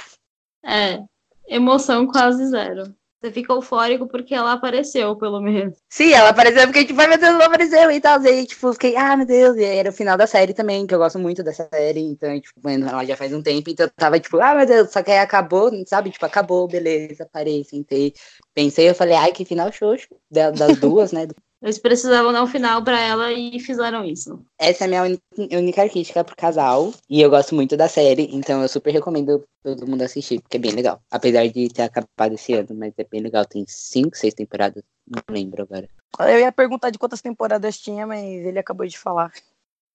É, 0.64 1.04
emoção 1.48 2.08
quase 2.08 2.48
zero. 2.48 2.96
Você 3.22 3.32
fica 3.32 3.54
eufórico 3.54 4.08
porque 4.08 4.34
ela 4.34 4.54
apareceu, 4.54 5.16
pelo 5.16 5.40
menos. 5.40 5.78
Sim, 5.88 6.12
ela 6.12 6.30
apareceu 6.30 6.64
porque, 6.64 6.86
tipo, 6.86 7.00
ai 7.00 7.06
meu 7.06 7.20
Deus, 7.20 7.36
ela 7.36 7.46
apareceu 7.46 7.92
e 7.92 8.02
tal. 8.02 8.20
E 8.24 8.28
aí, 8.28 8.48
tipo, 8.48 8.74
fiquei, 8.74 8.98
ah, 8.98 9.16
meu 9.16 9.28
Deus. 9.28 9.56
E 9.58 9.64
era 9.64 9.92
o 9.92 9.94
final 9.94 10.18
da 10.18 10.26
série 10.26 10.56
também, 10.56 10.88
que 10.88 10.96
eu 10.96 10.98
gosto 10.98 11.20
muito 11.20 11.44
dessa 11.44 11.70
série. 11.72 12.00
Então, 12.00 12.42
tipo, 12.42 12.60
vendo 12.64 12.88
ela 12.88 13.06
já 13.06 13.16
faz 13.16 13.32
um 13.32 13.44
tempo. 13.44 13.70
Então 13.70 13.86
eu 13.86 13.92
tava, 13.92 14.20
tipo, 14.20 14.40
ah, 14.42 14.56
meu 14.56 14.66
Deus. 14.66 14.92
Só 14.92 15.04
que 15.04 15.12
aí 15.12 15.20
acabou, 15.20 15.70
sabe? 15.86 16.10
Tipo, 16.10 16.26
acabou, 16.26 16.68
beleza. 16.68 17.30
Parei, 17.32 17.64
sentei. 17.64 18.14
Pensei, 18.56 18.90
eu 18.90 18.96
falei, 18.96 19.16
ai, 19.16 19.32
que 19.32 19.46
final 19.46 19.72
xoxo. 19.72 20.08
Das 20.32 20.80
duas, 20.80 21.12
né? 21.12 21.28
Eles 21.62 21.78
precisavam 21.78 22.34
dar 22.34 22.42
um 22.42 22.48
final 22.48 22.84
para 22.84 23.00
ela 23.00 23.32
e 23.32 23.60
fizeram 23.60 24.04
isso. 24.04 24.44
Essa 24.58 24.86
é 24.86 24.88
a 24.88 24.90
minha 24.90 25.20
única, 25.60 25.88
crítica 25.88 26.24
pro 26.24 26.36
casal. 26.36 26.92
E 27.08 27.22
eu 27.22 27.30
gosto 27.30 27.54
muito 27.54 27.78
da 27.78 27.88
série, 27.88 28.28
então 28.36 28.64
eu 28.64 28.68
super 28.68 28.92
recomendo 28.92 29.44
todo 29.64 29.86
mundo 29.86 30.02
assistir, 30.02 30.42
porque 30.42 30.58
é 30.58 30.60
bem 30.60 30.72
legal. 30.72 31.00
Apesar 31.12 31.48
de 31.48 31.70
ter 31.70 31.84
acabado 31.84 32.34
esse 32.34 32.54
ano, 32.54 32.70
mas 32.74 32.94
é 32.98 33.04
bem 33.04 33.22
legal. 33.22 33.46
Tem 33.46 33.64
cinco, 33.68 34.18
seis 34.18 34.34
temporadas, 34.34 34.84
não 35.08 35.22
lembro 35.30 35.62
agora. 35.62 35.88
Eu 36.20 36.40
ia 36.40 36.52
perguntar 36.52 36.90
de 36.90 36.98
quantas 36.98 37.22
temporadas 37.22 37.78
tinha, 37.78 38.08
mas 38.08 38.24
ele 38.24 38.58
acabou 38.58 38.88
de 38.88 38.98
falar. 38.98 39.32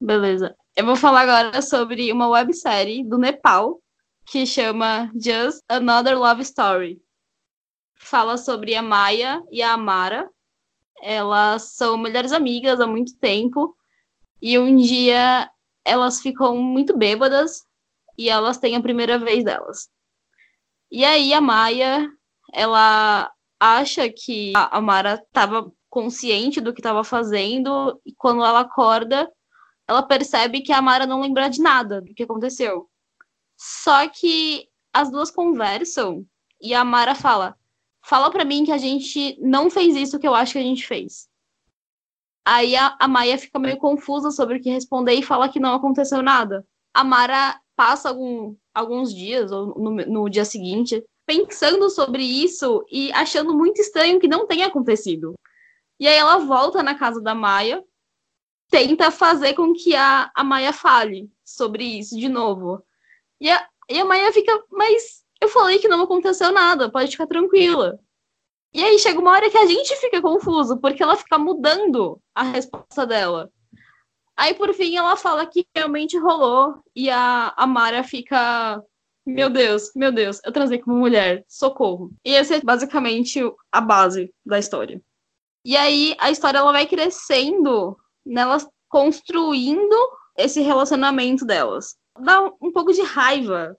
Beleza. 0.01 0.55
Eu 0.77 0.87
vou 0.87 0.95
falar 0.95 1.23
agora 1.23 1.61
sobre 1.63 2.13
uma 2.13 2.29
websérie 2.29 3.03
do 3.03 3.19
Nepal 3.19 3.81
que 4.25 4.47
chama 4.47 5.11
Just 5.15 5.63
Another 5.69 6.17
Love 6.17 6.43
Story. 6.43 7.03
Fala 7.97 8.37
sobre 8.37 8.75
a 8.75 8.83
Maya 8.83 9.43
e 9.51 9.63
a 9.63 9.73
Amara, 9.73 10.31
elas 11.03 11.75
são 11.75 11.97
melhores 11.97 12.33
amigas 12.33 12.81
há 12.81 12.87
muito 12.87 13.17
tempo. 13.19 13.77
E 14.41 14.59
um 14.59 14.77
dia 14.77 15.51
elas 15.85 16.21
ficam 16.21 16.57
muito 16.57 16.97
bêbadas 16.97 17.65
e 18.19 18.29
elas 18.29 18.59
têm 18.59 18.77
a 18.77 18.83
primeira 18.83 19.19
vez 19.19 19.45
delas. 19.45 19.89
E 20.91 21.05
aí 21.05 21.33
a 21.33 21.41
Maia, 21.41 22.11
ela 22.53 23.31
acha 23.59 24.09
que 24.09 24.53
a 24.55 24.81
Mara 24.81 25.15
estava 25.15 25.73
consciente 25.89 26.61
do 26.61 26.73
que 26.75 26.81
estava 26.81 27.03
fazendo 27.03 28.01
e 28.05 28.13
quando 28.15 28.45
ela 28.45 28.61
acorda, 28.61 29.31
ela 29.89 30.03
percebe 30.03 30.61
que 30.61 30.73
a 30.73 30.83
Mara 30.83 31.07
não 31.07 31.21
lembra 31.21 31.49
de 31.49 31.61
nada 31.61 32.01
do 32.01 32.13
que 32.13 32.25
aconteceu. 32.25 32.89
Só 33.57 34.09
que 34.09 34.69
as 34.93 35.11
duas 35.11 35.31
conversam 35.31 36.27
e 36.61 36.75
a 36.75 36.85
Mara 36.85 37.15
fala: 37.15 37.57
fala 38.07 38.31
para 38.31 38.45
mim 38.45 38.65
que 38.65 38.71
a 38.71 38.79
gente 38.79 39.37
não 39.41 39.69
fez 39.69 39.97
isso 39.97 40.19
que 40.19 40.27
eu 40.29 40.35
acho 40.35 40.53
que 40.53 40.59
a 40.61 40.63
gente 40.63 40.87
fez. 40.87 41.29
Aí 42.45 42.77
a, 42.77 42.97
a 43.01 43.09
Maia 43.09 43.37
fica 43.37 43.59
meio 43.59 43.79
confusa 43.79 44.31
sobre 44.31 44.57
o 44.57 44.63
que 44.63 44.71
responder 44.71 45.15
e 45.15 45.25
fala 45.25 45.49
que 45.49 45.59
não 45.59 45.75
aconteceu 45.75 46.23
nada. 46.23 46.65
A 46.95 47.03
Mara 47.03 47.61
passa 47.75 48.09
algum, 48.09 48.55
alguns 48.73 49.13
dias, 49.13 49.51
ou 49.51 49.77
no, 49.77 49.91
no 49.91 50.29
dia 50.31 50.45
seguinte, 50.45 51.05
pensando 51.27 51.91
sobre 51.91 52.23
isso 52.23 52.87
e 52.89 53.13
achando 53.13 53.53
muito 53.53 53.81
estranho 53.81 54.21
que 54.21 54.29
não 54.29 54.47
tenha 54.47 54.69
acontecido. 54.69 55.35
E 55.99 56.07
aí 56.07 56.17
ela 56.17 56.39
volta 56.39 56.85
na 56.85 56.95
casa 56.95 57.21
da 57.21 57.35
Maia, 57.35 57.83
tenta 58.71 59.11
fazer 59.11 59.55
com 59.55 59.73
que 59.73 59.97
a, 59.97 60.31
a 60.33 60.45
Maia 60.45 60.73
fale 60.73 61.29
sobre 61.45 61.83
isso 61.99 62.17
de 62.17 62.29
novo. 62.29 62.81
E 63.41 63.51
a, 63.51 63.69
e 63.91 63.99
a 63.99 64.05
Maia 64.05 64.33
fica, 64.33 64.63
mas 64.71 65.27
eu 65.41 65.49
falei 65.49 65.79
que 65.79 65.89
não 65.89 66.03
aconteceu 66.03 66.53
nada, 66.53 66.91
pode 66.91 67.11
ficar 67.11 67.27
tranquila. 67.27 67.99
E 68.77 68.85
aí 68.85 68.99
chega 68.99 69.19
uma 69.19 69.31
hora 69.31 69.49
que 69.51 69.57
a 69.57 69.65
gente 69.65 69.97
fica 69.97 70.21
confuso, 70.21 70.77
porque 70.77 71.03
ela 71.03 71.17
fica 71.17 71.39
mudando 71.39 72.21
a 72.35 72.43
resposta 72.43 73.07
dela. 73.07 73.51
Aí 74.37 74.53
por 74.53 74.75
fim 74.75 74.95
ela 74.95 75.17
fala 75.17 75.47
que 75.47 75.67
realmente 75.75 76.19
rolou 76.19 76.85
e 76.95 77.09
a, 77.09 77.55
a 77.57 77.67
Mara 77.67 78.05
fica. 78.05 78.83
Meu 79.25 79.49
Deus, 79.49 79.93
meu 79.97 80.13
Deus, 80.13 80.43
eu 80.45 80.53
transei 80.53 80.79
com 80.79 80.91
uma 80.91 81.01
mulher, 81.01 81.43
socorro. 81.49 82.13
E 82.23 82.35
essa 82.35 82.57
é 82.57 82.61
basicamente 82.61 83.41
a 83.73 83.81
base 83.81 84.31
da 84.45 84.59
história. 84.59 85.01
E 85.65 85.75
aí 85.75 86.15
a 86.19 86.31
história 86.31 86.59
ela 86.59 86.71
vai 86.71 86.87
crescendo, 86.87 87.97
nelas 88.27 88.69
construindo 88.91 89.97
esse 90.37 90.61
relacionamento 90.61 91.47
delas. 91.47 91.97
Dá 92.21 92.43
um 92.61 92.71
pouco 92.71 92.93
de 92.93 93.01
raiva 93.01 93.75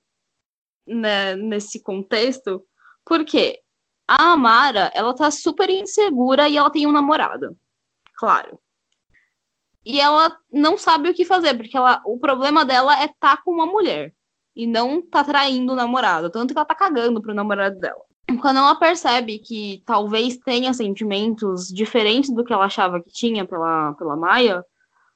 né, 0.87 1.35
nesse 1.35 1.83
contexto, 1.83 2.65
porque 3.05 3.61
a 4.07 4.31
Amara, 4.31 4.91
ela 4.93 5.13
tá 5.13 5.29
super 5.29 5.69
insegura 5.69 6.47
e 6.47 6.57
ela 6.57 6.69
tem 6.69 6.87
um 6.87 6.91
namorado, 6.91 7.57
claro. 8.15 8.59
e 9.85 9.99
ela 9.99 10.35
não 10.51 10.77
sabe 10.77 11.09
o 11.09 11.13
que 11.13 11.25
fazer, 11.25 11.55
porque 11.55 11.75
ela, 11.77 12.01
o 12.05 12.19
problema 12.19 12.63
dela 12.65 12.93
é 13.01 13.05
estar 13.05 13.37
tá 13.37 13.41
com 13.43 13.51
uma 13.51 13.65
mulher 13.65 14.13
e 14.55 14.65
não 14.65 15.01
tá 15.01 15.23
traindo 15.23 15.73
o 15.73 15.75
namorado, 15.75 16.29
tanto 16.29 16.53
que 16.53 16.57
ela 16.57 16.65
tá 16.65 16.75
cagando 16.75 17.21
pro 17.21 17.33
namorado 17.33 17.79
dela. 17.79 18.01
Quando 18.41 18.57
ela 18.57 18.75
percebe 18.75 19.39
que 19.39 19.81
talvez 19.85 20.37
tenha 20.37 20.73
sentimentos 20.73 21.67
diferentes 21.67 22.29
do 22.29 22.43
que 22.43 22.51
ela 22.51 22.65
achava 22.65 23.01
que 23.01 23.09
tinha 23.09 23.45
pela, 23.45 23.93
pela 23.93 24.17
Maia, 24.17 24.65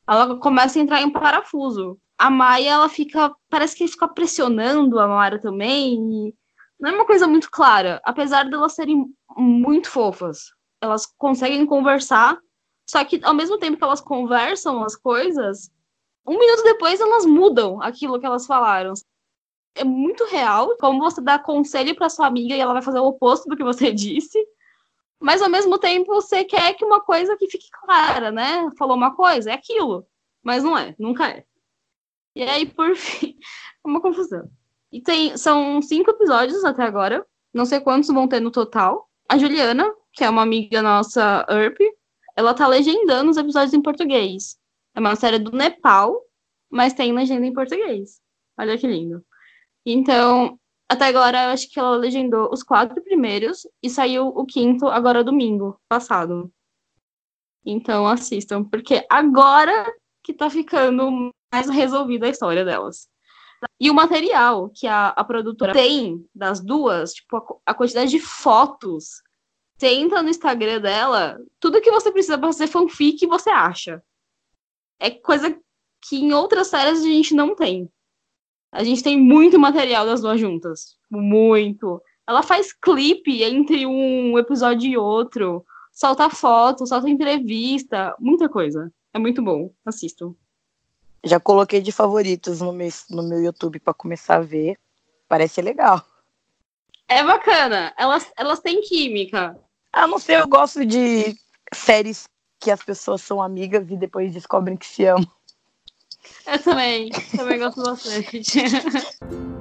ela 0.07 0.37
começa 0.37 0.79
a 0.79 0.81
entrar 0.81 1.01
em 1.01 1.09
parafuso. 1.09 1.97
A 2.17 2.29
Maia, 2.29 2.69
ela 2.71 2.87
fica, 2.87 3.33
parece 3.49 3.75
que 3.75 3.87
fica 3.87 4.07
pressionando 4.07 4.99
a 4.99 5.07
Mara 5.07 5.39
também, 5.39 6.29
e 6.29 6.35
não 6.81 6.89
é 6.89 6.93
uma 6.93 7.05
coisa 7.05 7.27
muito 7.27 7.49
clara, 7.49 8.01
apesar 8.03 8.43
de 8.43 8.53
elas 8.53 8.73
serem 8.73 9.05
muito 9.37 9.89
fofas. 9.89 10.51
Elas 10.81 11.05
conseguem 11.05 11.65
conversar 11.65 12.37
só 12.91 13.05
que 13.05 13.21
ao 13.23 13.33
mesmo 13.33 13.57
tempo 13.57 13.77
que 13.77 13.83
elas 13.85 14.01
conversam 14.01 14.83
as 14.83 14.97
coisas, 14.97 15.71
um 16.27 16.37
minuto 16.37 16.63
depois 16.63 16.99
elas 16.99 17.25
mudam 17.25 17.81
aquilo 17.81 18.19
que 18.19 18.25
elas 18.25 18.45
falaram. 18.45 18.93
É 19.73 19.85
muito 19.85 20.25
real 20.25 20.75
como 20.77 20.99
você 20.99 21.21
dá 21.21 21.39
conselho 21.39 21.95
para 21.95 22.09
sua 22.09 22.27
amiga 22.27 22.53
e 22.53 22.59
ela 22.59 22.73
vai 22.73 22.81
fazer 22.81 22.99
o 22.99 23.05
oposto 23.05 23.47
do 23.47 23.55
que 23.55 23.63
você 23.63 23.91
disse. 23.95 24.45
Mas 25.21 25.41
ao 25.41 25.49
mesmo 25.49 25.77
tempo 25.77 26.13
você 26.13 26.43
quer 26.43 26.73
que 26.73 26.83
uma 26.83 26.99
coisa 26.99 27.37
que 27.37 27.49
fique 27.49 27.69
clara, 27.71 28.29
né? 28.29 28.69
Falou 28.77 28.97
uma 28.97 29.15
coisa, 29.15 29.51
é 29.51 29.53
aquilo. 29.53 30.05
Mas 30.43 30.61
não 30.61 30.77
é, 30.77 30.93
nunca 30.99 31.29
é. 31.29 31.45
E 32.35 32.43
aí, 32.43 32.65
por 32.65 32.93
fim, 32.95 33.37
é 33.85 33.87
uma 33.87 34.01
confusão. 34.01 34.49
E 34.91 35.01
tem, 35.01 35.37
são 35.37 35.81
cinco 35.81 36.11
episódios 36.11 36.63
até 36.65 36.83
agora. 36.83 37.25
Não 37.53 37.65
sei 37.65 37.79
quantos 37.79 38.09
vão 38.09 38.27
ter 38.27 38.39
no 38.39 38.51
total. 38.51 39.09
A 39.29 39.37
Juliana, 39.37 39.93
que 40.13 40.23
é 40.23 40.29
uma 40.29 40.41
amiga 40.41 40.81
nossa, 40.81 41.45
Earp, 41.49 41.77
ela 42.35 42.53
tá 42.53 42.67
legendando 42.67 43.31
os 43.31 43.37
episódios 43.37 43.73
em 43.73 43.81
português. 43.81 44.57
É 44.93 44.99
uma 44.99 45.15
série 45.15 45.39
do 45.39 45.51
Nepal, 45.55 46.21
mas 46.69 46.93
tem 46.93 47.13
legenda 47.13 47.45
em 47.45 47.53
português. 47.53 48.21
Olha 48.57 48.77
que 48.77 48.87
lindo. 48.87 49.23
Então, 49.85 50.59
até 50.89 51.05
agora, 51.05 51.45
eu 51.45 51.49
acho 51.51 51.69
que 51.69 51.79
ela 51.79 51.95
legendou 51.95 52.49
os 52.51 52.63
quatro 52.63 53.01
primeiros 53.01 53.65
e 53.81 53.89
saiu 53.89 54.27
o 54.27 54.45
quinto 54.45 54.87
agora 54.87 55.23
domingo 55.23 55.79
passado. 55.87 56.51
Então, 57.65 58.07
assistam, 58.07 58.63
porque 58.63 59.05
agora 59.09 59.93
que 60.23 60.33
tá 60.33 60.49
ficando 60.49 61.31
mais 61.53 61.69
resolvida 61.69 62.25
a 62.25 62.29
história 62.29 62.65
delas. 62.65 63.10
E 63.79 63.89
o 63.89 63.93
material 63.93 64.69
que 64.69 64.87
a, 64.87 65.09
a 65.09 65.23
produtora 65.23 65.73
tem 65.73 66.25
das 66.33 66.59
duas, 66.59 67.13
tipo, 67.13 67.37
a, 67.37 67.71
a 67.71 67.73
quantidade 67.73 68.11
de 68.11 68.19
fotos 68.19 69.21
você 69.81 69.87
entra 69.95 70.21
no 70.21 70.29
Instagram 70.29 70.79
dela, 70.79 71.39
tudo 71.59 71.81
que 71.81 71.89
você 71.89 72.11
precisa 72.11 72.37
para 72.37 72.49
fazer 72.49 72.67
fanfic 72.67 73.25
você 73.25 73.49
acha. 73.49 74.03
É 74.99 75.09
coisa 75.09 75.59
que 76.07 76.17
em 76.17 76.31
outras 76.33 76.67
séries 76.67 76.99
a 76.99 77.03
gente 77.03 77.33
não 77.33 77.55
tem. 77.55 77.89
A 78.71 78.83
gente 78.83 79.01
tem 79.01 79.19
muito 79.19 79.57
material 79.57 80.05
das 80.05 80.21
duas 80.21 80.39
juntas. 80.39 80.95
Muito. 81.09 81.99
Ela 82.27 82.43
faz 82.43 82.71
clipe 82.71 83.41
entre 83.41 83.87
um 83.87 84.37
episódio 84.37 84.87
e 84.87 84.95
outro. 84.95 85.65
Solta 85.91 86.29
foto, 86.29 86.85
solta 86.85 87.09
entrevista. 87.09 88.15
Muita 88.19 88.47
coisa. 88.47 88.93
É 89.11 89.17
muito 89.17 89.41
bom. 89.41 89.73
Assistam. 89.83 90.35
Já 91.23 91.39
coloquei 91.39 91.81
de 91.81 91.91
favoritos 91.91 92.61
no 92.61 92.73
meu, 92.73 92.89
no 93.09 93.23
meu 93.23 93.41
YouTube 93.41 93.79
para 93.79 93.93
começar 93.93 94.37
a 94.37 94.41
ver. 94.41 94.77
Parece 95.27 95.61
legal. 95.61 96.03
É 97.07 97.23
bacana. 97.23 97.93
Elas, 97.97 98.31
elas 98.35 98.59
têm 98.59 98.81
química. 98.81 99.57
Ah, 99.93 100.07
não 100.07 100.17
sei, 100.17 100.37
eu 100.37 100.47
gosto 100.47 100.85
de 100.85 101.35
séries 101.73 102.27
que 102.59 102.71
as 102.71 102.81
pessoas 102.81 103.21
são 103.21 103.41
amigas 103.41 103.89
e 103.89 103.97
depois 103.97 104.31
descobrem 104.31 104.77
que 104.77 104.85
se 104.85 105.05
amam. 105.05 105.27
Eu 106.45 106.59
também, 106.63 107.09
também 107.35 107.59
gosto 107.59 107.83
bastante. 107.83 108.41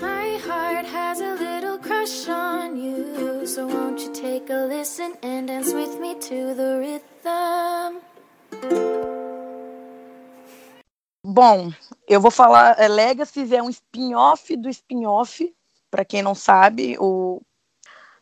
My 0.00 0.36
heart 0.46 0.86
has 0.86 1.20
a 1.20 1.34
little 1.34 1.78
crush 1.78 2.28
on 2.28 2.76
you, 2.76 3.46
so 3.46 3.66
won't 3.66 4.02
you 4.02 4.12
take 4.12 4.52
a 4.52 4.66
listen 4.66 5.16
and 5.22 5.46
dance 5.46 5.72
with 5.74 5.98
me 5.98 6.14
to 6.14 6.54
the 6.54 7.00
rhythm. 8.62 9.25
Bom, 11.28 11.72
eu 12.06 12.20
vou 12.20 12.30
falar, 12.30 12.78
é, 12.78 12.86
Legacy 12.86 13.52
é 13.52 13.60
um 13.60 13.68
spin-off 13.68 14.56
do 14.56 14.68
spin-off, 14.68 15.52
para 15.90 16.04
quem 16.04 16.22
não 16.22 16.36
sabe, 16.36 16.96
o 17.00 17.42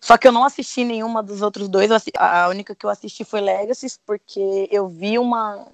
só 0.00 0.16
que 0.16 0.26
eu 0.26 0.32
não 0.32 0.44
assisti 0.44 0.84
nenhuma 0.84 1.22
dos 1.22 1.42
outros 1.42 1.68
dois. 1.68 1.90
A 2.16 2.48
única 2.48 2.74
que 2.74 2.84
eu 2.84 2.90
assisti 2.90 3.24
foi 3.24 3.40
Legacy, 3.40 3.86
porque 4.06 4.68
eu 4.70 4.88
vi 4.88 5.18
uma, 5.18 5.66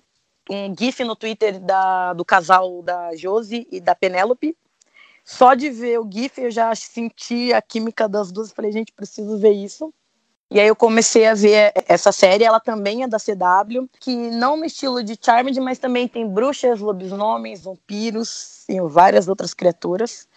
um 0.48 0.74
GIF 0.76 1.04
no 1.04 1.14
Twitter 1.14 1.60
da, 1.60 2.12
do 2.12 2.24
casal 2.24 2.82
da 2.82 3.14
Josie 3.16 3.66
e 3.70 3.80
da 3.80 3.94
Penélope. 3.94 4.56
Só 5.24 5.54
de 5.54 5.70
ver 5.70 6.00
o 6.00 6.08
GIF 6.08 6.38
eu 6.38 6.50
já 6.50 6.74
senti 6.74 7.52
a 7.52 7.62
química 7.62 8.08
das 8.08 8.30
duas. 8.30 8.52
Falei, 8.52 8.70
gente, 8.70 8.92
preciso 8.92 9.36
ver 9.36 9.52
isso. 9.52 9.92
E 10.50 10.58
aí 10.58 10.66
eu 10.66 10.74
comecei 10.74 11.26
a 11.26 11.34
ver 11.34 11.72
essa 11.86 12.10
série, 12.10 12.42
ela 12.42 12.58
também 12.58 13.04
é 13.04 13.06
da 13.06 13.18
CW, 13.18 13.88
que 14.00 14.16
não 14.16 14.56
no 14.56 14.64
estilo 14.64 15.00
de 15.00 15.16
Charmed, 15.20 15.60
mas 15.60 15.78
também 15.78 16.08
tem 16.08 16.28
bruxas, 16.28 16.80
lobisomens, 16.80 17.62
vampiros 17.62 18.64
e 18.68 18.80
várias 18.80 19.28
outras 19.28 19.54
criaturas. 19.54 20.28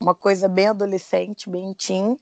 Uma 0.00 0.14
coisa 0.14 0.48
bem 0.48 0.68
adolescente, 0.68 1.50
bem 1.50 1.74
teen. 1.74 2.16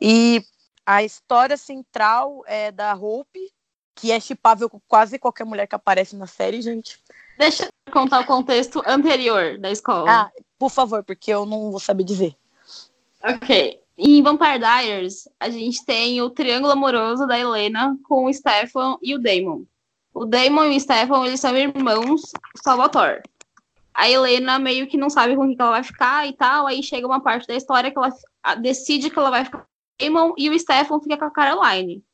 E 0.00 0.44
a 0.84 1.02
história 1.02 1.56
central 1.56 2.44
é 2.46 2.70
da 2.70 2.94
Hope, 2.94 3.52
que 3.96 4.12
é 4.12 4.20
chipável 4.20 4.70
com 4.70 4.80
quase 4.86 5.18
qualquer 5.18 5.44
mulher 5.44 5.66
que 5.66 5.74
aparece 5.74 6.14
na 6.14 6.28
série, 6.28 6.62
gente. 6.62 7.02
Deixa 7.36 7.64
eu 7.64 7.92
contar 7.92 8.20
o 8.20 8.26
contexto 8.26 8.80
anterior 8.86 9.58
da 9.58 9.70
escola. 9.70 10.08
Ah, 10.08 10.30
por 10.56 10.70
favor, 10.70 11.02
porque 11.02 11.32
eu 11.32 11.44
não 11.44 11.72
vou 11.72 11.80
saber 11.80 12.04
dizer. 12.04 12.36
Ok. 13.20 13.80
Em 13.98 14.22
Vampire 14.22 14.58
Diaries, 14.58 15.26
a 15.40 15.48
gente 15.48 15.82
tem 15.86 16.20
o 16.20 16.28
triângulo 16.28 16.72
amoroso 16.72 17.26
da 17.26 17.38
Helena 17.38 17.96
com 18.04 18.26
o 18.26 18.32
Stefan 18.32 18.98
e 19.02 19.14
o 19.14 19.18
Damon. 19.18 19.64
O 20.12 20.26
Damon 20.26 20.66
e 20.66 20.76
o 20.76 20.80
Stefan, 20.80 21.26
eles 21.26 21.40
são 21.40 21.56
irmãos 21.56 22.20
Salvatore. 22.62 23.22
A 23.94 24.10
Helena 24.10 24.58
meio 24.58 24.86
que 24.86 24.98
não 24.98 25.08
sabe 25.08 25.34
com 25.34 25.46
quem 25.46 25.56
ela 25.58 25.70
vai 25.70 25.82
ficar 25.82 26.28
e 26.28 26.34
tal, 26.34 26.66
aí 26.66 26.82
chega 26.82 27.06
uma 27.06 27.22
parte 27.22 27.46
da 27.46 27.54
história 27.54 27.90
que 27.90 27.98
ela 27.98 28.12
decide 28.56 29.08
que 29.08 29.18
ela 29.18 29.30
vai 29.30 29.46
ficar 29.46 29.66
Damon 29.98 30.34
e 30.36 30.50
o 30.50 30.58
Stefan 30.58 31.00
fica 31.00 31.16
com 31.16 31.24
a 31.24 31.30
Caroline. 31.30 32.04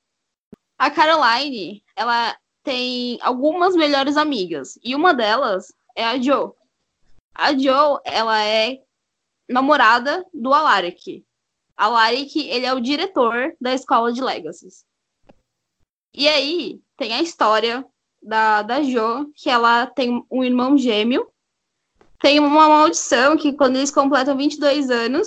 A 0.78 0.88
Caroline, 0.88 1.82
ela 1.96 2.36
tem 2.62 3.18
algumas 3.22 3.74
melhores 3.74 4.16
amigas 4.16 4.78
e 4.84 4.94
uma 4.94 5.12
delas 5.12 5.72
é 5.96 6.04
a 6.04 6.16
Jo. 6.16 6.54
A 7.34 7.52
Jo, 7.52 8.00
ela 8.04 8.40
é 8.40 8.80
namorada 9.48 10.24
do 10.32 10.54
Alaric. 10.54 11.24
Alaric, 11.84 12.38
ele 12.48 12.66
é 12.66 12.72
o 12.72 12.80
diretor 12.80 13.54
da 13.60 13.74
escola 13.74 14.12
de 14.12 14.22
Legacies. 14.22 14.84
E 16.14 16.28
aí, 16.28 16.80
tem 16.96 17.14
a 17.14 17.22
história 17.22 17.84
da, 18.22 18.62
da 18.62 18.82
Jo, 18.82 19.32
que 19.34 19.50
ela 19.50 19.86
tem 19.86 20.24
um 20.30 20.44
irmão 20.44 20.78
gêmeo. 20.78 21.28
Tem 22.20 22.38
uma 22.38 22.68
maldição 22.68 23.36
que 23.36 23.52
quando 23.52 23.76
eles 23.76 23.90
completam 23.90 24.36
22 24.36 24.90
anos, 24.90 25.26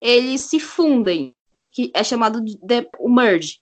eles 0.00 0.42
se 0.42 0.58
fundem 0.58 1.34
que 1.70 1.92
é 1.94 2.02
chamado 2.02 2.40
de 2.40 2.58
o 2.98 3.10
merge. 3.10 3.60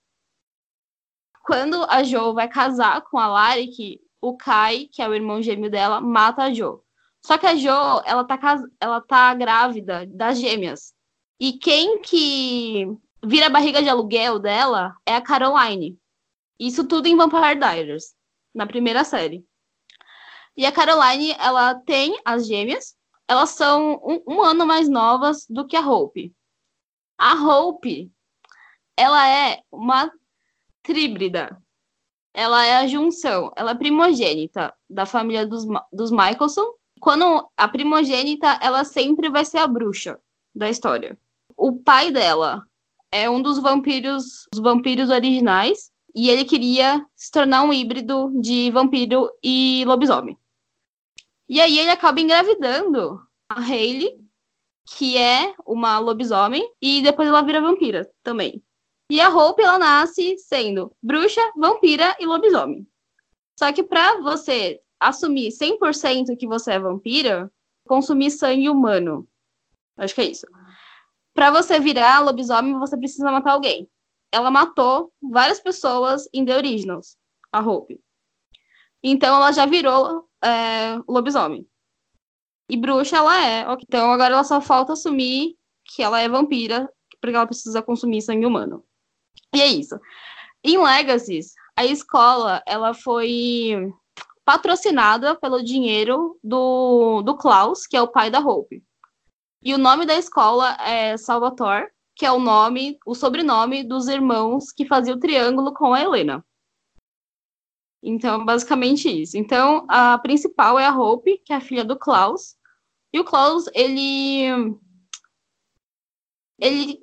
Quando 1.44 1.84
a 1.88 2.02
Jo 2.02 2.34
vai 2.34 2.48
casar 2.48 3.02
com 3.02 3.18
a 3.18 3.26
Lari, 3.26 4.00
o 4.20 4.36
Kai, 4.36 4.88
que 4.92 5.02
é 5.02 5.08
o 5.08 5.14
irmão 5.14 5.42
gêmeo 5.42 5.70
dela, 5.70 6.00
mata 6.00 6.44
a 6.44 6.52
Jo. 6.52 6.82
Só 7.24 7.36
que 7.36 7.46
a 7.46 7.56
Jo, 7.56 8.02
ela 8.04 8.24
tá, 8.24 8.38
ela 8.80 9.00
tá 9.00 9.34
grávida 9.34 10.06
das 10.06 10.38
gêmeas. 10.38 10.95
E 11.38 11.52
quem 11.52 12.00
que 12.00 12.86
vira 13.24 13.46
a 13.46 13.50
barriga 13.50 13.82
de 13.82 13.88
aluguel 13.88 14.38
dela 14.38 14.96
é 15.04 15.14
a 15.14 15.20
Caroline. 15.20 15.98
Isso 16.58 16.86
tudo 16.86 17.06
em 17.06 17.16
Vampire 17.16 17.58
Diaries, 17.58 18.14
na 18.54 18.66
primeira 18.66 19.04
série. 19.04 19.44
E 20.56 20.64
a 20.64 20.72
Caroline, 20.72 21.32
ela 21.38 21.74
tem 21.74 22.18
as 22.24 22.46
gêmeas. 22.46 22.96
Elas 23.28 23.50
são 23.50 24.00
um, 24.02 24.22
um 24.26 24.42
ano 24.42 24.64
mais 24.64 24.88
novas 24.88 25.44
do 25.48 25.66
que 25.66 25.76
a 25.76 25.86
Hope. 25.86 26.34
A 27.18 27.34
Hope, 27.34 28.10
ela 28.96 29.28
é 29.28 29.62
uma 29.70 30.10
tríbrida. 30.82 31.60
Ela 32.32 32.64
é 32.64 32.76
a 32.76 32.86
junção, 32.86 33.50
ela 33.56 33.72
é 33.72 33.74
primogênita 33.74 34.74
da 34.88 35.04
família 35.04 35.46
dos, 35.46 35.64
dos 35.92 36.10
Michelson. 36.10 36.72
Quando 37.00 37.50
a 37.56 37.68
primogênita, 37.68 38.58
ela 38.62 38.84
sempre 38.84 39.28
vai 39.28 39.44
ser 39.44 39.58
a 39.58 39.66
bruxa 39.66 40.18
da 40.54 40.70
história. 40.70 41.18
O 41.56 41.78
pai 41.78 42.10
dela 42.10 42.62
é 43.10 43.30
um 43.30 43.40
dos 43.40 43.58
vampiros, 43.58 44.46
os 44.52 44.60
vampiros 44.60 45.10
originais, 45.10 45.90
e 46.14 46.28
ele 46.28 46.44
queria 46.44 47.04
se 47.14 47.30
tornar 47.30 47.62
um 47.62 47.72
híbrido 47.72 48.32
de 48.40 48.70
vampiro 48.70 49.30
e 49.42 49.84
lobisomem. 49.86 50.36
E 51.48 51.60
aí 51.60 51.78
ele 51.78 51.90
acaba 51.90 52.20
engravidando 52.20 53.20
a 53.48 53.60
Hayley, 53.60 54.18
que 54.96 55.16
é 55.16 55.54
uma 55.66 55.98
lobisomem, 55.98 56.62
e 56.80 57.02
depois 57.02 57.28
ela 57.28 57.42
vira 57.42 57.60
vampira 57.60 58.10
também. 58.22 58.62
E 59.10 59.20
a 59.20 59.28
Hope, 59.28 59.62
ela 59.62 59.78
nasce 59.78 60.36
sendo 60.38 60.92
bruxa, 61.02 61.40
vampira 61.56 62.16
e 62.18 62.26
lobisomem. 62.26 62.86
Só 63.58 63.72
que 63.72 63.82
para 63.82 64.20
você 64.20 64.80
assumir 64.98 65.50
100% 65.50 66.36
que 66.36 66.46
você 66.46 66.72
é 66.72 66.78
vampira, 66.78 67.50
consumir 67.86 68.30
sangue 68.30 68.68
humano. 68.68 69.26
Acho 69.96 70.14
que 70.14 70.20
é 70.20 70.30
isso. 70.30 70.46
Para 71.36 71.50
você 71.50 71.78
virar 71.78 72.20
lobisomem, 72.20 72.78
você 72.78 72.96
precisa 72.96 73.30
matar 73.30 73.52
alguém. 73.52 73.86
Ela 74.32 74.50
matou 74.50 75.12
várias 75.22 75.60
pessoas 75.60 76.26
em 76.32 76.46
The 76.46 76.56
Originals, 76.56 77.18
a 77.52 77.60
Hope. 77.60 78.00
Então 79.02 79.36
ela 79.36 79.52
já 79.52 79.66
virou 79.66 80.26
é, 80.42 80.98
lobisomem. 81.06 81.68
E 82.70 82.76
bruxa 82.76 83.18
ela 83.18 83.46
é. 83.46 83.66
Então 83.82 84.10
agora 84.10 84.32
ela 84.32 84.44
só 84.44 84.62
falta 84.62 84.94
assumir 84.94 85.54
que 85.84 86.02
ela 86.02 86.18
é 86.20 86.26
vampira, 86.26 86.90
porque 87.20 87.36
ela 87.36 87.46
precisa 87.46 87.82
consumir 87.82 88.22
sangue 88.22 88.46
humano. 88.46 88.82
E 89.54 89.60
é 89.60 89.66
isso. 89.66 90.00
Em 90.64 90.78
Legacies, 90.78 91.52
a 91.76 91.84
escola 91.84 92.62
ela 92.66 92.94
foi 92.94 93.92
patrocinada 94.42 95.36
pelo 95.36 95.62
dinheiro 95.62 96.38
do, 96.42 97.20
do 97.20 97.36
Klaus, 97.36 97.86
que 97.86 97.94
é 97.96 98.00
o 98.00 98.08
pai 98.08 98.30
da 98.30 98.40
Hope. 98.40 98.82
E 99.66 99.74
o 99.74 99.78
nome 99.78 100.06
da 100.06 100.14
escola 100.14 100.76
é 100.80 101.16
Salvatore, 101.16 101.90
que 102.14 102.24
é 102.24 102.30
o 102.30 102.38
nome, 102.38 103.00
o 103.04 103.16
sobrenome 103.16 103.82
dos 103.82 104.06
irmãos 104.06 104.70
que 104.70 104.86
faziam 104.86 105.16
o 105.16 105.18
triângulo 105.18 105.74
com 105.74 105.92
a 105.92 106.00
Helena. 106.00 106.46
Então, 108.00 108.44
basicamente 108.44 109.08
isso. 109.08 109.36
Então, 109.36 109.84
a 109.88 110.18
principal 110.18 110.78
é 110.78 110.86
a 110.86 110.96
Hope, 110.96 111.38
que 111.44 111.52
é 111.52 111.56
a 111.56 111.60
filha 111.60 111.84
do 111.84 111.98
Klaus. 111.98 112.54
E 113.12 113.18
o 113.18 113.24
Klaus, 113.24 113.64
ele 113.74 114.44
ele 116.60 117.00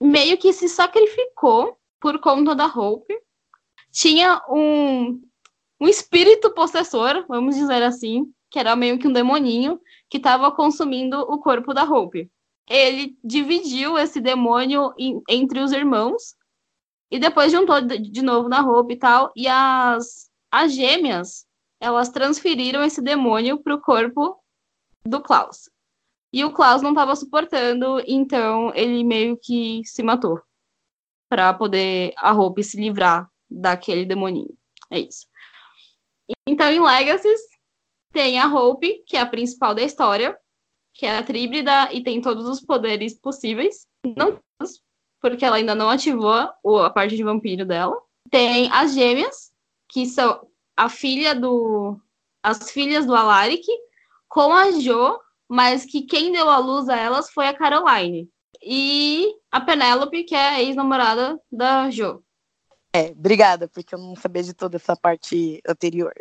meio 0.00 0.38
que 0.38 0.52
se 0.52 0.68
sacrificou 0.68 1.76
por 1.98 2.20
conta 2.20 2.54
da 2.54 2.66
Hope. 2.66 3.12
Tinha 3.90 4.40
um 4.48 5.20
um 5.80 5.88
espírito 5.88 6.54
possessor, 6.54 7.26
vamos 7.26 7.56
dizer 7.56 7.82
assim, 7.82 8.32
que 8.48 8.58
era 8.60 8.76
meio 8.76 9.00
que 9.00 9.08
um 9.08 9.12
demoninho, 9.12 9.80
que 10.14 10.18
estava 10.18 10.52
consumindo 10.52 11.18
o 11.22 11.38
corpo 11.38 11.74
da 11.74 11.82
Hope. 11.82 12.30
Ele 12.70 13.18
dividiu 13.24 13.98
esse 13.98 14.20
demônio 14.20 14.94
em, 14.96 15.20
entre 15.28 15.58
os 15.58 15.72
irmãos 15.72 16.36
e 17.10 17.18
depois 17.18 17.50
juntou 17.50 17.80
de 17.80 18.22
novo 18.22 18.48
na 18.48 18.64
Hope 18.64 18.94
e 18.94 18.96
tal. 18.96 19.32
E 19.34 19.48
as, 19.48 20.30
as 20.52 20.72
gêmeas, 20.72 21.44
elas 21.80 22.10
transferiram 22.10 22.84
esse 22.84 23.02
demônio 23.02 23.60
para 23.60 23.74
o 23.74 23.80
corpo 23.80 24.40
do 25.04 25.20
Klaus. 25.20 25.68
E 26.32 26.44
o 26.44 26.52
Klaus 26.52 26.80
não 26.80 26.90
estava 26.90 27.16
suportando, 27.16 28.00
então 28.06 28.72
ele 28.72 29.02
meio 29.02 29.36
que 29.36 29.82
se 29.84 30.00
matou 30.04 30.40
para 31.28 31.52
poder 31.52 32.14
a 32.18 32.32
Hope 32.32 32.62
se 32.62 32.76
livrar 32.76 33.28
daquele 33.50 34.04
demoninho. 34.04 34.56
É 34.92 35.00
isso. 35.00 35.26
Então, 36.46 36.70
em 36.70 36.80
Legacies, 36.80 37.40
tem 38.14 38.38
a 38.38 38.46
Hope, 38.46 39.02
que 39.06 39.16
é 39.16 39.20
a 39.20 39.26
principal 39.26 39.74
da 39.74 39.82
história, 39.82 40.38
que 40.94 41.04
é 41.04 41.18
a 41.18 41.22
tríbrida 41.22 41.92
e 41.92 42.02
tem 42.02 42.20
todos 42.20 42.48
os 42.48 42.60
poderes 42.60 43.18
possíveis. 43.18 43.86
Não 44.16 44.38
todos, 44.56 44.80
porque 45.20 45.44
ela 45.44 45.56
ainda 45.56 45.74
não 45.74 45.90
ativou 45.90 46.32
a 46.32 46.90
parte 46.90 47.16
de 47.16 47.24
vampiro 47.24 47.66
dela. 47.66 48.00
Tem 48.30 48.70
as 48.72 48.94
gêmeas, 48.94 49.52
que 49.88 50.06
são 50.06 50.46
a 50.76 50.88
filha 50.88 51.34
do. 51.34 52.00
as 52.42 52.70
filhas 52.70 53.04
do 53.04 53.14
Alaric, 53.14 53.66
com 54.28 54.52
a 54.52 54.70
Jo, 54.70 55.18
mas 55.48 55.84
que 55.84 56.02
quem 56.02 56.30
deu 56.30 56.48
a 56.48 56.58
luz 56.58 56.88
a 56.88 56.96
elas 56.96 57.30
foi 57.30 57.48
a 57.48 57.54
Caroline. 57.54 58.30
E 58.62 59.26
a 59.50 59.60
Penélope, 59.60 60.24
que 60.24 60.34
é 60.34 60.48
a 60.50 60.62
ex-namorada 60.62 61.38
da 61.50 61.90
Jo. 61.90 62.22
É, 62.94 63.10
obrigada, 63.10 63.68
porque 63.68 63.92
eu 63.92 63.98
não 63.98 64.14
sabia 64.14 64.42
de 64.44 64.54
toda 64.54 64.76
essa 64.76 64.96
parte 64.96 65.60
anterior. 65.66 66.14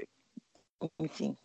Enfim. 1.00 1.38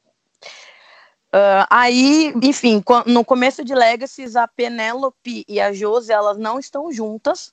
Uh, 1.29 1.67
aí, 1.69 2.33
enfim, 2.43 2.83
no 3.07 3.25
começo 3.25 3.65
de 3.65 3.75
Legacies, 3.75 4.35
a 4.35 4.49
Penélope 4.49 5.45
e 5.47 5.61
a 5.61 5.73
Josi, 5.73 6.13
elas 6.13 6.39
não 6.39 6.59
estão 6.59 6.91
juntas. 6.91 7.53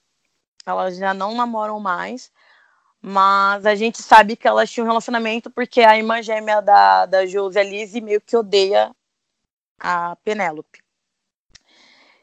Elas 0.65 0.97
já 0.97 1.13
não 1.13 1.35
namoram 1.35 1.79
mais. 1.79 2.31
Mas 3.01 3.65
a 3.65 3.75
gente 3.75 4.01
sabe 4.01 4.35
que 4.35 4.47
elas 4.47 4.71
tinham 4.71 4.85
um 4.85 4.89
relacionamento 4.89 5.51
porque 5.51 5.81
a 5.81 5.97
irmã 5.97 6.21
gêmea 6.21 6.61
da, 6.61 7.05
da 7.05 7.25
Josi, 7.25 7.59
a 7.59 7.63
Lizzie, 7.63 8.01
meio 8.01 8.21
que 8.21 8.35
odeia 8.35 8.95
a 9.79 10.15
Penélope. 10.23 10.83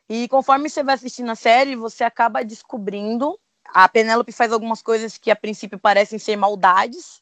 E 0.09 0.27
conforme 0.29 0.69
você 0.69 0.83
vai 0.83 0.95
assistindo 0.95 1.31
a 1.31 1.37
série, 1.37 1.77
você 1.77 2.03
acaba 2.03 2.45
descobrindo 2.45 3.39
a 3.73 3.89
Penélope 3.89 4.33
faz 4.33 4.53
algumas 4.53 4.83
coisas 4.83 5.17
que 5.17 5.31
a 5.31 5.37
princípio 5.37 5.79
parecem 5.79 6.19
ser 6.19 6.37
maldades, 6.37 7.22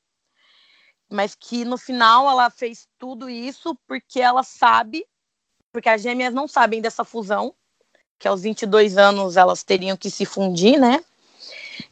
mas 1.10 1.34
que 1.34 1.64
no 1.64 1.76
final 1.76 2.30
ela 2.30 2.48
fez 2.48 2.86
tudo 2.98 3.28
isso 3.28 3.76
porque 3.86 4.20
ela 4.20 4.42
sabe, 4.42 5.04
porque 5.72 5.88
as 5.88 6.00
gêmeas 6.00 6.32
não 6.32 6.46
sabem 6.46 6.80
dessa 6.80 7.04
fusão, 7.04 7.54
que 8.18 8.28
aos 8.28 8.42
22 8.42 8.96
anos 8.96 9.36
elas 9.36 9.64
teriam 9.64 9.96
que 9.96 10.10
se 10.10 10.24
fundir, 10.24 10.78
né? 10.78 11.02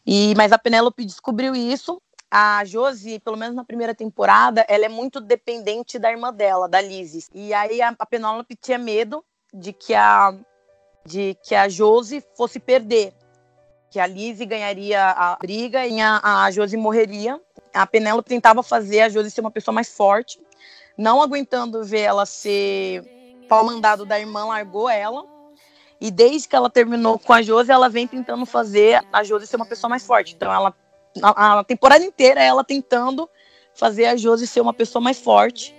E 0.05 0.33
mas 0.35 0.51
a 0.51 0.57
Penélope 0.57 1.03
descobriu 1.03 1.55
isso. 1.55 2.01
A 2.31 2.63
Josie, 2.63 3.19
pelo 3.19 3.35
menos 3.35 3.55
na 3.55 3.65
primeira 3.65 3.95
temporada, 3.95 4.63
ela 4.69 4.85
é 4.85 4.89
muito 4.89 5.19
dependente 5.19 5.97
da 5.97 6.11
irmã 6.11 6.31
dela, 6.31 6.69
da 6.69 6.79
Lizzie. 6.79 7.23
E 7.33 7.51
aí 7.55 7.81
a, 7.81 7.95
a 7.97 8.05
Penélope 8.05 8.55
tinha 8.55 8.77
medo 8.77 9.25
de 9.51 9.73
que 9.73 9.95
a 9.95 10.35
de 11.05 11.35
que 11.43 11.55
a 11.55 11.67
Josie 11.67 12.23
fosse 12.35 12.59
perder 12.59 13.13
que 13.89 13.99
a 13.99 14.05
Lizzie 14.05 14.45
ganharia 14.45 15.03
a 15.03 15.35
briga 15.37 15.85
e 15.85 15.99
a, 15.99 16.43
a 16.45 16.51
Josie 16.51 16.77
morreria. 16.77 17.39
A 17.73 17.85
Penélope 17.85 18.29
tentava 18.29 18.61
fazer 18.61 19.01
a 19.01 19.09
Josie 19.09 19.31
ser 19.31 19.41
uma 19.41 19.51
pessoa 19.51 19.73
mais 19.73 19.89
forte, 19.89 20.39
não 20.97 21.21
aguentando 21.21 21.83
ver 21.83 22.01
ela 22.01 22.25
ser 22.25 23.03
pau 23.47 23.63
mandado 23.65 24.05
da 24.05 24.19
irmã, 24.19 24.45
largou 24.45 24.89
ela. 24.89 25.23
E 25.99 26.09
desde 26.11 26.47
que 26.47 26.55
ela 26.55 26.69
terminou 26.69 27.19
com 27.19 27.33
a 27.33 27.41
Josie, 27.41 27.71
ela 27.71 27.89
vem 27.89 28.07
tentando 28.07 28.45
fazer 28.45 29.01
a 29.11 29.23
Josie 29.23 29.47
ser 29.47 29.57
uma 29.57 29.65
pessoa 29.65 29.89
mais 29.89 30.05
forte. 30.05 30.33
Então, 30.35 30.53
ela, 30.53 30.73
a, 31.21 31.59
a 31.59 31.63
temporada 31.63 32.03
inteira, 32.05 32.41
ela 32.41 32.63
tentando 32.63 33.29
fazer 33.73 34.05
a 34.05 34.15
Josie 34.15 34.47
ser 34.47 34.61
uma 34.61 34.73
pessoa 34.73 35.01
mais 35.01 35.19
forte. 35.19 35.75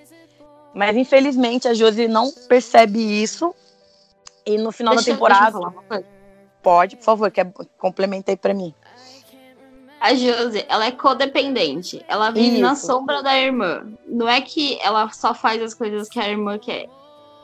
Mas, 0.75 0.95
infelizmente, 0.97 1.67
a 1.69 1.75
Josie 1.75 2.07
não 2.07 2.31
percebe 2.49 3.01
isso. 3.01 3.55
E 4.45 4.59
no 4.59 4.73
final 4.73 4.95
deixa, 4.95 5.11
da 5.11 5.15
temporada. 5.15 5.59
Pode, 6.63 6.97
por 6.97 7.05
favor, 7.05 7.31
quer 7.31 7.53
complementei 7.79 8.37
para 8.37 8.53
mim. 8.53 8.75
A 10.01 10.15
Josie, 10.15 10.65
ela 10.69 10.87
é 10.87 10.91
codependente. 10.91 12.03
Ela 12.09 12.31
vive 12.31 12.55
Isso. 12.55 12.61
na 12.63 12.75
sombra 12.75 13.23
da 13.23 13.39
irmã. 13.39 13.87
Não 14.07 14.27
é 14.29 14.41
que 14.41 14.79
ela 14.83 15.11
só 15.13 15.35
faz 15.35 15.63
as 15.63 15.75
coisas 15.75 16.09
que 16.09 16.19
a 16.19 16.29
irmã 16.29 16.59
quer, 16.59 16.89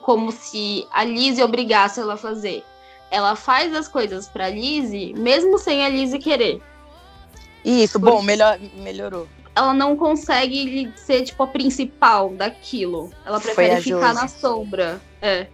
como 0.02 0.32
se 0.32 0.86
a 0.90 1.04
Lizzie 1.04 1.44
obrigasse 1.44 2.00
ela 2.00 2.14
a 2.14 2.16
fazer. 2.16 2.64
Ela 3.10 3.36
faz 3.36 3.74
as 3.74 3.86
coisas 3.86 4.26
pra 4.26 4.48
Lizzie, 4.48 5.14
mesmo 5.14 5.58
sem 5.58 5.84
a 5.84 5.88
Lizzie 5.88 6.18
querer. 6.18 6.62
Isso, 7.62 8.00
Por... 8.00 8.10
bom, 8.10 8.22
melhor, 8.22 8.58
melhorou. 8.76 9.28
Ela 9.54 9.74
não 9.74 9.96
consegue 9.96 10.92
ser, 10.96 11.22
tipo, 11.22 11.42
a 11.42 11.46
principal 11.46 12.30
daquilo. 12.30 13.10
Ela 13.24 13.40
prefere 13.40 13.80
ficar 13.80 14.14
na 14.14 14.28
sombra. 14.28 15.00
É. 15.20 15.46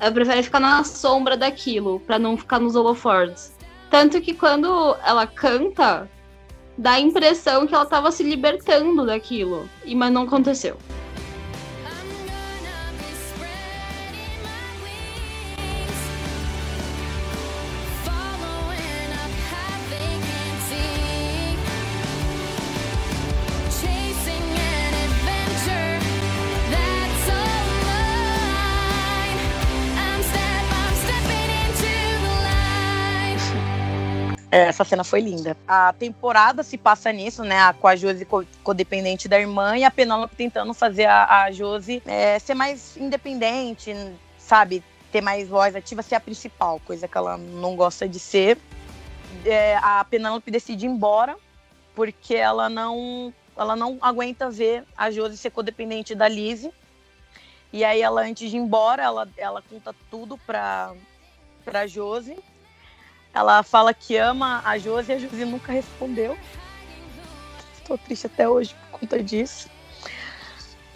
Ela 0.00 0.12
prefere 0.12 0.42
ficar 0.42 0.60
na 0.60 0.84
sombra 0.84 1.36
daquilo, 1.36 2.00
para 2.00 2.18
não 2.18 2.36
ficar 2.36 2.58
nos 2.58 2.76
holofortes. 2.76 3.52
Tanto 3.90 4.20
que 4.20 4.34
quando 4.34 4.96
ela 5.04 5.26
canta, 5.26 6.08
dá 6.76 6.92
a 6.92 7.00
impressão 7.00 7.66
que 7.66 7.74
ela 7.74 7.86
tava 7.86 8.12
se 8.12 8.22
libertando 8.22 9.06
daquilo. 9.06 9.68
E 9.84 9.94
mas 9.94 10.12
não 10.12 10.22
aconteceu. 10.22 10.76
Essa 34.50 34.84
cena 34.84 35.04
foi 35.04 35.20
linda. 35.20 35.56
A 35.66 35.92
temporada 35.92 36.62
se 36.62 36.78
passa 36.78 37.12
nisso, 37.12 37.42
né? 37.44 37.72
Com 37.74 37.86
a 37.86 37.94
Josie 37.94 38.26
codependente 38.62 39.28
da 39.28 39.38
irmã 39.38 39.76
e 39.76 39.84
a 39.84 39.90
Penélope 39.90 40.34
tentando 40.34 40.72
fazer 40.72 41.04
a, 41.04 41.44
a 41.44 41.52
Josie 41.52 42.02
é, 42.06 42.38
ser 42.38 42.54
mais 42.54 42.96
independente, 42.96 43.94
sabe? 44.38 44.82
Ter 45.12 45.20
mais 45.20 45.48
voz 45.48 45.76
ativa, 45.76 46.02
ser 46.02 46.14
a 46.14 46.20
principal, 46.20 46.80
coisa 46.84 47.06
que 47.06 47.16
ela 47.16 47.36
não 47.36 47.76
gosta 47.76 48.08
de 48.08 48.18
ser. 48.18 48.58
É, 49.44 49.76
a 49.76 50.04
Penélope 50.04 50.50
decide 50.50 50.86
ir 50.86 50.88
embora 50.88 51.36
porque 51.94 52.34
ela 52.34 52.68
não, 52.68 53.34
ela 53.56 53.76
não 53.76 53.98
aguenta 54.00 54.48
ver 54.48 54.84
a 54.96 55.10
Josie 55.10 55.36
ser 55.36 55.50
codependente 55.50 56.14
da 56.14 56.26
Lizzie. 56.26 56.72
E 57.70 57.84
aí 57.84 58.00
ela, 58.00 58.22
antes 58.22 58.48
de 58.50 58.56
ir 58.56 58.60
embora, 58.60 59.02
ela, 59.02 59.28
ela 59.36 59.60
conta 59.60 59.94
tudo 60.10 60.38
pra, 60.38 60.94
pra 61.64 61.86
Josie. 61.86 62.38
Ela 63.32 63.62
fala 63.62 63.92
que 63.94 64.16
ama 64.16 64.62
a 64.64 64.78
Josi 64.78 65.12
e 65.12 65.14
a 65.14 65.18
Josi 65.18 65.44
nunca 65.44 65.72
respondeu. 65.72 66.36
Estou 67.74 67.98
triste 67.98 68.26
até 68.26 68.48
hoje 68.48 68.74
por 68.74 69.00
conta 69.00 69.22
disso. 69.22 69.68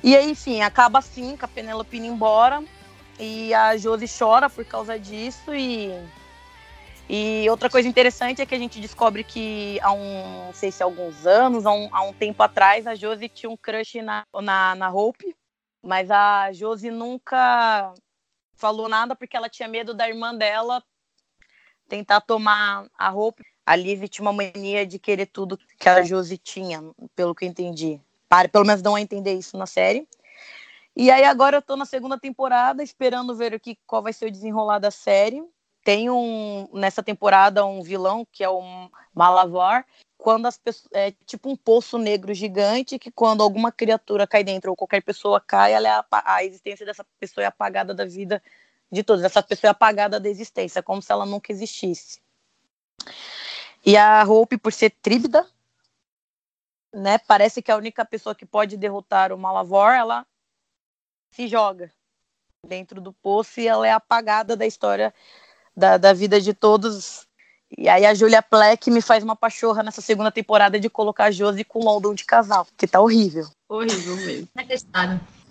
E 0.03 0.17
aí, 0.17 0.31
enfim, 0.31 0.63
acaba 0.63 0.99
assim, 0.99 1.37
com 1.37 1.45
a 1.45 1.49
Penélope 1.49 1.97
indo 1.97 2.07
embora. 2.07 2.63
E 3.19 3.55
a 3.55 3.77
Josi 3.77 4.07
chora 4.09 4.51
por 4.51 4.65
causa 4.65 4.99
disso. 4.99 5.55
E, 5.55 5.93
e 7.09 7.49
outra 7.49 7.71
coisa 7.71 7.89
interessante 7.89 8.43
é 8.43 8.47
que 8.47 8.55
a 8.55 8.59
gente 8.59 8.81
descobre 8.81 9.23
que 9.23 9.79
há 9.81 9.93
um, 9.93 10.47
não 10.47 10.53
sei 10.53 10.73
se 10.73 10.83
há 10.83 10.87
alguns 10.87 11.27
anos, 11.27 11.65
há 11.65 11.73
um, 11.73 11.89
há 11.93 12.03
um 12.03 12.13
tempo 12.13 12.43
atrás, 12.43 12.87
a 12.87 12.95
Josi 12.95 13.29
tinha 13.29 13.51
um 13.51 13.57
crush 13.57 14.03
na, 14.03 14.25
na, 14.43 14.75
na 14.75 14.91
Hope. 14.91 15.37
Mas 15.85 16.11
a 16.11 16.53
Josi 16.53 16.91
nunca 16.91 17.93
falou 18.55 18.89
nada 18.89 19.15
porque 19.15 19.37
ela 19.37 19.49
tinha 19.49 19.69
medo 19.69 19.93
da 19.95 20.09
irmã 20.09 20.35
dela 20.35 20.83
tentar 21.89 22.21
tomar 22.21 22.87
a 22.99 23.13
Hope. 23.13 23.45
A 23.65 23.77
Liv 23.77 24.09
tinha 24.09 24.25
uma 24.25 24.33
mania 24.33 24.87
de 24.87 24.99
querer 24.99 25.27
tudo 25.27 25.59
que 25.79 25.89
a 25.89 26.03
Josi 26.03 26.37
tinha, 26.37 26.83
pelo 27.15 27.35
que 27.35 27.45
eu 27.45 27.49
entendi. 27.49 28.01
Para, 28.29 28.49
pelo 28.49 28.65
menos 28.65 28.83
dão 28.83 28.95
a 28.95 29.01
entender 29.01 29.35
isso 29.35 29.57
na 29.57 29.67
série. 29.67 30.09
E 30.97 31.11
aí 31.11 31.25
agora 31.25 31.59
eu 31.59 31.63
tô 31.63 31.77
na 31.77 31.87
segunda 31.87 32.19
temporada, 32.19 32.83
esperando 32.83 33.35
ver 33.35 33.55
aqui 33.55 33.79
qual 33.87 34.03
vai 34.03 34.13
ser 34.13 34.27
o 34.27 34.31
desenrolar 34.31 34.79
da 34.79 34.91
série. 34.91 35.43
Tem 35.85 36.11
um 36.11 36.69
nessa 36.73 37.03
temporada 37.03 37.65
um 37.65 37.83
vilão 37.83 38.27
que 38.31 38.45
é 38.45 38.49
o 38.49 38.63
Malavar, 39.15 39.87
quando 40.23 40.47
as 40.47 40.57
pessoas 40.57 40.89
é 40.93 41.13
tipo 41.27 41.51
um 41.51 41.57
poço 41.57 41.99
negro 41.99 42.33
gigante 42.33 42.99
que 42.99 43.11
quando 43.11 43.43
alguma 43.43 43.73
criatura 43.73 44.25
cai 44.25 44.45
dentro 44.45 44.71
ou 44.71 44.77
qualquer 44.77 45.03
pessoa 45.03 45.41
cai, 45.41 45.73
ela 45.73 45.89
é 45.89 45.91
a, 45.91 46.07
a 46.37 46.45
existência 46.45 46.87
dessa 46.87 47.05
pessoa 47.19 47.43
é 47.43 47.49
apagada 47.49 47.93
da 47.93 48.05
vida 48.05 48.41
de 48.93 49.03
todos. 49.03 49.25
Essa 49.25 49.43
pessoa 49.43 49.71
é 49.71 49.73
apagada 49.73 50.21
da 50.21 50.29
existência, 50.29 50.83
como 50.83 51.01
se 51.01 51.11
ela 51.11 51.25
nunca 51.25 51.51
existisse. 51.51 52.21
E 53.85 53.97
a 53.97 54.23
Hope, 54.23 54.59
por 54.59 54.73
ser 54.73 54.91
tríbida, 54.91 55.49
né, 56.95 57.19
parece 57.19 57.63
que 57.63 57.73
a 57.73 57.77
única 57.77 58.05
pessoa 58.05 58.35
que 58.35 58.45
pode 58.45 58.77
derrotar 58.77 59.33
o 59.33 59.39
Malavor, 59.39 59.93
ela 59.93 60.27
se 61.31 61.49
joga 61.49 61.91
dentro 62.65 63.01
do 63.01 63.13
poço 63.13 63.59
e 63.59 63.67
ela 63.67 63.87
é 63.87 63.91
apagada 63.91 64.55
da 64.55 64.67
história 64.67 65.13
da, 65.75 65.97
da 65.97 66.13
vida 66.13 66.41
de 66.41 66.53
todos. 66.53 67.27
E 67.77 67.89
aí 67.89 68.05
a 68.05 68.13
Julia 68.13 68.43
Pleck 68.43 68.91
me 68.91 69.01
faz 69.01 69.25
uma 69.25 69.35
pachorra 69.35 69.83
nessa 69.83 70.03
segunda 70.03 70.31
temporada 70.31 70.79
de 70.79 70.91
colocar 70.91 71.25
a 71.25 71.31
Josie 71.31 71.65
com 71.65 71.81
o 71.81 71.85
London 71.85 72.15
de 72.15 72.25
casal, 72.25 72.67
que 72.77 72.87
tá 72.87 73.01
horrível. 73.01 73.49
Horrível 73.69 74.17
mesmo. 74.17 74.49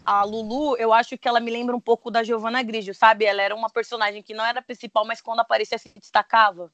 A 0.06 0.24
Lulu, 0.24 0.76
eu 0.78 0.92
acho 0.94 1.18
que 1.18 1.28
ela 1.28 1.40
me 1.40 1.52
lembra 1.52 1.76
um 1.76 1.80
pouco 1.80 2.10
da 2.10 2.24
Giovanna 2.24 2.64
Grigio, 2.64 2.94
sabe? 2.94 3.26
Ela 3.26 3.42
era 3.42 3.56
uma 3.56 3.70
personagem 3.70 4.24
que 4.24 4.34
não 4.34 4.46
era 4.46 4.62
principal, 4.62 5.06
mas 5.06 5.22
quando 5.22 5.40
aparecia 5.40 5.78
se 5.78 5.90
destacava. 5.90 6.72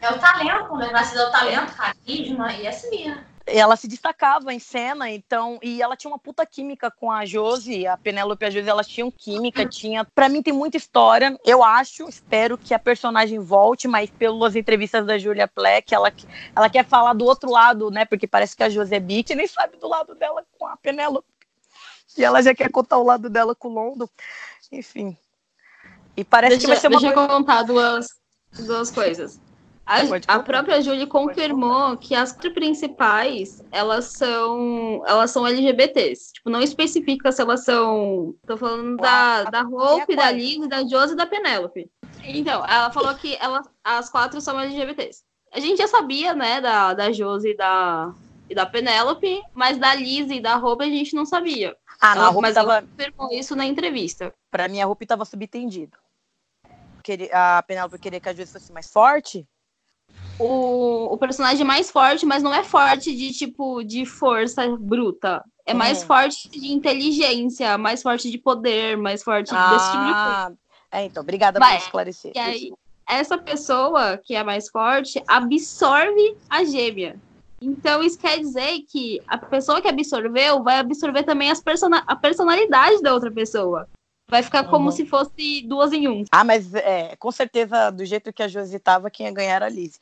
É 0.00 0.10
o 0.10 0.18
talento, 0.18 0.74
né? 0.76 0.88
Vai 0.90 1.04
ser 1.04 1.20
o 1.20 1.30
talento, 1.30 1.74
carisma 1.76 2.52
e 2.54 2.66
assim. 2.66 3.14
Ela 3.46 3.76
se 3.76 3.88
destacava 3.88 4.52
em 4.54 4.58
cena, 4.58 5.10
então, 5.10 5.58
e 5.62 5.82
ela 5.82 5.96
tinha 5.96 6.10
uma 6.10 6.18
puta 6.18 6.46
química 6.46 6.90
com 6.90 7.10
a 7.10 7.26
Josi, 7.26 7.86
a 7.86 7.96
Penélope 7.96 8.44
e 8.44 8.46
a 8.46 8.50
Josi, 8.50 8.68
elas 8.68 8.86
tinham 8.86 9.10
química, 9.10 9.66
tinha. 9.66 10.04
Pra 10.04 10.28
mim 10.28 10.42
tem 10.42 10.52
muita 10.52 10.76
história. 10.76 11.38
Eu 11.44 11.62
acho, 11.62 12.08
espero 12.08 12.56
que 12.56 12.72
a 12.72 12.78
personagem 12.78 13.38
volte, 13.40 13.88
mas 13.88 14.08
pelas 14.10 14.56
entrevistas 14.56 15.04
da 15.04 15.18
Julia 15.18 15.48
Pleck, 15.48 15.92
ela, 15.92 16.12
ela 16.54 16.70
quer 16.70 16.84
falar 16.84 17.12
do 17.12 17.24
outro 17.24 17.50
lado, 17.50 17.90
né? 17.90 18.04
Porque 18.04 18.26
parece 18.26 18.56
que 18.56 18.62
a 18.62 18.70
Josi 18.70 18.94
é 18.94 19.00
beat 19.00 19.30
e 19.30 19.34
nem 19.34 19.46
sabe 19.46 19.76
do 19.76 19.88
lado 19.88 20.14
dela 20.14 20.44
com 20.58 20.66
a 20.66 20.76
Penélope. 20.76 21.28
E 22.16 22.24
ela 22.24 22.42
já 22.42 22.54
quer 22.54 22.70
contar 22.70 22.98
o 22.98 23.04
lado 23.04 23.28
dela 23.30 23.54
com 23.54 23.68
o 23.68 23.72
Londo. 23.72 24.10
Enfim. 24.70 25.16
E 26.16 26.24
parece 26.24 26.58
deixa, 26.58 26.66
que 26.66 26.72
vai 26.72 26.76
ser 26.76 26.88
uma 26.88 27.00
Deixa 27.00 27.14
coisa... 27.14 27.32
eu 27.32 27.36
contar 27.36 27.62
duas, 27.62 28.08
duas 28.66 28.90
coisas. 28.90 29.40
A, 29.86 30.36
a, 30.36 30.38
própria 30.38 30.80
Julie 30.80 31.06
confirmou 31.06 31.96
que 31.96 32.14
as 32.14 32.32
principais, 32.32 33.60
elas 33.72 34.04
são, 34.12 35.02
elas 35.04 35.32
são 35.32 35.44
LGBTs. 35.44 36.32
Tipo, 36.34 36.48
não 36.48 36.62
especifica 36.62 37.32
se 37.32 37.42
elas 37.42 37.64
são. 37.64 38.34
Tô 38.46 38.56
falando 38.56 38.96
da, 38.98 39.44
da 39.44 39.62
Hope, 39.62 40.14
da 40.14 40.30
Liz, 40.30 40.68
da 40.68 40.86
Josie 40.86 41.14
e 41.14 41.16
da 41.16 41.26
Penélope. 41.26 41.90
Então, 42.22 42.64
ela 42.66 42.92
falou 42.92 43.12
que 43.16 43.36
ela, 43.40 43.62
as 43.82 44.08
quatro 44.08 44.40
são 44.40 44.60
LGBTs. 44.60 45.24
A 45.52 45.58
gente 45.58 45.78
já 45.78 45.88
sabia, 45.88 46.34
né, 46.34 46.60
da, 46.60 46.94
da 46.94 47.10
Josie 47.10 47.50
e 47.50 47.56
da, 47.56 48.14
e 48.48 48.54
da 48.54 48.66
Penélope, 48.66 49.42
mas 49.52 49.76
da 49.76 49.92
Liz 49.94 50.30
e 50.30 50.40
da 50.40 50.56
Hope 50.56 50.84
a 50.84 50.88
gente 50.88 51.16
não 51.16 51.26
sabia. 51.26 51.76
Ah, 52.00 52.14
não, 52.14 52.32
ela, 52.32 52.40
mas 52.40 52.54
tava... 52.54 52.82
confirmou 52.82 53.30
isso 53.32 53.54
na 53.54 53.66
entrevista. 53.66 54.32
Pra 54.50 54.68
mim, 54.68 54.80
a 54.80 54.88
Hope 54.88 55.06
tava 55.06 55.24
subentendido. 55.24 55.96
A 57.32 57.62
Penélope 57.62 57.98
queria 57.98 58.20
que 58.20 58.28
a 58.28 58.32
Josie 58.32 58.52
fosse 58.52 58.72
mais 58.72 58.90
forte, 58.90 59.46
o, 60.38 61.12
o 61.12 61.18
personagem 61.18 61.64
mais 61.64 61.90
forte, 61.90 62.24
mas 62.24 62.42
não 62.42 62.52
é 62.52 62.64
forte 62.64 63.14
de 63.14 63.30
tipo 63.32 63.82
de 63.84 64.06
força 64.06 64.66
bruta. 64.78 65.44
É 65.66 65.74
mais 65.74 66.02
hum. 66.02 66.06
forte 66.06 66.48
de 66.48 66.72
inteligência, 66.72 67.76
mais 67.76 68.02
forte 68.02 68.30
de 68.30 68.38
poder, 68.38 68.96
mais 68.96 69.22
forte 69.22 69.50
ah, 69.54 69.70
desse 69.70 69.90
tipo 69.90 70.04
de 70.04 70.12
coisa. 70.12 70.58
É, 70.92 71.04
então, 71.04 71.22
obrigada 71.22 71.60
por 71.60 71.76
esclarecer. 71.76 72.32
E 72.34 72.38
aí, 72.38 72.72
essa 73.06 73.36
pessoa 73.36 74.18
que 74.18 74.34
é 74.34 74.42
mais 74.42 74.68
forte 74.68 75.22
absorve 75.28 76.36
a 76.48 76.64
gêmea. 76.64 77.16
Então, 77.60 78.02
isso 78.02 78.18
quer 78.18 78.38
dizer 78.38 78.80
que 78.88 79.20
a 79.26 79.36
pessoa 79.36 79.82
que 79.82 79.88
absorveu 79.88 80.62
vai 80.62 80.78
absorver 80.78 81.24
também 81.24 81.50
as 81.50 81.60
person 81.60 81.90
a 81.92 82.16
personalidade 82.16 83.02
da 83.02 83.12
outra 83.12 83.30
pessoa. 83.30 83.86
Vai 84.28 84.42
ficar 84.42 84.64
como 84.64 84.86
uhum. 84.86 84.90
se 84.92 85.04
fosse 85.04 85.62
duas 85.66 85.92
em 85.92 86.08
um. 86.08 86.24
Ah, 86.30 86.44
mas 86.44 86.72
é, 86.72 87.16
com 87.16 87.30
certeza, 87.32 87.90
do 87.90 88.04
jeito 88.04 88.32
que 88.32 88.42
a 88.42 88.48
Josi 88.48 88.78
tava, 88.78 89.10
quem 89.10 89.26
ia 89.26 89.32
ganhar 89.32 89.56
era 89.56 89.66
a 89.66 89.68
Liz. 89.68 90.00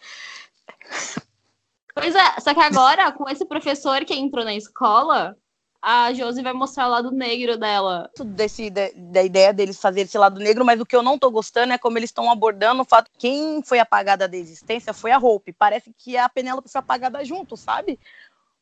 Pois 1.95 2.15
é, 2.15 2.41
só 2.41 2.55
que 2.55 2.61
agora, 2.61 3.11
com 3.11 3.29
esse 3.29 3.45
professor 3.45 4.05
que 4.05 4.15
entrou 4.15 4.45
na 4.45 4.55
escola, 4.55 5.37
a 5.81 6.13
Josi 6.13 6.43
vai 6.43 6.53
mostrar 6.53 6.87
o 6.87 6.91
lado 6.91 7.11
negro 7.11 7.57
dela. 7.57 8.11
Desse, 8.19 8.69
da, 8.69 8.89
da 8.95 9.23
ideia 9.23 9.53
deles 9.53 9.81
fazer 9.81 10.03
esse 10.03 10.19
lado 10.19 10.41
negro, 10.41 10.65
mas 10.65 10.81
o 10.81 10.87
que 10.87 10.97
eu 10.97 11.03
não 11.03 11.19
tô 11.19 11.31
gostando 11.31 11.73
é 11.73 11.79
como 11.79 11.99
eles 11.99 12.11
estão 12.11 12.31
abordando 12.31 12.83
o 12.83 12.85
fato 12.85 13.11
que 13.13 13.19
quem 13.19 13.63
foi 13.63 13.79
apagada 13.79 14.29
da 14.29 14.37
existência 14.37 14.93
foi 14.93 15.13
a 15.13 15.19
Hope. 15.19 15.53
Parece 15.53 15.93
que 15.97 16.17
a 16.17 16.29
Penélope 16.29 16.71
foi 16.71 16.81
apagada 16.81 17.25
junto, 17.25 17.57
sabe? 17.57 17.99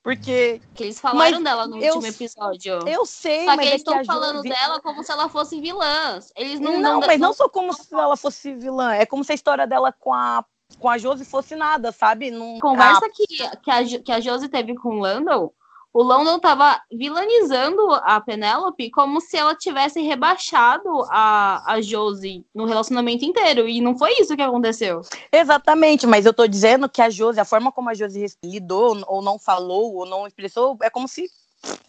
Porque. 0.03 0.61
Que 0.75 0.85
eles 0.85 1.01
falaram 1.01 1.43
dela 1.43 1.67
no 1.67 1.83
eu, 1.83 1.95
último 1.95 2.15
episódio. 2.15 2.79
Eu 2.87 3.05
sei, 3.05 3.45
Só 3.45 3.57
mas. 3.57 3.61
que 3.61 3.67
eles 3.67 3.81
estão 3.81 3.99
é 3.99 4.05
falando 4.05 4.41
dela 4.43 4.81
como 4.81 5.03
se 5.03 5.11
ela 5.11 5.29
fosse 5.29 5.61
vilã. 5.61 6.21
Eles 6.37 6.61
não. 6.61 6.75
Não, 6.75 6.81
não 6.81 7.01
mas 7.01 7.19
não, 7.19 7.29
não 7.29 7.35
só 7.35 7.49
como 7.49 7.73
se 7.73 7.93
ela 7.93 8.17
fosse 8.17 8.55
vilã. 8.55 8.93
É 8.93 9.05
como 9.05 9.25
se 9.25 9.33
a 9.33 9.35
história 9.35 9.67
dela 9.67 9.91
com 9.93 10.15
a 10.15 10.45
com 10.79 10.89
a 10.89 10.99
Josi 10.99 11.25
fosse 11.25 11.57
nada, 11.57 11.91
sabe? 11.93 12.31
Num... 12.31 12.59
Conversa 12.59 13.07
ah. 13.07 13.11
que, 13.13 13.27
que, 13.27 13.71
a, 13.71 13.85
que 14.03 14.13
a 14.13 14.21
Josi 14.21 14.49
teve 14.49 14.75
com 14.75 14.91
o 14.91 14.99
Landon, 15.01 15.51
o 15.97 16.03
Landon 16.03 16.39
tava 16.39 16.79
vilanizando 16.93 17.91
a 18.03 18.21
Penélope 18.21 18.91
como 18.91 19.19
se 19.19 19.35
ela 19.35 19.55
tivesse 19.55 20.03
rebaixado 20.03 20.91
a, 21.09 21.73
a 21.73 21.81
Josie 21.81 22.45
no 22.55 22.67
relacionamento 22.67 23.25
inteiro. 23.25 23.67
E 23.67 23.81
não 23.81 23.97
foi 23.97 24.13
isso 24.21 24.37
que 24.37 24.43
aconteceu. 24.43 25.01
Exatamente, 25.33 26.07
mas 26.07 26.27
eu 26.27 26.35
tô 26.35 26.47
dizendo 26.47 26.87
que 26.87 27.01
a 27.01 27.09
Josie, 27.09 27.41
a 27.41 27.47
forma 27.47 27.73
como 27.73 27.89
a 27.89 27.95
Josie 27.95 28.27
lidou, 28.45 29.03
ou 29.07 29.23
não 29.23 29.39
falou, 29.39 29.95
ou 29.95 30.05
não 30.05 30.27
expressou, 30.27 30.77
é 30.83 30.91
como 30.91 31.09
se 31.09 31.31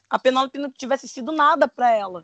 a 0.09 0.17
Penélope 0.17 0.57
não 0.57 0.71
tivesse 0.71 1.05
sido 1.05 1.33
nada 1.33 1.67
para 1.67 1.91
ela. 1.91 2.23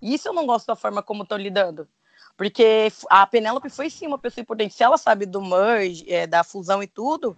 Isso 0.00 0.28
eu 0.28 0.32
não 0.32 0.46
gosto 0.46 0.68
da 0.68 0.76
forma 0.76 1.02
como 1.02 1.24
estão 1.24 1.36
lidando. 1.36 1.88
Porque 2.36 2.86
a 3.10 3.26
Penélope 3.26 3.68
foi 3.68 3.90
sim 3.90 4.06
uma 4.06 4.16
pessoa 4.16 4.42
importante. 4.42 4.74
Se 4.74 4.84
ela 4.84 4.96
sabe 4.96 5.26
do 5.26 5.42
merge, 5.42 6.04
é, 6.08 6.24
da 6.24 6.44
fusão 6.44 6.84
e 6.84 6.86
tudo, 6.86 7.36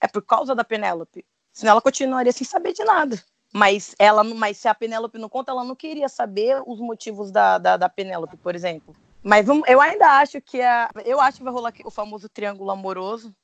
é 0.00 0.08
por 0.08 0.22
causa 0.22 0.54
da 0.54 0.64
Penélope. 0.64 1.26
Senão 1.58 1.72
ela 1.72 1.80
continuaria 1.80 2.30
sem 2.30 2.46
saber 2.46 2.72
de 2.72 2.84
nada. 2.84 3.20
Mas 3.52 3.92
ela, 3.98 4.22
mas 4.22 4.58
se 4.58 4.68
a 4.68 4.74
Penélope 4.76 5.18
não 5.18 5.28
conta, 5.28 5.50
ela 5.50 5.64
não 5.64 5.74
queria 5.74 6.08
saber 6.08 6.62
os 6.64 6.78
motivos 6.78 7.32
da, 7.32 7.58
da, 7.58 7.76
da 7.76 7.88
Penélope, 7.88 8.36
por 8.36 8.54
exemplo. 8.54 8.94
Mas 9.24 9.48
eu 9.66 9.80
ainda 9.80 10.20
acho 10.20 10.40
que 10.40 10.62
a, 10.62 10.88
eu 11.04 11.20
acho 11.20 11.38
que 11.38 11.42
vai 11.42 11.52
rolar 11.52 11.74
o 11.84 11.90
famoso 11.90 12.28
triângulo 12.28 12.70
amoroso. 12.70 13.34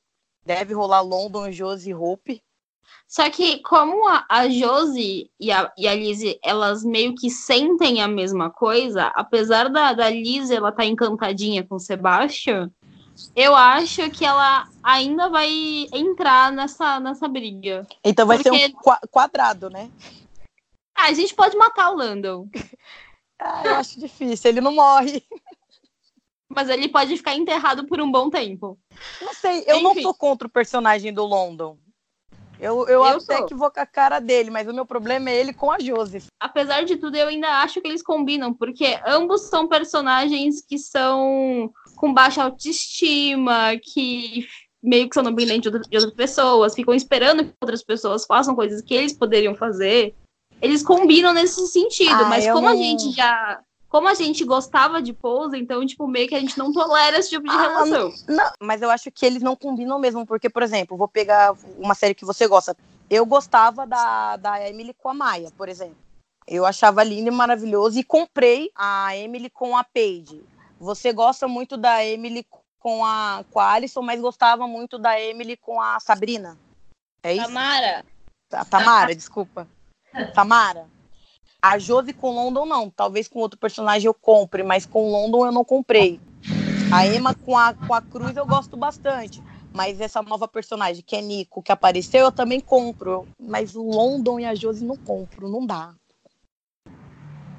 Deve 0.47 0.73
rolar 0.75 1.01
London, 1.01 1.51
Josie 1.51 1.91
e 1.91 1.95
Hope. 1.95 2.41
Só 3.09 3.29
que 3.29 3.59
como 3.63 4.07
a, 4.07 4.25
a 4.29 4.49
Josie 4.49 5.29
e 5.41 5.51
a, 5.51 5.73
e 5.77 5.89
a 5.89 5.95
Lizzie, 5.97 6.39
elas 6.45 6.85
meio 6.85 7.17
que 7.17 7.29
sentem 7.29 8.01
a 8.01 8.07
mesma 8.07 8.49
coisa, 8.49 9.11
apesar 9.17 9.69
da, 9.69 9.93
da 9.93 10.09
Lizzie 10.09 10.55
ela 10.55 10.71
tá 10.71 10.85
encantadinha 10.85 11.67
com 11.67 11.75
o 11.75 11.81
Sebastian, 11.81 12.71
eu 13.35 13.55
acho 13.55 14.11
que 14.11 14.25
ela 14.25 14.69
ainda 14.83 15.29
vai 15.29 15.49
entrar 15.93 16.53
nessa, 16.53 16.99
nessa 17.01 17.29
briga. 17.29 17.87
Então 18.05 18.27
vai 18.27 18.43
Porque... 18.43 18.59
ser 18.59 18.75
um 18.75 19.09
quadrado, 19.09 19.71
né? 19.71 19.91
Ah, 20.95 21.07
a 21.07 21.13
gente 21.13 21.35
pode 21.35 21.57
matar 21.57 21.91
o 21.91 21.97
Landon. 21.97 22.49
ah, 23.41 23.63
eu 23.65 23.75
acho 23.77 23.99
difícil, 23.99 24.51
ele 24.51 24.61
não 24.61 24.73
morre. 24.73 25.25
Mas 26.49 26.69
ele 26.69 26.89
pode 26.89 27.17
ficar 27.17 27.35
enterrado 27.35 27.87
por 27.87 28.01
um 28.01 28.11
bom 28.11 28.31
tempo. 28.31 28.79
Não 29.21 29.35
sei, 29.35 29.65
eu 29.67 29.77
Enfim. 29.77 29.83
não 29.83 29.95
sou 30.03 30.15
contra 30.15 30.47
o 30.47 30.51
personagem 30.51 31.13
do 31.13 31.25
London. 31.25 31.79
Eu, 32.61 32.87
eu, 32.87 33.01
eu 33.01 33.05
até 33.05 33.39
sou. 33.39 33.47
que 33.47 33.55
vou 33.55 33.71
com 33.71 33.81
a 33.81 33.87
cara 33.87 34.21
dele, 34.21 34.51
mas 34.51 34.69
o 34.69 34.73
meu 34.73 34.87
problema 34.87 35.31
é 35.31 35.37
ele 35.37 35.53
com 35.53 35.73
a 35.73 35.79
Josie. 35.79 36.23
Apesar 36.39 36.85
de 36.85 36.97
tudo, 36.97 37.17
eu 37.17 37.29
ainda 37.29 37.49
acho 37.63 37.81
que 37.81 37.89
eles 37.89 38.03
combinam, 38.03 38.55
porque 38.55 38.99
ambos 39.05 39.43
são 39.43 39.67
personagens 39.67 40.63
que 40.63 40.79
são 40.79 41.73
com 41.97 42.13
baixa 42.13 42.43
autoestima, 42.43 43.73
que 43.83 44.47
meio 44.83 45.09
que 45.09 45.15
são 45.15 45.23
dependentes 45.23 45.71
de, 45.73 45.79
de 45.81 45.97
outras 45.97 46.15
pessoas, 46.15 46.75
ficam 46.75 46.95
esperando 46.95 47.45
que 47.45 47.53
outras 47.61 47.83
pessoas 47.83 48.27
façam 48.27 48.55
coisas 48.55 48.83
que 48.83 48.95
eles 48.95 49.13
poderiam 49.13 49.55
fazer. 49.55 50.15
eles 50.63 50.83
combinam 50.83 51.33
nesse 51.35 51.67
sentido, 51.67 52.11
Ah, 52.23 52.25
mas 52.27 52.47
como 52.51 52.69
a 52.69 52.71
não- 52.75 52.77
gente 52.79 53.11
já. 53.13 53.61
Como 53.89 54.09
a 54.09 54.15
gente 54.15 54.45
gostava 54.45 55.01
de 55.01 55.13
pose, 55.13 55.57
então, 55.57 55.85
tipo, 55.87 56.07
meio 56.09 56.27
que 56.27 56.35
a 56.35 56.41
gente 56.41 56.59
não 56.59 56.73
tolera 56.73 57.19
esse 57.19 57.31
tipo 57.31 57.47
de 57.47 57.55
Ah, 57.55 57.61
relação. 57.61 58.13
Não, 58.29 58.51
mas 58.61 58.83
eu 58.83 58.91
acho 58.91 59.09
que 59.11 59.25
eles 59.25 59.41
não 59.43 59.55
combinam 59.55 59.99
mesmo, 60.01 60.27
porque, 60.27 60.51
por 60.51 60.63
exemplo, 60.65 60.97
vou 60.97 61.07
pegar 61.07 61.55
uma 61.79 61.95
série 61.95 62.15
que 62.15 62.25
você 62.25 62.49
gosta. 62.49 62.77
Eu 63.09 63.25
gostava 63.25 63.87
da, 63.87 64.37
da 64.37 64.69
Emily 64.69 64.95
com 64.95 65.11
a 65.11 65.15
Maia, 65.15 65.51
por 65.57 65.69
exemplo. 65.69 65.97
Eu 66.49 66.67
achava 66.67 67.05
lindo 67.05 67.29
e 67.29 67.31
maravilhoso 67.31 67.99
e 67.99 68.03
comprei 68.03 68.69
a 68.75 69.17
Emily 69.17 69.49
com 69.49 69.77
a 69.77 69.85
Paige. 69.85 70.43
Você 70.85 71.13
gosta 71.13 71.49
muito 71.49 71.77
da 71.79 72.05
Emily 72.05 72.47
com 72.79 73.05
a, 73.05 73.43
com 73.51 73.59
a 73.59 73.73
Alison, 73.73 74.03
mas 74.03 74.21
gostava 74.21 74.69
muito 74.69 74.99
da 74.99 75.19
Emily 75.19 75.57
com 75.57 75.81
a 75.81 75.99
Sabrina. 75.99 76.59
É 77.23 77.33
isso? 77.33 77.47
Tamara, 77.47 78.05
Ta- 78.51 78.65
Tamara, 78.67 79.15
desculpa. 79.15 79.67
Tamara. 80.35 80.87
A 81.63 81.79
Josie 81.79 82.13
com 82.13 82.31
London 82.35 82.67
não. 82.67 82.91
Talvez 82.91 83.27
com 83.27 83.39
outro 83.39 83.59
personagem 83.59 84.07
eu 84.07 84.13
compre, 84.13 84.63
mas 84.63 84.85
com 84.85 85.11
London 85.11 85.47
eu 85.47 85.53
não 85.53 85.65
comprei. 85.65 86.21
A 86.93 87.07
Emma 87.07 87.35
com 87.35 87.57
a, 87.57 87.73
com 87.73 87.95
a 87.95 88.03
Cruz 88.03 88.37
eu 88.37 88.47
gosto 88.47 88.77
bastante. 88.77 89.43
Mas 89.73 90.01
essa 90.01 90.21
nova 90.23 90.47
personagem, 90.47 91.03
que 91.03 91.17
é 91.17 91.23
Nico, 91.23 91.63
que 91.63 91.73
apareceu, 91.73 92.27
eu 92.27 92.31
também 92.33 92.61
compro. 92.61 93.27
Mas 93.41 93.75
o 93.75 93.83
London 93.83 94.39
e 94.39 94.45
a 94.45 94.55
Josie 94.55 94.87
não 94.87 94.97
compro, 94.99 95.49
não 95.49 95.65
dá. 95.67 95.95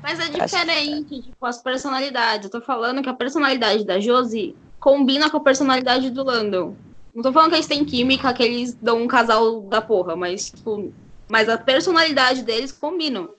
Mas 0.05 0.19
é 0.19 0.23
Acho 0.25 0.33
diferente, 0.33 1.19
tipo, 1.19 1.43
as 1.47 1.59
personalidades. 1.59 2.45
Eu 2.45 2.51
tô 2.51 2.61
falando 2.63 3.01
que 3.01 3.09
a 3.09 3.13
personalidade 3.13 3.83
da 3.83 3.99
Josie 3.99 4.55
combina 4.79 5.31
com 5.31 5.37
a 5.37 5.39
personalidade 5.39 6.11
do 6.11 6.23
Landon. 6.23 6.75
Não 7.11 7.23
tô 7.23 7.33
falando 7.33 7.49
que 7.49 7.55
eles 7.55 7.65
têm 7.65 7.83
química, 7.83 8.31
que 8.31 8.43
eles 8.43 8.75
dão 8.75 9.01
um 9.01 9.07
casal 9.07 9.61
da 9.61 9.81
porra, 9.81 10.15
mas, 10.15 10.51
tipo, 10.51 10.93
mas 11.27 11.49
a 11.49 11.57
personalidade 11.57 12.43
deles 12.43 12.71
combinam. 12.71 13.29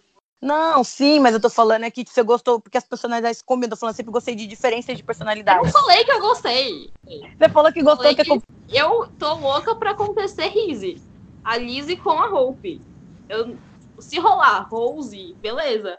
Não, 0.42 0.82
sim, 0.82 1.20
mas 1.20 1.34
eu 1.34 1.40
tô 1.40 1.48
falando 1.48 1.84
é 1.84 1.90
que 1.90 2.04
você 2.04 2.24
gostou, 2.24 2.60
porque 2.60 2.78
as 2.78 2.84
personalidades 2.84 3.40
combinam. 3.40 3.66
Eu 3.68 3.70
tô 3.70 3.76
falando, 3.76 3.92
eu 3.92 3.96
sempre 3.98 4.12
gostei 4.12 4.34
de 4.34 4.44
diferença 4.44 4.92
de 4.92 5.02
Eu 5.02 5.06
personalidade. 5.06 5.62
não 5.62 5.70
falei 5.70 6.02
que 6.02 6.10
eu 6.10 6.20
gostei. 6.20 6.90
Você 7.38 7.48
falou 7.48 7.72
que 7.72 7.80
gostou, 7.80 8.12
que, 8.12 8.24
que 8.24 8.42
eu 8.72 9.06
tô 9.20 9.34
louca 9.34 9.76
pra 9.76 9.92
acontecer 9.92 10.48
Rizzy. 10.48 11.00
A 11.44 11.58
Lizzie 11.58 11.96
com 11.96 12.10
a 12.10 12.28
Hope. 12.28 12.80
Eu, 13.28 13.56
se 14.00 14.18
rolar 14.18 14.66
Rose, 14.68 15.32
beleza. 15.40 15.96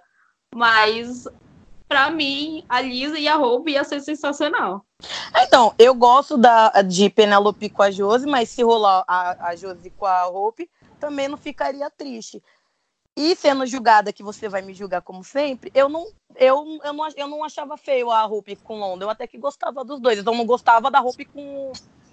Mas, 0.58 1.28
pra 1.88 2.10
mim, 2.10 2.66
a 2.68 2.82
Lizzie 2.82 3.22
e 3.22 3.28
a 3.28 3.38
Hope 3.38 3.74
ia 3.74 3.84
ser 3.84 4.02
sensacional. 4.02 4.84
Então, 5.38 5.72
eu 5.78 5.94
gosto 5.94 6.36
da, 6.36 6.82
de 6.82 7.12
Penelope 7.12 7.70
com 7.70 7.84
a 7.84 7.92
Josi, 7.92 8.26
mas 8.26 8.50
se 8.50 8.64
rolar 8.64 9.04
a, 9.08 9.50
a 9.50 9.56
Josi 9.56 9.92
com 9.92 10.08
a 10.08 10.28
Hope, 10.28 10.68
também 11.00 11.28
não 11.28 11.38
ficaria 11.38 11.88
triste. 11.92 12.42
E 13.16 13.36
sendo 13.36 13.68
julgada, 13.68 14.12
que 14.12 14.24
você 14.24 14.50
vai 14.50 14.64
me 14.64 14.74
julgar 14.74 15.04
como 15.04 15.24
sempre, 15.24 15.72
eu 15.76 15.88
não, 15.88 16.08
eu, 16.36 16.80
eu 16.84 16.94
não, 16.94 17.08
eu 17.16 17.28
não 17.28 17.44
achava 17.44 17.78
feio 17.78 18.10
a 18.10 18.26
Hope 18.26 18.56
com 18.56 18.80
London. 18.80 19.06
Eu 19.06 19.10
até 19.12 19.28
que 19.28 19.38
gostava 19.38 19.86
dos 19.86 20.00
dois. 20.00 20.18
Eu 20.18 20.24
não 20.24 20.44
gostava 20.44 20.90
da 20.90 21.02
Hope 21.02 21.24
com, 21.26 21.72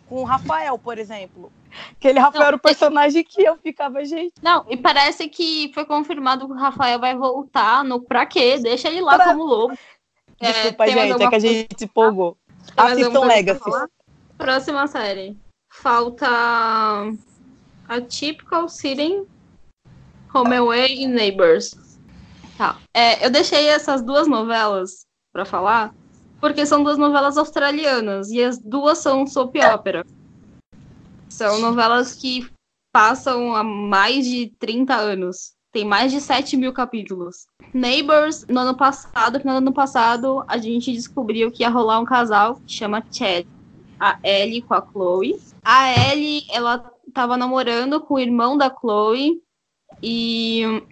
com 0.09 0.17
o 0.17 0.25
Rafael, 0.25 0.79
por 0.79 0.99
exemplo. 0.99 1.53
Aquele 1.93 2.19
Rafael 2.19 2.41
Não, 2.41 2.47
era 2.49 2.57
o 2.57 2.61
personagem 2.61 3.25
que 3.25 3.43
eu 3.43 3.57
ficava, 3.57 4.05
gente. 4.05 4.33
Não, 4.43 4.65
e 4.69 4.77
parece 4.77 5.29
que 5.29 5.71
foi 5.75 5.85
confirmado 5.85 6.47
que 6.47 6.53
o 6.53 6.57
Rafael 6.57 6.99
vai 7.01 7.17
voltar 7.17 7.83
no 7.85 8.01
pra 8.01 8.25
quê? 8.27 8.59
Deixa 8.59 8.89
ele 8.89 9.01
lá 9.01 9.17
Pra- 9.17 9.27
como 9.27 9.45
lobo. 9.45 9.77
É, 10.41 10.53
Desculpa, 10.53 10.79
mais 10.87 10.93
gente, 10.93 11.13
é 11.13 11.17
que 11.17 11.25
a 11.25 11.31
coisa- 11.31 11.49
gente 11.49 11.75
se 11.79 11.85
empolgou. 11.85 12.37
Assistam 12.77 13.21
Legacy. 13.21 13.61
Próxima 14.39 14.87
série. 14.87 15.37
Falta 15.73 16.27
a 17.89 18.01
Typical 18.01 18.69
Sitting, 18.69 19.27
Home 20.35 20.57
Away 20.57 21.03
e 21.03 21.07
Neighbors. 21.07 21.77
Tá. 22.57 22.79
É, 22.95 23.25
eu 23.25 23.31
deixei 23.31 23.67
essas 23.69 24.03
duas 24.03 24.29
novelas 24.29 25.07
pra 25.33 25.45
falar 25.45 25.93
porque 26.45 26.67
são 26.67 26.85
duas 26.85 26.99
novelas 26.99 27.39
australianas 27.39 28.31
e 28.31 28.45
as 28.45 28.59
duas 28.59 28.99
são 28.99 29.27
soap 29.27 29.57
opera. 29.75 30.05
São 31.27 31.59
novelas 31.59 32.15
que 32.15 32.47
passam 32.93 33.57
há 33.57 33.65
mais 33.65 34.27
de 34.27 34.53
30 34.59 34.95
anos. 34.95 35.55
Tem 35.73 35.87
mais 35.87 36.13
de 36.13 36.21
7 36.21 36.55
mil 36.59 36.71
capítulos. 36.71 37.47
Neighbors, 37.73 38.47
no 38.47 38.61
ano 38.61 38.77
passado, 38.77 39.39
do 39.39 39.49
ano 39.49 39.73
passado, 39.73 40.45
a 40.47 40.59
gente 40.59 40.93
descobriu 40.93 41.51
que 41.51 41.63
ia 41.63 41.71
rolar 41.71 41.99
um 41.99 42.05
casal 42.05 42.57
que 42.57 42.75
chama 42.75 43.03
Chad. 43.11 43.47
A 43.99 44.19
Ellie 44.23 44.61
com 44.61 44.75
a 44.75 44.87
Chloe. 44.87 45.41
A 45.63 46.13
Ellie, 46.13 46.43
ela 46.53 46.93
tava 47.15 47.39
namorando 47.39 48.03
com 48.03 48.15
o 48.15 48.21
irmão 48.21 48.55
da 48.55 48.69
Chloe 48.69 49.41
e 50.03 50.83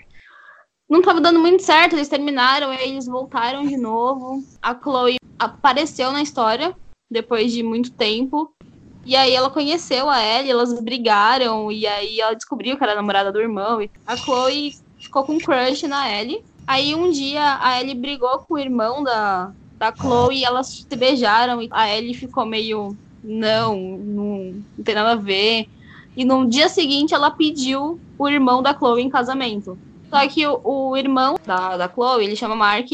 não 0.92 1.00
tava 1.00 1.22
dando 1.22 1.40
muito 1.40 1.62
certo, 1.62 1.94
eles 1.94 2.06
terminaram, 2.06 2.70
eles 2.70 3.06
voltaram 3.06 3.66
de 3.66 3.78
novo. 3.78 4.44
A 4.60 4.78
Chloe 4.78 5.16
apareceu 5.38 6.12
na 6.12 6.20
história 6.20 6.74
depois 7.10 7.50
de 7.50 7.62
muito 7.62 7.90
tempo. 7.92 8.54
E 9.02 9.16
aí 9.16 9.32
ela 9.32 9.48
conheceu 9.48 10.10
a 10.10 10.22
Ellie, 10.22 10.50
elas 10.50 10.78
brigaram, 10.82 11.72
e 11.72 11.86
aí 11.86 12.20
ela 12.20 12.34
descobriu 12.34 12.76
que 12.76 12.84
era 12.84 12.92
a 12.92 12.96
namorada 12.96 13.32
do 13.32 13.40
irmão. 13.40 13.80
E 13.80 13.90
a 14.06 14.14
Chloe 14.18 14.74
ficou 14.98 15.24
com 15.24 15.32
um 15.32 15.38
crush 15.38 15.84
na 15.84 16.12
Ellie. 16.12 16.44
Aí 16.66 16.94
um 16.94 17.10
dia 17.10 17.58
a 17.62 17.80
Ellie 17.80 17.94
brigou 17.94 18.40
com 18.40 18.52
o 18.54 18.58
irmão 18.58 19.02
da, 19.02 19.50
da 19.78 19.96
Chloe 19.96 20.40
e 20.40 20.44
elas 20.44 20.68
se 20.68 20.94
beijaram. 20.94 21.62
E 21.62 21.68
a 21.70 21.88
Ellie 21.88 22.12
ficou 22.12 22.44
meio, 22.44 22.94
não, 23.24 23.78
não, 23.78 24.62
não 24.76 24.84
tem 24.84 24.94
nada 24.94 25.12
a 25.12 25.16
ver. 25.16 25.70
E 26.14 26.22
no 26.22 26.46
dia 26.46 26.68
seguinte 26.68 27.14
ela 27.14 27.30
pediu 27.30 27.98
o 28.18 28.28
irmão 28.28 28.62
da 28.62 28.76
Chloe 28.76 29.00
em 29.00 29.08
casamento. 29.08 29.78
Só 30.12 30.28
que 30.28 30.46
o, 30.46 30.60
o 30.62 30.96
irmão 30.96 31.36
da, 31.46 31.76
da 31.78 31.88
Chloe, 31.88 32.24
ele 32.24 32.36
chama 32.36 32.54
Mark, 32.54 32.86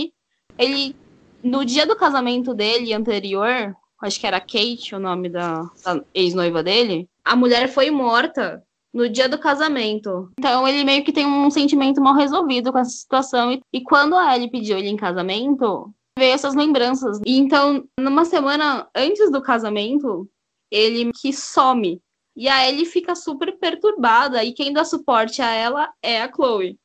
ele, 0.57 0.95
no 1.43 1.65
dia 1.65 1.85
do 1.85 1.97
casamento 1.97 2.55
dele 2.55 2.95
anterior, 2.95 3.75
acho 4.01 4.21
que 4.21 4.27
era 4.27 4.41
Kate 4.41 4.95
o 4.95 5.01
nome 5.01 5.29
da, 5.29 5.69
da 5.85 6.01
ex-noiva 6.15 6.63
dele, 6.63 7.09
a 7.25 7.35
mulher 7.35 7.69
foi 7.69 7.91
morta 7.91 8.63
no 8.95 9.09
dia 9.09 9.29
do 9.29 9.37
casamento. 9.37 10.31
Então 10.39 10.67
ele 10.67 10.85
meio 10.85 11.05
que 11.05 11.13
tem 11.13 11.27
um 11.27 11.51
sentimento 11.51 12.01
mal 12.01 12.15
resolvido 12.15 12.71
com 12.71 12.79
essa 12.79 12.91
situação. 12.91 13.53
E, 13.53 13.61
e 13.73 13.83
quando 13.83 14.15
a 14.15 14.37
Ellie 14.37 14.51
pediu 14.51 14.79
ele 14.79 14.89
em 14.89 14.97
casamento, 14.97 15.93
veio 16.17 16.33
essas 16.33 16.55
lembranças. 16.55 17.21
E 17.27 17.37
então, 17.37 17.85
numa 17.99 18.25
semana 18.25 18.89
antes 18.95 19.31
do 19.31 19.43
casamento, 19.43 20.29
ele 20.71 21.11
que 21.21 21.33
some. 21.33 22.01
E 22.37 22.49
a 22.49 22.69
Ellie 22.69 22.87
fica 22.87 23.17
super 23.17 23.59
perturbada. 23.59 24.45
E 24.45 24.53
quem 24.53 24.73
dá 24.73 24.85
suporte 24.85 25.43
a 25.43 25.51
ela 25.51 25.91
é 26.01 26.23
a 26.23 26.33
Chloe. 26.33 26.79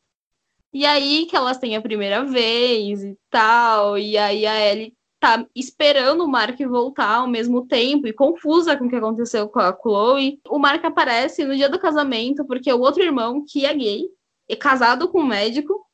E 0.73 0.85
aí 0.85 1.27
que 1.27 1.35
elas 1.35 1.57
têm 1.57 1.75
a 1.75 1.81
primeira 1.81 2.25
vez 2.25 3.03
e 3.03 3.17
tal. 3.29 3.97
E 3.97 4.17
aí 4.17 4.45
a 4.45 4.71
Ellie 4.71 4.95
tá 5.19 5.45
esperando 5.55 6.25
o 6.25 6.27
Mark 6.27 6.59
voltar 6.67 7.17
ao 7.17 7.27
mesmo 7.27 7.65
tempo 7.65 8.07
e 8.07 8.11
confusa 8.13 8.75
com 8.75 8.85
o 8.85 8.89
que 8.89 8.95
aconteceu 8.95 9.47
com 9.47 9.59
a 9.59 9.73
Chloe. 9.73 10.41
O 10.49 10.59
Mark 10.59 10.83
aparece 10.83 11.45
no 11.45 11.55
dia 11.55 11.69
do 11.69 11.79
casamento 11.79 12.43
porque 12.45 12.73
o 12.73 12.79
outro 12.81 13.03
irmão, 13.03 13.45
que 13.47 13.65
é 13.65 13.73
gay, 13.73 14.09
é 14.49 14.55
casado 14.55 15.07
com 15.07 15.21
um 15.21 15.25
médico, 15.25 15.85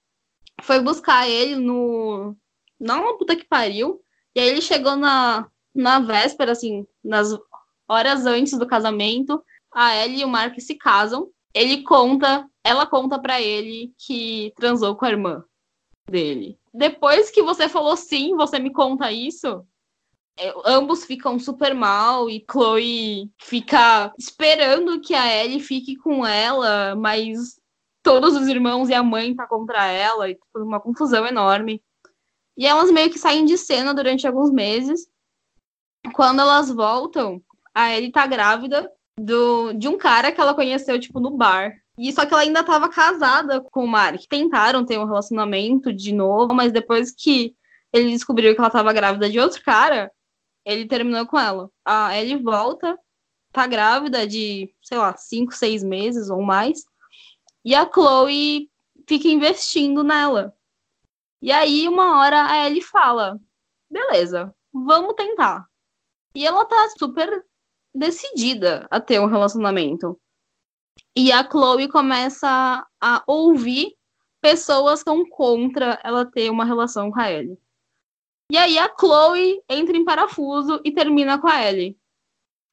foi 0.63 0.79
buscar 0.79 1.27
ele 1.29 1.55
no. 1.55 2.35
Não 2.79 3.05
na 3.05 3.17
puta 3.17 3.35
que 3.35 3.45
pariu. 3.45 4.01
E 4.33 4.39
aí 4.39 4.47
ele 4.47 4.61
chegou 4.61 4.95
na, 4.95 5.47
na 5.75 5.99
véspera, 5.99 6.53
assim, 6.53 6.87
nas 7.03 7.37
horas 7.87 8.25
antes 8.25 8.57
do 8.57 8.67
casamento. 8.67 9.43
A 9.73 9.95
Ellie 9.95 10.21
e 10.21 10.25
o 10.25 10.29
Mark 10.29 10.59
se 10.59 10.75
casam. 10.75 11.29
Ele 11.53 11.83
conta, 11.83 12.47
ela 12.63 12.85
conta 12.85 13.19
para 13.19 13.41
ele 13.41 13.93
que 13.97 14.53
transou 14.55 14.95
com 14.95 15.05
a 15.05 15.09
irmã 15.09 15.43
dele. 16.09 16.59
Depois 16.73 17.29
que 17.31 17.41
você 17.41 17.69
falou 17.69 17.95
sim, 17.95 18.35
você 18.35 18.59
me 18.59 18.71
conta 18.71 19.11
isso. 19.11 19.65
é, 20.37 20.53
ambos 20.65 21.03
ficam 21.03 21.37
super 21.37 21.73
mal 21.73 22.29
e 22.29 22.45
Chloe 22.49 23.29
fica 23.41 24.13
esperando 24.17 25.01
que 25.01 25.13
a 25.13 25.27
Ellie 25.27 25.59
fique 25.59 25.97
com 25.97 26.25
ela, 26.25 26.95
mas 26.95 27.59
todos 28.01 28.35
os 28.35 28.47
irmãos 28.47 28.89
e 28.89 28.93
a 28.93 29.03
mãe 29.03 29.35
tá 29.35 29.45
contra 29.45 29.85
ela 29.85 30.29
e 30.29 30.35
tipo, 30.35 30.59
uma 30.59 30.79
confusão 30.79 31.27
enorme. 31.27 31.83
E 32.57 32.65
elas 32.65 32.91
meio 32.91 33.09
que 33.09 33.19
saem 33.19 33.45
de 33.45 33.57
cena 33.57 33.93
durante 33.93 34.25
alguns 34.27 34.51
meses. 34.51 35.07
Quando 36.13 36.41
elas 36.41 36.69
voltam, 36.69 37.41
a 37.73 37.95
Ellie 37.95 38.11
tá 38.11 38.25
grávida 38.25 38.91
do, 39.19 39.73
de 39.73 39.87
um 39.87 39.97
cara 39.97 40.31
que 40.31 40.39
ela 40.39 40.53
conheceu, 40.53 40.99
tipo, 40.99 41.19
no 41.19 41.31
bar. 41.31 41.73
E 42.01 42.13
só 42.13 42.25
que 42.25 42.33
ela 42.33 42.43
ainda 42.43 42.61
estava 42.61 42.87
casada 42.87 43.59
com 43.59 43.83
o 43.83 43.87
Mark. 43.87 44.21
Tentaram 44.29 44.85
ter 44.85 44.97
um 44.97 45.03
relacionamento 45.03 45.91
de 45.91 46.13
novo, 46.13 46.53
mas 46.53 46.71
depois 46.71 47.11
que 47.11 47.53
ele 47.91 48.11
descobriu 48.11 48.53
que 48.53 48.61
ela 48.61 48.69
estava 48.69 48.93
grávida 48.93 49.29
de 49.29 49.37
outro 49.37 49.61
cara, 49.61 50.09
ele 50.63 50.87
terminou 50.87 51.27
com 51.27 51.37
ela. 51.37 51.69
A 51.83 52.17
Ellie 52.17 52.41
volta, 52.41 52.97
tá 53.51 53.67
grávida 53.67 54.25
de, 54.25 54.73
sei 54.81 54.97
lá, 54.97 55.13
cinco, 55.17 55.51
seis 55.53 55.83
meses 55.83 56.29
ou 56.29 56.41
mais. 56.41 56.85
E 57.65 57.75
a 57.75 57.85
Chloe 57.85 58.69
fica 59.05 59.27
investindo 59.27 60.01
nela. 60.01 60.55
E 61.41 61.51
aí, 61.51 61.85
uma 61.85 62.17
hora, 62.19 62.49
a 62.49 62.65
Ellie 62.65 62.81
fala: 62.81 63.37
beleza, 63.91 64.55
vamos 64.71 65.15
tentar. 65.15 65.65
E 66.33 66.47
ela 66.47 66.63
tá 66.63 66.89
super 66.97 67.43
decidida 67.93 68.87
a 68.89 69.01
ter 69.01 69.19
um 69.19 69.25
relacionamento. 69.25 70.17
E 71.15 71.31
a 71.31 71.43
Chloe 71.43 71.87
começa 71.87 72.85
a 73.01 73.23
ouvir 73.27 73.95
pessoas 74.41 75.01
são 75.01 75.27
contra 75.29 75.99
ela 76.03 76.25
ter 76.25 76.49
uma 76.49 76.65
relação 76.65 77.11
com 77.11 77.19
a 77.19 77.31
Ellie. 77.31 77.57
E 78.51 78.57
aí 78.57 78.77
a 78.79 78.93
Chloe 78.97 79.61
entra 79.69 79.95
em 79.95 80.05
parafuso 80.05 80.81
e 80.83 80.91
termina 80.91 81.37
com 81.39 81.47
a 81.47 81.63
Ellie. 81.65 81.97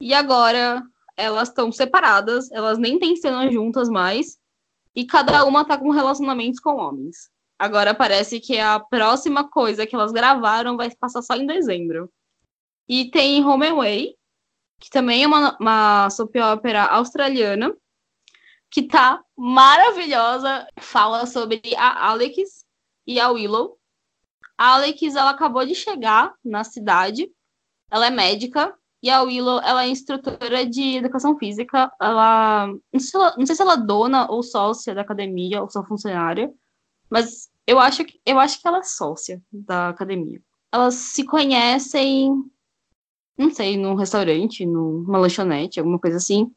E 0.00 0.14
agora 0.14 0.82
elas 1.16 1.48
estão 1.48 1.72
separadas, 1.72 2.50
elas 2.52 2.78
nem 2.78 2.98
têm 2.98 3.16
cenas 3.16 3.52
juntas 3.52 3.88
mais, 3.88 4.38
e 4.94 5.04
cada 5.04 5.44
uma 5.44 5.64
tá 5.64 5.76
com 5.78 5.90
relacionamentos 5.90 6.60
com 6.60 6.76
homens. 6.76 7.30
Agora 7.58 7.94
parece 7.94 8.38
que 8.38 8.58
a 8.58 8.78
próxima 8.78 9.48
coisa 9.48 9.86
que 9.86 9.94
elas 9.94 10.12
gravaram 10.12 10.76
vai 10.76 10.94
passar 10.94 11.22
só 11.22 11.34
em 11.34 11.46
dezembro. 11.46 12.10
E 12.88 13.10
tem 13.10 13.44
Home 13.44 13.68
Away, 13.68 14.14
que 14.78 14.90
também 14.90 15.24
é 15.24 15.26
uma, 15.26 15.56
uma 15.58 16.10
soap 16.10 16.36
opera 16.36 16.84
australiana, 16.84 17.74
que 18.70 18.82
tá 18.82 19.22
maravilhosa. 19.36 20.66
Fala 20.78 21.26
sobre 21.26 21.60
a 21.76 22.08
Alex 22.08 22.64
e 23.06 23.20
a 23.20 23.30
Willow. 23.30 23.78
A 24.58 24.74
Alex, 24.74 25.02
ela 25.14 25.30
acabou 25.30 25.64
de 25.66 25.74
chegar 25.74 26.34
na 26.44 26.64
cidade. 26.64 27.30
Ela 27.90 28.06
é 28.06 28.10
médica. 28.10 28.74
E 29.02 29.10
a 29.10 29.22
Willow, 29.22 29.60
ela 29.60 29.84
é 29.84 29.88
instrutora 29.88 30.66
de 30.66 30.96
educação 30.96 31.38
física. 31.38 31.92
Ela 32.00 32.66
não, 32.66 33.00
sei 33.00 33.10
se 33.10 33.16
ela, 33.16 33.34
não 33.36 33.46
sei 33.46 33.54
se 33.54 33.62
ela 33.62 33.74
é 33.74 33.76
dona 33.76 34.30
ou 34.30 34.42
sócia 34.42 34.94
da 34.94 35.02
academia, 35.02 35.62
ou 35.62 35.70
só 35.70 35.84
funcionária. 35.84 36.52
Mas 37.08 37.50
eu 37.66 37.78
acho 37.78 38.04
que, 38.04 38.20
eu 38.24 38.38
acho 38.38 38.60
que 38.60 38.66
ela 38.66 38.78
é 38.78 38.82
sócia 38.82 39.40
da 39.52 39.90
academia. 39.90 40.40
Elas 40.72 40.94
se 40.94 41.24
conhecem, 41.24 42.32
não 43.36 43.50
sei, 43.50 43.76
num 43.76 43.94
restaurante, 43.94 44.66
numa 44.66 45.18
lanchonete, 45.18 45.78
alguma 45.78 45.98
coisa 45.98 46.16
assim. 46.16 46.52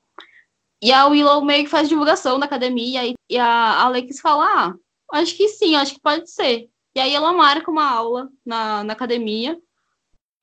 E 0.82 0.92
a 0.92 1.08
Willow 1.08 1.44
meio 1.44 1.66
que 1.66 1.70
faz 1.70 1.90
divulgação 1.90 2.40
da 2.40 2.46
academia 2.46 3.06
e, 3.06 3.14
e 3.30 3.38
a 3.38 3.82
Alex 3.82 4.20
fala: 4.22 4.46
Ah, 4.46 4.74
acho 5.20 5.36
que 5.36 5.48
sim, 5.50 5.76
acho 5.76 5.96
que 5.96 6.02
pode 6.02 6.30
ser. 6.32 6.70
E 6.96 7.00
aí 7.00 7.14
ela 7.14 7.34
marca 7.34 7.70
uma 7.70 7.90
aula 7.90 8.30
na, 8.46 8.84
na 8.84 8.94
academia 8.94 9.60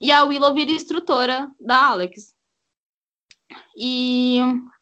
e 0.00 0.12
a 0.12 0.24
Willow 0.24 0.54
vira 0.54 0.70
instrutora 0.70 1.50
da 1.58 1.86
Alex. 1.86 2.34
E 3.76 4.38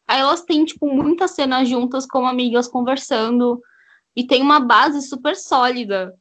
aí 0.07 0.19
elas 0.19 0.43
têm, 0.43 0.65
tipo, 0.65 0.87
muitas 0.87 1.31
cenas 1.31 1.67
juntas 1.67 2.05
como 2.05 2.27
amigas 2.27 2.67
conversando 2.67 3.61
e 4.15 4.25
tem 4.25 4.41
uma 4.41 4.59
base 4.59 5.01
super 5.01 5.35
sólida 5.35 6.17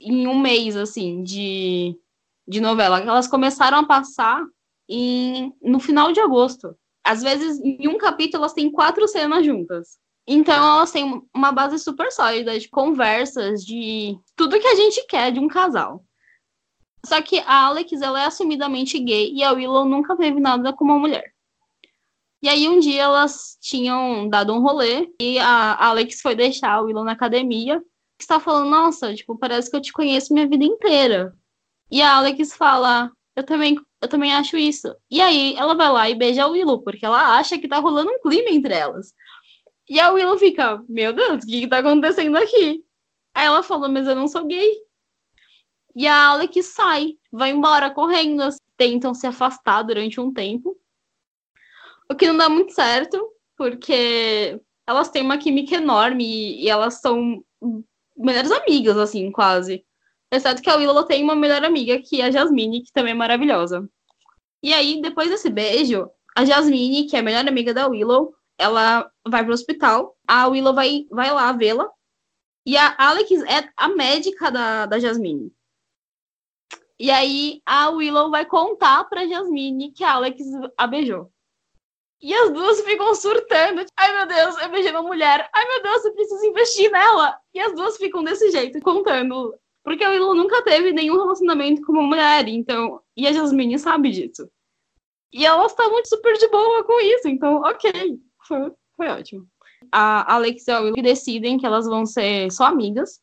em 0.00 0.26
um 0.26 0.38
mês, 0.38 0.76
assim, 0.76 1.22
de, 1.22 1.98
de 2.46 2.60
novela. 2.60 3.00
Elas 3.00 3.28
começaram 3.28 3.78
a 3.78 3.86
passar 3.86 4.42
em, 4.88 5.54
no 5.62 5.78
final 5.78 6.12
de 6.12 6.20
agosto. 6.20 6.76
Às 7.04 7.22
vezes, 7.22 7.58
em 7.60 7.88
um 7.88 7.98
capítulo, 7.98 8.42
elas 8.42 8.52
têm 8.52 8.70
quatro 8.70 9.06
cenas 9.08 9.44
juntas. 9.44 9.98
Então, 10.26 10.54
elas 10.54 10.92
têm 10.92 11.22
uma 11.34 11.50
base 11.50 11.78
super 11.78 12.12
sólida 12.12 12.58
de 12.58 12.68
conversas, 12.68 13.64
de 13.64 14.18
tudo 14.36 14.60
que 14.60 14.66
a 14.66 14.74
gente 14.74 15.04
quer 15.06 15.32
de 15.32 15.40
um 15.40 15.48
casal. 15.48 16.04
Só 17.04 17.20
que 17.22 17.38
a 17.40 17.66
Alex, 17.66 18.00
ela 18.00 18.22
é 18.22 18.26
assumidamente 18.26 18.98
gay 18.98 19.32
e 19.32 19.42
a 19.42 19.52
Willow 19.52 19.84
nunca 19.86 20.16
teve 20.16 20.38
nada 20.38 20.72
com 20.72 20.84
uma 20.84 20.98
mulher. 20.98 21.32
E 22.42 22.48
aí, 22.48 22.68
um 22.68 22.78
dia, 22.78 23.02
elas 23.02 23.58
tinham 23.60 24.28
dado 24.28 24.52
um 24.52 24.60
rolê 24.60 25.10
e 25.20 25.38
a 25.38 25.84
Alex 25.86 26.20
foi 26.20 26.34
deixar 26.34 26.72
a 26.72 26.80
Willow 26.80 27.04
na 27.04 27.12
academia. 27.12 27.82
Está 28.18 28.38
falando, 28.38 28.70
nossa, 28.70 29.14
tipo, 29.14 29.36
parece 29.36 29.70
que 29.70 29.76
eu 29.76 29.80
te 29.80 29.92
conheço 29.92 30.32
minha 30.32 30.48
vida 30.48 30.64
inteira. 30.64 31.34
E 31.90 32.00
a 32.00 32.16
Alex 32.16 32.54
fala, 32.54 33.10
eu 33.34 33.44
também 33.44 33.76
eu 34.00 34.08
também 34.08 34.32
acho 34.32 34.56
isso. 34.56 34.94
E 35.10 35.20
aí 35.20 35.54
ela 35.56 35.74
vai 35.74 35.90
lá 35.90 36.08
e 36.08 36.14
beija 36.14 36.44
a 36.44 36.48
Willow, 36.48 36.82
porque 36.82 37.04
ela 37.04 37.36
acha 37.36 37.58
que 37.58 37.68
tá 37.68 37.78
rolando 37.78 38.10
um 38.10 38.20
clima 38.20 38.50
entre 38.50 38.74
elas. 38.74 39.14
E 39.88 40.00
a 40.00 40.10
Willow 40.10 40.38
fica, 40.38 40.82
meu 40.88 41.12
Deus, 41.12 41.42
o 41.42 41.46
que, 41.46 41.62
que 41.62 41.68
tá 41.68 41.78
acontecendo 41.78 42.36
aqui? 42.36 42.84
Aí 43.34 43.46
ela 43.46 43.62
fala, 43.62 43.88
mas 43.88 44.06
eu 44.06 44.14
não 44.14 44.28
sou 44.28 44.46
gay. 44.46 44.72
E 45.94 46.06
a 46.06 46.28
Alex 46.28 46.66
sai, 46.66 47.18
vai 47.30 47.50
embora 47.50 47.90
correndo, 47.90 48.48
tentam 48.76 49.12
se 49.12 49.26
afastar 49.26 49.82
durante 49.82 50.20
um 50.20 50.32
tempo. 50.32 50.76
O 52.08 52.14
que 52.14 52.26
não 52.26 52.36
dá 52.36 52.48
muito 52.48 52.72
certo, 52.72 53.20
porque 53.56 54.60
elas 54.86 55.10
têm 55.10 55.22
uma 55.22 55.38
química 55.38 55.76
enorme 55.76 56.24
e, 56.24 56.64
e 56.64 56.68
elas 56.68 57.00
são 57.00 57.44
melhores 58.16 58.50
amigas, 58.50 58.96
assim, 58.96 59.30
quase. 59.30 59.84
Exceto 60.32 60.62
que 60.62 60.70
a 60.70 60.76
Willow 60.76 61.04
tem 61.04 61.24
uma 61.24 61.34
melhor 61.34 61.64
amiga, 61.64 62.00
que 62.00 62.20
é 62.20 62.26
a 62.26 62.30
Jasmine, 62.30 62.82
que 62.82 62.92
também 62.92 63.12
é 63.12 63.14
maravilhosa. 63.14 63.88
E 64.62 64.72
aí, 64.72 65.00
depois 65.00 65.28
desse 65.28 65.50
beijo, 65.50 66.08
a 66.36 66.44
Jasmine, 66.44 67.06
que 67.06 67.16
é 67.16 67.18
a 67.18 67.22
melhor 67.22 67.46
amiga 67.48 67.74
da 67.74 67.88
Willow, 67.88 68.34
ela 68.56 69.10
vai 69.26 69.42
pro 69.42 69.52
hospital. 69.52 70.16
A 70.28 70.46
Willow 70.46 70.74
vai, 70.74 71.06
vai 71.10 71.32
lá 71.32 71.50
vê-la. 71.52 71.90
E 72.64 72.76
a 72.76 72.94
Alex 72.98 73.30
é 73.42 73.68
a 73.76 73.88
médica 73.88 74.50
da, 74.50 74.86
da 74.86 74.98
Jasmine. 74.98 75.52
E 76.98 77.10
aí, 77.10 77.62
a 77.64 77.88
Willow 77.88 78.30
vai 78.30 78.44
contar 78.44 79.04
pra 79.04 79.26
Jasmine 79.26 79.90
que 79.92 80.04
a 80.04 80.12
Alex 80.12 80.44
a 80.76 80.86
beijou. 80.86 81.32
E 82.20 82.34
as 82.34 82.52
duas 82.52 82.82
ficam 82.82 83.14
surtando. 83.14 83.82
Ai, 83.96 84.14
meu 84.14 84.26
Deus, 84.26 84.58
eu 84.58 84.68
beijei 84.68 84.90
uma 84.90 85.02
mulher. 85.02 85.48
Ai, 85.54 85.66
meu 85.66 85.82
Deus, 85.82 86.04
eu 86.04 86.12
preciso 86.12 86.44
investir 86.44 86.90
nela. 86.92 87.40
E 87.54 87.58
as 87.58 87.74
duas 87.74 87.96
ficam 87.96 88.22
desse 88.22 88.50
jeito, 88.50 88.78
contando 88.80 89.58
porque 89.82 90.04
a 90.04 90.10
Willow 90.10 90.34
nunca 90.34 90.62
teve 90.62 90.92
nenhum 90.92 91.16
relacionamento 91.16 91.82
com 91.82 91.92
uma 91.92 92.02
mulher, 92.02 92.46
então. 92.48 93.00
E 93.16 93.26
a 93.26 93.32
Jasmine 93.32 93.78
sabe 93.78 94.10
disso. 94.10 94.50
E 95.32 95.46
elas 95.46 95.72
estavam 95.72 96.04
super 96.04 96.36
de 96.36 96.48
boa 96.48 96.84
com 96.84 97.00
isso, 97.00 97.28
então, 97.28 97.56
ok. 97.62 98.20
Foi, 98.46 98.72
foi 98.96 99.08
ótimo. 99.08 99.46
A 99.90 100.34
Alex 100.34 100.66
e 100.66 100.70
a 100.70 100.80
Willow 100.80 101.02
decidem 101.02 101.58
que 101.58 101.64
elas 101.64 101.86
vão 101.86 102.04
ser 102.04 102.50
só 102.50 102.64
amigas. 102.64 103.20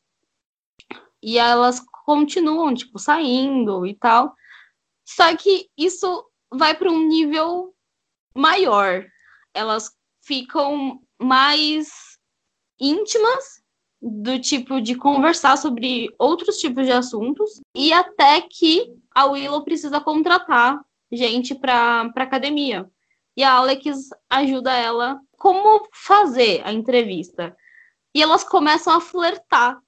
E 1.22 1.38
elas 1.38 1.82
continuam, 2.06 2.74
tipo, 2.74 2.98
saindo 2.98 3.86
e 3.86 3.94
tal. 3.96 4.34
Só 5.06 5.36
que 5.36 5.70
isso 5.78 6.26
vai 6.52 6.76
para 6.76 6.92
um 6.92 7.08
nível 7.08 7.74
maior. 8.36 9.06
Elas 9.54 9.92
ficam 10.24 11.02
mais 11.20 11.90
íntimas 12.80 13.62
do 14.02 14.40
tipo 14.40 14.80
de 14.80 14.96
conversar 14.96 15.58
sobre 15.58 16.14
outros 16.20 16.58
tipos 16.58 16.86
de 16.86 16.92
assuntos 16.92 17.62
e 17.76 17.92
até 17.92 18.42
que 18.42 18.94
a 19.14 19.26
Willow 19.26 19.64
precisa 19.64 20.00
contratar 20.00 20.80
gente 21.12 21.56
para 21.56 22.12
academia. 22.16 22.90
E 23.36 23.44
a 23.44 23.54
Alex 23.54 24.10
ajuda 24.30 24.74
ela 24.74 25.20
como 25.38 25.88
fazer 25.94 26.62
a 26.66 26.74
entrevista. 26.74 27.56
E 28.14 28.22
elas 28.22 28.44
começam 28.44 28.94
a 28.94 29.02
flertar 29.02 29.80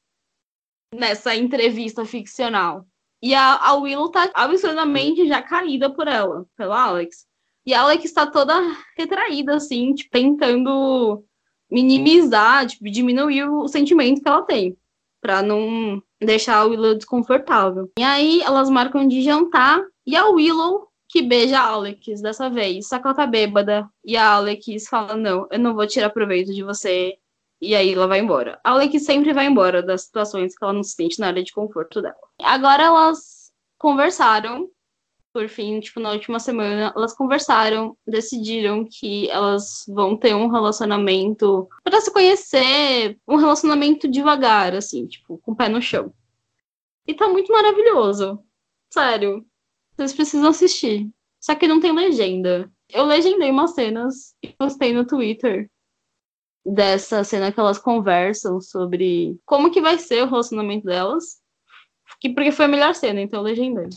nessa 0.94 1.36
entrevista 1.36 2.06
ficcional. 2.06 2.86
E 3.22 3.34
a, 3.36 3.56
a 3.56 3.74
Willow 3.76 4.10
tá 4.10 4.30
absurdamente 4.34 5.28
já 5.28 5.42
caída 5.42 5.90
por 5.90 6.08
ela, 6.08 6.46
pela 6.56 6.82
Alex. 6.82 7.28
E 7.66 7.74
a 7.74 7.82
Alex 7.82 8.06
está 8.06 8.26
toda 8.26 8.56
retraída, 8.98 9.56
assim, 9.56 9.94
tipo, 9.94 10.10
tentando 10.12 11.24
minimizar, 11.72 12.66
tipo, 12.68 12.90
diminuir 12.90 13.44
o 13.46 13.68
sentimento 13.68 14.22
que 14.22 14.28
ela 14.28 14.42
tem, 14.42 14.78
para 15.22 15.42
não 15.42 16.02
deixar 16.22 16.58
a 16.58 16.64
Willow 16.66 16.96
desconfortável. 16.96 17.92
E 17.98 18.04
aí 18.04 18.42
elas 18.42 18.70
marcam 18.70 19.08
de 19.08 19.22
jantar 19.22 19.82
e 20.06 20.16
a 20.16 20.26
Willow 20.28 20.88
que 21.08 21.24
beija 21.24 21.60
a 21.60 21.70
Alex 21.70 22.22
dessa 22.22 22.50
vez, 22.50 22.88
só 22.88 23.00
que 23.00 23.08
ela 23.08 23.16
tá 23.16 23.26
bêbada 23.26 23.90
e 24.06 24.16
a 24.16 24.34
Alex 24.34 24.88
fala: 24.88 25.16
"Não, 25.16 25.48
eu 25.52 25.60
não 25.60 25.74
vou 25.74 25.88
tirar 25.88 26.10
proveito 26.12 26.54
de 26.54 26.64
você". 26.64 27.18
E 27.62 27.76
aí 27.76 27.94
ela 27.94 28.08
vai 28.08 28.20
embora. 28.20 28.60
A 28.64 28.72
Alex 28.72 29.04
sempre 29.04 29.34
vai 29.34 29.46
embora 29.48 29.84
das 29.84 30.04
situações 30.04 30.56
que 30.56 30.64
ela 30.64 30.72
não 30.72 30.84
se 30.84 30.94
sente 30.94 31.20
na 31.20 31.28
área 31.28 31.44
de 31.44 31.52
conforto 31.52 32.02
dela. 32.02 32.16
Agora 32.42 32.84
elas 32.84 33.52
conversaram 33.78 34.70
por 35.34 35.48
fim, 35.48 35.80
tipo, 35.80 36.00
na 36.00 36.12
última 36.12 36.40
semana, 36.40 36.94
elas 36.96 37.14
conversaram, 37.14 37.98
decidiram 38.08 38.86
que 38.90 39.30
elas 39.30 39.86
vão 39.88 40.18
ter 40.18 40.36
um 40.36 40.48
relacionamento 40.48 41.68
para 41.84 42.02
se 42.02 42.12
conhecer, 42.12 43.18
um 43.28 43.36
relacionamento 43.36 44.08
devagar, 44.08 44.76
assim, 44.76 45.08
tipo, 45.08 45.38
com 45.40 45.52
o 45.52 45.56
pé 45.56 45.70
no 45.70 45.82
chão. 45.82 46.14
E 47.08 47.14
tá 47.14 47.28
muito 47.28 47.52
maravilhoso. 47.52 48.44
Sério. 48.92 49.46
Vocês 49.96 50.14
precisam 50.14 50.50
assistir. 50.50 51.10
Só 51.40 51.56
que 51.56 51.68
não 51.68 51.80
tem 51.80 51.94
legenda. 51.94 52.72
Eu 52.90 53.06
legendei 53.06 53.50
umas 53.50 53.74
cenas 53.74 54.36
e 54.44 54.50
postei 54.50 54.94
no 54.94 55.06
Twitter 55.06 55.70
dessa 56.66 57.24
cena 57.24 57.52
que 57.52 57.60
elas 57.60 57.78
conversam 57.78 58.60
sobre 58.60 59.40
como 59.46 59.72
que 59.72 59.82
vai 59.82 59.98
ser 59.98 60.24
o 60.24 60.28
relacionamento 60.28 60.86
delas. 60.86 61.40
Porque 62.22 62.52
foi 62.52 62.66
a 62.66 62.70
melhor 62.70 62.96
cena, 62.96 63.22
então 63.22 63.40
eu 63.40 63.44
legendei. 63.44 63.90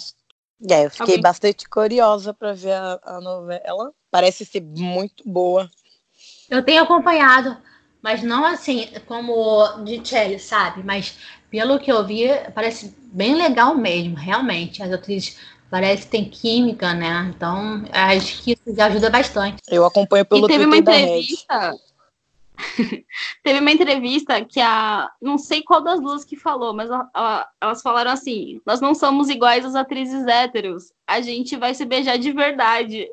É, 0.71 0.87
eu 0.87 0.91
fiquei 0.91 1.15
Alguém... 1.15 1.21
bastante 1.21 1.69
curiosa 1.69 2.33
para 2.33 2.53
ver 2.53 2.73
a, 2.73 3.01
a, 3.03 3.21
novela. 3.21 3.93
Parece 4.11 4.45
ser 4.45 4.61
muito 4.61 5.29
boa. 5.29 5.69
Eu 6.49 6.63
tenho 6.63 6.83
acompanhado, 6.83 7.57
mas 8.03 8.23
não 8.23 8.45
assim 8.45 8.89
como 9.07 9.67
de 9.85 10.07
Cherry, 10.07 10.39
sabe? 10.39 10.83
Mas 10.85 11.17
pelo 11.51 11.79
que 11.79 11.91
eu 11.91 12.07
vi, 12.07 12.29
parece 12.55 12.95
bem 13.13 13.35
legal 13.35 13.75
mesmo, 13.75 14.17
realmente. 14.17 14.83
As 14.83 14.93
atrizes 14.93 15.37
parece 15.71 16.03
que 16.03 16.11
tem 16.11 16.29
química, 16.29 16.95
né? 16.95 17.33
Então, 17.35 17.85
acho 17.91 18.43
que 18.43 18.53
isso 18.53 18.77
já 18.77 18.87
ajuda 18.87 19.11
bastante. 19.11 19.57
Eu 19.69 19.85
acompanho 19.85 20.25
pelo 20.25 20.45
e 20.45 20.49
teve 20.49 20.67
uma 20.67 20.77
entrevista. 20.77 21.75
Teve 23.43 23.61
uma 23.61 23.71
entrevista 23.71 24.45
que 24.45 24.61
a. 24.61 25.11
Não 25.21 25.39
sei 25.39 25.63
qual 25.63 25.81
das 25.81 26.01
duas 26.01 26.25
que 26.25 26.37
falou, 26.37 26.75
mas 26.75 26.91
a, 26.91 27.09
a, 27.15 27.49
elas 27.61 27.83
falaram 27.83 28.11
assim: 28.11 28.61
nós 28.65 28.81
não 28.81 28.95
somos 28.95 29.29
iguais 29.29 29.65
às 29.65 29.75
atrizes 29.75 30.27
héteros. 30.27 30.93
A 31.07 31.21
gente 31.21 31.57
vai 31.57 31.75
se 31.75 31.85
beijar 31.85 32.19
de 32.19 32.33
verdade. 32.33 33.09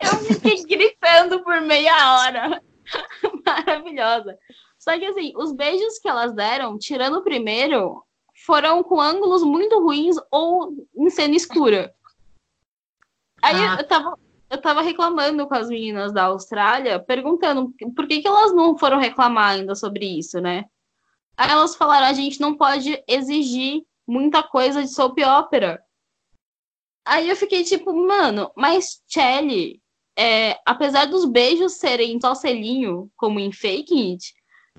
Eu 0.00 0.16
fiquei 0.18 0.62
gritando 0.64 1.42
por 1.42 1.60
meia 1.60 2.20
hora. 2.20 2.62
Maravilhosa. 3.46 4.36
Só 4.78 4.98
que 4.98 5.04
assim, 5.04 5.32
os 5.36 5.52
beijos 5.52 5.98
que 5.98 6.08
elas 6.08 6.32
deram, 6.32 6.78
tirando 6.78 7.18
o 7.18 7.22
primeiro, 7.22 8.02
foram 8.46 8.82
com 8.82 9.00
ângulos 9.00 9.42
muito 9.42 9.78
ruins 9.80 10.16
ou 10.30 10.72
em 10.96 11.10
cena 11.10 11.36
escura. 11.36 11.94
Aí 13.42 13.56
ah. 13.56 13.76
eu 13.78 13.86
tava, 13.86 14.18
eu 14.50 14.60
tava 14.60 14.82
reclamando 14.82 15.46
com 15.46 15.54
as 15.54 15.68
meninas 15.68 16.12
da 16.12 16.24
Austrália, 16.24 16.98
perguntando 16.98 17.72
por 17.94 18.08
que, 18.08 18.20
que 18.20 18.26
elas 18.26 18.52
não 18.52 18.76
foram 18.76 18.98
reclamar 18.98 19.52
ainda 19.52 19.76
sobre 19.76 20.04
isso, 20.18 20.40
né? 20.40 20.64
Aí 21.36 21.50
elas 21.50 21.76
falaram: 21.76 22.06
a 22.06 22.12
gente 22.12 22.40
não 22.40 22.56
pode 22.56 23.02
exigir 23.06 23.82
muita 24.06 24.42
coisa 24.42 24.82
de 24.82 24.92
soap 24.92 25.18
opera. 25.20 25.80
Aí 27.06 27.28
eu 27.28 27.36
fiquei 27.36 27.62
tipo, 27.62 27.92
mano, 27.94 28.50
mas 28.56 29.02
Chelly, 29.08 29.80
é, 30.18 30.58
apesar 30.66 31.06
dos 31.06 31.24
beijos 31.24 31.74
serem 31.74 32.20
só 32.20 32.34
selinho, 32.34 33.10
como 33.16 33.38
em 33.38 33.52
Fake 33.52 34.12
It, 34.12 34.34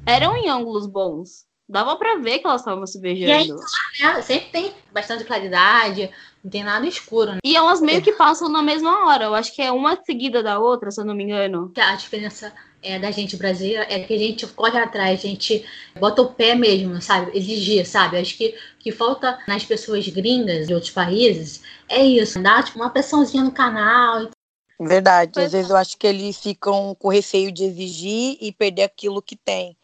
eram 0.06 0.35
em 0.35 0.49
ângulos 0.49 0.85
bons. 0.85 1.45
Dava 1.72 1.95
pra 1.95 2.18
ver 2.18 2.39
que 2.39 2.48
elas 2.48 2.60
estavam 2.60 2.85
se 2.85 2.99
beijando. 2.99 3.31
E 3.31 4.03
aí, 4.03 4.14
né, 4.14 4.22
sempre 4.22 4.49
tem 4.49 4.73
bastante 4.91 5.23
claridade, 5.23 6.10
não 6.43 6.52
tem 6.52 6.65
nada 6.65 6.85
escuro. 6.85 7.31
Né? 7.31 7.39
E 7.45 7.56
elas 7.56 7.80
meio 7.80 8.02
que 8.02 8.11
passam 8.11 8.49
na 8.49 8.61
mesma 8.61 9.06
hora. 9.06 9.23
Eu 9.23 9.34
acho 9.34 9.56
que 9.56 9.61
é 9.61 9.72
uma 9.72 9.95
seguida 10.03 10.43
da 10.43 10.60
outra, 10.60 10.91
se 10.91 10.99
eu 10.99 11.06
não 11.06 11.15
me 11.15 11.23
engano. 11.23 11.72
A 11.77 11.95
diferença 11.95 12.52
é, 12.84 12.99
da 12.99 13.10
gente 13.10 13.38
brasileira 13.38 13.88
é 13.89 14.02
que 14.02 14.14
a 14.14 14.18
gente 14.18 14.45
corre 14.48 14.77
atrás, 14.77 15.22
a 15.23 15.27
gente 15.27 15.65
bota 15.98 16.22
o 16.22 16.34
pé 16.34 16.56
mesmo, 16.56 17.02
sabe? 17.02 17.31
Exigir, 17.38 17.88
sabe? 17.88 18.18
Acho 18.18 18.35
que 18.38 18.53
que 18.77 18.91
falta 18.91 19.39
nas 19.48 19.64
pessoas 19.64 20.06
gringas 20.10 20.68
de 20.68 20.73
outros 20.73 20.91
países 20.91 21.61
é 21.88 22.03
isso, 22.03 22.41
dar 22.41 22.65
tipo, 22.65 22.80
uma 22.80 22.89
pressãozinha 22.89 23.43
no 23.45 23.52
canal. 23.52 24.30
Verdade. 24.77 25.39
Às 25.39 25.53
vezes 25.53 25.69
eu 25.69 25.77
acho 25.77 25.98
que 25.98 26.07
eles 26.07 26.38
ficam 26.38 26.93
com 26.99 27.07
receio 27.07 27.49
de 27.49 27.64
exigir 27.64 28.38
e 28.41 28.52
perder 28.52 28.84
aquilo 28.84 29.22
que 29.22 29.38
tem 29.38 29.77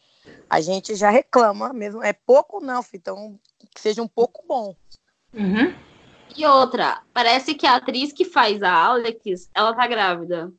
a 0.49 0.61
gente 0.61 0.95
já 0.95 1.09
reclama 1.09 1.73
mesmo. 1.73 2.03
É 2.03 2.13
pouco 2.13 2.59
não, 2.59 2.83
então 2.93 3.39
que 3.73 3.81
seja 3.81 4.01
um 4.01 4.07
pouco 4.07 4.43
bom. 4.47 4.75
Uhum. 5.33 5.73
E 6.35 6.45
outra, 6.45 7.01
parece 7.13 7.55
que 7.55 7.65
a 7.65 7.75
atriz 7.75 8.11
que 8.11 8.25
faz 8.25 8.61
a 8.61 8.71
Alex, 8.71 9.49
ela 9.53 9.73
tá 9.73 9.87
grávida. 9.87 10.51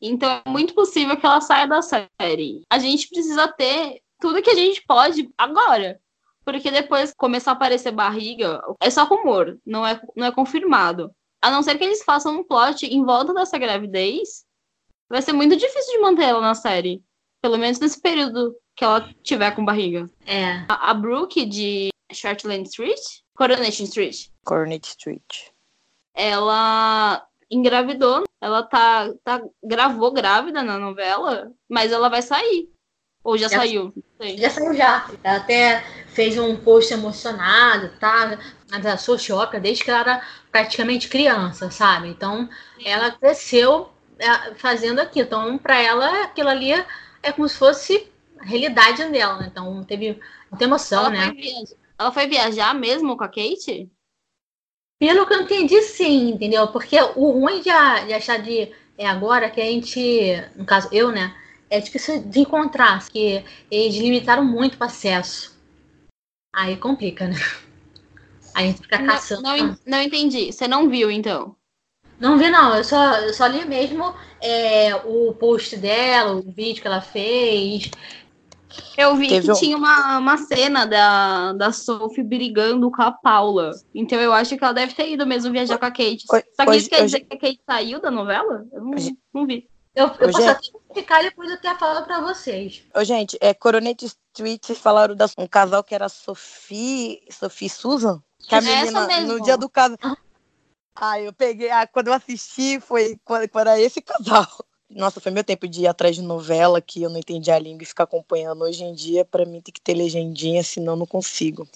Então 0.00 0.42
é 0.44 0.48
muito 0.48 0.74
possível 0.74 1.16
que 1.16 1.24
ela 1.24 1.40
saia 1.40 1.66
da 1.66 1.82
série. 1.82 2.62
A 2.70 2.78
gente 2.78 3.08
precisa 3.08 3.48
ter 3.48 4.02
tudo 4.20 4.42
que 4.42 4.50
a 4.50 4.54
gente 4.54 4.82
pode 4.86 5.30
agora. 5.36 6.00
Porque 6.44 6.70
depois 6.70 7.14
começar 7.16 7.52
a 7.52 7.54
aparecer 7.54 7.90
barriga, 7.90 8.60
é 8.78 8.90
só 8.90 9.04
rumor, 9.04 9.58
não 9.64 9.86
é, 9.86 9.98
não 10.14 10.26
é 10.26 10.32
confirmado. 10.32 11.10
A 11.40 11.50
não 11.50 11.62
ser 11.62 11.78
que 11.78 11.84
eles 11.84 12.02
façam 12.02 12.38
um 12.38 12.44
plot 12.44 12.84
em 12.86 13.02
volta 13.02 13.32
dessa 13.32 13.56
gravidez, 13.56 14.44
vai 15.08 15.22
ser 15.22 15.32
muito 15.32 15.56
difícil 15.56 15.94
de 15.94 16.02
manter 16.02 16.24
ela 16.24 16.40
na 16.40 16.54
série. 16.54 17.02
Pelo 17.40 17.56
menos 17.56 17.78
nesse 17.78 18.00
período 18.00 18.54
que 18.74 18.84
ela 18.84 19.08
tiver 19.22 19.50
com 19.52 19.64
barriga. 19.64 20.10
É. 20.26 20.64
A, 20.68 20.90
a 20.90 20.94
Brooke 20.94 21.44
de 21.46 21.90
Shortland 22.12 22.68
Street? 22.68 23.00
Coronation 23.34 23.84
Street. 23.84 24.28
Coronation 24.44 24.80
Street. 24.82 25.50
Ela 26.14 27.26
engravidou, 27.50 28.24
ela 28.40 28.62
tá, 28.62 29.12
tá 29.22 29.42
gravou 29.62 30.12
grávida 30.12 30.62
na 30.62 30.78
novela, 30.78 31.52
mas 31.68 31.92
ela 31.92 32.08
vai 32.08 32.22
sair. 32.22 32.70
Ou 33.22 33.38
já, 33.38 33.48
já 33.48 33.56
saiu? 33.56 33.92
Já 34.36 34.50
saiu 34.50 34.74
já. 34.74 35.10
Ela 35.22 35.36
até 35.38 35.82
fez 36.08 36.36
um 36.38 36.56
post 36.56 36.92
emocionado, 36.92 37.90
tá? 37.98 38.38
Da 38.82 38.98
Sochioca, 38.98 39.58
desde 39.58 39.82
que 39.82 39.90
ela 39.90 40.00
era 40.00 40.22
praticamente 40.52 41.08
criança, 41.08 41.70
sabe? 41.70 42.08
Então, 42.08 42.48
ela 42.84 43.10
cresceu 43.12 43.88
é, 44.18 44.54
fazendo 44.56 45.00
aquilo. 45.00 45.26
Então, 45.26 45.58
para 45.58 45.80
ela, 45.80 46.24
aquilo 46.24 46.50
ali 46.50 46.72
é 47.22 47.32
como 47.32 47.48
se 47.48 47.56
fosse 47.56 48.12
realidade 48.40 49.04
dela, 49.10 49.38
né? 49.38 49.48
Então 49.50 49.84
teve 49.84 50.20
muita 50.50 50.64
emoção, 50.64 51.06
ela 51.06 51.10
né? 51.10 51.26
Foi 51.26 51.76
ela 51.98 52.12
foi 52.12 52.26
viajar 52.26 52.74
mesmo 52.74 53.16
com 53.16 53.24
a 53.24 53.28
Kate? 53.28 53.90
Pelo 54.98 55.26
que 55.26 55.34
eu 55.34 55.42
entendi, 55.42 55.80
sim, 55.82 56.30
entendeu? 56.30 56.68
Porque 56.68 56.96
o 57.16 57.30
ruim 57.30 57.58
de, 57.58 57.70
de 58.06 58.12
achar 58.12 58.40
de 58.40 58.72
é 58.96 59.06
agora 59.06 59.50
que 59.50 59.60
a 59.60 59.64
gente, 59.64 60.00
no 60.56 60.64
caso 60.64 60.88
eu, 60.92 61.10
né, 61.10 61.34
é 61.68 61.80
difícil 61.80 62.22
de 62.22 62.40
encontrar, 62.40 63.06
que 63.08 63.44
eles 63.70 63.96
limitaram 63.96 64.44
muito 64.44 64.78
o 64.78 64.84
acesso. 64.84 65.54
Aí 66.54 66.76
complica, 66.76 67.26
né? 67.26 67.36
A 68.54 68.62
gente 68.62 68.82
fica 68.82 68.98
não, 68.98 69.06
caçando. 69.06 69.42
Não, 69.42 69.78
não 69.84 70.00
entendi. 70.00 70.52
Você 70.52 70.68
não 70.68 70.88
viu, 70.88 71.10
então? 71.10 71.56
Não 72.20 72.38
vi, 72.38 72.48
não. 72.48 72.76
Eu 72.76 72.84
só, 72.84 73.18
eu 73.18 73.34
só 73.34 73.46
li 73.48 73.64
mesmo 73.64 74.14
é, 74.40 74.94
o 75.04 75.34
post 75.34 75.76
dela, 75.76 76.34
o 76.34 76.52
vídeo 76.52 76.80
que 76.80 76.86
ela 76.86 77.00
fez. 77.00 77.90
Eu 78.96 79.16
vi 79.16 79.28
Teve 79.28 79.46
que 79.46 79.52
um... 79.52 79.54
tinha 79.54 79.76
uma, 79.76 80.18
uma 80.18 80.36
cena 80.38 80.86
da, 80.86 81.52
da 81.52 81.72
Sophie 81.72 82.22
brigando 82.22 82.90
com 82.90 83.02
a 83.02 83.12
Paula. 83.12 83.72
Então 83.94 84.20
eu 84.20 84.32
acho 84.32 84.56
que 84.56 84.64
ela 84.64 84.72
deve 84.72 84.94
ter 84.94 85.10
ido 85.10 85.26
mesmo 85.26 85.52
viajar 85.52 85.78
com 85.78 85.86
a 85.86 85.90
Kate. 85.90 86.24
Só 86.26 86.40
que 86.40 86.70
hoje, 86.70 86.78
isso 86.78 86.90
quer 86.90 86.96
hoje... 86.96 87.06
dizer 87.06 87.20
que 87.20 87.34
a 87.34 87.38
Kate 87.38 87.60
saiu 87.68 88.00
da 88.00 88.10
novela? 88.10 88.64
Eu 88.72 88.82
não, 88.82 88.94
não 89.32 89.46
vi. 89.46 89.68
Eu, 89.94 90.06
eu 90.06 90.32
posso 90.32 90.48
até 90.48 90.60
explicar 90.60 91.22
depois 91.22 91.48
eu 91.48 91.54
até 91.54 91.74
falar 91.76 92.02
pra 92.02 92.20
vocês. 92.20 92.82
Ô, 92.94 93.04
gente, 93.04 93.38
é 93.40 93.54
Coronete 93.54 94.06
Street, 94.06 94.64
vocês 94.64 94.78
falaram 94.78 95.14
de 95.14 95.24
um 95.38 95.46
casal 95.46 95.84
que 95.84 95.94
era 95.94 96.08
Sophie, 96.08 97.22
Sophie 97.30 97.68
Susan? 97.68 98.20
Que 98.40 98.56
a 98.56 98.60
menina, 98.60 99.20
no 99.20 99.40
dia 99.40 99.56
do 99.56 99.68
caso. 99.68 99.96
Ah, 100.96 101.20
eu 101.20 101.32
peguei. 101.32 101.70
Ah, 101.70 101.86
quando 101.86 102.08
eu 102.08 102.12
assisti, 102.12 102.80
foi 102.80 103.16
quando, 103.24 103.48
quando 103.48 103.68
era 103.68 103.80
esse 103.80 104.02
casal. 104.02 104.46
Nossa, 104.94 105.20
foi 105.20 105.32
meu 105.32 105.42
tempo 105.42 105.66
de 105.66 105.82
ir 105.82 105.86
atrás 105.88 106.14
de 106.14 106.22
novela 106.22 106.80
que 106.80 107.02
eu 107.02 107.10
não 107.10 107.18
entendi 107.18 107.50
a 107.50 107.58
língua 107.58 107.82
e 107.82 107.86
ficar 107.86 108.04
acompanhando. 108.04 108.62
Hoje 108.62 108.84
em 108.84 108.94
dia, 108.94 109.24
para 109.24 109.44
mim, 109.44 109.60
tem 109.60 109.72
que 109.72 109.80
ter 109.80 109.94
legendinha, 109.94 110.62
senão 110.62 110.94
não 110.94 111.06
consigo. 111.06 111.68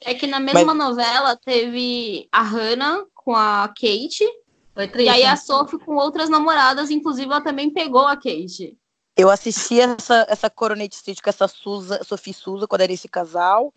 É 0.00 0.12
que 0.12 0.26
na 0.26 0.40
mesma 0.40 0.74
Mas... 0.74 0.88
novela 0.88 1.36
teve 1.36 2.28
a 2.32 2.42
Hannah 2.42 3.04
com 3.14 3.34
a 3.34 3.68
Kate. 3.68 4.26
Foi 4.74 4.88
triste, 4.88 5.06
e 5.06 5.08
aí 5.08 5.24
a 5.24 5.36
Sophie 5.36 5.78
com 5.78 5.94
outras 5.94 6.28
namoradas, 6.28 6.90
inclusive 6.90 7.26
ela 7.26 7.40
também 7.40 7.70
pegou 7.70 8.06
a 8.06 8.16
Kate. 8.16 8.76
Eu 9.16 9.30
assisti 9.30 9.80
essa, 9.80 10.26
essa 10.28 10.50
Coronate 10.50 10.96
Street 10.96 11.20
com 11.22 11.30
essa 11.30 11.46
Suza, 11.46 12.02
Sophie 12.02 12.34
Suza, 12.34 12.66
quando 12.66 12.80
era 12.80 12.92
esse 12.92 13.06
casal. 13.06 13.72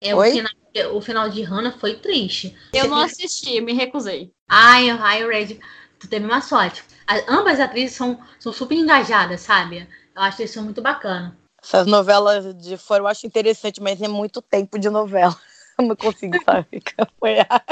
É, 0.00 0.14
o 0.14 0.22
final, 0.22 0.52
o 0.94 1.00
final, 1.02 1.28
de 1.28 1.42
Hannah 1.42 1.76
foi 1.78 1.96
triste. 1.96 2.56
Eu 2.72 2.88
não 2.88 2.98
assisti, 2.98 3.60
me 3.60 3.74
recusei. 3.74 4.32
Ai, 4.48 4.88
ai, 4.88 5.26
Red, 5.26 5.58
tu 5.98 6.08
teve 6.08 6.24
uma 6.24 6.40
sorte. 6.40 6.84
As, 7.06 7.26
ambas 7.28 7.60
atrizes 7.60 7.96
são, 7.96 8.18
são 8.38 8.52
super 8.52 8.76
engajadas, 8.76 9.40
sabe? 9.40 9.88
Eu 10.14 10.22
acho 10.22 10.42
isso 10.42 10.62
muito 10.62 10.82
bacana. 10.82 11.36
Essas 11.62 11.86
novelas 11.86 12.54
de 12.54 12.76
fora 12.76 13.02
eu 13.02 13.06
acho 13.06 13.26
interessante, 13.26 13.82
mas 13.82 14.00
é 14.00 14.08
muito 14.08 14.40
tempo 14.40 14.78
de 14.78 14.88
novela. 14.88 15.36
Eu 15.78 15.86
não 15.86 15.96
consigo, 15.96 16.34
sabe, 16.44 16.82
acompanhar. 16.96 17.64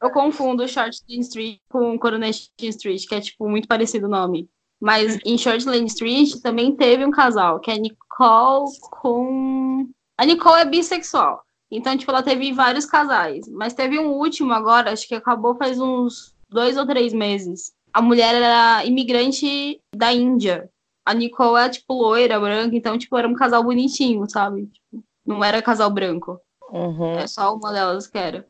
Eu 0.00 0.10
confundo 0.10 0.66
Shortland 0.66 1.20
Street 1.20 1.58
com 1.68 1.98
Coronation 1.98 2.48
Street, 2.60 3.06
que 3.06 3.14
é, 3.14 3.20
tipo, 3.20 3.48
muito 3.48 3.68
parecido 3.68 4.06
o 4.06 4.10
nome. 4.10 4.48
Mas 4.80 5.18
em 5.24 5.36
Shortland 5.36 5.86
Street 5.86 6.40
também 6.42 6.74
teve 6.74 7.04
um 7.04 7.10
casal, 7.10 7.60
que 7.60 7.70
é 7.70 7.76
Nicole 7.76 8.70
com... 8.90 9.88
A 10.16 10.24
Nicole 10.24 10.62
é 10.62 10.64
bissexual. 10.64 11.44
Então, 11.70 11.96
tipo, 11.96 12.10
ela 12.10 12.22
teve 12.22 12.52
vários 12.52 12.86
casais. 12.86 13.46
Mas 13.48 13.74
teve 13.74 13.98
um 13.98 14.12
último 14.12 14.52
agora, 14.52 14.92
acho 14.92 15.06
que 15.06 15.14
acabou 15.14 15.56
faz 15.56 15.78
uns 15.78 16.34
dois 16.50 16.76
ou 16.76 16.86
três 16.86 17.12
meses. 17.12 17.72
A 17.92 18.02
mulher 18.02 18.34
era 18.34 18.84
imigrante 18.84 19.80
da 19.94 20.12
Índia. 20.12 20.68
A 21.04 21.14
Nicole 21.14 21.60
é, 21.64 21.68
tipo, 21.68 21.94
loira, 21.94 22.38
branca. 22.38 22.76
Então, 22.76 22.98
tipo, 22.98 23.16
era 23.16 23.26
um 23.26 23.34
casal 23.34 23.64
bonitinho, 23.64 24.28
sabe? 24.28 24.66
Tipo, 24.66 25.04
não 25.26 25.42
era 25.42 25.62
casal 25.62 25.90
branco. 25.90 26.40
Uhum. 26.70 27.18
É 27.18 27.26
só 27.26 27.54
uma 27.54 27.72
delas 27.72 28.06
que 28.06 28.18
era. 28.18 28.46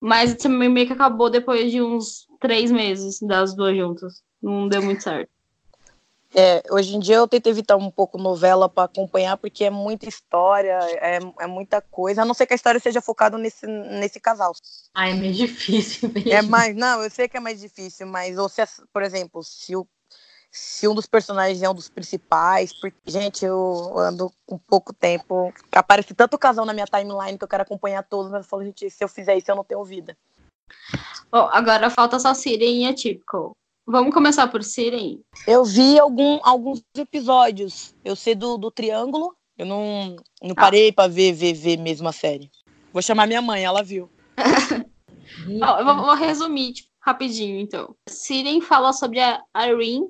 Mas 0.00 0.34
também 0.34 0.68
meio 0.68 0.86
que 0.86 0.92
acabou 0.92 1.28
depois 1.28 1.70
de 1.70 1.82
uns 1.82 2.26
três 2.40 2.70
meses 2.70 3.20
das 3.20 3.54
duas 3.54 3.76
juntas. 3.76 4.22
Não 4.42 4.66
deu 4.68 4.82
muito 4.82 5.02
certo. 5.02 5.30
É, 6.32 6.62
hoje 6.70 6.94
em 6.94 7.00
dia 7.00 7.16
eu 7.16 7.26
tento 7.26 7.48
evitar 7.48 7.76
um 7.76 7.90
pouco 7.90 8.16
novela 8.16 8.68
para 8.68 8.84
acompanhar, 8.84 9.36
porque 9.36 9.64
é 9.64 9.70
muita 9.70 10.08
história, 10.08 10.78
é, 10.82 11.18
é, 11.40 11.46
muita 11.46 11.80
coisa, 11.80 12.22
a 12.22 12.24
não 12.24 12.34
ser 12.34 12.46
que 12.46 12.52
a 12.52 12.56
história 12.56 12.78
seja 12.78 13.00
focada 13.00 13.36
nesse, 13.36 13.66
nesse 13.66 14.20
casal. 14.20 14.52
Ah, 14.94 15.08
é 15.08 15.12
meio 15.14 15.34
difícil 15.34 16.08
mesmo. 16.08 16.32
É 16.32 16.40
mais, 16.42 16.76
não, 16.76 17.02
eu 17.02 17.10
sei 17.10 17.28
que 17.28 17.36
é 17.36 17.40
mais 17.40 17.60
difícil, 17.60 18.06
mas 18.06 18.38
ou 18.38 18.48
se, 18.48 18.62
por 18.92 19.02
exemplo, 19.02 19.42
se, 19.42 19.74
o, 19.74 19.84
se 20.52 20.86
um 20.86 20.94
dos 20.94 21.06
personagens 21.06 21.60
é 21.62 21.68
um 21.68 21.74
dos 21.74 21.88
principais, 21.88 22.72
porque, 22.80 22.96
gente, 23.06 23.44
eu 23.44 23.98
ando 23.98 24.32
com 24.46 24.56
pouco 24.56 24.92
tempo, 24.92 25.52
aparece 25.72 26.14
tanto 26.14 26.38
casal 26.38 26.64
na 26.64 26.72
minha 26.72 26.86
timeline 26.86 27.36
que 27.36 27.42
eu 27.42 27.48
quero 27.48 27.64
acompanhar 27.64 28.04
todos, 28.04 28.30
mas 28.30 28.44
eu 28.44 28.48
falo, 28.48 28.62
gente, 28.62 28.88
se 28.88 29.02
eu 29.02 29.08
fizer 29.08 29.36
isso 29.36 29.50
eu 29.50 29.56
não 29.56 29.64
tenho 29.64 29.84
vida. 29.84 30.16
Bom, 31.30 31.48
agora 31.52 31.90
falta 31.90 32.20
só 32.20 32.34
Siren 32.34 32.84
e 32.84 32.86
Atypical. 32.86 33.56
Vamos 33.86 34.14
começar 34.14 34.46
por 34.48 34.62
Siren? 34.62 35.20
Eu 35.46 35.64
vi 35.64 35.98
algum, 35.98 36.38
alguns 36.42 36.82
episódios. 36.96 37.94
Eu 38.04 38.14
sei 38.14 38.34
do, 38.34 38.56
do 38.56 38.70
Triângulo, 38.70 39.34
Eu 39.58 39.66
não, 39.66 40.16
não 40.42 40.54
parei 40.54 40.92
pra 40.92 41.08
ver, 41.08 41.32
ver, 41.32 41.52
ver 41.54 41.76
mesmo 41.76 42.08
a 42.08 42.12
série. 42.12 42.50
Vou 42.92 43.02
chamar 43.02 43.26
minha 43.26 43.42
mãe, 43.42 43.64
ela 43.64 43.82
viu. 43.82 44.10
Ó, 45.62 45.78
eu 45.78 45.84
vou, 45.84 45.96
vou 45.96 46.14
resumir 46.14 46.72
tipo, 46.72 46.90
rapidinho, 47.00 47.58
então. 47.60 47.94
Siren 48.08 48.60
fala 48.60 48.92
sobre 48.92 49.20
a, 49.20 49.42
a 49.52 49.66
Rin. 49.66 50.06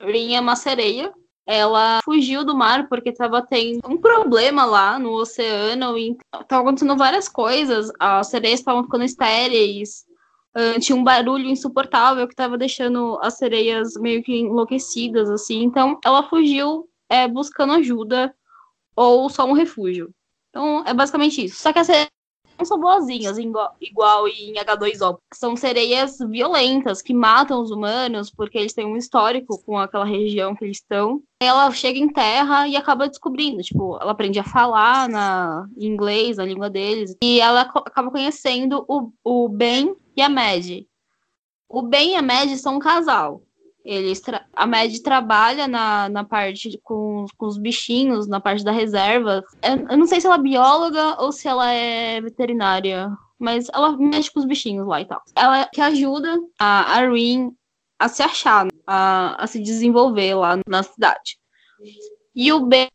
Rin 0.00 0.34
é 0.34 0.40
uma 0.40 0.56
sereia. 0.56 1.12
Ela 1.46 2.00
fugiu 2.04 2.44
do 2.44 2.56
mar 2.56 2.88
porque 2.88 3.08
estava 3.08 3.42
tendo 3.42 3.80
um 3.88 3.98
problema 3.98 4.64
lá 4.64 4.98
no 4.98 5.12
oceano 5.12 5.98
e 5.98 6.16
estavam 6.40 6.66
acontecendo 6.66 6.96
várias 6.96 7.28
coisas. 7.28 7.90
As 7.98 8.28
sereias 8.28 8.60
estavam 8.60 8.84
ficando 8.84 9.04
estéreis. 9.04 10.04
Tinha 10.80 10.96
um 10.96 11.04
barulho 11.04 11.46
insuportável 11.46 12.26
que 12.26 12.34
estava 12.34 12.58
deixando 12.58 13.18
as 13.22 13.38
sereias 13.38 13.94
meio 13.94 14.22
que 14.22 14.36
enlouquecidas, 14.36 15.30
assim. 15.30 15.62
Então, 15.62 15.98
ela 16.04 16.22
fugiu 16.22 16.88
é, 17.08 17.26
buscando 17.26 17.74
ajuda 17.74 18.34
ou 18.94 19.28
só 19.30 19.46
um 19.46 19.52
refúgio. 19.52 20.12
Então, 20.50 20.84
é 20.86 20.92
basicamente 20.92 21.44
isso. 21.44 21.60
Só 21.60 21.72
que 21.72 21.78
as 21.78 21.86
sereias 21.86 22.08
não 22.58 22.66
são 22.66 22.78
boazinhas, 22.78 23.38
igual, 23.38 23.74
igual 23.80 24.28
em 24.28 24.54
H2O. 24.54 25.18
São 25.34 25.56
sereias 25.56 26.18
violentas 26.18 27.02
que 27.02 27.14
matam 27.14 27.60
os 27.60 27.70
humanos 27.70 28.30
porque 28.30 28.58
eles 28.58 28.74
têm 28.74 28.86
um 28.86 28.96
histórico 28.96 29.62
com 29.64 29.78
aquela 29.78 30.04
região 30.04 30.54
que 30.54 30.64
eles 30.64 30.76
estão. 30.76 31.22
Ela 31.42 31.70
chega 31.72 31.98
em 31.98 32.08
terra 32.08 32.68
e 32.68 32.76
acaba 32.76 33.08
descobrindo, 33.08 33.62
tipo, 33.62 33.98
ela 34.00 34.12
aprende 34.12 34.38
a 34.38 34.44
falar 34.44 35.08
na 35.08 35.66
em 35.76 35.86
inglês, 35.86 36.38
a 36.38 36.44
língua 36.44 36.70
deles, 36.70 37.16
e 37.22 37.40
ela 37.40 37.62
acaba 37.62 38.10
conhecendo 38.10 38.84
o, 38.86 39.10
o 39.24 39.48
Ben 39.48 39.96
e 40.16 40.22
a 40.22 40.28
Mad. 40.28 40.84
O 41.68 41.82
Ben 41.82 42.12
e 42.12 42.16
a 42.16 42.22
Mad 42.22 42.50
são 42.56 42.76
um 42.76 42.78
casal. 42.78 43.42
Eles 43.84 44.22
a 44.52 44.66
Mad 44.66 44.94
trabalha 44.98 45.66
na, 45.66 46.08
na 46.08 46.24
parte 46.24 46.78
com, 46.84 47.26
com 47.36 47.46
os 47.46 47.58
bichinhos, 47.58 48.28
na 48.28 48.40
parte 48.40 48.62
da 48.62 48.70
reserva. 48.70 49.42
Eu, 49.62 49.88
eu 49.90 49.96
não 49.96 50.06
sei 50.06 50.20
se 50.20 50.26
ela 50.26 50.36
é 50.36 50.42
bióloga 50.42 51.20
ou 51.20 51.32
se 51.32 51.48
ela 51.48 51.70
é 51.72 52.20
veterinária, 52.20 53.10
mas 53.38 53.68
ela 53.72 53.96
mexe 53.96 54.30
com 54.30 54.38
os 54.38 54.46
bichinhos 54.46 54.86
lá 54.86 55.00
e 55.00 55.04
tal. 55.04 55.20
Ela 55.34 55.66
que 55.66 55.80
ajuda 55.80 56.38
a, 56.58 56.98
a 56.98 57.10
Rin 57.10 57.52
a 57.98 58.08
se 58.08 58.22
achar, 58.22 58.68
a, 58.86 59.42
a 59.42 59.46
se 59.46 59.60
desenvolver 59.60 60.34
lá 60.34 60.58
na 60.66 60.82
cidade. 60.82 61.38
E 62.34 62.52
o 62.52 62.60
Ben, 62.60 62.90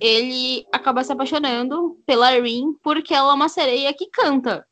ele 0.00 0.66
acaba 0.72 1.04
se 1.04 1.12
apaixonando 1.12 1.96
pela 2.04 2.30
Rin 2.30 2.72
porque 2.82 3.14
ela 3.14 3.32
é 3.32 3.34
uma 3.34 3.48
sereia 3.48 3.92
que 3.94 4.06
canta. 4.10 4.66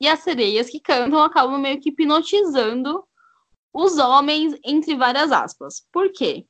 E 0.00 0.08
as 0.08 0.20
sereias 0.20 0.68
que 0.68 0.80
cantam 0.80 1.20
acabam 1.22 1.58
meio 1.58 1.80
que 1.80 1.88
hipnotizando 1.88 3.02
os 3.72 3.98
homens, 3.98 4.58
entre 4.64 4.94
várias 4.94 5.32
aspas. 5.32 5.86
Por 5.92 6.10
quê? 6.12 6.46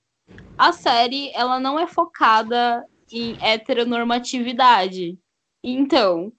A 0.57 0.73
série, 0.73 1.31
ela 1.35 1.59
não 1.59 1.79
é 1.79 1.87
focada 1.87 2.85
em 3.11 3.37
heteronormatividade. 3.41 5.19
Então, 5.63 6.33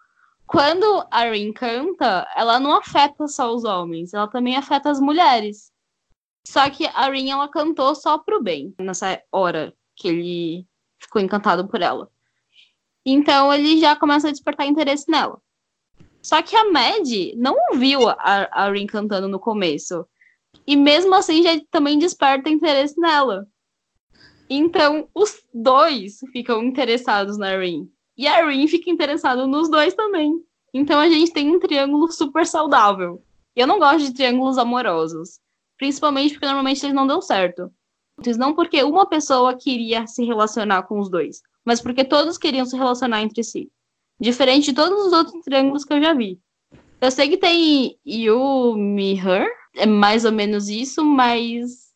quando 0.46 1.06
a 1.12 1.30
Rin 1.30 1.52
canta, 1.52 2.26
ela 2.36 2.60
não 2.60 2.74
afeta 2.74 3.28
só 3.28 3.54
os 3.54 3.66
homens, 3.66 4.14
ela 4.14 4.28
também 4.28 4.56
afeta 4.56 4.90
as 4.90 5.00
mulheres. 5.00 5.72
Só 6.46 6.70
que 6.70 6.86
a 6.88 7.10
Rin, 7.10 7.32
ela 7.32 7.50
cantou 7.50 7.94
só 7.94 8.18
pro 8.18 8.42
bem, 8.42 8.74
nessa 8.80 9.22
hora 9.32 9.74
que 9.96 10.08
ele 10.08 10.68
ficou 11.02 11.22
encantado 11.22 11.68
por 11.68 11.82
ela. 11.82 12.10
Então, 13.06 13.54
ele 13.54 13.80
já 13.80 13.96
começa 13.96 14.30
a 14.30 14.32
despertar 14.32 14.66
interesse 14.66 15.10
nela. 15.10 15.42
Só 16.28 16.42
que 16.42 16.58
a 16.58 16.70
Mad 16.70 17.08
não 17.38 17.56
viu 17.76 18.10
a, 18.10 18.50
a 18.52 18.70
Rin 18.70 18.86
cantando 18.86 19.30
no 19.30 19.40
começo. 19.40 20.06
E 20.68 20.76
mesmo 20.76 21.16
assim 21.16 21.42
já 21.42 21.52
também 21.72 21.98
desperta 21.98 22.50
interesse 22.50 23.00
nela. 23.00 23.48
Então, 24.50 25.08
os 25.16 25.42
dois 25.54 26.20
ficam 26.34 26.62
interessados 26.62 27.38
na 27.38 27.58
Rin. 27.58 27.90
E 28.18 28.28
a 28.28 28.46
Rin 28.46 28.68
fica 28.68 28.90
interessada 28.90 29.48
nos 29.48 29.70
dois 29.70 29.94
também. 29.94 30.34
Então 30.74 31.00
a 31.00 31.08
gente 31.08 31.32
tem 31.32 31.50
um 31.50 31.62
triângulo 31.62 32.12
super 32.12 32.46
saudável. 32.46 33.24
Eu 33.56 33.66
não 33.66 33.80
gosto 33.80 34.08
de 34.08 34.14
triângulos 34.14 34.58
amorosos. 34.58 35.40
Principalmente 35.78 36.34
porque 36.34 36.46
normalmente 36.46 36.86
eles 36.86 36.94
não 36.94 37.08
dão 37.08 37.22
certo. 37.22 37.72
Não 38.38 38.54
porque 38.54 38.84
uma 38.84 39.06
pessoa 39.06 39.56
queria 39.56 40.06
se 40.06 40.26
relacionar 40.26 40.84
com 40.84 41.00
os 41.00 41.10
dois, 41.10 41.42
mas 41.64 41.80
porque 41.80 42.04
todos 42.04 42.38
queriam 42.38 42.66
se 42.66 42.76
relacionar 42.76 43.22
entre 43.22 43.46
si. 43.46 43.72
Diferente 44.20 44.72
de 44.72 44.74
todos 44.74 45.06
os 45.06 45.14
outros 45.14 45.44
triângulos 45.44 45.86
que 45.86 45.94
eu 45.94 46.02
já 46.02 46.14
vi. 46.14 46.40
Eu 47.00 47.12
sei 47.12 47.30
que 47.30 47.38
tem 47.38 48.00
You, 48.06 48.76
Me, 48.76 49.14
Her, 49.14 49.48
é 49.76 49.86
mais 49.86 50.26
ou 50.26 50.32
menos 50.32 50.68
isso, 50.70 51.06
mas 51.06 51.88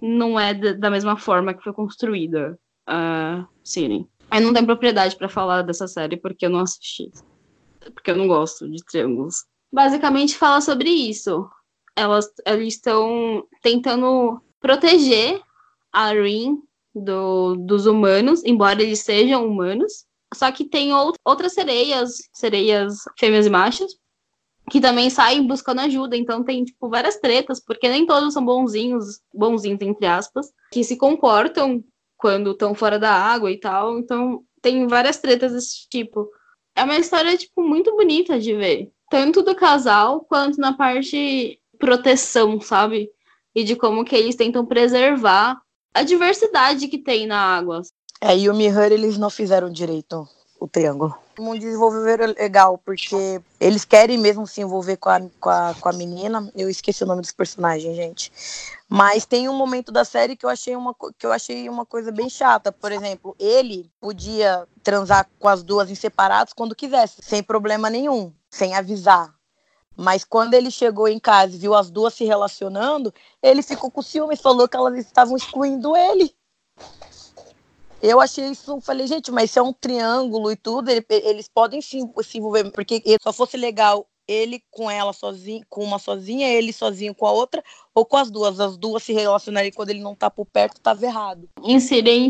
não 0.00 0.38
é 0.38 0.54
da 0.54 0.90
mesma 0.90 1.16
forma 1.16 1.54
que 1.54 1.62
foi 1.62 1.72
construída 1.72 2.58
a 2.86 3.46
Siren. 3.64 4.06
Eu 4.32 4.40
não 4.42 4.52
tenho 4.52 4.66
propriedade 4.66 5.16
pra 5.16 5.28
falar 5.28 5.62
dessa 5.62 5.88
série 5.88 6.16
porque 6.16 6.46
eu 6.46 6.50
não 6.50 6.60
assisti. 6.60 7.10
Porque 7.94 8.10
eu 8.10 8.16
não 8.16 8.28
gosto 8.28 8.68
de 8.70 8.84
triângulos. 8.84 9.44
Basicamente 9.72 10.36
fala 10.36 10.60
sobre 10.60 10.90
isso. 10.90 11.48
Elas 11.96 12.30
eles 12.46 12.74
estão 12.74 13.44
tentando 13.62 14.40
proteger 14.60 15.40
a 15.92 16.12
Rin 16.12 16.58
do, 16.94 17.56
dos 17.56 17.86
humanos, 17.86 18.44
embora 18.44 18.82
eles 18.82 19.00
sejam 19.00 19.46
humanos. 19.46 20.04
Só 20.34 20.50
que 20.52 20.64
tem 20.64 20.92
out- 20.92 21.18
outras 21.24 21.52
sereias, 21.54 22.16
sereias 22.32 22.98
fêmeas 23.18 23.46
e 23.46 23.50
machos, 23.50 23.96
que 24.70 24.80
também 24.80 25.10
saem 25.10 25.46
buscando 25.46 25.80
ajuda. 25.80 26.16
Então 26.16 26.44
tem, 26.44 26.64
tipo, 26.64 26.88
várias 26.88 27.16
tretas, 27.18 27.58
porque 27.60 27.88
nem 27.88 28.06
todos 28.06 28.32
são 28.32 28.44
bonzinhos, 28.44 29.20
bonzinhos, 29.34 29.80
entre 29.80 30.06
aspas, 30.06 30.46
que 30.72 30.84
se 30.84 30.96
comportam 30.96 31.82
quando 32.16 32.52
estão 32.52 32.74
fora 32.74 32.98
da 32.98 33.12
água 33.12 33.50
e 33.50 33.58
tal. 33.58 33.98
Então 33.98 34.42
tem 34.62 34.86
várias 34.86 35.18
tretas 35.18 35.52
desse 35.52 35.88
tipo. 35.88 36.28
É 36.76 36.84
uma 36.84 36.96
história, 36.96 37.36
tipo, 37.36 37.62
muito 37.62 37.90
bonita 37.96 38.38
de 38.38 38.54
ver. 38.54 38.90
Tanto 39.10 39.42
do 39.42 39.56
casal, 39.56 40.20
quanto 40.20 40.60
na 40.60 40.72
parte 40.72 41.58
proteção, 41.78 42.60
sabe? 42.60 43.10
E 43.54 43.64
de 43.64 43.74
como 43.74 44.04
que 44.04 44.14
eles 44.14 44.36
tentam 44.36 44.64
preservar 44.64 45.60
a 45.92 46.04
diversidade 46.04 46.86
que 46.86 46.98
tem 46.98 47.26
na 47.26 47.40
água. 47.40 47.82
É, 48.20 48.36
e 48.36 48.50
o 48.50 48.54
Mihur, 48.54 48.92
eles 48.92 49.16
não 49.16 49.30
fizeram 49.30 49.70
direito 49.70 50.28
o 50.60 50.68
triângulo. 50.68 51.16
Um 51.38 51.58
desenvolver 51.58 52.34
legal, 52.38 52.76
porque 52.76 53.40
eles 53.58 53.86
querem 53.86 54.18
mesmo 54.18 54.46
se 54.46 54.60
envolver 54.60 54.98
com 54.98 55.08
a, 55.08 55.20
com, 55.40 55.48
a, 55.48 55.74
com 55.80 55.88
a 55.88 55.92
menina. 55.92 56.52
Eu 56.54 56.68
esqueci 56.68 57.02
o 57.02 57.06
nome 57.06 57.22
dos 57.22 57.32
personagens, 57.32 57.96
gente. 57.96 58.30
Mas 58.86 59.24
tem 59.24 59.48
um 59.48 59.56
momento 59.56 59.90
da 59.90 60.04
série 60.04 60.36
que 60.36 60.44
eu 60.44 60.50
achei 60.50 60.76
uma, 60.76 60.94
que 61.18 61.24
eu 61.24 61.32
achei 61.32 61.66
uma 61.66 61.86
coisa 61.86 62.12
bem 62.12 62.28
chata. 62.28 62.70
Por 62.70 62.92
exemplo, 62.92 63.34
ele 63.38 63.90
podia 63.98 64.68
transar 64.82 65.26
com 65.38 65.48
as 65.48 65.62
duas 65.62 65.90
em 65.90 65.94
separados 65.94 66.52
quando 66.52 66.76
quisesse, 66.76 67.22
sem 67.22 67.42
problema 67.42 67.88
nenhum, 67.88 68.30
sem 68.50 68.74
avisar. 68.74 69.34
Mas 69.96 70.24
quando 70.24 70.52
ele 70.52 70.70
chegou 70.70 71.08
em 71.08 71.18
casa 71.18 71.54
e 71.54 71.58
viu 71.58 71.74
as 71.74 71.90
duas 71.90 72.12
se 72.12 72.24
relacionando, 72.24 73.12
ele 73.42 73.62
ficou 73.62 73.90
com 73.90 74.02
ciúme 74.02 74.34
e 74.34 74.36
falou 74.36 74.68
que 74.68 74.76
elas 74.76 74.98
estavam 74.98 75.36
excluindo 75.36 75.96
ele. 75.96 76.34
Eu 78.02 78.20
achei 78.20 78.46
isso, 78.46 78.80
falei, 78.80 79.06
gente, 79.06 79.30
mas 79.30 79.50
isso 79.50 79.58
é 79.58 79.62
um 79.62 79.72
triângulo 79.72 80.50
e 80.50 80.56
tudo, 80.56 80.88
ele- 80.90 81.04
eles 81.08 81.48
podem 81.48 81.80
se, 81.82 81.98
se 82.22 82.38
envolver, 82.38 82.70
porque 82.70 83.02
se 83.04 83.16
só 83.22 83.32
fosse 83.32 83.56
legal 83.56 84.06
ele 84.26 84.62
com 84.70 84.88
ela 84.88 85.12
sozinho, 85.12 85.64
com 85.68 85.82
uma 85.82 85.98
sozinha, 85.98 86.48
ele 86.48 86.72
sozinho 86.72 87.12
com 87.12 87.26
a 87.26 87.32
outra, 87.32 87.64
ou 87.92 88.06
com 88.06 88.16
as 88.16 88.30
duas, 88.30 88.60
as 88.60 88.76
duas 88.76 89.02
se 89.02 89.12
relacionarem 89.12 89.72
quando 89.72 89.90
ele 89.90 90.00
não 90.00 90.14
tá 90.14 90.30
por 90.30 90.46
perto, 90.46 90.80
tava 90.80 91.04
errado. 91.04 91.48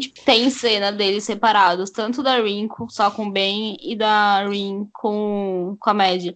Tipo, 0.01 0.25
tem 0.25 0.49
cena 0.49 0.91
deles 0.91 1.25
separados, 1.25 1.91
tanto 1.91 2.23
da 2.23 2.41
Rin 2.41 2.69
só 2.89 3.11
com 3.11 3.27
o 3.27 3.31
Ben 3.31 3.77
e 3.83 3.95
da 3.95 4.49
Rin 4.49 4.89
com, 4.95 5.77
com 5.79 5.91
a 5.91 5.95
Mad. 5.95 6.35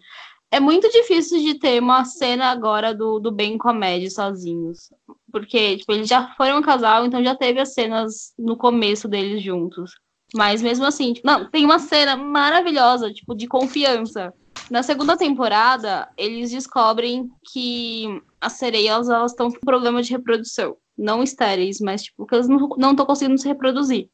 É 0.54 0.60
muito 0.60 0.88
difícil 0.88 1.40
de 1.40 1.58
ter 1.58 1.82
uma 1.82 2.04
cena 2.04 2.46
agora 2.46 2.94
do, 2.94 3.18
do 3.18 3.32
Ben 3.32 3.58
com 3.58 3.68
a 3.68 3.74
Mad 3.74 4.08
sozinhos. 4.08 4.88
Porque, 5.32 5.78
tipo, 5.78 5.90
eles 5.90 6.08
já 6.08 6.32
foram 6.36 6.58
um 6.58 6.62
casal, 6.62 7.04
então 7.04 7.24
já 7.24 7.34
teve 7.34 7.58
as 7.58 7.74
cenas 7.74 8.32
no 8.38 8.56
começo 8.56 9.08
deles 9.08 9.42
juntos. 9.42 9.90
Mas 10.32 10.62
mesmo 10.62 10.84
assim, 10.84 11.12
tipo, 11.12 11.26
não, 11.26 11.50
tem 11.50 11.64
uma 11.64 11.80
cena 11.80 12.16
maravilhosa, 12.16 13.12
tipo, 13.12 13.34
de 13.34 13.48
confiança. 13.48 14.32
Na 14.70 14.84
segunda 14.84 15.16
temporada, 15.16 16.08
eles 16.16 16.52
descobrem 16.52 17.28
que 17.52 18.06
as 18.40 18.52
sereias, 18.52 19.08
elas 19.08 19.32
estão 19.32 19.50
com 19.50 19.58
problema 19.58 20.04
de 20.04 20.12
reprodução. 20.12 20.76
Não 20.96 21.20
estéreis, 21.20 21.80
mas, 21.80 22.04
tipo, 22.04 22.24
que 22.26 22.32
elas 22.32 22.46
não 22.46 22.92
estão 22.92 23.04
conseguindo 23.04 23.40
se 23.40 23.48
reproduzir. 23.48 24.08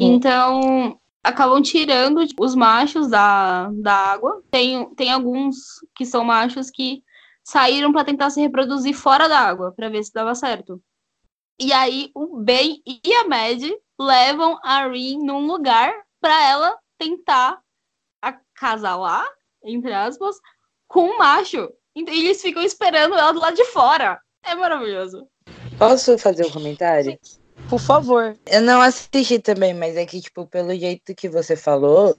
Então, 0.00 0.98
acabam 1.22 1.62
tirando 1.62 2.24
os 2.38 2.54
machos 2.54 3.08
da, 3.08 3.70
da 3.74 3.94
água. 3.94 4.42
Tem, 4.50 4.92
tem 4.94 5.10
alguns 5.10 5.56
que 5.94 6.04
são 6.04 6.24
machos 6.24 6.70
que 6.70 7.02
saíram 7.44 7.92
para 7.92 8.04
tentar 8.04 8.30
se 8.30 8.40
reproduzir 8.40 8.94
fora 8.94 9.28
da 9.28 9.38
água, 9.38 9.72
para 9.72 9.88
ver 9.88 10.02
se 10.02 10.12
dava 10.12 10.34
certo. 10.34 10.82
E 11.58 11.72
aí, 11.72 12.10
o 12.14 12.38
Ben 12.38 12.82
e 12.86 13.14
a 13.14 13.28
Mad 13.28 13.62
levam 14.00 14.58
a 14.64 14.88
Rin 14.88 15.18
num 15.24 15.46
lugar 15.46 15.92
para 16.20 16.42
ela 16.44 16.76
tentar 16.98 17.60
acasalar, 18.20 19.26
entre 19.62 19.92
aspas, 19.92 20.36
com 20.88 21.10
um 21.10 21.18
macho. 21.18 21.72
E 21.94 22.00
eles 22.00 22.40
ficam 22.40 22.62
esperando 22.62 23.14
ela 23.14 23.32
do 23.32 23.40
lado 23.40 23.56
de 23.56 23.64
fora. 23.66 24.20
É 24.42 24.54
maravilhoso. 24.54 25.28
Posso 25.78 26.16
fazer 26.18 26.46
um 26.46 26.50
comentário? 26.50 27.18
Por 27.72 27.80
favor. 27.80 28.36
Eu 28.44 28.60
não 28.60 28.82
assisti 28.82 29.38
também, 29.38 29.72
mas 29.72 29.96
é 29.96 30.04
que, 30.04 30.20
tipo, 30.20 30.46
pelo 30.46 30.78
jeito 30.78 31.14
que 31.14 31.26
você 31.26 31.56
falou, 31.56 32.14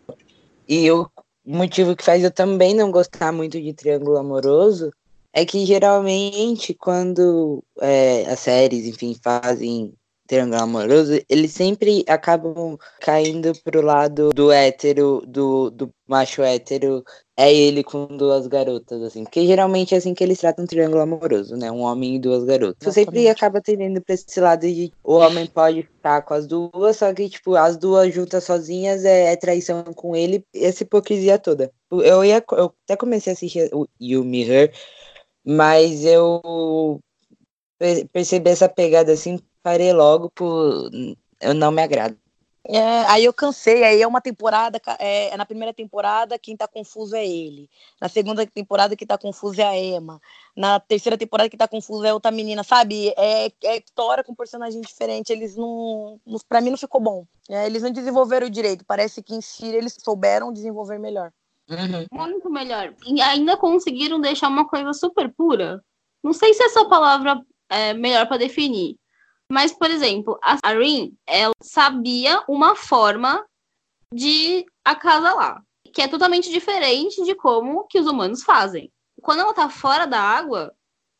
e 0.67 0.89
o 0.89 1.07
motivo 1.45 1.95
que 1.95 2.03
faz 2.03 2.23
eu 2.23 2.31
também 2.31 2.73
não 2.73 2.89
gostar 2.89 3.31
muito 3.31 3.61
de 3.61 3.71
Triângulo 3.71 4.17
Amoroso, 4.17 4.91
é 5.31 5.45
que 5.45 5.63
geralmente 5.63 6.73
quando 6.73 7.63
é, 7.79 8.25
as 8.25 8.39
séries, 8.39 8.87
enfim, 8.87 9.15
fazem 9.23 9.93
triângulo 10.25 10.59
amoroso, 10.59 11.21
eles 11.29 11.51
sempre 11.51 12.03
acabam 12.07 12.75
caindo 12.99 13.53
pro 13.63 13.81
lado 13.81 14.29
do 14.29 14.51
hétero, 14.51 15.21
do, 15.27 15.69
do 15.69 15.93
macho 16.07 16.41
hétero, 16.41 17.03
é 17.35 17.53
ele 17.53 17.83
com 17.83 18.05
duas 18.05 18.45
garotas, 18.47 19.01
assim. 19.01 19.23
Porque 19.23 19.45
geralmente 19.47 19.95
é 19.95 19.97
assim 19.97 20.13
que 20.13 20.23
eles 20.23 20.39
tratam 20.39 20.65
um 20.65 20.67
triângulo 20.67 21.01
amoroso, 21.01 21.55
né? 21.55 21.71
Um 21.71 21.81
homem 21.81 22.15
e 22.15 22.19
duas 22.19 22.43
garotas. 22.43 22.77
Exatamente. 22.81 23.05
Sempre 23.05 23.29
acaba 23.29 23.61
tendendo 23.61 24.01
pra 24.01 24.13
esse 24.13 24.39
lado 24.39 24.61
de 24.61 24.91
o 25.03 25.15
homem 25.15 25.47
pode 25.47 25.83
ficar 25.83 26.21
com 26.21 26.33
as 26.33 26.45
duas, 26.45 26.97
só 26.97 27.11
que, 27.13 27.27
tipo, 27.29 27.55
as 27.55 27.75
duas 27.75 28.13
juntas 28.13 28.43
sozinhas 28.43 29.03
é, 29.03 29.33
é 29.33 29.35
traição 29.35 29.83
com 29.83 30.15
ele, 30.15 30.45
essa 30.53 30.83
hipocrisia 30.83 31.39
toda. 31.39 31.71
Eu 31.91 32.23
ia, 32.23 32.43
eu 32.51 32.73
até 32.85 32.95
comecei 32.95 33.31
a 33.31 33.33
assistir 33.33 33.69
o 33.73 33.87
You 33.99 34.23
Me 34.23 34.43
Her, 34.43 34.71
mas 35.43 36.05
eu 36.05 36.99
percebi 38.11 38.51
essa 38.51 38.69
pegada 38.69 39.11
assim, 39.11 39.39
parei 39.61 39.91
logo 39.91 40.29
por 40.29 40.89
eu 41.43 41.53
não 41.53 41.71
me 41.71 41.81
agrada. 41.81 42.17
É, 42.65 43.03
aí 43.07 43.25
eu 43.25 43.33
cansei, 43.33 43.83
aí 43.83 44.01
é 44.01 44.07
uma 44.07 44.21
temporada, 44.21 44.81
é, 44.97 45.33
é, 45.33 45.37
na 45.37 45.45
primeira 45.45 45.73
temporada 45.73 46.39
quem 46.39 46.55
tá 46.55 46.65
confuso 46.65 47.13
é 47.13 47.27
ele. 47.27 47.69
Na 47.99 48.07
segunda 48.07 48.45
temporada 48.47 48.95
quem 48.95 49.05
tá 49.05 49.17
confuso 49.17 49.59
é 49.59 49.65
a 49.65 49.77
Emma. 49.77 50.21
Na 50.55 50.79
terceira 50.79 51.17
temporada 51.17 51.49
quem 51.49 51.57
tá 51.57 51.67
confuso 51.67 52.05
é 52.05 52.13
outra 52.13 52.31
menina, 52.31 52.63
sabe? 52.63 53.09
É, 53.17 53.51
é 53.63 53.77
história 53.77 54.23
com 54.23 54.33
personagem 54.33 54.79
diferente. 54.79 55.33
Eles 55.33 55.57
não. 55.57 56.19
não 56.25 56.39
pra 56.47 56.61
mim 56.61 56.69
não 56.69 56.77
ficou 56.77 57.01
bom. 57.01 57.25
É, 57.49 57.65
eles 57.65 57.83
não 57.83 57.91
desenvolveram 57.91 58.49
direito. 58.49 58.85
Parece 58.85 59.21
que 59.21 59.35
em 59.35 59.41
si 59.41 59.67
eles 59.67 59.97
souberam 60.01 60.53
desenvolver 60.53 60.97
melhor. 60.97 61.33
Uhum. 61.69 62.05
Muito 62.11 62.49
melhor. 62.49 62.93
E 63.05 63.21
ainda 63.21 63.57
conseguiram 63.57 64.21
deixar 64.21 64.47
uma 64.47 64.67
coisa 64.67 64.93
super 64.93 65.29
pura. 65.33 65.83
Não 66.23 66.31
sei 66.31 66.53
se 66.53 66.63
essa 66.63 66.85
palavra 66.85 67.41
é 67.69 67.93
melhor 67.93 68.25
para 68.25 68.37
definir. 68.37 68.95
Mas, 69.53 69.71
por 69.71 69.91
exemplo, 69.91 70.39
a 70.41 70.73
Rin, 70.73 71.15
ela 71.27 71.53
sabia 71.61 72.43
uma 72.47 72.75
forma 72.75 73.45
de 74.11 74.65
acasalar, 74.83 75.63
que 75.93 76.01
é 76.01 76.07
totalmente 76.07 76.49
diferente 76.49 77.23
de 77.23 77.35
como 77.35 77.85
que 77.85 77.99
os 77.99 78.07
humanos 78.07 78.41
fazem. 78.41 78.91
Quando 79.21 79.41
ela 79.41 79.53
tá 79.53 79.69
fora 79.69 80.07
da 80.07 80.19
água, 80.19 80.75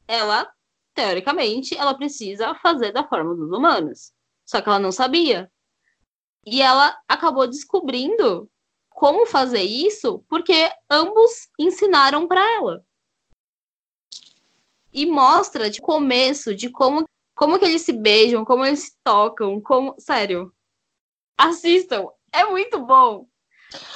ela, 0.08 0.52
teoricamente, 0.96 1.78
ela 1.78 1.94
precisa 1.94 2.56
fazer 2.56 2.92
da 2.92 3.08
forma 3.08 3.36
dos 3.36 3.52
humanos. 3.52 4.12
Só 4.44 4.60
que 4.62 4.68
ela 4.68 4.80
não 4.80 4.92
sabia. 4.92 5.48
E 6.44 6.60
ela 6.60 6.98
acabou 7.08 7.48
descobrindo 7.48 8.50
como 8.90 9.28
fazer 9.28 9.62
isso 9.62 10.26
porque 10.28 10.72
ambos 10.90 11.50
ensinaram 11.60 12.28
para 12.28 12.42
ela. 12.56 12.84
E 14.92 15.06
mostra 15.06 15.70
de 15.70 15.80
começo 15.80 16.56
de 16.56 16.72
como 16.72 17.06
como 17.36 17.58
que 17.58 17.66
eles 17.66 17.82
se 17.82 17.94
beijam, 17.94 18.46
como 18.46 18.66
eles 18.66 18.84
se 18.84 18.92
tocam, 19.04 19.60
como, 19.62 19.96
sério. 19.98 20.54
Assistam, 21.38 22.08
é 22.32 22.46
muito 22.46 22.80
bom. 22.86 23.28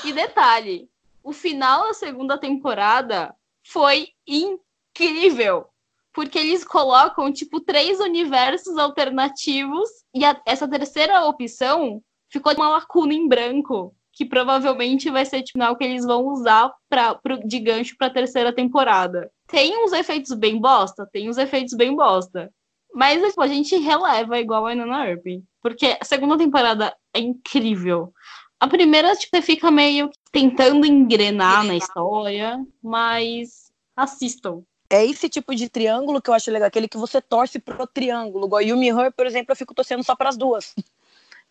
E 0.03 0.11
detalhe, 0.11 0.89
o 1.23 1.31
final 1.31 1.88
da 1.88 1.93
segunda 1.93 2.38
temporada 2.38 3.35
foi 3.64 4.09
incrível, 4.26 5.68
porque 6.14 6.39
eles 6.39 6.64
colocam 6.64 7.31
tipo 7.31 7.59
três 7.59 7.99
universos 7.99 8.77
alternativos 8.77 9.89
e 10.14 10.26
a, 10.26 10.41
essa 10.45 10.68
terceira 10.68 11.26
opção 11.26 12.01
ficou 12.30 12.53
uma 12.53 12.69
lacuna 12.69 13.14
em 13.14 13.27
branco 13.27 13.93
que 14.18 14.26
provavelmente 14.26 15.11
vai 15.11 15.23
ser 15.26 15.43
tipo, 15.43 15.64
o 15.64 15.76
que 15.76 15.84
eles 15.84 16.03
vão 16.03 16.26
usar 16.26 16.73
pra, 16.89 17.14
pro, 17.14 17.38
de 17.47 17.59
gancho 17.59 17.95
para 17.95 18.07
a 18.07 18.14
terceira 18.14 18.51
temporada. 18.51 19.31
Tem 19.45 19.77
uns 19.84 19.93
efeitos 19.93 20.34
bem 20.34 20.59
bosta? 20.59 21.07
Tem 21.11 21.30
uns 21.30 21.38
efeitos 21.38 21.76
bem 21.76 21.95
bosta. 21.95 22.51
Mas 22.98 23.22
tipo, 23.22 23.44
a 23.44 23.48
gente 23.48 23.78
releva 23.78 24.40
igual 24.40 24.65
a 24.65 24.74
Inanna 24.74 25.07
Earp. 25.07 25.24
Porque 25.61 25.95
a 26.02 26.03
segunda 26.03 26.36
temporada 26.36 26.98
é 27.14 27.19
incrível. 27.19 28.11
A 28.60 28.68
primeira, 28.68 29.15
tipo, 29.15 29.38
você 29.38 29.41
fica 29.44 29.69
meio 29.69 30.10
tentando 30.32 30.84
engrenar 30.84 31.64
na 31.64 31.76
história, 31.76 32.60
mas 32.82 33.72
assistam. 33.95 34.64
É 34.90 35.06
esse 35.06 35.30
tipo 35.30 35.53
de 35.53 35.69
triângulo 35.69 36.19
que 36.19 36.28
eu 36.28 36.34
acho 36.34 36.49
legal, 36.49 36.68
aquele 36.68 36.88
que 36.88 36.98
você 36.98 37.22
torce 37.22 37.60
pro 37.60 37.86
triângulo. 37.86 38.48
Igual 38.48 38.64
Yumi 38.64 38.90
Her, 38.90 39.14
por 39.14 39.28
exemplo, 39.28 39.52
eu 39.52 39.56
fico 39.56 39.76
torcendo 39.76 40.03
só 40.03 40.15
para 40.15 40.30
as 40.30 40.38
duas. 40.38 40.74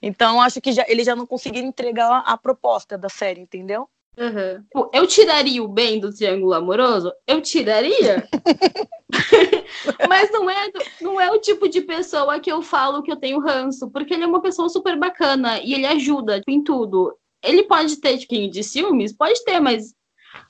Então, 0.03 0.41
acho 0.43 0.61
que 0.61 0.73
já, 0.73 0.85
eles 0.89 1.07
já 1.07 1.15
não 1.15 1.27
conseguiram 1.27 1.69
entregar 1.69 2.25
a 2.27 2.37
proposta 2.37 2.99
da 2.99 3.09
série, 3.09 3.41
entendeu? 3.41 3.89
Uhum. 4.19 4.89
Eu 4.95 5.07
tiraria 5.07 5.63
o 5.63 5.69
bem 5.69 6.01
do 6.01 6.13
triângulo 6.13 6.55
amoroso? 6.55 7.13
Eu 7.27 7.43
tiraria. 7.43 8.27
Mas 10.09 10.31
não 10.31 10.49
é, 10.49 10.73
não 11.01 11.21
é 11.21 11.31
o 11.31 11.39
tipo 11.39 11.69
de 11.69 11.83
pessoa 11.83 12.41
que 12.41 12.51
eu 12.51 12.63
falo 12.63 13.03
que 13.03 13.13
eu 13.13 13.17
tenho 13.17 13.41
ranço, 13.41 13.91
porque 13.91 14.15
ele 14.15 14.25
é 14.25 14.27
uma 14.27 14.41
pessoa 14.41 14.69
super 14.69 14.99
bacana 14.99 15.61
e 15.61 15.75
ele 15.75 15.87
ajuda 15.87 16.41
em 16.49 16.63
tudo. 16.63 17.15
Ele 17.45 17.63
pode 17.65 17.97
ter 17.99 18.17
tipo, 18.19 18.51
de 18.51 18.63
ciúmes? 18.65 19.13
Pode 19.13 19.45
ter, 19.45 19.61
mas 19.61 19.95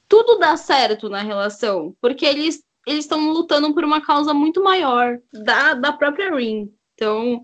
tudo 0.09 0.38
dá 0.38 0.56
certo 0.56 1.09
na 1.09 1.22
relação, 1.22 1.94
porque 2.01 2.24
eles 2.24 2.64
eles 2.86 3.05
estão 3.05 3.30
lutando 3.30 3.74
por 3.74 3.84
uma 3.84 4.01
causa 4.01 4.32
muito 4.32 4.62
maior 4.62 5.18
da, 5.32 5.74
da 5.74 5.93
própria 5.93 6.32
Rin. 6.32 6.72
Então, 6.94 7.43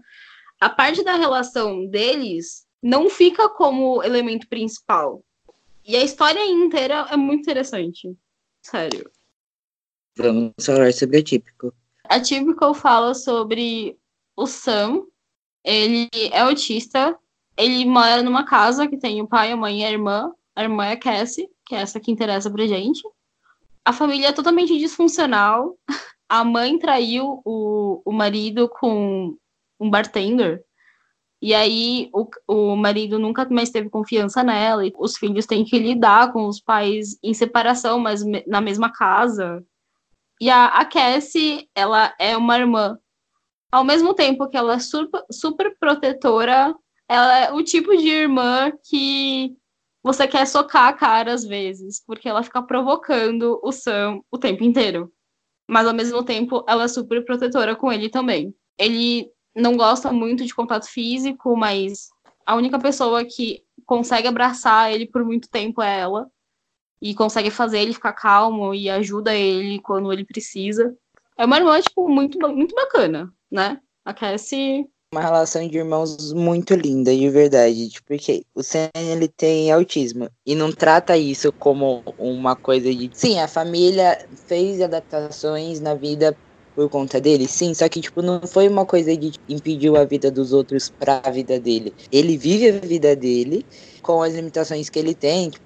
a 0.60 0.70
parte 0.70 1.02
da 1.02 1.16
relação 1.16 1.84
deles 1.86 2.64
não 2.80 3.10
fica 3.10 3.48
como 3.48 4.02
elemento 4.04 4.48
principal. 4.48 5.20
E 5.84 5.96
a 5.96 6.04
história 6.04 6.44
inteira 6.46 7.06
é 7.10 7.16
muito 7.16 7.40
interessante. 7.40 8.16
Sério. 8.62 9.10
Vamos 10.16 10.52
falar 10.60 10.92
sobre 10.92 11.18
a 11.18 11.24
Típico. 11.24 11.74
A 12.04 12.20
Típico 12.20 12.72
fala 12.74 13.14
sobre 13.14 13.98
o 14.36 14.46
Sam. 14.46 15.02
Ele 15.64 16.08
é 16.30 16.40
autista. 16.40 17.18
Ele 17.56 17.84
mora 17.84 18.22
numa 18.22 18.44
casa 18.44 18.86
que 18.86 18.96
tem 18.96 19.20
o 19.20 19.26
pai, 19.26 19.52
a 19.52 19.56
mãe 19.56 19.80
e 19.80 19.84
a 19.84 19.90
irmã. 19.90 20.32
A 20.54 20.62
irmã 20.62 20.84
é 20.84 20.92
a 20.92 20.96
Cassie, 20.96 21.48
que 21.66 21.74
é 21.74 21.80
essa 21.80 21.98
que 21.98 22.10
interessa 22.10 22.50
pra 22.50 22.66
gente. 22.66 23.02
A 23.84 23.92
família 23.92 24.28
é 24.28 24.32
totalmente 24.32 24.78
disfuncional. 24.78 25.76
A 26.28 26.44
mãe 26.44 26.78
traiu 26.78 27.42
o, 27.44 28.00
o 28.06 28.10
marido 28.10 28.66
com 28.66 29.36
um 29.78 29.90
bartender. 29.90 30.64
E 31.42 31.52
aí 31.52 32.08
o, 32.14 32.24
o 32.46 32.76
marido 32.76 33.18
nunca 33.18 33.44
mais 33.50 33.68
teve 33.68 33.90
confiança 33.90 34.44
nela. 34.44 34.86
E 34.86 34.92
os 34.96 35.18
filhos 35.18 35.44
têm 35.44 35.64
que 35.64 35.76
lidar 35.76 36.32
com 36.32 36.46
os 36.46 36.60
pais 36.60 37.18
em 37.20 37.34
separação, 37.34 37.98
mas 37.98 38.22
na 38.46 38.60
mesma 38.60 38.92
casa. 38.92 39.64
E 40.40 40.48
a, 40.48 40.66
a 40.66 40.84
Cassie, 40.84 41.68
ela 41.74 42.14
é 42.16 42.36
uma 42.36 42.56
irmã. 42.56 42.96
Ao 43.72 43.82
mesmo 43.82 44.14
tempo 44.14 44.48
que 44.48 44.56
ela 44.56 44.74
é 44.74 44.78
super, 44.78 45.24
super 45.32 45.76
protetora, 45.80 46.76
ela 47.08 47.38
é 47.38 47.52
o 47.52 47.62
tipo 47.64 47.96
de 47.96 48.08
irmã 48.08 48.70
que 48.88 49.56
você 50.00 50.28
quer 50.28 50.46
socar 50.46 50.88
a 50.88 50.92
cara 50.92 51.32
às 51.32 51.44
vezes, 51.44 52.02
porque 52.06 52.28
ela 52.28 52.42
fica 52.44 52.62
provocando 52.62 53.58
o 53.64 53.72
Sam 53.72 54.20
o 54.30 54.38
tempo 54.38 54.62
inteiro. 54.62 55.12
Mas 55.68 55.88
ao 55.88 55.94
mesmo 55.94 56.22
tempo, 56.22 56.64
ela 56.68 56.84
é 56.84 56.88
super 56.88 57.24
protetora 57.24 57.74
com 57.74 57.92
ele 57.92 58.08
também. 58.08 58.54
Ele 58.78 59.28
não 59.54 59.76
gosta 59.76 60.12
muito 60.12 60.44
de 60.44 60.54
contato 60.54 60.86
físico, 60.88 61.56
mas 61.56 62.08
a 62.46 62.54
única 62.56 62.78
pessoa 62.78 63.24
que 63.24 63.62
consegue 63.86 64.28
abraçar 64.28 64.92
ele 64.92 65.06
por 65.06 65.24
muito 65.24 65.48
tempo 65.48 65.82
é 65.82 66.00
ela. 66.00 66.30
E 67.00 67.14
consegue 67.14 67.50
fazer 67.50 67.80
ele 67.80 67.92
ficar 67.92 68.12
calmo 68.12 68.72
e 68.72 68.88
ajuda 68.88 69.34
ele 69.34 69.80
quando 69.80 70.12
ele 70.12 70.24
precisa. 70.24 70.96
É 71.36 71.44
uma 71.44 71.56
irmã, 71.56 71.80
tipo, 71.80 72.08
muito, 72.08 72.38
muito 72.48 72.74
bacana, 72.74 73.32
né? 73.50 73.80
A 74.04 74.14
Cassie 74.14 74.86
uma 75.12 75.20
relação 75.20 75.68
de 75.68 75.76
irmãos 75.76 76.32
muito 76.32 76.74
linda, 76.74 77.14
de 77.14 77.28
verdade. 77.28 77.90
Tipo, 77.90 78.08
porque 78.08 78.46
o 78.54 78.62
Sam, 78.62 78.88
ele 78.94 79.28
tem 79.28 79.70
autismo. 79.70 80.28
E 80.44 80.54
não 80.54 80.72
trata 80.72 81.16
isso 81.16 81.52
como 81.52 82.02
uma 82.18 82.56
coisa 82.56 82.92
de... 82.92 83.10
Sim, 83.12 83.38
a 83.38 83.46
família 83.46 84.26
fez 84.46 84.80
adaptações 84.80 85.80
na 85.80 85.94
vida 85.94 86.34
por 86.74 86.88
conta 86.88 87.20
dele, 87.20 87.46
sim, 87.46 87.74
só 87.74 87.88
que, 87.88 88.00
tipo, 88.00 88.22
não 88.22 88.40
foi 88.46 88.68
uma 88.68 88.86
coisa 88.86 89.16
de 89.16 89.32
impediu 89.48 89.96
a 89.96 90.04
vida 90.04 90.30
dos 90.30 90.52
outros 90.52 90.88
pra 90.88 91.20
vida 91.30 91.60
dele. 91.60 91.92
Ele 92.10 92.36
vive 92.36 92.68
a 92.70 92.72
vida 92.72 93.14
dele 93.14 93.64
com 94.00 94.22
as 94.22 94.34
limitações 94.34 94.88
que 94.88 94.98
ele 94.98 95.14
tem, 95.14 95.50
tipo, 95.50 95.64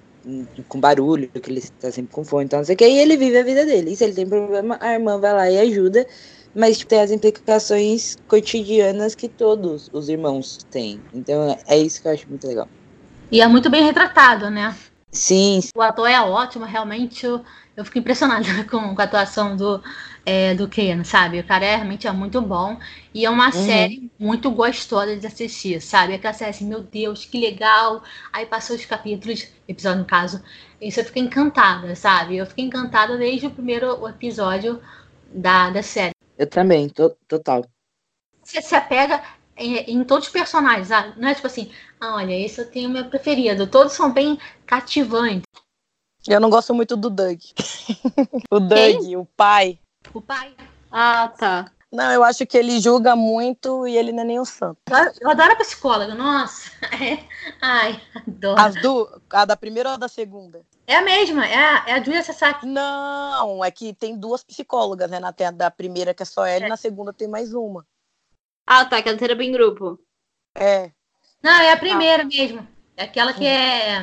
com 0.67 0.79
barulho, 0.79 1.29
que 1.29 1.49
ele 1.49 1.61
tá 1.79 1.91
sempre 1.91 2.13
com 2.13 2.23
fome, 2.23 2.45
então 2.45 2.59
não 2.59 2.65
sei 2.65 2.75
o 2.75 2.77
que, 2.77 2.87
e 2.87 2.99
ele 2.99 3.15
vive 3.15 3.37
a 3.37 3.43
vida 3.43 3.65
dele. 3.65 3.91
E 3.91 3.95
se 3.95 4.03
ele 4.03 4.13
tem 4.13 4.27
problema, 4.27 4.77
a 4.81 4.93
irmã 4.93 5.17
vai 5.19 5.33
lá 5.33 5.49
e 5.49 5.57
ajuda, 5.59 6.05
mas 6.53 6.77
tipo, 6.77 6.89
tem 6.89 6.99
as 6.99 7.11
implicações 7.11 8.17
cotidianas 8.27 9.15
que 9.15 9.29
todos 9.29 9.89
os 9.93 10.09
irmãos 10.09 10.59
têm. 10.69 10.99
Então 11.13 11.57
é 11.67 11.77
isso 11.77 12.01
que 12.01 12.07
eu 12.07 12.11
acho 12.11 12.27
muito 12.27 12.47
legal. 12.47 12.67
E 13.31 13.41
é 13.41 13.47
muito 13.47 13.69
bem 13.69 13.83
retratado, 13.83 14.49
né? 14.49 14.75
Sim, 15.11 15.61
O 15.75 15.81
ator 15.81 16.07
é 16.09 16.19
ótimo, 16.21 16.65
realmente 16.65 17.25
eu, 17.25 17.43
eu 17.75 17.85
fico 17.85 17.99
impressionada 17.99 18.45
com, 18.69 18.95
com 18.95 19.01
a 19.01 19.05
atuação 19.05 19.55
do, 19.55 19.81
é, 20.25 20.53
do 20.55 20.67
Ken, 20.67 21.03
sabe? 21.03 21.39
O 21.39 21.43
cara 21.47 21.65
é, 21.65 21.75
realmente 21.75 22.07
é 22.07 22.11
muito 22.11 22.41
bom 22.41 22.77
e 23.13 23.25
é 23.25 23.29
uma 23.29 23.51
série 23.51 24.11
muito 24.19 24.49
gostosa 24.51 25.15
de 25.15 25.27
assistir, 25.27 25.79
sabe? 25.81 26.13
Aquela 26.13 26.33
série 26.33 26.49
assim, 26.51 26.65
meu 26.67 26.81
Deus, 26.81 27.25
que 27.25 27.39
legal. 27.39 28.03
Aí 28.33 28.45
passou 28.45 28.75
os 28.75 28.85
capítulos, 28.85 29.47
episódio 29.67 29.99
no 30.01 30.05
caso, 30.05 30.43
e 30.81 30.91
você 30.91 31.03
fica 31.03 31.19
encantada, 31.19 31.95
sabe? 31.95 32.37
Eu 32.37 32.45
fiquei 32.45 32.65
encantada 32.65 33.17
desde 33.17 33.47
o 33.47 33.51
primeiro 33.51 34.07
episódio 34.07 34.81
da, 35.31 35.69
da 35.69 35.83
série. 35.83 36.13
eu 36.35 36.49
também, 36.49 36.89
to- 36.89 37.15
total. 37.27 37.63
Você 38.43 38.61
se 38.63 38.75
apega 38.75 39.21
em, 39.57 39.77
em 39.99 40.03
todos 40.03 40.27
os 40.27 40.31
personagens, 40.31 40.87
sabe? 40.87 41.19
Não 41.19 41.27
é 41.27 41.35
tipo 41.35 41.47
assim, 41.47 41.71
ah, 41.99 42.15
olha, 42.15 42.33
esse 42.33 42.61
eu 42.61 42.69
tenho 42.69 42.89
meu 42.89 43.05
preferido. 43.05 43.67
Todos 43.67 43.93
são 43.93 44.11
bem 44.11 44.39
cativantes. 44.65 45.43
Eu 46.27 46.39
não 46.39 46.49
gosto 46.49 46.73
muito 46.73 46.95
do 46.97 47.09
Doug. 47.09 47.39
o 48.51 48.59
Doug, 48.59 49.15
o 49.15 49.25
pai. 49.25 49.79
O 50.13 50.21
pai. 50.21 50.53
Ah, 50.91 51.27
tá. 51.29 51.71
Não, 51.91 52.11
eu 52.11 52.21
acho 52.21 52.45
que 52.45 52.57
ele 52.57 52.81
julga 52.81 53.15
muito 53.15 53.87
e 53.87 53.97
ele 53.97 54.11
não 54.11 54.23
é 54.23 54.25
nem 54.25 54.39
o 54.39 54.45
santo. 54.45 54.77
Eu, 55.21 55.29
adoro 55.29 55.53
a 55.53 55.55
psicóloga, 55.55 56.13
nossa. 56.13 56.69
É, 56.99 57.19
ai, 57.61 58.01
adoro. 58.15 58.59
As 58.59 58.75
do, 58.81 59.21
a 59.29 59.45
da 59.45 59.55
primeira 59.55 59.91
ou 59.91 59.97
da 59.97 60.07
segunda? 60.07 60.61
É 60.85 60.95
a 60.95 61.01
mesma, 61.01 61.45
é 61.45 61.55
a, 61.55 61.83
é 61.87 61.93
a 61.93 62.03
Julia 62.03 62.23
Sasaki. 62.23 62.65
Não, 62.65 63.63
é 63.63 63.69
que 63.71 63.93
tem 63.93 64.17
duas 64.17 64.43
psicólogas, 64.43 65.09
né? 65.09 65.19
Na 65.19 65.31
tem 65.31 65.47
a 65.47 65.51
da 65.51 65.71
primeira 65.71 66.13
que 66.13 66.23
é 66.23 66.25
só 66.25 66.45
ela 66.45 66.65
e 66.65 66.69
na 66.69 66.77
segunda 66.77 67.13
tem 67.13 67.27
mais 67.27 67.53
uma. 67.53 67.85
Ah, 68.67 68.85
tá, 68.85 69.01
que 69.01 69.09
ela 69.09 69.17
terapia 69.17 69.47
em 69.47 69.51
grupo. 69.51 69.97
É. 70.55 70.91
Não, 71.41 71.51
é 71.51 71.71
a 71.71 71.77
primeira 71.77 72.23
mesmo. 72.23 72.67
É 72.95 73.03
aquela 73.03 73.33
que 73.33 73.45
é 73.45 73.99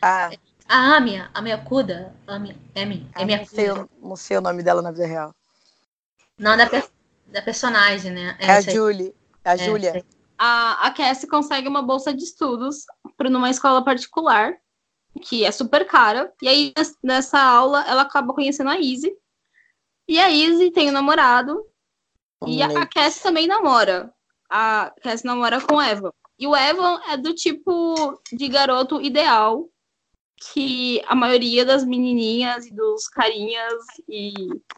Ah, 0.00 0.30
a 0.68 0.96
Amia, 0.96 1.30
a 1.34 1.42
minha 1.42 1.58
Kuda. 1.58 2.14
Ami, 2.26 2.56
Emi, 2.74 3.06
é 3.14 3.24
minha 3.24 3.38
não, 3.38 3.44
sei, 3.46 3.68
não 4.00 4.16
sei 4.16 4.36
o 4.36 4.40
nome 4.40 4.62
dela 4.62 4.82
na 4.82 4.90
vida 4.90 5.06
real. 5.06 5.34
Não, 6.38 6.56
da, 6.56 6.66
per- 6.66 6.88
da 7.26 7.42
personagem, 7.42 8.12
né? 8.12 8.36
É 8.40 8.46
a 8.46 8.52
Essa 8.56 8.70
aí. 8.70 8.76
Julie. 8.76 9.14
A 9.44 9.56
É, 9.56 9.66
Júlia. 9.66 10.04
A, 10.38 10.86
a 10.86 10.90
Cassie 10.90 11.28
consegue 11.28 11.68
uma 11.68 11.82
bolsa 11.82 12.12
de 12.14 12.22
estudos 12.22 12.84
para 13.16 13.30
numa 13.30 13.50
escola 13.50 13.84
particular, 13.84 14.54
que 15.22 15.44
é 15.44 15.50
super 15.50 15.86
cara. 15.86 16.32
E 16.42 16.48
aí, 16.48 16.72
nes- 16.76 16.96
nessa 17.02 17.40
aula, 17.40 17.84
ela 17.88 18.02
acaba 18.02 18.34
conhecendo 18.34 18.70
a 18.70 18.78
Izzy. 18.78 19.16
E 20.08 20.18
a 20.20 20.30
Izzy 20.30 20.70
tem 20.70 20.88
um 20.88 20.92
namorado. 20.92 21.64
E 22.44 22.62
a, 22.62 22.86
Cassie 22.86 23.22
também 23.22 23.46
namora. 23.46 24.12
A 24.50 24.92
Cassie 25.02 25.26
namora 25.26 25.60
com 25.60 25.76
o 25.76 25.82
Evan. 25.82 26.10
E 26.38 26.46
o 26.46 26.54
Evan 26.54 27.00
é 27.08 27.16
do 27.16 27.34
tipo 27.34 28.20
de 28.32 28.48
garoto 28.48 29.00
ideal 29.00 29.68
que 30.52 31.02
a 31.06 31.14
maioria 31.14 31.64
das 31.64 31.84
menininhas 31.84 32.66
e 32.66 32.74
dos 32.74 33.08
carinhas 33.08 33.82
e 34.06 34.34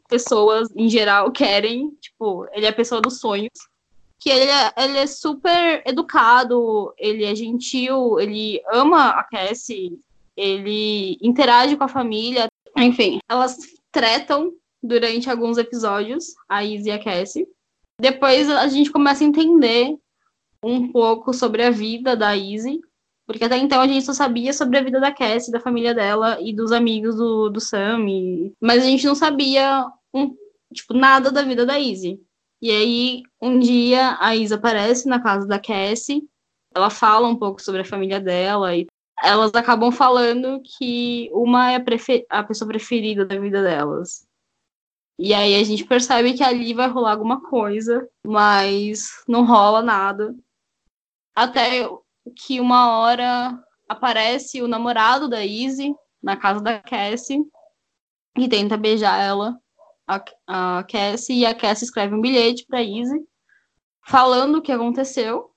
pessoas 0.08 0.68
em 0.76 0.88
geral 0.88 1.32
querem. 1.32 1.90
Tipo, 2.00 2.46
ele 2.52 2.66
é 2.66 2.68
a 2.68 2.74
pessoa 2.74 3.00
dos 3.00 3.18
sonhos. 3.18 3.50
Que 4.20 4.30
ele 4.30 4.50
é, 4.50 4.72
ele 4.76 4.98
é 4.98 5.06
super 5.06 5.82
educado, 5.86 6.92
ele 6.98 7.24
é 7.24 7.34
gentil, 7.34 8.18
ele 8.18 8.60
ama 8.72 9.10
a 9.10 9.22
Cassie, 9.24 9.98
ele 10.36 11.16
interage 11.20 11.76
com 11.76 11.84
a 11.84 11.88
família. 11.88 12.48
Enfim, 12.76 13.18
elas 13.28 13.58
tretam 13.92 14.52
durante 14.82 15.28
alguns 15.28 15.58
episódios, 15.58 16.34
a 16.48 16.64
Izzy 16.64 16.88
e 16.88 16.92
a 16.92 17.02
Cassie. 17.02 17.46
Depois 18.00 18.48
a 18.48 18.68
gente 18.68 18.90
começa 18.90 19.24
a 19.24 19.26
entender 19.26 19.96
um 20.62 20.90
pouco 20.90 21.32
sobre 21.32 21.62
a 21.62 21.70
vida 21.70 22.16
da 22.16 22.36
Izzy, 22.36 22.80
porque 23.26 23.44
até 23.44 23.56
então 23.56 23.80
a 23.80 23.86
gente 23.86 24.04
só 24.04 24.12
sabia 24.12 24.52
sobre 24.52 24.78
a 24.78 24.82
vida 24.82 25.00
da 25.00 25.12
Cassie, 25.12 25.52
da 25.52 25.60
família 25.60 25.94
dela 25.94 26.38
e 26.40 26.52
dos 26.54 26.72
amigos 26.72 27.16
do, 27.16 27.48
do 27.50 27.60
Sam, 27.60 28.08
e- 28.08 28.52
mas 28.60 28.82
a 28.82 28.86
gente 28.86 29.06
não 29.06 29.14
sabia 29.14 29.86
um, 30.14 30.34
tipo, 30.72 30.94
nada 30.94 31.30
da 31.30 31.42
vida 31.42 31.66
da 31.66 31.78
Izzy. 31.78 32.20
E 32.60 32.70
aí, 32.70 33.22
um 33.40 33.58
dia, 33.58 34.16
a 34.20 34.34
Izzy 34.34 34.54
aparece 34.54 35.08
na 35.08 35.22
casa 35.22 35.46
da 35.46 35.60
Cassie, 35.60 36.28
ela 36.74 36.90
fala 36.90 37.28
um 37.28 37.36
pouco 37.36 37.62
sobre 37.62 37.82
a 37.82 37.84
família 37.84 38.18
dela, 38.20 38.74
e 38.76 38.86
elas 39.22 39.52
acabam 39.54 39.90
falando 39.90 40.60
que 40.62 41.28
uma 41.32 41.72
é 41.72 41.76
a, 41.76 42.38
a 42.38 42.42
pessoa 42.44 42.68
preferida 42.68 43.24
da 43.24 43.38
vida 43.38 43.62
delas. 43.62 44.27
E 45.18 45.34
aí 45.34 45.56
a 45.56 45.64
gente 45.64 45.84
percebe 45.84 46.34
que 46.34 46.44
ali 46.44 46.72
vai 46.72 46.88
rolar 46.88 47.10
alguma 47.10 47.40
coisa, 47.40 48.08
mas 48.24 49.08
não 49.26 49.44
rola 49.44 49.82
nada. 49.82 50.32
Até 51.34 51.88
que 52.36 52.60
uma 52.60 52.98
hora 52.98 53.58
aparece 53.88 54.62
o 54.62 54.68
namorado 54.68 55.28
da 55.28 55.44
Izzy 55.44 55.92
na 56.22 56.36
casa 56.36 56.60
da 56.60 56.78
Cassie 56.78 57.44
e 58.36 58.48
tenta 58.48 58.76
beijar 58.76 59.20
ela, 59.20 59.58
a, 60.06 60.22
a 60.46 60.84
Cassie, 60.84 61.40
e 61.40 61.46
a 61.46 61.54
Cassie 61.54 61.84
escreve 61.84 62.14
um 62.14 62.20
bilhete 62.20 62.64
pra 62.66 62.82
Izzy 62.82 63.26
falando 64.06 64.58
o 64.58 64.62
que 64.62 64.70
aconteceu. 64.70 65.50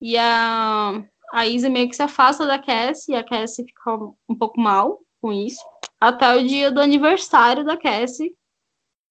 E 0.00 0.16
a, 0.16 1.02
a 1.32 1.46
Izzy 1.46 1.68
meio 1.68 1.88
que 1.88 1.96
se 1.96 2.02
afasta 2.02 2.46
da 2.46 2.58
Cassie 2.58 3.14
e 3.14 3.16
a 3.16 3.24
Cassie 3.24 3.64
fica 3.64 3.96
um 4.28 4.36
pouco 4.38 4.60
mal 4.60 5.00
com 5.20 5.32
isso. 5.32 5.60
Até 6.00 6.36
o 6.36 6.46
dia 6.46 6.70
do 6.70 6.80
aniversário 6.80 7.64
da 7.64 7.76
Cassie, 7.76 8.34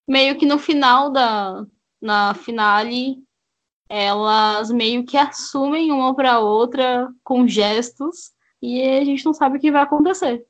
meio 0.10 0.38
que 0.38 0.45
no 0.45 0.57
final 0.57 1.11
da 1.11 1.65
na 2.02 2.34
finale 2.34 3.18
elas 3.88 4.72
meio 4.72 5.06
que 5.06 5.18
assumem 5.18 5.91
uma 5.91 6.15
para 6.15 6.40
outra 6.40 7.07
com 7.23 7.48
gestos 7.48 8.31
e 8.61 8.81
a 8.81 9.03
gente 9.03 9.26
não 9.26 9.34
sabe 9.34 9.57
o 9.57 9.60
que 9.60 9.72
vai 9.72 9.81
acontecer. 9.81 10.45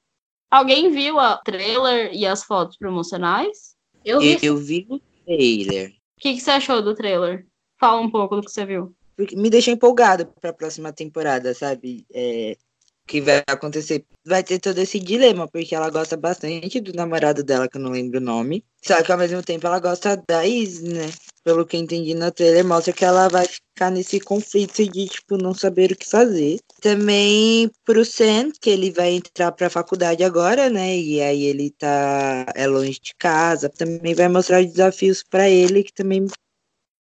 Alguém 0.50 0.90
viu 0.90 1.20
a 1.20 1.38
trailer 1.38 2.12
e 2.14 2.26
as 2.26 2.44
fotos 2.44 2.78
promocionais? 2.78 3.76
Eu 4.04 4.20
vi. 4.20 4.34
Eu, 4.34 4.40
eu 4.42 4.58
vi 4.58 4.88
o 4.90 5.00
trailer. 5.26 5.90
O 5.90 6.22
que, 6.22 6.34
que 6.34 6.42
você 6.42 6.52
achou 6.52 6.82
do 6.82 6.96
trailer? 6.96 7.46
Fala 7.80 8.02
um 8.02 8.10
pouco 8.10 8.36
do 8.36 8.42
que 8.42 8.52
você 8.52 8.66
viu. 8.66 8.96
Porque 9.16 9.36
me 9.36 9.50
deixa 9.50 9.72
empolgada 9.72 10.26
pra 10.26 10.52
próxima 10.52 10.92
temporada, 10.92 11.54
sabe? 11.54 12.06
É, 12.14 12.58
o 12.58 12.69
que 13.10 13.20
vai 13.20 13.44
acontecer? 13.48 14.06
Vai 14.24 14.44
ter 14.44 14.60
todo 14.60 14.78
esse 14.78 15.00
dilema, 15.00 15.48
porque 15.48 15.74
ela 15.74 15.90
gosta 15.90 16.16
bastante 16.16 16.80
do 16.80 16.94
namorado 16.94 17.44
dela, 17.44 17.68
que 17.68 17.78
eu 17.78 17.82
não 17.82 17.90
lembro 17.90 18.20
o 18.20 18.24
nome. 18.24 18.64
Só 18.86 19.02
que 19.02 19.12
ao 19.12 19.18
mesmo 19.18 19.42
tempo 19.42 19.66
ela 19.66 19.80
gosta 19.80 20.16
da 20.28 20.46
Izzy, 20.46 20.88
né? 20.94 21.10
Pelo 21.44 21.66
que 21.66 21.76
eu 21.76 21.82
entendi 21.82 22.14
no 22.14 22.32
trailer, 22.32 22.64
mostra 22.64 22.94
que 22.94 23.04
ela 23.04 23.28
vai 23.28 23.48
ficar 23.48 23.90
nesse 23.90 24.20
conflito 24.20 24.86
de, 24.86 25.08
tipo, 25.08 25.38
não 25.38 25.56
saber 25.56 25.92
o 25.92 25.96
que 25.96 26.08
fazer. 26.08 26.60
Também 26.80 27.72
pro 27.84 28.06
Sam, 28.06 28.52
que 28.62 28.70
ele 28.70 28.92
vai 28.92 29.14
entrar 29.16 29.52
pra 29.54 29.70
faculdade 29.72 30.24
agora, 30.24 30.70
né? 30.70 30.96
E 30.96 31.20
aí 31.20 31.46
ele 31.46 31.72
tá 31.72 32.46
é 32.54 32.68
longe 32.68 33.00
de 33.02 33.16
casa. 33.18 33.70
Também 33.70 34.14
vai 34.14 34.28
mostrar 34.28 34.64
desafios 34.64 35.24
pra 35.24 35.50
ele, 35.50 35.84
que 35.84 35.94
também 35.94 36.28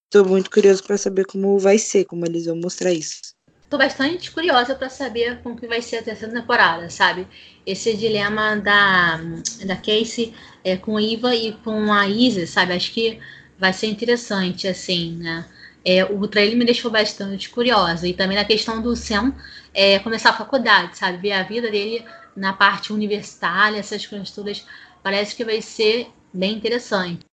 tô 0.09 0.25
muito 0.25 0.49
curioso 0.49 0.83
pra 0.83 0.97
saber 0.97 1.25
como 1.27 1.59
vai 1.59 1.77
ser, 1.77 2.05
como 2.05 2.25
eles 2.25 2.45
vão 2.45 2.55
mostrar 2.55 2.91
isso. 2.91 3.37
Tô 3.69 3.77
bastante 3.77 4.31
curiosa 4.31 4.73
pra 4.73 4.89
saber 4.89 5.41
como 5.43 5.55
que 5.55 5.67
vai 5.67 5.79
ser 5.79 5.97
a 5.97 6.03
terceira 6.03 6.33
temporada, 6.33 6.89
sabe? 6.89 7.27
Esse 7.63 7.95
dilema 7.95 8.55
da, 8.55 9.17
da 9.63 9.75
Casey 9.75 10.33
é, 10.63 10.75
com 10.75 10.97
a 10.97 11.01
Iva 11.01 11.35
e 11.35 11.53
com 11.53 11.93
a 11.93 12.07
Izzy, 12.07 12.47
sabe? 12.47 12.73
Acho 12.73 12.91
que 12.91 13.19
vai 13.59 13.71
ser 13.71 13.85
interessante, 13.87 14.67
assim, 14.67 15.17
né? 15.17 15.47
É, 15.85 16.03
o 16.03 16.27
trailer 16.27 16.57
me 16.57 16.65
deixou 16.65 16.89
bastante 16.89 17.47
curiosa. 17.49 18.07
E 18.07 18.13
também 18.13 18.35
na 18.35 18.43
questão 18.43 18.81
do 18.81 18.95
Sam 18.95 19.35
é, 19.71 19.99
começar 19.99 20.31
a 20.31 20.37
faculdade, 20.37 20.97
sabe? 20.97 21.19
Ver 21.19 21.33
a 21.33 21.43
vida 21.43 21.69
dele 21.69 22.03
na 22.35 22.53
parte 22.53 22.91
universitária, 22.91 23.77
essas 23.77 24.03
coisas 24.03 24.31
todas. 24.31 24.65
Parece 25.03 25.35
que 25.35 25.45
vai 25.45 25.61
ser 25.61 26.07
bem 26.33 26.55
interessante. 26.55 27.23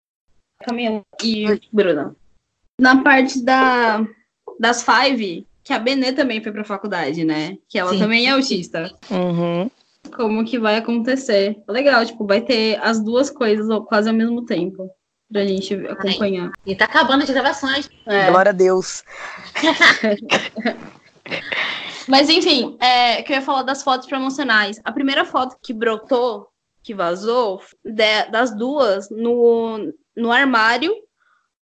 Camila 0.62 1.02
e 1.22 1.60
Bruna. 1.72 2.14
Na 2.78 3.02
parte 3.02 3.42
da, 3.42 4.06
das 4.60 4.82
Five, 4.82 5.46
que 5.66 5.72
a 5.72 5.80
Benê 5.80 6.12
também 6.12 6.40
foi 6.40 6.52
pra 6.52 6.62
faculdade, 6.62 7.24
né? 7.24 7.58
Que 7.68 7.76
ela 7.76 7.90
Sim. 7.90 7.98
também 7.98 8.28
é 8.28 8.30
autista. 8.30 8.88
Uhum. 9.10 9.68
Como 10.14 10.44
que 10.44 10.60
vai 10.60 10.76
acontecer? 10.76 11.56
Legal, 11.68 12.06
tipo, 12.06 12.24
vai 12.24 12.40
ter 12.40 12.78
as 12.80 13.02
duas 13.02 13.30
coisas 13.30 13.66
quase 13.88 14.08
ao 14.08 14.14
mesmo 14.14 14.46
tempo. 14.46 14.88
Pra 15.30 15.44
gente 15.44 15.74
acompanhar. 15.88 16.52
E 16.64 16.76
tá 16.76 16.84
acabando 16.84 17.24
as 17.24 17.30
gravações. 17.30 17.90
É. 18.06 18.30
Glória 18.30 18.50
a 18.50 18.52
Deus. 18.52 19.02
Mas 22.06 22.28
enfim, 22.28 22.76
é, 22.80 23.20
que 23.22 23.32
eu 23.32 23.36
ia 23.38 23.42
falar 23.42 23.64
das 23.64 23.82
fotos 23.82 24.06
promocionais. 24.06 24.80
A 24.84 24.92
primeira 24.92 25.24
foto 25.24 25.56
que 25.60 25.72
brotou, 25.72 26.46
que 26.80 26.94
vazou, 26.94 27.60
de- 27.84 28.30
das 28.30 28.56
duas 28.56 29.10
no, 29.10 29.92
no 30.16 30.30
armário, 30.30 30.94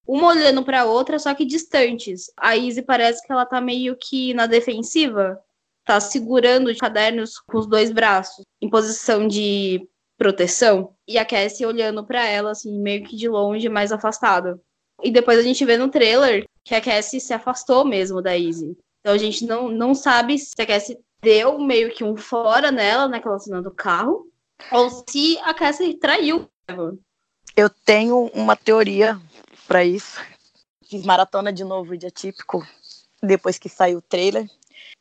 uma 0.08 0.28
olhando 0.28 0.64
pra 0.64 0.86
outra, 0.86 1.18
só 1.18 1.34
que 1.34 1.46
distantes. 1.46 2.32
A 2.38 2.56
Izzy 2.58 2.82
parece 2.82 3.26
que 3.26 3.32
ela 3.32 3.46
tá 3.46 3.62
meio 3.62 3.96
que 3.96 4.34
na 4.34 4.46
defensiva, 4.46 5.40
tá 5.86 6.00
segurando 6.00 6.70
os 6.70 6.78
cadernos 6.78 7.40
com 7.40 7.58
os 7.58 7.68
dois 7.68 7.92
braços, 7.92 8.46
em 8.62 8.70
posição 8.70 9.28
de 9.28 9.88
proteção. 10.18 10.94
E 11.08 11.18
a 11.18 11.26
Cassie 11.26 11.66
olhando 11.66 12.06
pra 12.06 12.26
ela, 12.26 12.52
assim, 12.52 12.80
meio 12.80 13.04
que 13.04 13.16
de 13.16 13.28
longe, 13.28 13.68
mais 13.70 13.92
afastada. 13.92 14.60
E 15.02 15.12
depois 15.12 15.40
a 15.40 15.42
gente 15.42 15.66
vê 15.66 15.78
no 15.78 15.90
trailer 15.90 16.46
que 16.64 16.76
a 16.76 16.82
Cassie 16.82 17.20
se 17.20 17.34
afastou 17.34 17.84
mesmo 17.84 18.22
da 18.22 18.38
Izzy. 18.38 18.78
Então 19.02 19.14
a 19.14 19.18
gente 19.18 19.46
não, 19.46 19.70
não 19.70 19.94
sabe 19.94 20.38
se 20.38 20.54
a 20.60 20.66
Cassie 20.66 20.98
deu 21.22 21.60
meio 21.60 21.92
que 21.94 22.04
um 22.04 22.16
fora 22.16 22.72
nela 22.72 23.08
naquela 23.08 23.40
cena 23.40 23.62
do 23.62 23.72
carro, 23.72 24.28
ou 24.72 24.90
se 25.10 25.38
a 25.40 25.54
Cassie 25.54 25.96
traiu 25.96 26.48
Evan. 26.68 26.98
Eu 27.56 27.70
tenho 27.70 28.32
uma 28.34 28.56
teoria 28.56 29.20
para 29.68 29.84
isso. 29.84 30.20
Fiz 30.88 31.06
maratona 31.06 31.52
de 31.52 31.64
novo 31.64 31.98
de 31.98 32.08
atípico 32.08 32.66
depois 33.22 33.58
que 33.58 33.70
saiu 33.70 34.00
o 34.00 34.02
trailer, 34.02 34.50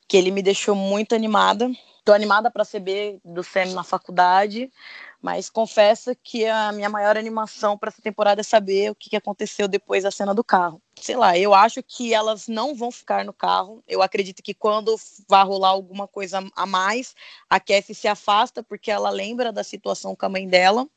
que 0.06 0.16
ele 0.16 0.30
me 0.30 0.42
deixou 0.42 0.74
muito 0.74 1.14
animada. 1.14 1.70
Tô 2.04 2.12
animada 2.12 2.50
para 2.50 2.64
CB 2.64 3.20
do 3.24 3.44
SEM 3.44 3.74
na 3.74 3.84
faculdade, 3.84 4.72
mas 5.20 5.48
confesso 5.48 6.16
que 6.22 6.44
a 6.46 6.72
minha 6.72 6.88
maior 6.88 7.16
animação 7.16 7.78
para 7.78 7.90
essa 7.90 8.02
temporada 8.02 8.40
é 8.40 8.44
saber 8.44 8.90
o 8.90 8.94
que 8.94 9.14
aconteceu 9.14 9.68
depois 9.68 10.02
da 10.02 10.10
cena 10.10 10.34
do 10.34 10.42
carro. 10.42 10.82
Sei 11.00 11.14
lá, 11.14 11.38
eu 11.38 11.54
acho 11.54 11.80
que 11.80 12.12
elas 12.12 12.48
não 12.48 12.74
vão 12.74 12.90
ficar 12.90 13.24
no 13.24 13.32
carro. 13.32 13.84
Eu 13.86 14.02
acredito 14.02 14.42
que 14.42 14.52
quando 14.52 14.96
vai 15.28 15.44
rolar 15.44 15.68
alguma 15.68 16.08
coisa 16.08 16.44
a 16.56 16.66
mais, 16.66 17.14
a 17.48 17.60
Cassie 17.60 17.94
se 17.94 18.08
afasta 18.08 18.64
porque 18.64 18.90
ela 18.90 19.10
lembra 19.10 19.52
da 19.52 19.62
situação 19.62 20.16
com 20.16 20.26
a 20.26 20.28
mãe 20.28 20.48
dela. 20.48 20.88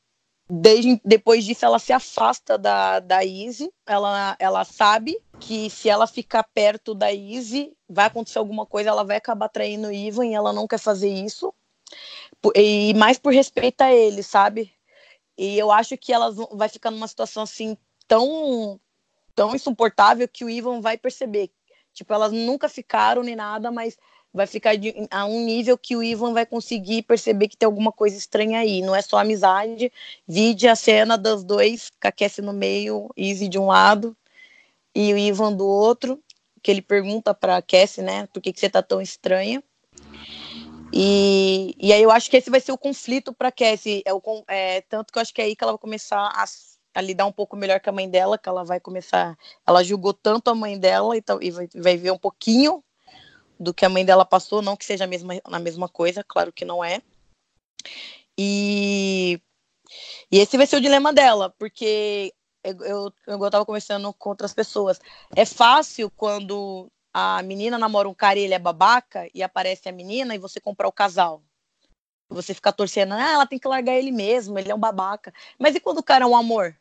Desde, 0.48 1.00
depois 1.04 1.44
disso, 1.44 1.64
ela 1.64 1.78
se 1.78 1.92
afasta 1.92 2.56
da, 2.56 3.00
da 3.00 3.24
Izzy. 3.24 3.72
Ela, 3.84 4.36
ela 4.38 4.64
sabe 4.64 5.20
que 5.40 5.68
se 5.68 5.88
ela 5.88 6.06
ficar 6.06 6.44
perto 6.44 6.94
da 6.94 7.12
Izzy, 7.12 7.76
vai 7.88 8.06
acontecer 8.06 8.38
alguma 8.38 8.64
coisa, 8.64 8.90
ela 8.90 9.04
vai 9.04 9.16
acabar 9.16 9.48
traindo 9.48 9.88
o 9.88 9.92
Ivan 9.92 10.26
e 10.26 10.34
ela 10.34 10.52
não 10.52 10.68
quer 10.68 10.78
fazer 10.78 11.08
isso. 11.08 11.52
E 12.54 12.94
mais 12.94 13.18
por 13.18 13.32
respeito 13.32 13.80
a 13.82 13.92
ele, 13.92 14.22
sabe? 14.22 14.72
E 15.36 15.58
eu 15.58 15.70
acho 15.72 15.96
que 15.98 16.12
ela 16.12 16.30
vai 16.52 16.68
ficar 16.68 16.90
numa 16.90 17.08
situação 17.08 17.42
assim 17.42 17.76
tão, 18.06 18.80
tão 19.34 19.54
insuportável 19.54 20.28
que 20.28 20.44
o 20.44 20.50
Ivan 20.50 20.80
vai 20.80 20.96
perceber. 20.96 21.50
Tipo, 21.92 22.14
elas 22.14 22.30
nunca 22.30 22.68
ficaram 22.68 23.22
nem 23.22 23.34
nada, 23.34 23.72
mas 23.72 23.98
vai 24.36 24.46
ficar 24.46 24.76
de, 24.76 24.94
a 25.10 25.24
um 25.24 25.44
nível 25.44 25.78
que 25.78 25.96
o 25.96 26.02
Ivan 26.02 26.34
vai 26.34 26.44
conseguir 26.44 27.02
perceber 27.02 27.48
que 27.48 27.56
tem 27.56 27.66
alguma 27.66 27.90
coisa 27.90 28.16
estranha 28.16 28.60
aí. 28.60 28.82
Não 28.82 28.94
é 28.94 29.00
só 29.00 29.16
amizade. 29.18 29.90
Vide 30.28 30.68
a 30.68 30.76
cena 30.76 31.16
dos 31.16 31.42
dois, 31.42 31.90
Cassie 32.16 32.44
no 32.44 32.52
meio, 32.52 33.08
Easy 33.16 33.48
de 33.48 33.58
um 33.58 33.66
lado 33.66 34.14
e 34.94 35.12
o 35.12 35.18
Ivan 35.18 35.52
do 35.52 35.66
outro, 35.66 36.22
que 36.62 36.70
ele 36.70 36.80
pergunta 36.80 37.34
pra 37.34 37.60
Cassie, 37.60 38.02
né, 38.02 38.26
por 38.32 38.40
que, 38.40 38.52
que 38.52 38.60
você 38.60 38.70
tá 38.70 38.82
tão 38.82 39.00
estranha. 39.00 39.62
E, 40.92 41.74
e 41.78 41.92
aí 41.92 42.02
eu 42.02 42.10
acho 42.10 42.30
que 42.30 42.36
esse 42.36 42.48
vai 42.48 42.60
ser 42.60 42.72
o 42.72 42.78
conflito 42.78 43.32
para 43.32 43.52
Cassie. 43.52 44.02
É, 44.06 44.14
o, 44.14 44.22
é, 44.48 44.82
tanto 44.82 45.12
que 45.12 45.18
eu 45.18 45.22
acho 45.22 45.34
que 45.34 45.42
é 45.42 45.44
aí 45.44 45.56
que 45.56 45.64
ela 45.64 45.72
vai 45.72 45.78
começar 45.78 46.18
a, 46.18 46.44
a, 46.94 47.00
lidar 47.00 47.26
um 47.26 47.32
pouco 47.32 47.56
melhor 47.56 47.80
com 47.80 47.90
a 47.90 47.92
mãe 47.92 48.08
dela, 48.08 48.38
que 48.38 48.48
ela 48.48 48.64
vai 48.64 48.80
começar. 48.80 49.36
Ela 49.66 49.82
julgou 49.82 50.14
tanto 50.14 50.48
a 50.48 50.54
mãe 50.54 50.78
dela 50.78 51.16
e, 51.16 51.22
e 51.42 51.50
vai, 51.50 51.68
vai 51.74 51.96
ver 51.96 52.12
um 52.12 52.18
pouquinho 52.18 52.82
do 53.58 53.72
que 53.74 53.84
a 53.84 53.88
mãe 53.88 54.04
dela 54.04 54.24
passou, 54.24 54.62
não 54.62 54.76
que 54.76 54.84
seja 54.84 55.04
a 55.04 55.06
mesma, 55.06 55.34
a 55.44 55.58
mesma 55.58 55.88
coisa, 55.88 56.24
claro 56.24 56.52
que 56.52 56.64
não 56.64 56.84
é. 56.84 57.02
E, 58.38 59.40
e 60.30 60.38
esse 60.38 60.56
vai 60.56 60.66
ser 60.66 60.76
o 60.76 60.80
dilema 60.80 61.12
dela, 61.12 61.54
porque 61.58 62.34
eu, 62.62 62.76
eu, 62.84 63.12
eu 63.26 63.50
tava 63.50 63.64
conversando 63.64 64.12
com 64.12 64.30
outras 64.30 64.52
pessoas. 64.52 65.00
É 65.34 65.44
fácil 65.44 66.10
quando 66.10 66.90
a 67.14 67.42
menina 67.42 67.78
namora 67.78 68.08
um 68.08 68.14
cara 68.14 68.38
e 68.38 68.42
ele 68.42 68.54
é 68.54 68.58
babaca 68.58 69.28
e 69.34 69.42
aparece 69.42 69.88
a 69.88 69.92
menina 69.92 70.34
e 70.34 70.38
você 70.38 70.60
comprar 70.60 70.88
o 70.88 70.92
casal. 70.92 71.42
Você 72.28 72.52
fica 72.52 72.72
torcendo, 72.72 73.14
ah, 73.14 73.32
ela 73.32 73.46
tem 73.46 73.58
que 73.58 73.68
largar 73.68 73.94
ele 73.94 74.10
mesmo, 74.10 74.58
ele 74.58 74.70
é 74.70 74.74
um 74.74 74.78
babaca. 74.78 75.32
Mas 75.58 75.74
e 75.76 75.80
quando 75.80 75.98
o 75.98 76.02
cara 76.02 76.24
é 76.24 76.26
um 76.26 76.36
amor? 76.36 76.76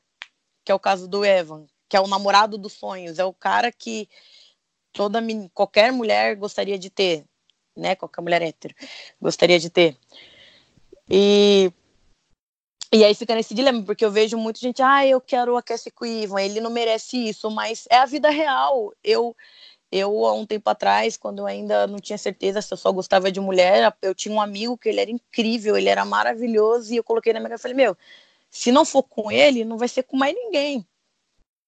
Que 0.63 0.71
é 0.71 0.75
o 0.75 0.79
caso 0.79 1.07
do 1.07 1.23
Evan, 1.23 1.67
que 1.87 1.95
é 1.95 2.01
o 2.01 2.07
namorado 2.07 2.57
dos 2.57 2.73
sonhos, 2.73 3.19
é 3.19 3.23
o 3.23 3.33
cara 3.33 3.71
que 3.71 4.09
toda 4.95 5.21
qualquer 5.53 5.91
mulher 5.91 6.35
gostaria 6.37 6.79
de 6.79 6.89
ter, 6.89 7.25
né? 7.75 7.95
Qualquer 7.95 8.21
mulher 8.21 8.41
hétero 8.41 8.73
gostaria 9.21 9.59
de 9.59 9.69
ter. 9.69 9.97
E 11.09 11.71
e 12.93 13.03
aí 13.03 13.13
fica 13.13 13.35
nesse 13.35 13.53
dilema, 13.53 13.83
porque 13.83 14.05
eu 14.05 14.11
vejo 14.11 14.37
muita 14.37 14.59
gente, 14.59 14.81
ah, 14.81 15.05
eu 15.05 15.19
quero 15.19 15.57
aquecer 15.57 15.91
com 15.93 16.05
o 16.05 16.07
Ivan, 16.07 16.41
ele 16.41 16.61
não 16.61 16.71
merece 16.71 17.17
isso, 17.17 17.51
mas 17.51 17.85
é 17.89 17.97
a 17.97 18.05
vida 18.05 18.29
real. 18.29 18.93
Eu 19.03 19.35
eu, 19.91 20.25
há 20.25 20.33
um 20.33 20.45
tempo 20.45 20.69
atrás, 20.69 21.15
quando 21.17 21.39
eu 21.39 21.45
ainda 21.47 21.87
não 21.87 21.99
tinha 21.99 22.17
certeza 22.17 22.61
se 22.61 22.73
eu 22.73 22.77
só 22.77 22.91
gostava 22.91 23.31
de 23.31 23.39
mulher, 23.39 23.95
eu 24.01 24.15
tinha 24.15 24.33
um 24.33 24.41
amigo 24.41 24.77
que 24.77 24.89
ele 24.89 24.99
era 24.99 25.11
incrível, 25.11 25.77
ele 25.77 25.89
era 25.89 26.03
maravilhoso, 26.03 26.93
e 26.93 26.97
eu 26.97 27.03
coloquei 27.03 27.31
na 27.33 27.39
minha 27.39 27.49
cabeça, 27.49 27.63
falei, 27.63 27.77
meu, 27.77 27.97
se 28.49 28.71
não 28.71 28.83
for 28.85 29.03
com 29.03 29.31
ele, 29.31 29.63
não 29.63 29.77
vai 29.77 29.87
ser 29.87 30.03
com 30.03 30.17
mais 30.17 30.33
ninguém. 30.35 30.85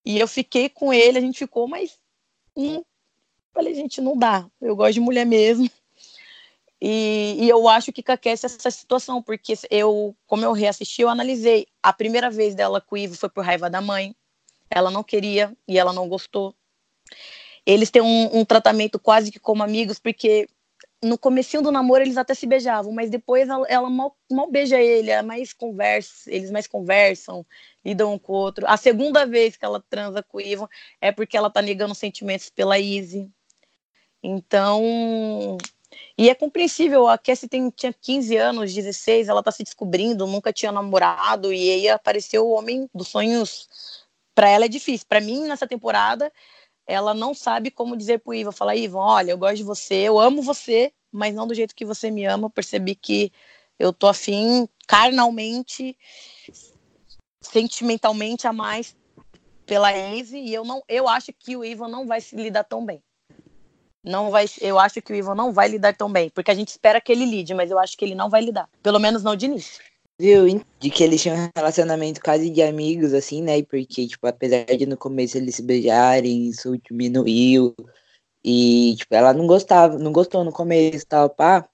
E 0.05 0.19
eu 0.19 0.27
fiquei 0.27 0.69
com 0.69 0.93
ele, 0.93 1.17
a 1.17 1.21
gente 1.21 1.39
ficou, 1.39 1.67
mas 1.67 1.99
hum, 2.55 2.83
falei, 3.57 3.73
gente, 3.73 4.01
não 4.01 4.17
dá, 4.17 4.45
eu 4.61 4.75
gosto 4.75 4.93
de 4.93 4.99
mulher 4.99 5.25
mesmo. 5.25 5.69
E, 6.79 7.37
e 7.39 7.49
eu 7.49 7.67
acho 7.67 7.91
que 7.91 8.03
aquece 8.05 8.45
essa 8.45 8.69
situação, 8.69 9.21
porque 9.21 9.53
eu, 9.71 10.15
como 10.27 10.45
eu 10.45 10.51
reassisti, 10.51 11.01
eu 11.01 11.09
analisei. 11.09 11.65
A 11.81 11.91
primeira 11.91 12.29
vez 12.29 12.53
dela 12.53 12.79
com 12.79 12.95
o 12.95 12.97
Ivo 12.97 13.15
foi 13.15 13.29
por 13.29 13.43
raiva 13.43 13.67
da 13.69 13.81
mãe, 13.81 14.15
ela 14.69 14.91
não 14.91 15.03
queria 15.03 15.57
e 15.67 15.79
ela 15.79 15.91
não 15.91 16.07
gostou 16.07 16.53
eles 17.67 17.91
têm 17.91 18.01
um, 18.01 18.39
um, 18.39 18.45
tratamento 18.45 18.97
quase 18.97 19.29
que 19.29 19.39
como 19.39 19.61
amigos, 19.61 19.99
porque 19.99 20.47
no 21.03 21.17
comecinho 21.17 21.61
do 21.61 21.69
namoro 21.69 22.01
eles 22.01 22.17
até 22.17 22.33
se 22.33 22.47
beijavam, 22.47 22.93
mas 22.93 23.09
depois 23.09 23.49
ela, 23.49 23.67
ela 23.67 23.89
mal, 23.89 24.15
mal, 24.31 24.49
beija 24.49 24.81
ele, 24.81 25.11
é 25.11 25.21
mais 25.21 25.51
conversa, 25.51 26.31
eles 26.31 26.49
mais 26.49 26.65
conversam, 26.65 27.45
lidam 27.83 28.13
um 28.13 28.17
com 28.17 28.31
o 28.31 28.35
outro. 28.37 28.65
A 28.65 28.77
segunda 28.77 29.25
vez 29.25 29.57
que 29.57 29.65
ela 29.65 29.83
transa 29.89 30.23
com 30.23 30.37
o 30.37 30.41
Ivan 30.41 30.69
é 31.01 31.11
porque 31.11 31.35
ela 31.35 31.49
tá 31.49 31.61
negando 31.61 31.93
sentimentos 31.93 32.49
pela 32.49 32.79
Izzy. 32.79 33.29
Então, 34.23 35.57
e 36.17 36.29
é 36.29 36.35
compreensível, 36.35 37.07
a 37.07 37.17
Cassie 37.17 37.47
tem, 37.47 37.69
tinha 37.69 37.93
15 37.93 38.35
anos, 38.35 38.73
16, 38.73 39.29
ela 39.29 39.43
tá 39.43 39.51
se 39.51 39.63
descobrindo, 39.63 40.25
nunca 40.25 40.51
tinha 40.51 40.71
namorado, 40.71 41.53
e 41.53 41.71
aí 41.71 41.89
apareceu 41.89 42.47
o 42.47 42.51
homem 42.51 42.89
dos 42.93 43.07
sonhos. 43.07 43.69
Para 44.33 44.49
ela 44.49 44.65
é 44.65 44.67
difícil. 44.67 45.05
Para 45.07 45.21
mim, 45.21 45.47
nessa 45.47 45.67
temporada, 45.67 46.31
ela 46.87 47.13
não 47.13 47.33
sabe 47.33 47.69
como 47.69 47.97
dizer 47.97 48.19
pro 48.19 48.33
Ivan, 48.33 48.51
falar, 48.51 48.75
Ivan, 48.75 48.99
olha, 48.99 49.31
eu 49.31 49.37
gosto 49.37 49.57
de 49.57 49.63
você, 49.63 49.95
eu 49.95 50.19
amo 50.19 50.41
você, 50.41 50.91
mas 51.11 51.35
não 51.35 51.47
do 51.47 51.53
jeito 51.53 51.75
que 51.75 51.85
você 51.85 52.09
me 52.09 52.25
ama, 52.25 52.47
eu 52.47 52.49
percebi 52.49 52.95
que 52.95 53.31
eu 53.77 53.93
tô 53.93 54.07
afim 54.07 54.67
carnalmente, 54.87 55.97
sentimentalmente 57.41 58.47
a 58.47 58.53
mais 58.53 58.95
pela 59.65 59.95
Enze, 59.95 60.39
e 60.39 60.53
eu 60.53 60.63
não, 60.63 60.81
eu 60.87 61.07
acho 61.07 61.33
que 61.33 61.55
o 61.55 61.63
Ivan 61.63 61.89
não 61.89 62.07
vai 62.07 62.21
se 62.21 62.35
lidar 62.35 62.63
tão 62.63 62.85
bem. 62.85 63.03
Não 64.07 64.31
vai, 64.31 64.45
eu 64.61 64.79
acho 64.79 65.01
que 65.01 65.13
o 65.13 65.15
Ivan 65.15 65.35
não 65.35 65.51
vai 65.51 65.67
lidar 65.67 65.95
tão 65.95 66.11
bem, 66.11 66.29
porque 66.29 66.51
a 66.51 66.55
gente 66.55 66.69
espera 66.69 67.01
que 67.01 67.11
ele 67.11 67.25
lide, 67.25 67.53
mas 67.53 67.69
eu 67.69 67.77
acho 67.77 67.97
que 67.97 68.05
ele 68.05 68.15
não 68.15 68.29
vai 68.29 68.41
lidar, 68.41 68.69
pelo 68.81 68.99
menos 68.99 69.23
não 69.23 69.35
de 69.35 69.45
início 69.45 69.81
viu? 70.19 70.61
De 70.79 70.89
que 70.89 71.03
eles 71.03 71.21
tinham 71.21 71.37
um 71.37 71.49
relacionamento 71.55 72.21
quase 72.21 72.49
de 72.49 72.61
amigos, 72.61 73.13
assim, 73.13 73.41
né? 73.41 73.61
Porque, 73.63 74.07
tipo, 74.07 74.25
apesar 74.27 74.65
de 74.65 74.85
no 74.85 74.97
começo 74.97 75.37
eles 75.37 75.55
se 75.55 75.63
beijarem, 75.63 76.47
isso 76.49 76.77
diminuiu. 76.77 77.75
E, 78.43 78.95
tipo, 78.97 79.13
ela 79.15 79.33
não 79.33 79.47
gostava, 79.47 79.97
não 79.97 80.11
gostou 80.11 80.43
no 80.43 80.51
começo 80.51 81.05
tal, 81.07 81.29
pá. 81.29 81.67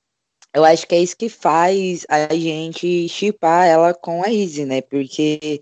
Eu 0.53 0.63
acho 0.65 0.87
que 0.87 0.95
é 0.95 0.99
isso 1.01 1.17
que 1.17 1.29
faz 1.29 2.05
a 2.09 2.33
gente 2.35 3.07
chipar 3.09 3.67
ela 3.67 3.93
com 3.93 4.23
a 4.23 4.29
Izzy, 4.29 4.65
né? 4.65 4.81
Porque. 4.81 5.61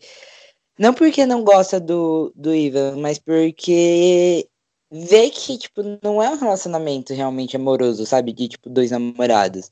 Não 0.80 0.94
porque 0.94 1.26
não 1.26 1.44
gosta 1.44 1.80
do, 1.80 2.34
do 2.36 2.56
Ivan, 2.56 2.98
mas 2.98 3.20
porque 3.20 4.48
vê 4.92 5.30
que, 5.30 5.58
tipo, 5.58 5.82
não 6.04 6.22
é 6.22 6.30
um 6.30 6.38
relacionamento 6.38 7.14
realmente 7.14 7.56
amoroso, 7.56 8.06
sabe? 8.06 8.34
De, 8.34 8.50
tipo, 8.50 8.70
dois 8.70 8.92
namorados. 8.92 9.72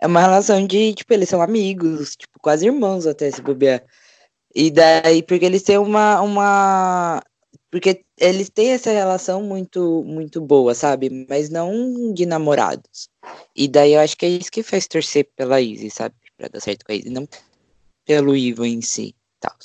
É 0.00 0.06
uma 0.06 0.20
relação 0.20 0.66
de, 0.66 0.94
tipo, 0.94 1.12
eles 1.12 1.28
são 1.28 1.42
amigos, 1.42 2.16
tipo, 2.16 2.38
quase 2.40 2.66
irmãos 2.66 3.06
até 3.06 3.30
se 3.30 3.42
bobear. 3.42 3.84
E 4.54 4.70
daí, 4.70 5.22
porque 5.22 5.44
eles 5.44 5.62
têm 5.62 5.78
uma, 5.78 6.20
uma. 6.22 7.22
Porque 7.70 8.04
eles 8.18 8.48
têm 8.50 8.70
essa 8.70 8.90
relação 8.90 9.42
muito, 9.42 10.02
muito 10.04 10.40
boa, 10.40 10.74
sabe? 10.74 11.26
Mas 11.28 11.50
não 11.50 12.12
de 12.14 12.24
namorados. 12.26 13.10
E 13.54 13.68
daí 13.68 13.92
eu 13.94 14.00
acho 14.00 14.16
que 14.16 14.26
é 14.26 14.30
isso 14.30 14.50
que 14.50 14.62
faz 14.62 14.86
torcer 14.86 15.28
pela 15.36 15.60
Izzy, 15.60 15.90
sabe? 15.90 16.14
Pra 16.36 16.48
dar 16.48 16.60
certo 16.60 16.84
com 16.86 16.92
a 16.92 16.94
Izzy, 16.94 17.10
não 17.10 17.28
pelo 18.06 18.36
Ivan 18.36 18.68
em 18.68 18.82
si 18.82 19.14
tal. 19.40 19.56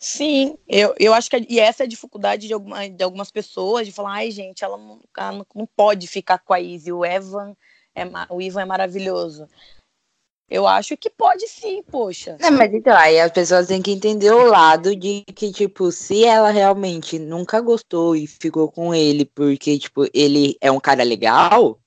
Sim, 0.00 0.56
eu, 0.66 0.94
eu 0.98 1.12
acho 1.12 1.28
que 1.28 1.46
e 1.48 1.60
essa 1.60 1.82
é 1.82 1.86
a 1.86 1.88
dificuldade 1.88 2.46
de, 2.46 2.54
alguma, 2.54 2.88
de 2.88 3.04
algumas 3.04 3.30
pessoas 3.30 3.86
de 3.86 3.92
falar, 3.92 4.12
ai 4.12 4.30
gente, 4.30 4.64
ela 4.64 4.78
não, 4.78 5.00
ela 5.16 5.32
não, 5.32 5.46
não 5.54 5.66
pode 5.66 6.06
ficar 6.06 6.38
com 6.38 6.54
a 6.54 6.60
Izzy, 6.60 6.90
o 6.90 7.04
Evan 7.04 7.54
é, 7.94 8.04
o 8.30 8.40
Ivan 8.40 8.62
é 8.62 8.64
maravilhoso. 8.64 9.48
Eu 10.48 10.66
acho 10.66 10.96
que 10.96 11.08
pode 11.08 11.46
sim, 11.46 11.80
poxa. 11.82 12.36
Não, 12.40 12.50
mas 12.50 12.74
então, 12.74 12.96
aí 12.96 13.20
as 13.20 13.30
pessoas 13.30 13.68
têm 13.68 13.80
que 13.80 13.92
entender 13.92 14.32
o 14.32 14.48
lado 14.48 14.96
de 14.96 15.22
que, 15.34 15.52
tipo, 15.52 15.92
se 15.92 16.24
ela 16.24 16.50
realmente 16.50 17.20
nunca 17.20 17.60
gostou 17.60 18.16
e 18.16 18.26
ficou 18.26 18.68
com 18.68 18.92
ele 18.92 19.24
porque, 19.24 19.78
tipo, 19.78 20.08
ele 20.12 20.56
é 20.60 20.70
um 20.72 20.80
cara 20.80 21.04
legal, 21.04 21.78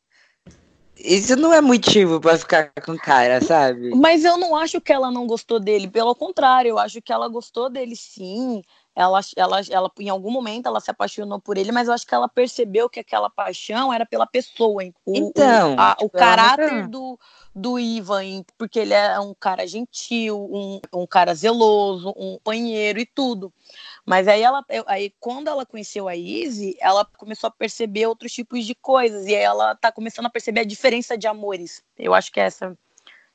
isso 1.04 1.36
não 1.36 1.54
é 1.54 1.62
motivo 1.62 2.20
para 2.20 2.38
ficar 2.38 2.72
com 2.86 2.94
o 2.94 3.00
cara, 3.00 3.42
sabe? 3.42 3.90
Mas 3.96 4.24
eu 4.26 4.38
não 4.38 4.56
acho 4.56 4.82
que 4.82 4.92
ela 4.92 5.12
não 5.12 5.28
gostou 5.28 5.60
dele, 5.60 5.88
pelo 5.88 6.16
contrário, 6.16 6.70
eu 6.70 6.80
acho 6.80 7.02
que 7.02 7.12
ela 7.14 7.28
gostou 7.28 7.70
dele 7.70 7.96
sim. 7.96 8.62
ela, 8.96 9.20
ela, 9.36 9.62
ela, 9.70 9.92
em 10.00 10.10
algum 10.10 10.32
momento, 10.32 10.68
ela 10.68 10.80
se 10.80 10.90
apaixonou 10.90 11.40
por 11.40 11.58
ele, 11.58 11.72
mas 11.72 11.88
eu 11.88 11.94
acho 11.94 12.06
que 12.06 12.14
ela 12.16 12.28
percebeu 12.30 12.90
que 12.90 13.00
aquela 13.00 13.30
paixão 13.30 13.92
era 13.94 14.06
pela 14.06 14.26
pessoa. 14.26 14.84
O, 15.06 15.18
Então, 15.18 15.74
o, 15.76 15.80
a- 15.80 15.94
o 16.00 16.06
tipo, 16.06 16.18
caráter 16.18 16.88
do, 16.88 17.20
do 17.56 17.80
Ivan, 17.80 18.44
porque 18.58 18.80
ele 18.80 18.94
é 18.94 19.20
um 19.20 19.34
cara 19.34 19.68
gentil, 19.68 20.48
um, 20.52 20.80
um 20.94 21.08
cara 21.08 21.34
zeloso, 21.36 22.14
um 22.18 22.34
companheiro 22.38 23.00
e 23.00 23.06
tudo. 23.06 23.52
Mas 24.06 24.28
aí 24.28 24.42
ela, 24.42 24.64
aí 24.86 25.14
quando 25.20 25.48
ela 25.48 25.66
conheceu 25.66 26.08
a 26.08 26.16
Izzy, 26.16 26.76
ela 26.80 27.06
começou 27.18 27.48
a 27.48 27.52
perceber 27.52 28.06
outros 28.08 28.34
tipos 28.34 28.66
de 28.66 28.76
coisas 28.76 29.26
e 29.26 29.36
aí 29.36 29.44
ela 29.44 29.76
tá 29.76 29.92
começando 29.92 30.26
a 30.26 30.30
perceber 30.30 30.62
a 30.62 30.66
diferença 30.66 31.18
de 31.18 31.26
amores. 31.26 31.82
Eu 31.98 32.14
acho 32.14 32.32
que 32.32 32.40
é 32.40 32.44
essa. 32.44 32.68
Acho 32.68 32.78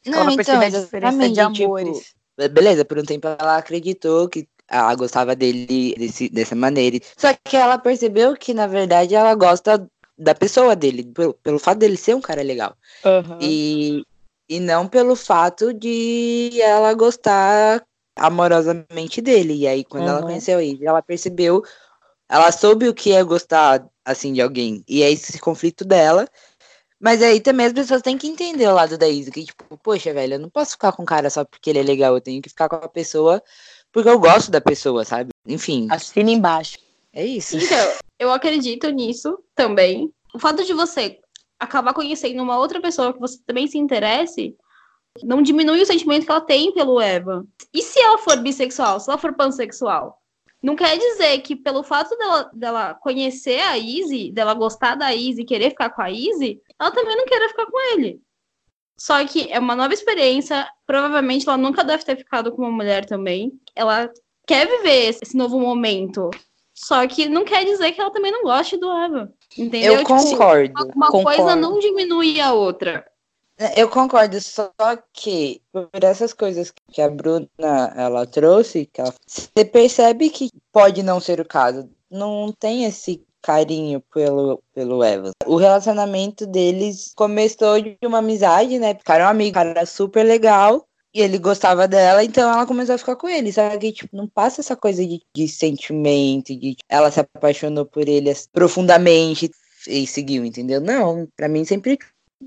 que 0.02 0.10
ela 0.10 0.24
vai 0.24 0.36
perceber 0.36 0.64
a 0.66 0.68
diferença 0.68 1.28
de 1.28 1.52
tipo, 1.52 1.64
amores. 1.64 2.14
Beleza, 2.52 2.84
por 2.84 2.98
um 2.98 3.04
tempo 3.04 3.26
ela 3.26 3.56
acreditou 3.56 4.28
que 4.28 4.46
ela 4.68 4.94
gostava 4.94 5.34
dele 5.34 5.94
desse, 5.96 6.28
dessa 6.28 6.54
maneira. 6.54 6.98
Só 7.16 7.28
que 7.32 7.56
ela 7.56 7.78
percebeu 7.78 8.36
que, 8.36 8.52
na 8.52 8.66
verdade, 8.66 9.14
ela 9.14 9.34
gosta 9.34 9.88
da 10.16 10.34
pessoa 10.34 10.76
dele, 10.76 11.04
pelo, 11.04 11.34
pelo 11.34 11.58
fato 11.58 11.78
dele 11.78 11.96
ser 11.96 12.14
um 12.14 12.20
cara 12.20 12.42
legal. 12.42 12.76
Aham. 13.04 13.38
E, 13.40 14.04
e 14.48 14.60
não 14.60 14.86
pelo 14.86 15.16
fato 15.16 15.72
de 15.72 16.60
ela 16.60 16.92
gostar 16.92 17.82
amorosamente 18.18 19.20
dele. 19.20 19.54
E 19.54 19.66
aí, 19.66 19.84
quando 19.84 20.08
ela 20.08 20.20
Uhum. 20.20 20.26
conheceu 20.26 20.60
ele, 20.60 20.86
ela 20.86 21.02
percebeu, 21.02 21.62
ela 22.28 22.50
soube 22.52 22.88
o 22.88 22.94
que 22.94 23.12
é 23.12 23.22
gostar, 23.22 23.86
assim, 24.04 24.32
de 24.32 24.40
alguém. 24.40 24.84
E 24.88 25.02
é 25.02 25.10
esse 25.10 25.38
conflito 25.38 25.84
dela. 25.84 26.28
Mas 27.00 27.22
aí 27.22 27.40
também 27.40 27.66
as 27.66 27.72
pessoas 27.72 28.02
têm 28.02 28.18
que 28.18 28.26
entender 28.26 28.66
o 28.66 28.74
lado 28.74 28.98
da 28.98 29.08
Isa, 29.08 29.30
que 29.30 29.44
tipo, 29.44 29.78
poxa, 29.78 30.12
velho, 30.12 30.34
eu 30.34 30.38
não 30.40 30.50
posso 30.50 30.72
ficar 30.72 30.90
com 30.92 31.04
o 31.04 31.06
cara 31.06 31.30
só 31.30 31.44
porque 31.44 31.70
ele 31.70 31.78
é 31.78 31.82
legal, 31.82 32.14
eu 32.14 32.20
tenho 32.20 32.42
que 32.42 32.48
ficar 32.48 32.68
com 32.68 32.74
a 32.74 32.88
pessoa 32.88 33.40
porque 33.92 34.08
eu 34.08 34.18
gosto 34.18 34.50
da 34.50 34.60
pessoa, 34.60 35.04
sabe? 35.04 35.30
Enfim, 35.46 35.86
Assina 35.90 36.30
embaixo. 36.30 36.76
é 37.12 37.24
isso. 37.24 37.56
Então, 37.56 37.92
eu 38.18 38.32
acredito 38.32 38.90
nisso 38.90 39.38
também. 39.54 40.12
O 40.34 40.38
fato 40.40 40.64
de 40.64 40.72
você 40.72 41.18
acabar 41.58 41.94
conhecendo 41.94 42.42
uma 42.42 42.58
outra 42.58 42.80
pessoa 42.80 43.12
que 43.12 43.20
você 43.20 43.38
também 43.46 43.66
se 43.66 43.78
interesse 43.78 44.56
não 45.24 45.42
diminui 45.42 45.80
o 45.82 45.86
sentimento 45.86 46.24
que 46.24 46.30
ela 46.30 46.40
tem 46.40 46.72
pelo 46.72 47.00
Eva. 47.00 47.44
E 47.72 47.82
se 47.82 48.00
ela 48.00 48.18
for 48.18 48.36
bissexual, 48.38 48.98
se 49.00 49.08
ela 49.10 49.18
for 49.18 49.34
pansexual? 49.34 50.18
Não 50.62 50.74
quer 50.74 50.98
dizer 50.98 51.38
que 51.42 51.54
pelo 51.54 51.82
fato 51.84 52.16
dela, 52.16 52.50
dela 52.52 52.94
conhecer 52.94 53.60
a 53.60 53.78
Izzy, 53.78 54.32
dela 54.32 54.54
gostar 54.54 54.96
da 54.96 55.14
Izzy 55.14 55.42
e 55.42 55.44
querer 55.44 55.70
ficar 55.70 55.90
com 55.90 56.02
a 56.02 56.10
Izzy, 56.10 56.60
ela 56.80 56.90
também 56.90 57.16
não 57.16 57.26
queira 57.26 57.48
ficar 57.48 57.66
com 57.66 57.78
ele. 57.94 58.20
Só 58.98 59.24
que 59.24 59.50
é 59.52 59.58
uma 59.60 59.76
nova 59.76 59.94
experiência. 59.94 60.66
Provavelmente 60.84 61.46
ela 61.48 61.56
nunca 61.56 61.84
deve 61.84 62.04
ter 62.04 62.16
ficado 62.16 62.50
com 62.50 62.62
uma 62.62 62.70
mulher 62.72 63.06
também. 63.06 63.52
Ela 63.76 64.10
quer 64.46 64.66
viver 64.66 65.10
esse 65.22 65.36
novo 65.36 65.60
momento. 65.60 66.30
Só 66.74 67.06
que 67.06 67.28
não 67.28 67.44
quer 67.44 67.64
dizer 67.64 67.92
que 67.92 68.00
ela 68.00 68.10
também 68.10 68.32
não 68.32 68.42
goste 68.42 68.76
do 68.76 68.90
Eva. 68.90 69.32
Entendeu? 69.56 69.92
Eu 69.94 69.98
Tipo, 69.98 70.08
concordo. 70.16 70.72
uma, 70.74 70.92
uma 70.94 71.06
concordo. 71.12 71.36
coisa 71.42 71.56
não 71.56 71.78
diminui 71.78 72.40
a 72.40 72.52
outra. 72.52 73.04
Eu 73.76 73.88
concordo, 73.88 74.40
só 74.40 74.70
que 75.12 75.60
por 75.72 75.88
essas 76.02 76.32
coisas 76.32 76.72
que 76.92 77.02
a 77.02 77.10
Bruna 77.10 77.48
ela 77.96 78.24
trouxe, 78.24 78.86
que 78.86 79.00
ela- 79.00 79.12
você 79.26 79.64
percebe 79.64 80.30
que 80.30 80.48
pode 80.72 81.02
não 81.02 81.18
ser 81.18 81.40
o 81.40 81.44
caso. 81.44 81.88
Não 82.08 82.52
tem 82.52 82.84
esse 82.84 83.20
carinho 83.42 84.00
pelo, 84.12 84.62
pelo 84.72 85.02
Evans. 85.02 85.32
O 85.46 85.56
relacionamento 85.56 86.46
deles 86.46 87.12
começou 87.16 87.80
de 87.80 87.96
uma 88.04 88.18
amizade, 88.18 88.78
né? 88.78 88.94
Ficaram 88.94 89.26
amigos, 89.26 89.54
cara 89.54 89.70
era 89.70 89.86
super 89.86 90.24
legal. 90.24 90.84
E 91.14 91.22
ele 91.22 91.38
gostava 91.38 91.88
dela, 91.88 92.22
então 92.22 92.52
ela 92.52 92.66
começou 92.66 92.94
a 92.94 92.98
ficar 92.98 93.16
com 93.16 93.28
ele. 93.28 93.50
Só 93.52 93.76
que, 93.78 93.92
tipo, 93.92 94.14
não 94.14 94.28
passa 94.28 94.60
essa 94.60 94.76
coisa 94.76 95.04
de, 95.04 95.20
de 95.34 95.48
sentimento, 95.48 96.54
de 96.54 96.76
ela 96.88 97.10
se 97.10 97.18
apaixonou 97.18 97.86
por 97.86 98.06
ele 98.06 98.30
profundamente 98.52 99.50
e 99.86 100.06
seguiu, 100.06 100.44
entendeu? 100.44 100.80
Não, 100.80 101.26
pra 101.34 101.48
mim 101.48 101.64
sempre 101.64 101.98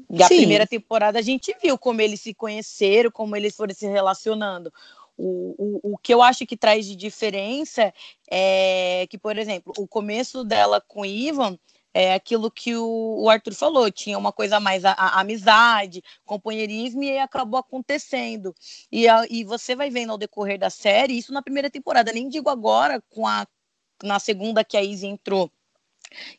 E 0.10 0.24
a 0.24 0.28
Sim. 0.28 0.38
primeira 0.38 0.68
temporada 0.68 1.20
a 1.20 1.22
gente 1.22 1.56
viu 1.62 1.78
como 1.78 2.02
eles 2.02 2.22
se 2.22 2.34
conheceram, 2.34 3.12
como 3.12 3.36
eles 3.36 3.56
foram 3.56 3.74
se 3.74 3.88
relacionando. 3.88 4.72
O, 5.18 5.56
o, 5.84 5.94
o 5.94 5.98
que 5.98 6.14
eu 6.14 6.22
acho 6.22 6.46
que 6.46 6.58
traz 6.58 6.86
de 6.86 6.96
diferença 6.96 7.94
é 8.30 9.06
que, 9.10 9.18
por 9.18 9.38
exemplo, 9.38 9.74
o 9.78 9.88
começo 9.88 10.44
dela 10.44 10.82
com 10.82 11.02
o 11.02 11.06
Ivan 11.06 11.58
é 11.94 12.14
aquilo 12.14 12.50
que 12.50 12.76
o, 12.76 13.18
o 13.24 13.30
Arthur 13.30 13.54
falou, 13.54 13.92
tinha 13.92 14.18
uma 14.18 14.32
coisa 14.32 14.60
mais 14.60 14.86
a, 14.86 14.94
a 14.94 15.20
amizade, 15.20 16.02
companheirismo, 16.26 17.04
e 17.04 17.12
aí 17.12 17.20
acabou 17.20 17.60
acontecendo. 17.60 18.56
E, 18.92 19.08
a- 19.10 19.26
e 19.30 19.44
você 19.44 19.76
vai 19.76 19.90
vendo 19.90 20.12
ao 20.12 20.18
decorrer 20.18 20.58
da 20.58 20.70
série, 20.70 21.18
isso 21.18 21.34
na 21.34 21.42
primeira 21.42 21.70
temporada, 21.70 22.14
nem 22.14 22.30
digo 22.30 22.50
agora, 22.50 23.02
com 23.10 23.28
a, 23.28 23.46
na 24.04 24.20
segunda 24.20 24.64
que 24.64 24.78
a 24.78 24.84
Izzy 24.84 25.08
entrou 25.08 25.52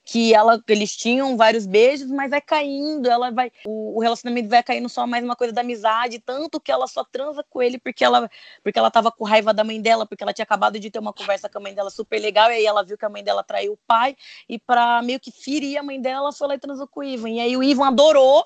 que 0.05 0.35
ela, 0.35 0.63
eles 0.69 0.97
tinham 0.97 1.37
vários 1.37 1.67
beijos, 1.67 2.09
mas 2.11 2.31
vai 2.31 2.41
caindo, 2.41 3.09
ela 3.09 3.31
vai, 3.31 3.51
o, 3.65 3.97
o 3.97 4.01
relacionamento 4.01 4.49
vai 4.49 4.63
caindo 4.63 4.89
só 4.89 5.07
mais 5.07 5.25
uma 5.25 5.37
coisa 5.37 5.53
da 5.53 5.61
amizade, 5.61 6.19
tanto 6.19 6.61
que 6.61 6.71
ela 6.71 6.87
só 6.87 7.05
transa 7.05 7.45
com 7.49 7.63
ele 7.63 7.79
porque 7.79 8.05
ela, 8.05 8.31
porque 8.63 8.79
ela 8.79 8.91
tava 8.91 9.11
com 9.11 9.25
raiva 9.25 9.53
da 9.55 9.65
mãe 9.65 9.81
dela, 9.81 10.07
porque 10.07 10.23
ela 10.23 10.33
tinha 10.33 10.45
acabado 10.45 10.79
de 10.79 10.91
ter 10.91 10.99
uma 10.99 11.13
conversa 11.13 11.49
com 11.49 11.59
a 11.59 11.61
mãe 11.61 11.75
dela 11.75 11.91
super 11.91 12.21
legal, 12.21 12.51
e 12.51 12.55
aí 12.55 12.67
ela 12.67 12.83
viu 12.83 12.99
que 12.99 13.05
a 13.05 13.09
mãe 13.09 13.25
dela 13.25 13.43
traiu 13.43 13.73
o 13.73 13.79
pai, 13.87 14.17
e 14.49 14.59
pra 14.59 15.03
meio 15.03 15.21
que 15.21 15.31
ferir 15.31 15.79
a 15.79 15.83
mãe 15.83 16.01
dela, 16.01 16.19
ela 16.19 16.33
foi 16.33 16.49
lá 16.49 16.55
e 16.55 16.59
transou 16.59 16.87
com 16.87 17.01
o 17.01 17.05
Ivan, 17.05 17.31
e 17.31 17.41
aí 17.41 17.57
o 17.57 17.63
Ivan 17.63 17.89
adorou, 17.89 18.45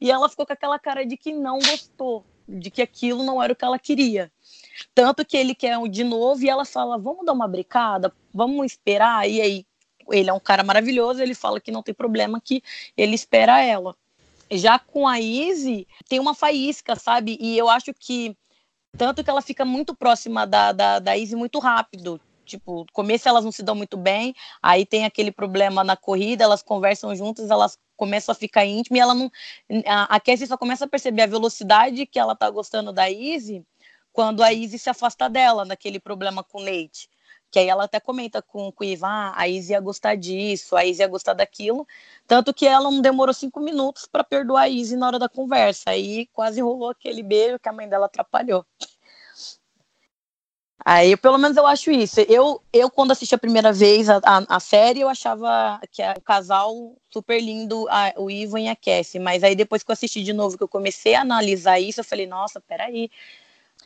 e 0.00 0.10
ela 0.10 0.28
ficou 0.28 0.46
com 0.46 0.52
aquela 0.52 0.78
cara 0.78 1.06
de 1.06 1.16
que 1.16 1.32
não 1.32 1.58
gostou, 1.58 2.24
de 2.48 2.70
que 2.70 2.82
aquilo 2.82 3.24
não 3.24 3.42
era 3.42 3.52
o 3.52 3.56
que 3.56 3.64
ela 3.64 3.78
queria. 3.78 4.30
Tanto 4.94 5.24
que 5.24 5.36
ele 5.36 5.54
quer 5.54 5.76
de 5.88 6.04
novo 6.04 6.42
e 6.44 6.48
ela 6.48 6.64
fala: 6.64 6.98
vamos 6.98 7.24
dar 7.24 7.32
uma 7.32 7.48
brincada, 7.48 8.12
vamos 8.32 8.66
esperar. 8.66 9.28
E 9.28 9.40
aí 9.40 9.65
ele 10.10 10.30
é 10.30 10.32
um 10.32 10.40
cara 10.40 10.62
maravilhoso, 10.62 11.22
ele 11.22 11.34
fala 11.34 11.60
que 11.60 11.70
não 11.70 11.82
tem 11.82 11.94
problema, 11.94 12.40
que 12.40 12.62
ele 12.96 13.14
espera 13.14 13.62
ela. 13.62 13.94
Já 14.50 14.78
com 14.78 15.08
a 15.08 15.20
Izzy, 15.20 15.86
tem 16.08 16.20
uma 16.20 16.34
faísca, 16.34 16.94
sabe? 16.96 17.36
E 17.40 17.56
eu 17.58 17.68
acho 17.68 17.92
que. 17.92 18.36
Tanto 18.96 19.22
que 19.22 19.28
ela 19.28 19.42
fica 19.42 19.64
muito 19.64 19.94
próxima 19.94 20.46
da, 20.46 20.72
da, 20.72 20.98
da 20.98 21.16
Izzy 21.16 21.36
muito 21.36 21.58
rápido. 21.58 22.20
Tipo, 22.46 22.86
começo 22.92 23.28
elas 23.28 23.44
não 23.44 23.50
se 23.50 23.62
dão 23.62 23.74
muito 23.74 23.96
bem, 23.96 24.34
aí 24.62 24.86
tem 24.86 25.04
aquele 25.04 25.32
problema 25.32 25.82
na 25.82 25.96
corrida, 25.96 26.44
elas 26.44 26.62
conversam 26.62 27.14
juntas, 27.14 27.50
elas 27.50 27.76
começam 27.96 28.32
a 28.32 28.36
ficar 28.36 28.64
íntimas 28.64 28.98
e 28.98 29.02
ela 29.02 29.14
não. 29.14 29.30
A, 29.84 30.16
a 30.16 30.20
Cassie 30.20 30.46
só 30.46 30.56
começa 30.56 30.84
a 30.84 30.88
perceber 30.88 31.22
a 31.22 31.26
velocidade 31.26 32.06
que 32.06 32.18
ela 32.18 32.36
tá 32.36 32.48
gostando 32.48 32.92
da 32.92 33.10
Izzy 33.10 33.66
quando 34.12 34.42
a 34.42 34.52
Izzy 34.52 34.78
se 34.78 34.88
afasta 34.88 35.28
dela, 35.28 35.64
naquele 35.64 36.00
problema 36.00 36.42
com 36.42 36.58
o 36.58 36.64
Nate. 36.64 37.10
Que 37.56 37.60
aí 37.60 37.70
ela 37.70 37.84
até 37.84 37.98
comenta 37.98 38.42
com, 38.42 38.70
com 38.70 38.84
o 38.84 38.86
Ivan, 38.86 39.08
ah, 39.08 39.32
a 39.34 39.48
Izzy 39.48 39.72
ia 39.72 39.80
gostar 39.80 40.14
disso, 40.14 40.76
a 40.76 40.84
Izzy 40.84 41.00
ia 41.00 41.08
gostar 41.08 41.32
daquilo. 41.32 41.88
Tanto 42.26 42.52
que 42.52 42.66
ela 42.66 42.90
não 42.90 43.00
demorou 43.00 43.32
cinco 43.32 43.60
minutos 43.60 44.06
para 44.06 44.22
perdoar 44.22 44.64
a 44.64 44.68
Izzy 44.68 44.94
na 44.94 45.06
hora 45.06 45.18
da 45.18 45.26
conversa. 45.26 45.84
Aí 45.86 46.26
quase 46.34 46.60
rolou 46.60 46.90
aquele 46.90 47.22
beijo 47.22 47.58
que 47.58 47.66
a 47.66 47.72
mãe 47.72 47.88
dela 47.88 48.04
atrapalhou. 48.04 48.62
Aí, 50.84 51.16
pelo 51.16 51.38
menos 51.38 51.56
eu 51.56 51.66
acho 51.66 51.90
isso. 51.90 52.20
Eu, 52.28 52.62
eu 52.70 52.90
quando 52.90 53.12
assisti 53.12 53.34
a 53.34 53.38
primeira 53.38 53.72
vez 53.72 54.10
a, 54.10 54.20
a, 54.22 54.56
a 54.56 54.60
série, 54.60 55.00
eu 55.00 55.08
achava 55.08 55.80
que 55.90 56.02
era 56.02 56.18
um 56.18 56.22
casal 56.22 56.94
super 57.08 57.40
lindo, 57.40 57.86
a, 57.88 58.12
o 58.18 58.30
Ivan 58.30 58.60
e 58.60 58.68
a 58.68 58.76
Cassie. 58.76 59.18
Mas 59.18 59.42
aí 59.42 59.56
depois 59.56 59.82
que 59.82 59.90
eu 59.90 59.94
assisti 59.94 60.22
de 60.22 60.34
novo, 60.34 60.58
que 60.58 60.62
eu 60.62 60.68
comecei 60.68 61.14
a 61.14 61.22
analisar 61.22 61.80
isso, 61.80 62.00
eu 62.00 62.04
falei, 62.04 62.26
nossa, 62.26 62.60
peraí, 62.60 63.10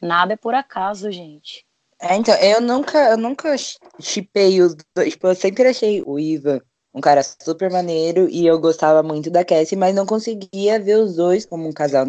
nada 0.02 0.32
é 0.32 0.36
por 0.36 0.56
acaso, 0.56 1.08
gente. 1.12 1.69
É, 2.00 2.16
então, 2.16 2.34
eu 2.36 2.60
nunca, 2.60 3.10
eu 3.10 3.18
nunca 3.18 3.54
chipei 4.00 4.62
os 4.62 4.74
dois. 4.96 5.12
Tipo, 5.12 5.28
eu 5.28 5.34
sempre 5.34 5.68
achei 5.68 6.02
o 6.06 6.18
Ivan 6.18 6.60
um 6.94 7.00
cara 7.00 7.22
super 7.22 7.70
maneiro 7.70 8.28
e 8.28 8.46
eu 8.46 8.58
gostava 8.58 9.02
muito 9.02 9.30
da 9.30 9.44
Cassie, 9.44 9.76
mas 9.76 9.94
não 9.94 10.06
conseguia 10.06 10.80
ver 10.80 10.96
os 10.96 11.14
dois 11.16 11.46
como 11.46 11.68
um 11.68 11.72
casal. 11.72 12.06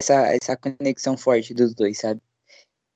Essa, 0.00 0.28
essa 0.28 0.56
conexão 0.56 1.16
forte 1.16 1.52
dos 1.52 1.74
dois, 1.74 1.98
sabe? 1.98 2.20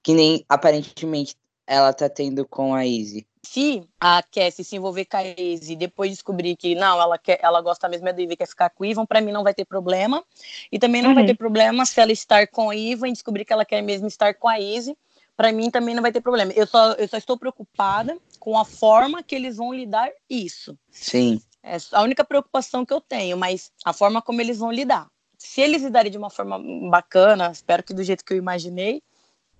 Que 0.02 0.14
nem 0.14 0.44
aparentemente 0.48 1.34
ela 1.66 1.92
tá 1.92 2.08
tendo 2.08 2.46
com 2.46 2.74
a 2.74 2.86
Izzy. 2.86 3.26
Se 3.44 3.82
a 4.00 4.22
Cassie 4.22 4.64
se 4.64 4.76
envolver 4.76 5.04
com 5.04 5.16
a 5.16 5.24
Izzy 5.24 5.72
e 5.72 5.76
depois 5.76 6.10
descobrir 6.10 6.56
que 6.56 6.74
não, 6.74 7.00
ela, 7.00 7.18
quer, 7.18 7.40
ela 7.42 7.60
gosta 7.60 7.88
mesmo 7.88 8.08
é 8.08 8.12
do 8.12 8.20
Ivan 8.20 8.32
e 8.32 8.36
quer 8.36 8.46
ficar 8.48 8.70
com 8.70 8.84
o 8.84 8.86
Ivan, 8.86 9.04
pra 9.04 9.20
mim 9.20 9.32
não 9.32 9.42
vai 9.42 9.52
ter 9.52 9.64
problema. 9.64 10.24
E 10.70 10.78
também 10.78 11.02
não 11.02 11.10
Uhum. 11.10 11.14
vai 11.16 11.26
ter 11.26 11.36
problema 11.36 11.84
se 11.84 12.00
ela 12.00 12.12
estar 12.12 12.46
com 12.48 12.68
o 12.68 12.72
Ivan 12.72 13.08
e 13.08 13.12
descobrir 13.12 13.44
que 13.44 13.52
ela 13.52 13.64
quer 13.64 13.82
mesmo 13.82 14.06
estar 14.06 14.34
com 14.34 14.48
a 14.48 14.58
Izzy. 14.58 14.96
Pra 15.36 15.52
mim 15.52 15.70
também 15.70 15.94
não 15.94 16.02
vai 16.02 16.12
ter 16.12 16.20
problema. 16.20 16.52
Eu 16.52 16.66
só, 16.66 16.92
eu 16.92 17.08
só 17.08 17.16
estou 17.16 17.38
preocupada 17.38 18.18
com 18.38 18.58
a 18.58 18.64
forma 18.64 19.22
que 19.22 19.34
eles 19.34 19.56
vão 19.56 19.72
lidar 19.72 20.10
isso. 20.28 20.78
Sim. 20.90 21.40
É 21.62 21.76
a 21.92 22.02
única 22.02 22.24
preocupação 22.24 22.84
que 22.84 22.92
eu 22.92 23.00
tenho, 23.00 23.36
mas 23.36 23.70
a 23.84 23.92
forma 23.92 24.20
como 24.20 24.40
eles 24.40 24.58
vão 24.58 24.72
lidar. 24.72 25.06
Se 25.38 25.60
eles 25.60 25.82
lidarem 25.82 26.10
de 26.10 26.18
uma 26.18 26.30
forma 26.30 26.60
bacana, 26.90 27.50
espero 27.50 27.82
que 27.82 27.94
do 27.94 28.02
jeito 28.02 28.24
que 28.24 28.32
eu 28.32 28.36
imaginei, 28.36 29.02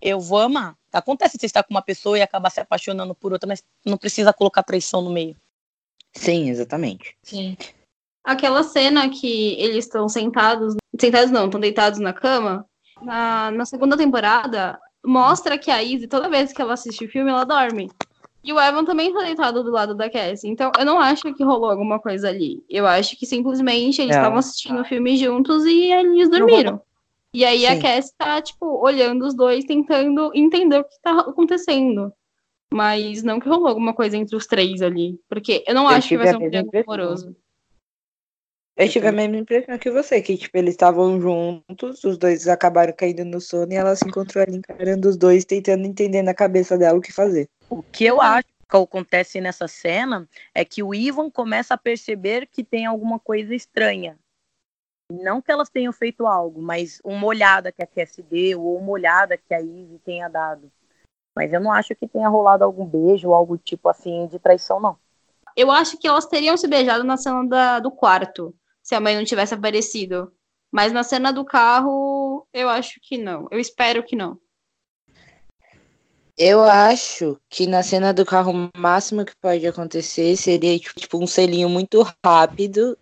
eu 0.00 0.20
vou 0.20 0.40
amar. 0.40 0.76
Acontece 0.92 1.38
você 1.38 1.46
estar 1.46 1.62
com 1.62 1.72
uma 1.72 1.82
pessoa 1.82 2.18
e 2.18 2.22
acabar 2.22 2.50
se 2.50 2.60
apaixonando 2.60 3.14
por 3.14 3.32
outra, 3.32 3.48
mas 3.48 3.62
não 3.84 3.96
precisa 3.96 4.32
colocar 4.32 4.62
traição 4.62 5.00
no 5.00 5.10
meio. 5.10 5.36
Sim, 6.14 6.50
exatamente. 6.50 7.16
Sim. 7.22 7.56
Aquela 8.24 8.62
cena 8.62 9.08
que 9.08 9.54
eles 9.60 9.84
estão 9.84 10.08
sentados. 10.08 10.76
Sentados 11.00 11.30
não, 11.30 11.46
estão 11.46 11.60
deitados 11.60 11.98
na 11.98 12.12
cama. 12.12 12.66
Na, 13.00 13.50
na 13.50 13.64
segunda 13.64 13.96
temporada, 13.96 14.78
mostra 15.04 15.58
que 15.58 15.70
a 15.70 15.82
Izzy, 15.82 16.06
toda 16.06 16.28
vez 16.28 16.52
que 16.52 16.60
ela 16.62 16.74
assiste 16.74 17.04
o 17.04 17.08
filme, 17.08 17.30
ela 17.30 17.44
dorme. 17.44 17.90
E 18.44 18.52
o 18.52 18.60
Evan 18.60 18.84
também 18.84 19.12
tá 19.12 19.20
deitado 19.22 19.62
do 19.62 19.70
lado 19.70 19.94
da 19.94 20.10
Cassie. 20.10 20.50
Então, 20.50 20.72
eu 20.76 20.84
não 20.84 20.98
acho 20.98 21.32
que 21.34 21.44
rolou 21.44 21.70
alguma 21.70 22.00
coisa 22.00 22.28
ali. 22.28 22.64
Eu 22.68 22.86
acho 22.86 23.16
que 23.16 23.24
simplesmente 23.24 24.02
eles 24.02 24.16
Não. 24.16 24.22
estavam 24.22 24.38
assistindo 24.38 24.80
o 24.80 24.84
filme 24.84 25.16
juntos 25.16 25.64
e 25.64 25.92
eles 25.92 26.28
dormiram. 26.28 26.80
E 27.32 27.44
aí 27.44 27.64
a 27.66 27.76
Sim. 27.76 27.82
Cassie 27.82 28.14
tá, 28.18 28.42
tipo, 28.42 28.66
olhando 28.84 29.24
os 29.24 29.34
dois, 29.34 29.64
tentando 29.64 30.32
entender 30.34 30.78
o 30.78 30.84
que 30.84 31.00
tá 31.00 31.20
acontecendo. 31.20 32.12
Mas 32.74 33.22
não 33.22 33.38
que 33.38 33.48
rolou 33.48 33.68
alguma 33.68 33.94
coisa 33.94 34.16
entre 34.16 34.34
os 34.34 34.46
três 34.46 34.82
ali. 34.82 35.20
Porque 35.28 35.62
eu 35.66 35.74
não 35.74 35.84
Eu 35.84 35.96
acho 35.96 36.08
que 36.08 36.16
vai 36.16 36.26
ser 36.26 36.34
a 36.34 36.38
um 36.38 36.48
triângulo 36.48 36.82
amoroso. 36.84 37.36
Eu 38.82 38.88
tive 38.88 39.06
a 39.06 39.12
mesma 39.12 39.36
impressão 39.36 39.78
que 39.78 39.90
você, 39.92 40.20
que 40.20 40.36
tipo, 40.36 40.58
eles 40.58 40.74
estavam 40.74 41.20
juntos, 41.20 42.02
os 42.02 42.18
dois 42.18 42.48
acabaram 42.48 42.92
caindo 42.92 43.24
no 43.24 43.40
sono 43.40 43.72
e 43.72 43.76
ela 43.76 43.94
se 43.94 44.04
encontrou 44.08 44.42
ali 44.42 44.56
encarando 44.56 45.08
os 45.08 45.16
dois, 45.16 45.44
tentando 45.44 45.86
entender 45.86 46.20
na 46.20 46.34
cabeça 46.34 46.76
dela 46.76 46.98
o 46.98 47.00
que 47.00 47.12
fazer. 47.12 47.48
O 47.70 47.80
que 47.80 48.04
eu 48.04 48.20
acho 48.20 48.48
que 48.68 48.76
acontece 48.76 49.40
nessa 49.40 49.68
cena 49.68 50.28
é 50.52 50.64
que 50.64 50.82
o 50.82 50.92
Ivan 50.92 51.30
começa 51.30 51.74
a 51.74 51.78
perceber 51.78 52.48
que 52.50 52.64
tem 52.64 52.84
alguma 52.84 53.20
coisa 53.20 53.54
estranha. 53.54 54.18
Não 55.12 55.40
que 55.40 55.52
elas 55.52 55.70
tenham 55.70 55.92
feito 55.92 56.26
algo, 56.26 56.60
mas 56.60 57.00
uma 57.04 57.26
olhada 57.26 57.70
que 57.70 57.84
a 57.84 57.86
Cassie 57.86 58.24
deu, 58.24 58.64
ou 58.64 58.78
uma 58.78 58.90
olhada 58.90 59.36
que 59.36 59.54
a 59.54 59.58
Ivy 59.58 60.00
tenha 60.04 60.26
dado. 60.26 60.72
Mas 61.36 61.52
eu 61.52 61.60
não 61.60 61.70
acho 61.70 61.94
que 61.94 62.08
tenha 62.08 62.28
rolado 62.28 62.64
algum 62.64 62.84
beijo 62.84 63.28
ou 63.28 63.34
algo 63.34 63.56
tipo 63.56 63.88
assim 63.88 64.26
de 64.26 64.40
traição, 64.40 64.80
não. 64.80 64.96
Eu 65.56 65.70
acho 65.70 65.98
que 65.98 66.08
elas 66.08 66.26
teriam 66.26 66.56
se 66.56 66.66
beijado 66.66 67.04
na 67.04 67.16
cena 67.16 67.46
da- 67.46 67.78
do 67.78 67.90
quarto, 67.90 68.52
se 68.82 68.94
a 68.94 69.00
mãe 69.00 69.16
não 69.16 69.24
tivesse 69.24 69.54
aparecido. 69.54 70.32
Mas 70.70 70.92
na 70.92 71.02
cena 71.02 71.32
do 71.32 71.44
carro, 71.44 72.46
eu 72.52 72.68
acho 72.68 72.98
que 73.00 73.18
não. 73.18 73.46
Eu 73.50 73.58
espero 73.58 74.02
que 74.02 74.16
não. 74.16 74.38
Eu 76.36 76.62
acho 76.62 77.38
que 77.48 77.66
na 77.66 77.82
cena 77.82 78.12
do 78.12 78.24
carro, 78.24 78.52
o 78.52 78.70
máximo 78.78 79.24
que 79.24 79.36
pode 79.36 79.66
acontecer 79.66 80.34
seria, 80.36 80.78
tipo, 80.78 81.22
um 81.22 81.26
selinho 81.26 81.68
muito 81.68 82.02
rápido 82.24 82.96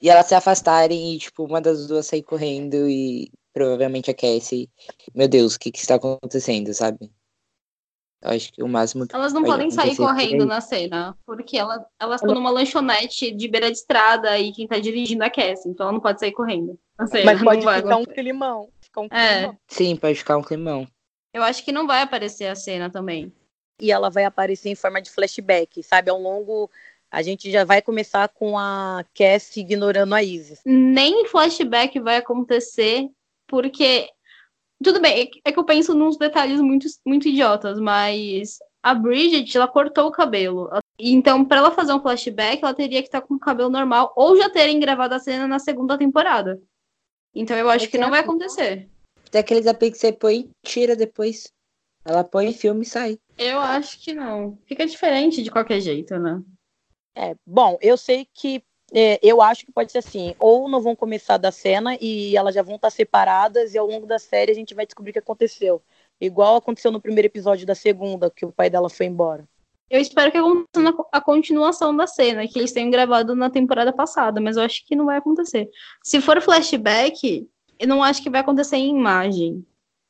e 0.00 0.10
elas 0.10 0.26
se 0.26 0.34
afastarem 0.34 1.14
e, 1.14 1.18
tipo, 1.18 1.44
uma 1.44 1.62
das 1.62 1.86
duas 1.86 2.06
sair 2.06 2.22
correndo 2.22 2.88
e 2.88 3.32
provavelmente 3.54 4.10
a 4.10 4.14
Cassie. 4.14 4.68
Meu 5.14 5.26
Deus, 5.26 5.54
o 5.54 5.58
que 5.58 5.72
que 5.72 5.78
está 5.78 5.94
acontecendo, 5.94 6.74
sabe? 6.74 7.10
Eu 8.24 8.30
acho 8.30 8.50
que 8.52 8.62
o 8.62 8.68
máximo 8.68 9.06
que 9.06 9.14
Elas 9.14 9.34
não 9.34 9.42
pode 9.42 9.52
podem 9.52 9.70
sair 9.70 9.94
correndo 9.96 10.46
na 10.46 10.58
cena, 10.62 11.14
porque 11.26 11.58
ela, 11.58 11.86
elas 12.00 12.22
estão 12.22 12.34
numa 12.34 12.48
lanchonete 12.50 13.30
de 13.30 13.48
beira 13.48 13.70
de 13.70 13.76
estrada 13.76 14.38
e 14.38 14.50
quem 14.50 14.66
tá 14.66 14.78
dirigindo 14.78 15.22
é 15.22 15.26
a 15.26 15.30
Cassie, 15.30 15.70
então 15.70 15.84
ela 15.84 15.92
não 15.92 16.00
pode 16.00 16.20
sair 16.20 16.32
correndo 16.32 16.78
na 16.98 17.06
cena. 17.06 17.24
Mas 17.26 17.42
pode 17.42 17.60
ficar 17.60 17.84
um 17.84 17.90
acontecer. 17.90 18.14
climão. 18.14 18.68
Ficar 18.80 19.00
um 19.02 19.08
É. 19.10 19.34
climão. 19.38 19.58
Sim, 19.68 19.96
pode 19.96 20.14
ficar 20.14 20.38
um 20.38 20.42
climão. 20.42 20.88
Eu 21.34 21.42
acho 21.42 21.62
que 21.62 21.70
não 21.72 21.86
vai 21.86 22.00
aparecer 22.00 22.46
a 22.46 22.54
cena 22.54 22.88
também. 22.88 23.30
E 23.78 23.92
ela 23.92 24.08
vai 24.08 24.24
aparecer 24.24 24.70
em 24.70 24.74
forma 24.74 25.02
de 25.02 25.10
flashback, 25.10 25.82
sabe? 25.82 26.10
Ao 26.10 26.18
longo. 26.18 26.70
A 27.10 27.22
gente 27.22 27.50
já 27.50 27.64
vai 27.64 27.82
começar 27.82 28.28
com 28.28 28.56
a 28.58 29.04
Cassie 29.14 29.62
ignorando 29.62 30.14
a 30.14 30.22
Isis. 30.22 30.60
Nem 30.64 31.26
flashback 31.26 32.00
vai 32.00 32.16
acontecer, 32.16 33.08
porque. 33.46 34.08
Tudo 34.82 35.00
bem, 35.00 35.30
é 35.44 35.52
que 35.52 35.58
eu 35.58 35.64
penso 35.64 35.94
nos 35.94 36.16
detalhes 36.16 36.60
muito, 36.60 36.86
muito 37.06 37.28
idiotas, 37.28 37.78
mas 37.80 38.58
a 38.82 38.94
Bridget, 38.94 39.56
ela 39.56 39.66
cortou 39.66 40.08
o 40.08 40.12
cabelo. 40.12 40.68
Então, 40.98 41.44
pra 41.44 41.58
ela 41.58 41.70
fazer 41.70 41.92
um 41.92 42.00
flashback, 42.00 42.62
ela 42.62 42.74
teria 42.74 43.00
que 43.00 43.08
estar 43.08 43.22
com 43.22 43.34
o 43.34 43.38
cabelo 43.38 43.70
normal, 43.70 44.12
ou 44.14 44.36
já 44.36 44.50
terem 44.50 44.78
gravado 44.78 45.14
a 45.14 45.18
cena 45.18 45.48
na 45.48 45.58
segunda 45.58 45.96
temporada. 45.96 46.60
Então, 47.34 47.56
eu 47.56 47.70
acho 47.70 47.88
que 47.88 47.98
não 47.98 48.10
vai 48.10 48.20
acontecer. 48.20 48.88
Tem 49.30 49.40
aqueles 49.40 49.66
AP 49.66 49.90
que 49.90 49.94
você 49.94 50.12
põe 50.12 50.40
e 50.40 50.50
tira 50.62 50.94
depois. 50.94 51.52
Ela 52.04 52.22
põe 52.22 52.52
filme 52.52 52.82
e 52.82 52.86
sai. 52.86 53.18
Eu 53.38 53.58
acho 53.58 53.98
que 54.00 54.12
não. 54.12 54.58
Fica 54.66 54.86
diferente 54.86 55.42
de 55.42 55.50
qualquer 55.50 55.80
jeito, 55.80 56.18
né? 56.18 56.42
É, 57.16 57.34
bom, 57.46 57.78
eu 57.80 57.96
sei 57.96 58.28
que 58.32 58.62
é, 58.94 59.18
eu 59.20 59.42
acho 59.42 59.66
que 59.66 59.72
pode 59.72 59.90
ser 59.90 59.98
assim, 59.98 60.34
ou 60.38 60.68
não 60.68 60.80
vão 60.80 60.94
começar 60.94 61.36
da 61.36 61.50
cena 61.50 61.98
e 62.00 62.36
elas 62.36 62.54
já 62.54 62.62
vão 62.62 62.76
estar 62.76 62.90
separadas 62.90 63.74
e 63.74 63.78
ao 63.78 63.86
longo 63.86 64.06
da 64.06 64.20
série 64.20 64.52
a 64.52 64.54
gente 64.54 64.72
vai 64.72 64.86
descobrir 64.86 65.10
o 65.10 65.12
que 65.14 65.18
aconteceu. 65.18 65.82
Igual 66.20 66.56
aconteceu 66.56 66.92
no 66.92 67.00
primeiro 67.00 67.26
episódio 67.26 67.66
da 67.66 67.74
segunda, 67.74 68.30
que 68.30 68.46
o 68.46 68.52
pai 68.52 68.70
dela 68.70 68.88
foi 68.88 69.06
embora. 69.06 69.44
Eu 69.90 70.00
espero 70.00 70.30
que 70.30 70.38
aconteça 70.38 70.80
na- 70.80 71.04
a 71.12 71.20
continuação 71.20 71.94
da 71.94 72.06
cena, 72.06 72.46
que 72.46 72.58
eles 72.58 72.72
tenham 72.72 72.90
gravado 72.90 73.34
na 73.34 73.50
temporada 73.50 73.92
passada, 73.92 74.40
mas 74.40 74.56
eu 74.56 74.62
acho 74.62 74.86
que 74.86 74.96
não 74.96 75.06
vai 75.06 75.18
acontecer. 75.18 75.68
Se 76.02 76.20
for 76.20 76.40
flashback, 76.40 77.48
eu 77.78 77.88
não 77.88 78.02
acho 78.02 78.22
que 78.22 78.30
vai 78.30 78.40
acontecer 78.40 78.76
em 78.76 78.96
imagem. 78.96 79.66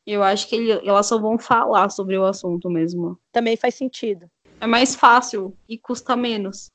Eu 0.07 0.23
acho 0.23 0.47
que 0.47 0.57
ele- 0.57 0.87
elas 0.87 1.07
só 1.07 1.19
vão 1.19 1.39
falar 1.39 1.89
sobre 1.89 2.19
o 2.19 2.25
assunto 2.27 2.69
mesmo. 2.69 3.19
Também 3.33 3.57
faz 3.57 3.75
sentido. 3.75 4.31
É 4.61 4.67
mais 4.67 4.95
fácil 4.95 5.57
e 5.67 5.79
custa 5.79 6.15
menos. 6.15 6.71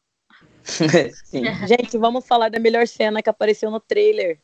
Sim. 1.26 1.44
Gente, 1.68 1.98
vamos 1.98 2.26
falar 2.26 2.50
da 2.50 2.60
melhor 2.60 2.88
cena 2.88 3.22
que 3.22 3.30
apareceu 3.30 3.70
no 3.72 3.80
trailer. 3.80 4.40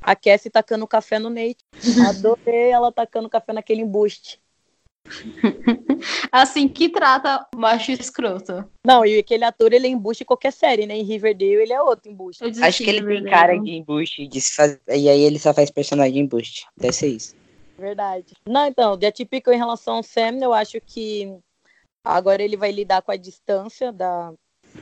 A 0.00 0.16
Cassie 0.16 0.50
tacando 0.50 0.86
café 0.86 1.18
no 1.18 1.30
Nate. 1.30 1.64
Adorei 2.08 2.70
ela 2.70 2.90
tacando 2.90 3.28
café 3.28 3.52
naquele 3.52 3.82
embuste. 3.82 4.40
Assim 6.30 6.68
que 6.68 6.88
trata 6.88 7.46
macho 7.54 7.90
escroto. 7.92 8.64
Não, 8.84 9.04
e 9.04 9.18
aquele 9.18 9.44
ator, 9.44 9.72
ele 9.72 9.86
é 9.86 9.90
embuste 9.90 10.22
em 10.22 10.26
qualquer 10.26 10.52
série, 10.52 10.86
né? 10.86 10.96
Em 10.96 11.02
Riverdale, 11.02 11.62
ele 11.62 11.72
é 11.72 11.82
outro 11.82 12.10
embuste. 12.10 12.44
Acho 12.62 12.84
que 12.84 12.90
ele 12.90 13.04
tem 13.04 13.24
cara 13.24 13.58
de 13.58 13.72
embuste 13.72 14.26
de 14.26 14.40
se 14.40 14.54
faz... 14.54 14.78
E 14.88 15.08
aí 15.08 15.20
ele 15.20 15.38
só 15.38 15.52
faz 15.52 15.70
personagem 15.70 16.14
de 16.14 16.20
embuste. 16.20 16.66
Deve 16.76 16.92
ser 16.92 17.08
isso. 17.08 17.34
Verdade. 17.78 18.34
Não, 18.46 18.66
então, 18.66 18.96
de 18.96 19.06
atípico 19.06 19.50
em 19.50 19.56
relação 19.56 19.96
ao 19.96 20.02
Sam, 20.02 20.38
eu 20.42 20.52
acho 20.52 20.80
que 20.80 21.34
agora 22.04 22.42
ele 22.42 22.56
vai 22.56 22.70
lidar 22.70 23.02
com 23.02 23.10
a 23.10 23.16
distância 23.16 23.90
da 23.90 24.32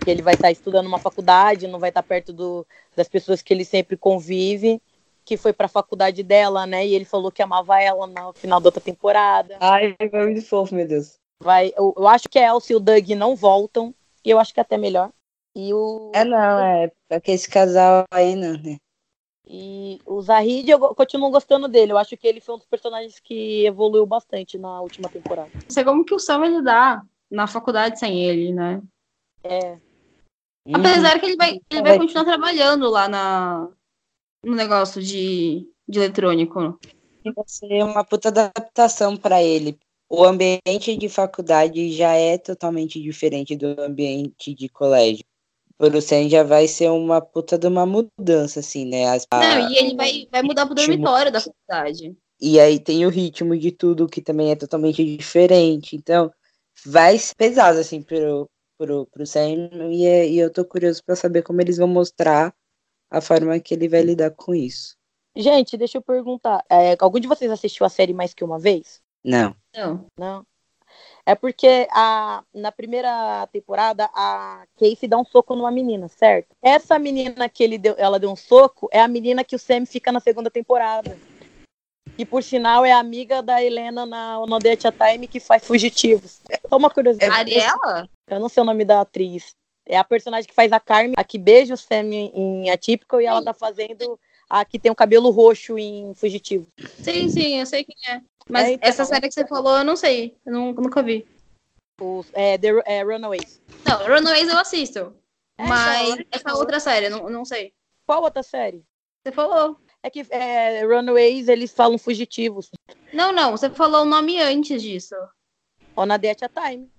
que 0.05 0.11
ele 0.11 0.23
vai 0.23 0.35
estar 0.35 0.51
estudando 0.51 0.87
uma 0.87 0.99
faculdade, 0.99 1.67
não 1.67 1.79
vai 1.79 1.91
estar 1.91 2.03
perto 2.03 2.33
do, 2.33 2.67
das 2.97 3.09
pessoas 3.09 3.43
que 3.43 3.53
ele 3.53 3.65
sempre 3.65 3.97
convive, 3.97 4.81
que 5.25 5.37
foi 5.37 5.53
para 5.53 5.67
a 5.67 5.69
faculdade 5.69 6.23
dela, 6.23 6.67
né? 6.67 6.87
E 6.87 6.95
ele 6.95 7.05
falou 7.05 7.31
que 7.31 7.43
amava 7.43 7.81
ela 7.81 8.07
no 8.07 8.33
final 8.33 8.61
da 8.61 8.69
outra 8.69 8.81
temporada. 8.81 9.57
Ai, 9.61 9.95
foi 10.11 10.25
muito 10.25 10.43
fofo, 10.43 10.75
meu 10.75 10.87
Deus. 10.87 11.19
Vai, 11.41 11.73
eu, 11.77 11.95
eu 11.97 12.09
acho 12.09 12.29
que 12.29 12.39
a 12.39 12.49
Elsie 12.49 12.73
e 12.73 12.77
o 12.77 12.81
Doug 12.81 13.09
não 13.11 13.37
voltam, 13.37 13.95
e 14.25 14.31
eu 14.31 14.39
acho 14.39 14.53
que 14.53 14.61
é 14.61 14.63
até 14.63 14.77
melhor. 14.77 15.11
E 15.55 15.73
o 15.73 16.13
É, 16.15 16.25
não, 16.25 16.59
é. 16.59 16.91
Porque 17.09 17.33
esse 17.33 17.49
casal 17.49 18.05
aí, 18.11 18.35
não, 18.35 18.55
né? 18.55 18.77
E 19.51 19.99
o 20.05 20.21
Zahid, 20.21 20.71
eu 20.71 20.79
continuo 20.95 21.31
gostando 21.31 21.69
dele. 21.69 21.93
Eu 21.93 21.99
acho 21.99 22.17
que 22.17 22.29
ele 22.29 22.41
foi 22.41 22.55
um 22.55 22.59
dos 22.59 22.67
personagens 22.67 23.19
que 23.19 23.65
evoluiu 23.65 24.05
bastante 24.05 24.59
na 24.59 24.81
última 24.81 25.09
temporada. 25.09 25.51
Não 25.55 25.71
sei 25.71 25.85
como 25.85 26.05
que 26.05 26.15
o 26.15 26.19
Sam 26.19 26.41
vai 26.41 26.51
lidar 26.51 27.03
na 27.31 27.47
faculdade 27.47 27.99
sem 27.99 28.23
ele, 28.23 28.53
né? 28.53 28.83
É, 29.45 29.79
Apesar 30.75 31.19
que 31.19 31.27
ele 31.27 31.37
vai, 31.37 31.59
ele 31.71 31.83
vai 31.83 31.99
continuar 31.99 32.25
trabalhando 32.25 32.91
lá 32.91 33.09
na, 33.09 33.69
no 34.45 34.55
negócio 34.55 35.03
de, 35.03 35.67
de 35.89 35.99
eletrônico. 35.99 36.79
vai 37.25 37.45
ser 37.47 37.83
uma 37.85 38.05
puta 38.05 38.29
adaptação 38.29 39.17
pra 39.17 39.43
ele. 39.43 39.79
O 40.11 40.25
ambiente 40.25 40.97
de 40.97 41.09
faculdade 41.09 41.93
já 41.93 42.13
é 42.15 42.39
totalmente 42.39 43.01
diferente 43.01 43.55
do 43.57 43.81
ambiente 43.81 44.55
de 44.55 44.69
colégio. 44.69 45.25
Pro 45.77 46.03
Sam 46.03 46.29
já 46.29 46.43
vai 46.43 46.67
ser 46.67 46.91
uma 46.91 47.21
puta 47.21 47.57
de 47.57 47.67
uma 47.67 47.87
mudança, 47.87 48.61
assim, 48.61 48.85
né? 48.85 49.07
As- 49.07 49.27
Não, 49.33 49.71
e 49.71 49.77
ele 49.77 49.95
vai, 49.95 50.27
vai 50.31 50.43
mudar 50.43 50.67
pro 50.67 50.75
dormitório 50.75 51.31
da 51.31 51.41
faculdade. 51.41 52.17
E 52.41 52.59
aí 52.59 52.81
tem 52.81 53.07
o 53.07 53.11
ritmo 53.11 53.57
de 53.57 53.71
tudo 53.71 54.09
que 54.09 54.21
também 54.21 54.51
é 54.51 54.57
totalmente 54.57 55.05
diferente. 55.05 55.95
Então, 55.95 56.33
vai 56.85 57.19
ser 57.19 57.35
pesado, 57.37 57.79
assim, 57.79 58.03
pro, 58.03 58.49
pro, 58.79 59.07
pro 59.07 59.27
Sam. 59.27 59.69
E, 59.91 60.07
é- 60.07 60.29
e 60.29 60.39
eu 60.39 60.51
tô 60.51 60.65
curioso 60.65 61.03
pra 61.05 61.17
saber 61.17 61.43
como 61.43 61.61
eles 61.61 61.77
vão 61.77 61.89
mostrar 61.89 62.55
a 63.11 63.21
forma 63.21 63.59
que 63.59 63.75
ele 63.75 63.89
vai 63.89 64.03
lidar 64.03 64.31
com 64.31 64.55
isso. 64.55 64.97
Gente, 65.37 65.77
deixa 65.77 65.99
eu 65.99 66.03
perguntar. 66.03 66.65
é, 66.71 66.97
algum 66.99 67.21
de 67.21 67.29
vocês 67.29 67.51
assistiu 67.51 67.85
a 67.85 67.89
série 67.89 68.15
mais 68.15 68.33
que 68.33 68.45
uma 68.45 68.59
vez? 68.59 69.03
Não. 69.25 69.55
Não. 69.75 70.07
Não. 70.19 70.47
É 71.25 71.35
porque 71.35 71.87
a, 71.91 72.43
na 72.55 72.73
primeira 72.73 73.47
temporada 73.53 74.09
a 74.15 74.65
Casey 74.77 75.07
dá 75.07 75.19
um 75.19 75.25
soco 75.25 75.55
numa 75.55 75.71
menina, 75.71 76.09
certo? 76.09 76.57
Essa 76.63 76.99
menina 76.99 77.49
que 77.51 77.63
ele 77.63 77.77
deu, 77.77 77.95
ela 77.99 78.19
deu 78.19 78.31
um 78.31 78.37
soco 78.37 78.89
é 78.91 79.01
a 79.01 79.07
menina 79.07 79.45
que 79.45 79.55
o 79.55 79.59
Sam 79.59 79.85
fica 79.85 80.11
na 80.11 80.21
segunda 80.21 80.51
temporada. 80.51 81.17
E 82.19 82.27
por 82.27 82.43
sinal 82.43 82.85
é 82.85 82.91
amiga 82.91 83.41
da 83.41 83.63
Helena 83.63 84.05
na 84.05 84.45
No 84.45 84.59
Day 84.59 84.73
at 84.73 84.85
a 84.87 84.93
Time 84.93 85.29
que 85.29 85.39
faz 85.39 85.65
fugitivos. 85.65 86.41
Só 86.69 86.77
uma 86.77 86.91
curiosidade. 86.91 87.33
Ariela? 87.33 88.09
Eu 88.27 88.41
não 88.41 88.49
sei 88.49 88.61
o 88.61 88.67
nome 88.67 88.85
da 88.85 89.01
atriz. 89.03 89.55
É 89.87 89.97
a 89.97 90.03
personagem 90.03 90.49
que 90.49 90.55
faz 90.55 90.73
a 90.73 90.81
Carmen, 90.81 91.15
a 91.17 91.23
que 91.23 91.39
beija 91.39 91.75
o 91.75 91.77
Sam 91.77 92.13
em, 92.13 92.69
Atypical, 92.71 93.21
e 93.21 93.27
ela 93.27 93.43
tá 93.43 93.55
fazendo 93.55 94.19
a 94.51 94.65
que 94.65 94.79
tem 94.79 94.91
o 94.91 94.97
cabelo 94.97 95.31
roxo 95.31 95.79
em 95.79 96.13
Fugitivo. 96.15 96.67
Sim, 97.03 97.29
sim, 97.29 97.61
eu 97.61 97.65
sei 97.67 97.85
quem 97.85 97.97
é. 98.13 98.21
Mas 98.49 98.67
É, 98.67 98.73
então. 98.73 98.89
essa 98.89 99.05
série 99.05 99.29
que 99.29 99.35
você 99.35 99.47
falou, 99.47 99.79
eu 99.79 99.85
não 99.85 99.97
sei. 99.97 100.37
Eu 100.45 100.53
não- 100.53 100.73
nunca 100.73 101.03
vi. 101.03 101.27
Os, 102.01 102.27
é, 102.33 102.59
The 102.59 102.83
é, 102.85 103.03
Runaways. 103.03 103.61
Não, 103.87 103.99
Runaways 104.07 104.49
eu 104.49 104.59
assisto. 104.59 105.15
É, 105.57 105.67
mas 105.67 106.11
então, 106.11 106.27
essa 106.33 106.55
outra 106.55 106.81
série, 106.81 107.09
não, 107.09 107.29
não 107.31 107.45
sei. 107.45 107.73
Qual 108.07 108.23
outra 108.23 108.43
série? 108.43 108.85
Você 109.23 109.33
falou. 109.33 109.79
É 110.09 110.11
que 110.11 110.27
é, 110.31 110.87
Runaways, 110.87 111.49
eles 111.49 111.71
falam 111.71 111.99
fugitivos. 111.99 112.71
Não, 113.13 113.31
não, 113.31 113.51
você 113.51 113.69
falou 113.69 114.03
o 114.03 114.07
nome 114.07 114.41
antes 114.41 114.81
disso. 114.81 115.15
On 115.95 116.11
a 116.11 116.15
at 116.15 116.43
a 116.43 116.49
Time. 116.49 116.91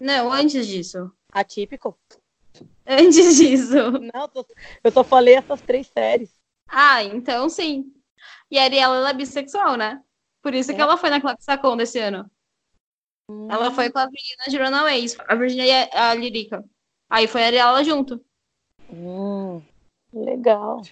Não, 0.00 0.32
antes 0.32 0.66
disso. 0.66 1.12
Atípico? 1.32 1.96
Antes 2.84 3.36
disso. 3.36 3.92
Não, 3.92 4.28
eu 4.82 4.90
só 4.90 5.04
falei 5.04 5.36
essas 5.36 5.60
três 5.60 5.86
séries. 5.86 6.34
Ah, 6.66 7.04
então 7.04 7.48
sim. 7.48 7.94
E 8.50 8.58
a 8.58 8.64
Ariela 8.64 8.96
ela 8.96 9.10
é 9.10 9.14
bissexual, 9.14 9.76
né? 9.76 10.02
Por 10.42 10.52
isso 10.52 10.74
que 10.74 10.80
É? 10.80 10.82
ela 10.82 10.96
foi 10.96 11.10
na 11.10 11.20
Claque 11.20 11.44
Sacon 11.44 11.76
desse 11.76 12.00
ano. 12.00 12.28
Ela 13.48 13.70
foi 13.70 13.90
com 13.92 13.98
as 14.00 14.10
meninas 14.10 14.46
de 14.48 14.58
Runaways, 14.58 15.16
a 15.28 15.36
Virginia 15.36 15.66
e 15.66 15.96
a 15.96 16.10
a 16.10 16.14
Lirica. 16.14 16.64
Aí 17.08 17.28
foi 17.28 17.44
a 17.44 17.46
Ariela 17.46 17.84
junto. 17.84 18.20
Hum, 18.92 19.62
legal. 20.12 20.82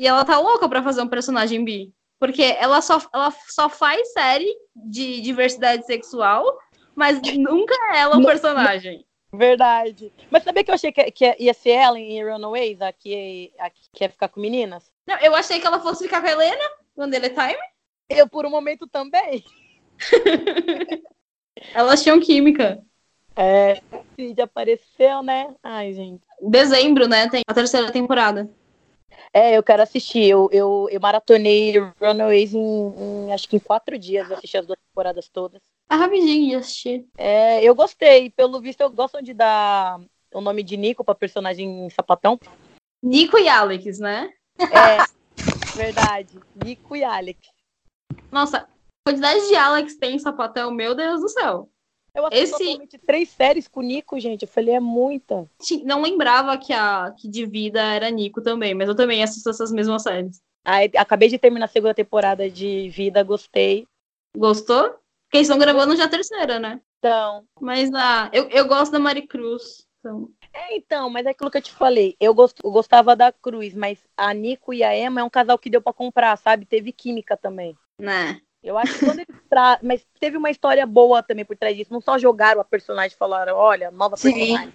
E 0.00 0.06
ela 0.06 0.24
tá 0.24 0.38
louca 0.38 0.66
pra 0.66 0.82
fazer 0.82 1.02
um 1.02 1.08
personagem 1.08 1.62
bi. 1.62 1.92
Porque 2.18 2.42
ela 2.42 2.80
só, 2.80 2.98
ela 3.12 3.30
só 3.48 3.68
faz 3.68 4.14
série 4.14 4.50
de 4.74 5.20
diversidade 5.20 5.84
sexual, 5.84 6.58
mas 6.94 7.20
nunca 7.36 7.74
é 7.92 7.98
ela 8.00 8.16
Não- 8.16 8.24
personagem. 8.24 9.04
Verdade. 9.30 10.10
Mas 10.30 10.42
sabia 10.42 10.64
que 10.64 10.70
eu 10.70 10.74
achei 10.74 10.90
que, 10.90 11.10
que 11.10 11.36
ia 11.38 11.52
ser 11.52 11.72
ela 11.72 11.98
em 11.98 12.24
Runaways, 12.24 12.80
a 12.80 12.92
que, 12.94 13.52
a 13.58 13.68
que 13.68 14.02
ia 14.02 14.08
ficar 14.08 14.28
com 14.28 14.40
meninas? 14.40 14.90
Não, 15.06 15.18
eu 15.18 15.34
achei 15.34 15.60
que 15.60 15.66
ela 15.66 15.78
fosse 15.80 16.04
ficar 16.04 16.22
com 16.22 16.28
a 16.28 16.32
Helena, 16.32 16.64
quando 16.94 17.12
ele 17.12 17.26
é 17.26 17.30
time. 17.30 17.60
Eu, 18.08 18.26
por 18.26 18.46
um 18.46 18.50
momento, 18.50 18.86
também. 18.88 19.44
Elas 21.74 22.02
tinham 22.02 22.18
química. 22.18 22.82
É, 23.36 23.80
Cid 24.16 24.40
apareceu, 24.40 25.22
né? 25.22 25.54
Ai, 25.62 25.92
gente. 25.92 26.22
Em 26.40 26.50
dezembro, 26.50 27.06
né? 27.06 27.28
Tem 27.28 27.42
a 27.46 27.54
terceira 27.54 27.92
temporada. 27.92 28.50
É, 29.32 29.56
eu 29.56 29.62
quero 29.62 29.82
assistir. 29.82 30.24
Eu, 30.28 30.48
eu, 30.52 30.88
eu 30.90 31.00
maratonei 31.00 31.74
Runaways 32.00 32.54
em, 32.54 32.58
em- 33.26 33.32
acho 33.32 33.48
que 33.48 33.56
em 33.56 33.60
quatro 33.60 33.98
dias. 33.98 34.28
Eu 34.28 34.36
assisti 34.36 34.56
as 34.56 34.66
duas 34.66 34.78
temporadas 34.88 35.28
todas. 35.28 35.62
É 35.90 35.94
rapidinho 35.94 36.50
de 36.50 36.54
assistir. 36.56 37.06
É, 37.16 37.62
eu 37.62 37.74
gostei. 37.74 38.30
Pelo 38.30 38.60
visto, 38.60 38.80
eu 38.80 38.90
gosto 38.90 39.22
de 39.22 39.32
dar 39.34 40.00
o 40.32 40.40
nome 40.40 40.62
de 40.62 40.76
Nico 40.76 41.04
pra 41.04 41.14
personagem 41.14 41.88
sapatão. 41.90 42.38
Nico 43.02 43.38
e 43.38 43.48
Alex, 43.48 43.98
né? 43.98 44.30
É, 44.58 44.98
verdade. 45.74 46.38
Nico 46.54 46.94
e 46.94 47.02
Alex. 47.02 47.38
Nossa, 48.30 48.68
quantidade 49.04 49.48
de 49.48 49.54
Alex 49.56 49.96
tem 49.96 50.14
em 50.16 50.18
sapatão, 50.18 50.70
meu 50.70 50.94
Deus 50.94 51.20
do 51.20 51.28
céu. 51.28 51.68
Eu 52.14 52.26
assisti 52.26 52.82
Esse- 52.82 52.98
três 53.06 53.28
séries 53.28 53.68
com 53.68 53.80
o 53.80 53.82
Nico, 53.82 54.18
gente. 54.18 54.42
Eu 54.42 54.48
falei, 54.48 54.74
é 54.74 54.80
muita. 54.80 55.48
Não 55.84 56.02
lembrava 56.02 56.56
que 56.58 56.72
a 56.72 57.12
que 57.16 57.28
de 57.28 57.46
vida 57.46 57.80
era 57.80 58.10
Nico 58.10 58.42
também, 58.42 58.74
mas 58.74 58.88
eu 58.88 58.96
também 58.96 59.22
assisto 59.22 59.48
essas 59.50 59.70
mesmas 59.72 60.02
séries. 60.02 60.40
Aí, 60.64 60.90
acabei 60.96 61.28
de 61.28 61.38
terminar 61.38 61.66
a 61.66 61.68
segunda 61.68 61.94
temporada 61.94 62.50
de 62.50 62.88
Vida, 62.90 63.22
gostei. 63.22 63.86
Gostou? 64.36 64.90
Porque 65.24 65.38
eles 65.38 65.46
estão 65.48 65.58
gravando 65.58 65.96
já 65.96 66.04
a 66.04 66.08
terceira, 66.08 66.58
né? 66.58 66.80
Então, 66.98 67.44
Mas 67.60 67.90
ah, 67.94 68.28
eu, 68.32 68.48
eu 68.50 68.66
gosto 68.66 68.92
da 68.92 68.98
Maricruz. 68.98 69.86
Então, 70.00 70.30
é, 70.52 70.76
então, 70.76 71.08
mas 71.08 71.24
é 71.26 71.30
aquilo 71.30 71.50
que 71.50 71.58
eu 71.58 71.62
te 71.62 71.72
falei. 71.72 72.16
Eu, 72.18 72.34
gost, 72.34 72.58
eu 72.62 72.70
gostava 72.70 73.14
da 73.14 73.30
Cruz, 73.32 73.74
mas 73.74 73.98
a 74.16 74.34
Nico 74.34 74.74
e 74.74 74.82
a 74.82 74.96
Emma 74.96 75.20
é 75.20 75.24
um 75.24 75.30
casal 75.30 75.58
que 75.58 75.70
deu 75.70 75.80
pra 75.80 75.92
comprar, 75.92 76.36
sabe? 76.36 76.66
Teve 76.66 76.92
química 76.92 77.36
também. 77.36 77.76
né? 77.98 78.40
Eu 78.62 78.76
acho 78.76 78.98
que 78.98 79.04
quando 79.04 79.20
eles 79.20 79.42
tra... 79.48 79.78
Mas 79.82 80.06
teve 80.18 80.36
uma 80.36 80.50
história 80.50 80.86
boa 80.86 81.22
também 81.22 81.44
por 81.44 81.56
trás 81.56 81.76
disso. 81.76 81.92
Não 81.92 82.00
só 82.00 82.18
jogaram 82.18 82.60
a 82.60 82.64
personagem 82.64 83.14
e 83.14 83.18
falaram, 83.18 83.56
olha, 83.56 83.90
nova 83.90 84.16
Sim. 84.16 84.32
personagem. 84.32 84.74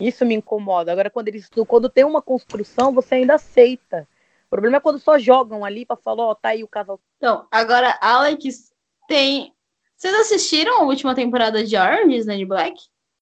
Isso 0.00 0.24
me 0.24 0.34
incomoda. 0.34 0.90
Agora, 0.90 1.10
quando 1.10 1.28
eles 1.28 1.48
quando 1.66 1.88
tem 1.88 2.04
uma 2.04 2.22
construção, 2.22 2.92
você 2.92 3.16
ainda 3.16 3.34
aceita. 3.34 4.08
O 4.46 4.50
problema 4.50 4.78
é 4.78 4.80
quando 4.80 4.98
só 4.98 5.18
jogam 5.18 5.64
ali 5.64 5.86
pra 5.86 5.96
falar, 5.96 6.24
ó, 6.24 6.34
tá 6.34 6.50
aí 6.50 6.64
o 6.64 6.68
casal. 6.68 6.98
Então, 7.18 7.46
agora 7.50 7.96
Alex 8.00 8.72
tem. 9.06 9.54
Vocês 9.96 10.14
assistiram 10.14 10.80
a 10.80 10.84
última 10.84 11.14
temporada 11.14 11.62
de 11.62 11.76
Orange 11.76 12.16
is 12.16 12.26
the 12.26 12.36
New 12.36 12.48
Black? 12.48 12.74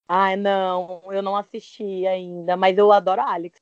Ai, 0.07 0.35
não, 0.37 1.03
eu 1.11 1.21
não 1.21 1.35
assisti 1.35 2.07
ainda, 2.07 2.57
mas 2.57 2.77
eu 2.77 2.91
adoro 2.91 3.21
a 3.21 3.33
Alex. 3.33 3.59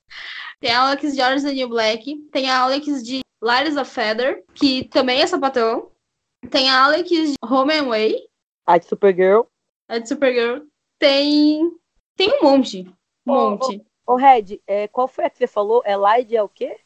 Tem 0.62 0.72
a 0.72 0.82
Alex 0.82 1.14
de 1.14 1.22
Orange 1.22 1.38
is 1.38 1.44
the 1.44 1.54
New 1.54 1.70
Black. 1.70 2.16
Tem 2.32 2.50
a 2.50 2.60
Alex 2.60 3.04
de 3.04 3.22
Larissa 3.42 3.86
Feather, 3.86 4.44
que 4.54 4.86
também 4.86 5.22
é 5.22 5.28
sapatão. 5.28 5.92
Tem 6.50 6.70
a 6.70 6.84
Alex 6.86 7.10
de 7.10 7.34
Home 7.44 7.74
and 7.74 7.88
Way, 7.90 8.28
A 8.66 8.78
de 8.78 8.86
Supergirl. 8.86 9.42
a 9.88 9.98
de 10.00 10.08
Supergirl. 10.08 10.66
Tem. 11.00 11.72
Tem 12.16 12.40
um 12.40 12.44
monte. 12.44 12.84
Um 13.26 13.32
Ô, 13.34 13.50
monte. 13.52 13.86
Ô, 14.06 14.16
Red, 14.16 14.60
é, 14.66 14.88
qual 14.88 15.08
foi 15.08 15.26
a 15.26 15.30
que 15.30 15.38
você 15.38 15.48
falou? 15.48 15.82
É 15.86 15.96
Light 15.96 16.36
é 16.36 16.42
o 16.42 16.50
quê? 16.50 16.80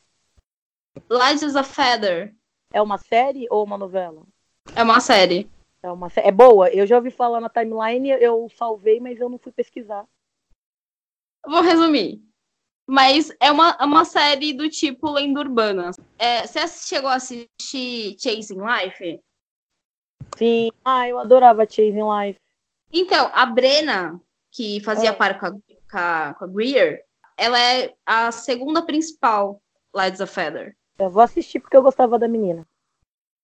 Larissa 1.10 1.64
Feather 1.64 2.36
É 2.74 2.82
uma 2.82 2.98
série 2.98 3.48
ou 3.50 3.64
uma 3.64 3.78
novela? 3.78 4.24
é 4.76 4.84
uma 4.84 5.00
série. 5.00 5.50
É 5.84 5.90
uma 5.92 6.10
É 6.18 6.32
boa. 6.32 6.70
Eu 6.70 6.86
já 6.86 6.98
ouvi 6.98 7.10
falar 7.12 7.40
na 7.40 7.50
timeline, 7.50 8.10
eu 8.10 8.48
salvei, 8.56 9.00
mas 9.00 9.20
eu 9.20 9.30
não 9.30 9.38
fui 9.40 9.52
pesquisar. 9.52 10.06
Vou 11.46 11.62
resumir. 11.62 12.22
Mas 12.88 13.32
é 13.40 13.52
uma, 13.52 13.78
é 13.80 13.86
uma 13.86 14.04
série 14.06 14.54
do 14.54 14.70
tipo 14.70 15.12
lenda 15.12 15.40
urbana. 15.40 15.92
É, 16.18 16.46
você 16.46 16.68
chegou 16.68 17.10
a 17.10 17.16
assistir 17.16 18.18
Chasing 18.20 18.58
Life? 18.60 19.20
Sim. 20.38 20.72
Ah, 20.84 21.08
eu 21.08 21.20
adorava 21.20 21.66
Chasing 21.66 22.00
Life. 22.02 22.40
Então, 22.92 23.30
a 23.34 23.46
Brena, 23.46 24.20
que 24.52 24.80
fazia 24.82 25.10
É. 25.10 25.14
par 25.14 25.40
com 25.40 25.46
a, 25.46 25.52
com, 25.52 25.58
a, 25.94 26.34
com 26.38 26.46
a 26.46 26.48
Greer, 26.48 27.04
ela 27.38 27.60
é 27.60 27.94
a 28.06 28.32
segunda 28.32 28.82
principal 28.82 29.62
Lights 29.94 30.20
of 30.20 30.34
Feather. 30.34 30.76
Eu 31.00 31.10
vou 31.10 31.24
assistir 31.24 31.60
porque 31.60 31.76
eu 31.78 31.82
gostava 31.82 32.20
da 32.20 32.28
menina. 32.28 32.68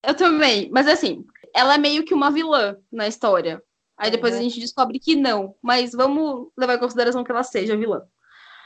Eu 0.04 0.14
também, 0.16 0.70
mas 0.72 0.88
assim, 0.88 1.26
ela 1.54 1.76
é 1.76 1.78
meio 1.78 2.04
que 2.06 2.14
uma 2.14 2.30
vilã 2.30 2.78
na 2.92 3.08
história. 3.08 3.62
Aí 3.98 4.12
depois 4.12 4.34
Uhum. 4.34 4.40
a 4.40 4.44
gente 4.44 4.60
descobre 4.60 5.00
que 5.00 5.16
não, 5.16 5.56
mas 5.62 5.92
vamos 5.94 6.50
levar 6.56 6.76
em 6.76 6.80
consideração 6.80 7.24
que 7.24 7.32
ela 7.32 7.44
seja 7.44 7.76
vilã. 7.76 8.06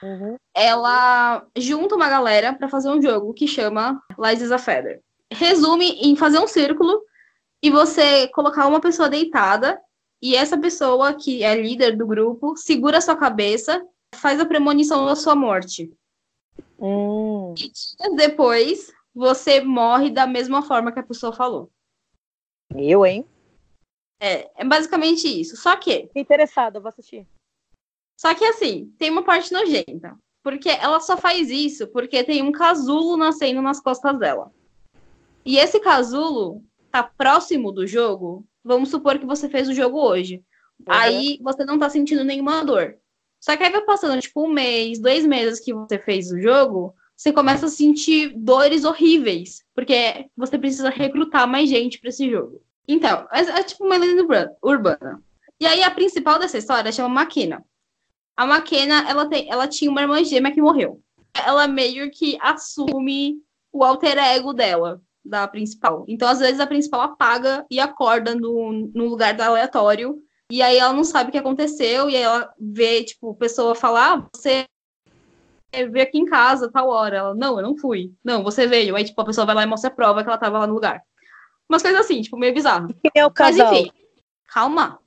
Uhum. 0.04 0.36
ela 0.56 1.46
junta 1.56 1.96
uma 1.96 2.10
galera 2.10 2.54
para 2.54 2.68
fazer 2.68 2.90
um 2.90 3.02
jogo 3.02 3.34
que 3.34 3.48
chama 3.48 4.02
Lies 4.18 4.42
is 4.42 4.52
a 4.52 4.58
Feather. 4.58 5.02
Resume 5.32 5.92
em 6.02 6.16
fazer 6.16 6.40
um 6.40 6.48
círculo 6.48 7.02
e 7.62 7.70
você 7.70 8.28
colocar 8.30 8.68
uma 8.68 8.82
pessoa 8.82 9.08
deitada 9.08 9.80
e 10.22 10.36
essa 10.36 10.58
pessoa 10.58 11.14
que 11.14 11.44
é 11.44 11.56
líder 11.56 11.96
do 11.96 12.06
grupo 12.06 12.56
segura 12.56 12.98
a 12.98 13.02
sua 13.02 13.16
cabeça, 13.16 13.84
faz 14.16 14.40
a 14.40 14.46
premonição 14.46 15.06
da 15.06 15.16
sua 15.16 15.36
morte. 15.36 15.92
Hum. 16.80 17.54
E 17.58 17.70
dias 17.70 18.16
depois 18.16 18.92
você 19.14 19.62
morre 19.62 20.10
da 20.10 20.26
mesma 20.26 20.62
forma 20.62 20.92
que 20.92 21.00
a 21.00 21.04
pessoa 21.04 21.34
falou. 21.34 21.72
Eu, 22.76 23.06
hein? 23.06 23.26
É, 24.20 24.50
é 24.56 24.66
basicamente 24.66 25.28
isso. 25.28 25.58
Só 25.58 25.76
que 25.76 26.04
Fiquei 26.08 26.22
interessada, 26.22 26.80
vou 26.80 26.90
assistir. 26.90 27.28
Só 28.22 28.36
que 28.36 28.46
assim, 28.46 28.94
tem 29.00 29.10
uma 29.10 29.24
parte 29.24 29.52
nojenta. 29.52 30.16
Porque 30.44 30.70
ela 30.70 31.00
só 31.00 31.18
faz 31.18 31.50
isso 31.50 31.88
porque 31.88 32.24
tem 32.24 32.44
um 32.44 32.52
casulo 32.52 33.18
nascendo 33.18 33.64
nas 33.64 33.80
costas 33.80 34.20
dela. 34.20 34.52
E 35.44 35.58
esse 35.58 35.80
casulo 35.80 36.64
tá 36.92 37.02
próximo 37.02 37.72
do 37.72 37.88
jogo. 37.88 38.46
Vamos 38.64 38.90
supor 38.90 39.18
que 39.18 39.26
você 39.26 39.50
fez 39.50 39.68
o 39.68 39.74
jogo 39.74 40.00
hoje. 40.00 40.44
Aí 40.88 41.40
você 41.42 41.66
não 41.66 41.80
tá 41.80 41.90
sentindo 41.90 42.24
nenhuma 42.24 42.64
dor. 42.64 42.96
Só 43.40 43.58
que 43.58 43.64
aí 43.64 43.72
vai 43.72 43.82
passando, 43.82 44.22
tipo, 44.22 44.46
um 44.46 44.50
mês, 44.54 45.00
dois 45.00 45.26
meses 45.26 45.60
que 45.60 45.74
você 45.74 45.98
fez 45.98 46.32
o 46.32 46.40
jogo, 46.40 46.94
você 47.18 47.34
começa 47.34 47.66
a 47.66 47.70
sentir 47.70 48.34
dores 48.38 48.86
horríveis. 48.86 49.64
Porque 49.74 50.28
você 50.38 50.60
precisa 50.60 50.92
recrutar 50.92 51.48
mais 51.48 51.68
gente 51.68 52.00
pra 52.00 52.10
esse 52.10 52.30
jogo. 52.30 52.62
Então, 52.88 53.28
é, 53.32 53.40
é 53.40 53.64
tipo 53.64 53.84
uma 53.84 53.98
lenda 53.98 54.22
urba- 54.22 54.52
urbana. 54.62 55.24
E 55.60 55.66
aí 55.66 55.82
a 55.82 55.90
principal 55.90 56.38
dessa 56.38 56.60
história 56.60 56.92
chama 56.92 57.10
Maquina. 57.10 57.66
A 58.36 58.46
McKenna, 58.46 59.10
ela, 59.10 59.28
tem, 59.28 59.50
ela 59.50 59.68
tinha 59.68 59.92
uma 59.92 60.02
irmã 60.02 60.24
gêmea 60.24 60.52
que 60.52 60.62
morreu. 60.62 61.02
Ela 61.34 61.68
meio 61.68 62.10
que 62.12 62.38
assume 62.42 63.38
o 63.72 63.84
alter 63.84 64.18
ego 64.18 64.54
dela, 64.54 65.02
da 65.24 65.48
principal. 65.48 66.06
Então, 66.08 66.28
às 66.28 66.40
vezes, 66.40 66.60
a 66.60 66.68
principal 66.68 67.02
apaga 67.02 67.66
e 67.70 67.80
acorda 67.80 68.36
no, 68.36 68.90
no 68.94 69.06
lugar 69.06 69.34
do 69.34 69.42
aleatório. 69.42 70.22
E 70.50 70.62
aí 70.62 70.78
ela 70.78 70.94
não 70.94 71.04
sabe 71.04 71.30
o 71.30 71.32
que 71.32 71.38
aconteceu. 71.38 72.10
E 72.10 72.16
aí 72.16 72.22
ela 72.22 72.54
vê, 72.60 73.04
tipo, 73.04 73.36
pessoa 73.36 73.76
falar, 73.76 74.18
ah, 74.18 74.30
você 74.34 74.66
veio 75.74 76.04
aqui 76.04 76.18
em 76.18 76.26
casa, 76.26 76.72
tal 76.72 76.90
hora. 76.90 77.18
Ela, 77.18 77.36
não, 77.36 77.58
eu 77.58 77.64
não 77.64 77.78
fui. 77.78 78.14
Não, 78.24 78.44
você 78.44 78.68
veio. 78.68 78.96
Aí, 78.96 79.06
tipo, 79.06 79.22
a 79.22 79.26
pessoa 79.26 79.46
vai 79.46 79.56
lá 79.56 79.64
e 79.64 79.68
mostra 79.68 79.90
a 79.90 79.94
prova 79.94 80.24
que 80.24 80.30
ela 80.30 80.38
tava 80.38 80.60
lá 80.60 80.68
no 80.68 80.74
lugar. 80.74 81.02
Umas 81.70 81.82
coisas 81.82 82.02
assim, 82.02 82.22
tipo, 82.22 82.38
meio 82.38 82.54
bizarro. 82.54 82.88
Quem 82.88 83.12
é 83.16 83.26
o 83.26 83.30
Mas, 83.30 83.58
casal? 83.58 83.74
enfim, 83.74 83.92
calma. 84.50 85.00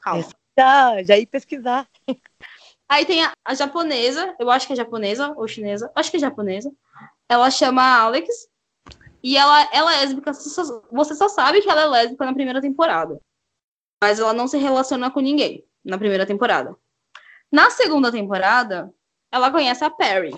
Calma. 0.00 0.28
Já, 0.58 1.02
já 1.02 1.16
ia 1.16 1.26
pesquisar. 1.26 1.88
Aí 2.90 3.06
tem 3.06 3.22
a, 3.22 3.32
a 3.44 3.54
japonesa, 3.54 4.34
eu 4.36 4.50
acho 4.50 4.66
que 4.66 4.72
é 4.72 4.76
japonesa 4.76 5.32
ou 5.36 5.46
chinesa, 5.46 5.92
acho 5.94 6.10
que 6.10 6.16
é 6.16 6.20
japonesa. 6.20 6.72
Ela 7.28 7.48
chama 7.48 8.00
Alex 8.00 8.28
e 9.22 9.36
ela, 9.36 9.68
ela 9.72 9.94
é 9.94 10.00
lésbica. 10.00 10.32
Você 10.32 11.14
só, 11.14 11.28
sabe 11.28 11.62
que 11.62 11.70
ela 11.70 11.82
é 11.82 11.86
lésbica 11.86 12.24
na 12.24 12.34
primeira 12.34 12.60
temporada. 12.60 13.20
Mas 14.02 14.18
ela 14.18 14.32
não 14.32 14.48
se 14.48 14.58
relaciona 14.58 15.08
com 15.08 15.20
ninguém 15.20 15.64
na 15.84 15.96
primeira 15.96 16.26
temporada. 16.26 16.76
Na 17.52 17.70
segunda 17.70 18.10
temporada, 18.10 18.92
ela 19.30 19.52
conhece 19.52 19.84
a 19.84 19.90
Perry. 19.90 20.34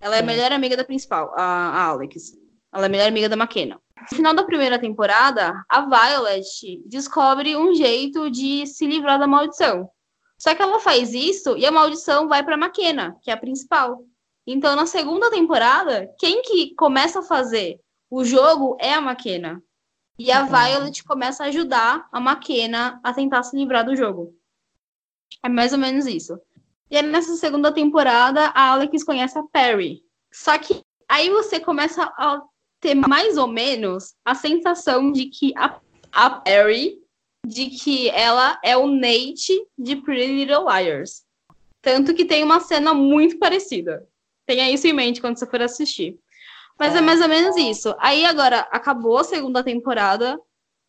Ela 0.00 0.16
é 0.16 0.18
a 0.20 0.24
melhor 0.24 0.50
amiga 0.50 0.76
da 0.76 0.84
principal, 0.84 1.32
a, 1.36 1.42
a 1.42 1.84
Alex. 1.84 2.32
Ela 2.74 2.86
é 2.86 2.86
a 2.86 2.90
melhor 2.90 3.06
amiga 3.06 3.28
da 3.28 3.36
McKenna. 3.36 3.80
No 4.10 4.16
final 4.16 4.34
da 4.34 4.42
primeira 4.42 4.80
temporada, 4.80 5.54
a 5.68 5.82
Violet 5.82 6.82
descobre 6.86 7.56
um 7.56 7.72
jeito 7.72 8.28
de 8.30 8.66
se 8.66 8.84
livrar 8.84 9.20
da 9.20 9.28
maldição 9.28 9.88
Só 10.38 10.54
que 10.54 10.62
ela 10.62 10.78
faz 10.78 11.12
isso 11.12 11.56
e 11.56 11.66
a 11.66 11.72
maldição 11.72 12.28
vai 12.28 12.44
para 12.44 12.56
McKenna, 12.56 13.16
que 13.20 13.30
é 13.30 13.34
a 13.34 13.36
principal. 13.36 14.04
Então, 14.46 14.76
na 14.76 14.86
segunda 14.86 15.30
temporada, 15.30 16.08
quem 16.18 16.42
que 16.42 16.74
começa 16.74 17.18
a 17.18 17.22
fazer 17.22 17.80
o 18.10 18.24
jogo 18.24 18.76
é 18.80 18.94
a 18.94 19.02
McKenna. 19.02 19.62
E 20.18 20.32
a 20.32 20.44
Violet 20.44 21.04
começa 21.04 21.44
a 21.44 21.46
ajudar 21.48 22.08
a 22.10 22.18
McKenna 22.18 22.98
a 23.04 23.12
tentar 23.12 23.42
se 23.42 23.56
livrar 23.56 23.84
do 23.84 23.94
jogo. 23.94 24.34
É 25.44 25.48
mais 25.48 25.72
ou 25.72 25.78
menos 25.78 26.06
isso. 26.06 26.40
E 26.90 26.96
aí, 26.96 27.02
nessa 27.02 27.36
segunda 27.36 27.70
temporada, 27.70 28.46
a 28.54 28.70
Alex 28.70 29.04
conhece 29.04 29.38
a 29.38 29.42
Perry. 29.42 30.02
Só 30.32 30.56
que 30.58 30.80
aí 31.08 31.30
você 31.30 31.60
começa 31.60 32.02
a 32.02 32.42
ter 32.80 32.94
mais 32.94 33.36
ou 33.36 33.46
menos 33.46 34.14
a 34.24 34.34
sensação 34.34 35.12
de 35.12 35.26
que 35.26 35.52
a, 35.56 35.78
a 36.12 36.30
Perry, 36.30 36.97
de 37.46 37.66
que 37.70 38.08
ela 38.10 38.58
é 38.62 38.76
o 38.76 38.86
Nate 38.86 39.66
de 39.78 39.96
Pretty 39.96 40.44
Little 40.44 40.66
Liars. 40.68 41.24
Tanto 41.80 42.14
que 42.14 42.24
tem 42.24 42.42
uma 42.42 42.60
cena 42.60 42.92
muito 42.92 43.38
parecida. 43.38 44.06
Tenha 44.46 44.70
isso 44.70 44.86
em 44.86 44.92
mente 44.92 45.20
quando 45.20 45.38
você 45.38 45.46
for 45.46 45.62
assistir. 45.62 46.18
Mas 46.78 46.94
é 46.94 47.00
mais 47.00 47.20
ou 47.20 47.28
menos 47.28 47.56
isso. 47.56 47.94
Aí 47.98 48.24
agora 48.24 48.60
acabou 48.70 49.18
a 49.18 49.24
segunda 49.24 49.62
temporada. 49.62 50.40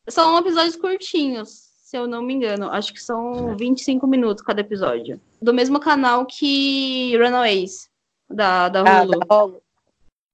São 0.07 0.37
episódios 0.37 0.75
curtinhos, 0.75 1.49
se 1.81 1.97
eu 1.97 2.07
não 2.07 2.21
me 2.21 2.33
engano. 2.33 2.69
Acho 2.69 2.93
que 2.93 3.01
são 3.01 3.55
25 3.55 4.05
minutos 4.07 4.43
cada 4.43 4.61
episódio. 4.61 5.19
Do 5.41 5.53
mesmo 5.53 5.79
canal 5.79 6.25
que 6.25 7.15
Runaways, 7.17 7.89
da, 8.29 8.69
da 8.69 8.81
Ah, 8.81 9.03
Hulu. 9.03 9.19
da 9.19 9.35
Hulu. 9.43 9.61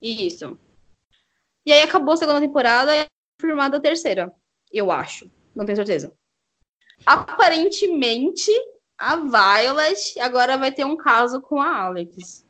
Isso. 0.01 0.57
E 1.65 1.71
aí 1.73 1.81
acabou 1.81 2.13
a 2.13 2.17
segunda 2.17 2.41
temporada 2.41 2.95
e 2.95 2.99
é 2.99 3.07
confirmada 3.39 3.77
a 3.77 3.81
terceira. 3.81 4.31
Eu 4.71 4.91
acho. 4.91 5.29
Não 5.56 5.65
tenho 5.65 5.76
certeza. 5.76 6.14
Aparentemente, 7.06 8.52
a 8.98 9.15
Violet 9.15 10.19
agora 10.19 10.57
vai 10.57 10.72
ter 10.72 10.86
um 10.86 10.98
caso 10.98 11.41
com 11.41 11.61
a 11.61 11.84
Alex. 11.84 12.45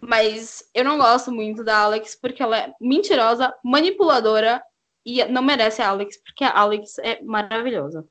Mas 0.00 0.68
eu 0.74 0.84
não 0.84 0.98
gosto 0.98 1.32
muito 1.32 1.64
da 1.64 1.78
Alex 1.78 2.14
porque 2.14 2.42
ela 2.42 2.58
é 2.58 2.72
mentirosa, 2.80 3.54
manipuladora 3.64 4.62
e 5.04 5.24
não 5.26 5.42
merece 5.42 5.82
a 5.82 5.88
Alex 5.88 6.16
porque 6.22 6.44
a 6.44 6.56
Alex 6.56 6.98
é 6.98 7.22
maravilhosa. 7.22 8.06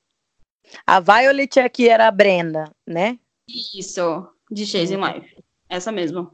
A 0.86 1.00
Violet 1.00 1.60
é 1.60 1.70
que 1.70 1.88
era 1.88 2.08
a 2.08 2.12
Brenda, 2.12 2.72
né? 2.86 3.20
Isso, 3.48 4.28
de 4.50 4.66
Chasing 4.66 4.98
Life. 4.98 5.44
Essa 5.70 5.92
mesmo. 5.92 6.32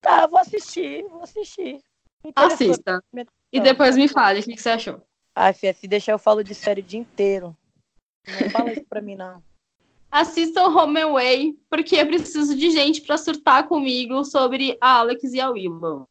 Tá, 0.00 0.26
vou 0.26 0.38
assistir, 0.38 1.04
vou 1.08 1.22
assistir. 1.22 1.80
Assista. 2.34 3.02
E 3.52 3.60
depois 3.60 3.96
me 3.96 4.08
fale 4.08 4.40
o 4.40 4.42
que 4.42 4.56
você 4.56 4.70
achou. 4.70 5.02
Ai, 5.34 5.52
Fia, 5.52 5.72
se 5.72 5.86
deixar 5.86 6.12
eu 6.12 6.18
falo 6.18 6.42
de 6.42 6.54
série 6.54 6.80
o 6.80 6.84
dia 6.84 7.00
inteiro. 7.00 7.56
Não 8.26 8.50
fala 8.50 8.72
isso 8.72 8.84
pra 8.84 9.00
mim, 9.00 9.16
não. 9.16 9.42
Assistam 10.10 10.66
Home 10.66 11.00
Away, 11.00 11.56
porque 11.68 11.96
eu 11.96 12.06
preciso 12.06 12.56
de 12.56 12.70
gente 12.70 13.00
pra 13.02 13.16
surtar 13.16 13.68
comigo 13.68 14.24
sobre 14.24 14.76
a 14.80 14.98
Alex 14.98 15.32
e 15.32 15.40
a 15.40 15.48
Willow. 15.50 16.08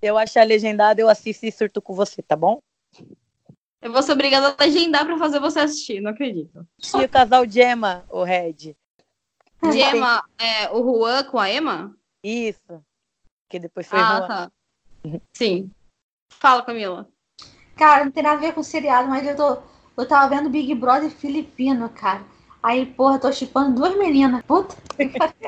Eu 0.00 0.16
achar 0.16 0.46
legendado, 0.46 1.00
eu 1.00 1.08
assisto 1.08 1.44
e 1.46 1.52
surto 1.52 1.80
com 1.82 1.94
você, 1.94 2.22
tá 2.22 2.34
bom? 2.34 2.60
Eu 3.80 3.92
vou 3.92 4.02
ser 4.02 4.12
obrigada 4.12 4.56
a 4.56 4.64
legendar 4.64 5.04
pra 5.04 5.18
fazer 5.18 5.38
você 5.38 5.60
assistir, 5.60 6.00
não 6.00 6.12
acredito. 6.12 6.66
E 6.98 7.04
o 7.04 7.08
casal 7.08 7.48
Gemma, 7.48 8.04
o 8.08 8.24
Red. 8.24 8.74
De 9.70 9.78
Emma, 9.78 10.24
é, 10.38 10.70
o 10.70 10.82
Juan 10.82 11.22
com 11.24 11.38
a 11.38 11.48
Emma? 11.50 11.96
Isso. 12.24 12.82
Que 13.48 13.60
depois 13.60 13.86
foi 13.86 13.98
Ah, 14.00 14.18
Juan. 14.18 14.26
tá. 14.28 14.52
Sim. 15.32 15.70
Fala, 16.32 16.64
Camila. 16.64 17.08
Cara, 17.82 18.04
não 18.04 18.12
tem 18.12 18.22
nada 18.22 18.36
a 18.36 18.40
ver 18.40 18.52
com 18.54 18.62
seriado, 18.62 19.08
mas 19.08 19.26
eu 19.26 19.34
tô. 19.34 19.56
Eu 19.96 20.06
tava 20.06 20.32
vendo 20.32 20.48
Big 20.48 20.72
Brother 20.72 21.10
filipino, 21.10 21.88
cara. 21.88 22.22
Aí, 22.62 22.86
porra, 22.86 23.18
tô 23.18 23.32
chipando 23.32 23.74
duas 23.74 23.98
meninas. 23.98 24.40
Puta. 24.42 24.76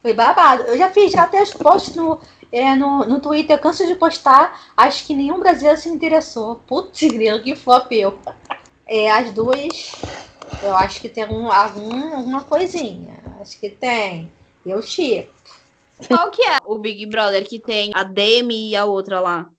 Foi 0.00 0.14
babado. 0.14 0.62
Eu 0.62 0.78
já 0.78 0.88
fiz 0.88 1.12
já 1.12 1.24
até 1.24 1.42
os 1.42 1.52
posts 1.52 1.94
no, 1.94 2.18
é, 2.50 2.74
no, 2.74 3.04
no 3.04 3.20
Twitter. 3.20 3.54
Eu 3.54 3.60
canso 3.60 3.86
de 3.86 3.94
postar. 3.96 4.72
Acho 4.74 5.06
que 5.06 5.14
nenhum 5.14 5.40
brasileiro 5.40 5.78
se 5.78 5.90
interessou. 5.90 6.56
Putz, 6.66 7.06
grilo, 7.06 7.42
que 7.42 7.54
flop 7.54 7.92
eu. 7.92 8.18
É, 8.86 9.10
as 9.10 9.30
duas, 9.34 9.92
eu 10.62 10.74
acho 10.74 11.02
que 11.02 11.08
tem 11.10 11.24
algum, 11.24 11.52
algum, 11.52 12.16
alguma 12.16 12.44
coisinha. 12.44 13.14
Acho 13.42 13.60
que 13.60 13.68
tem. 13.68 14.32
Eu 14.64 14.80
chipo. 14.80 15.34
Qual 16.08 16.30
que 16.30 16.42
é 16.42 16.60
o 16.64 16.78
Big 16.78 17.04
Brother 17.04 17.46
que 17.46 17.58
tem 17.58 17.92
a 17.94 18.04
Demi 18.04 18.70
e 18.70 18.76
a 18.76 18.86
outra 18.86 19.20
lá? 19.20 19.50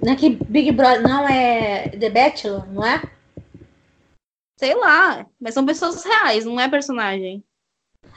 Não 0.00 0.12
é 0.12 0.16
que 0.16 0.30
Big 0.30 0.72
Brother 0.72 1.02
não 1.02 1.28
é 1.28 1.88
The 1.90 2.10
Bachelor, 2.10 2.66
não 2.72 2.84
é? 2.84 3.02
Sei 4.58 4.74
lá, 4.74 5.26
mas 5.40 5.54
são 5.54 5.66
pessoas 5.66 6.04
reais, 6.04 6.44
não 6.44 6.58
é 6.58 6.68
personagem. 6.68 7.42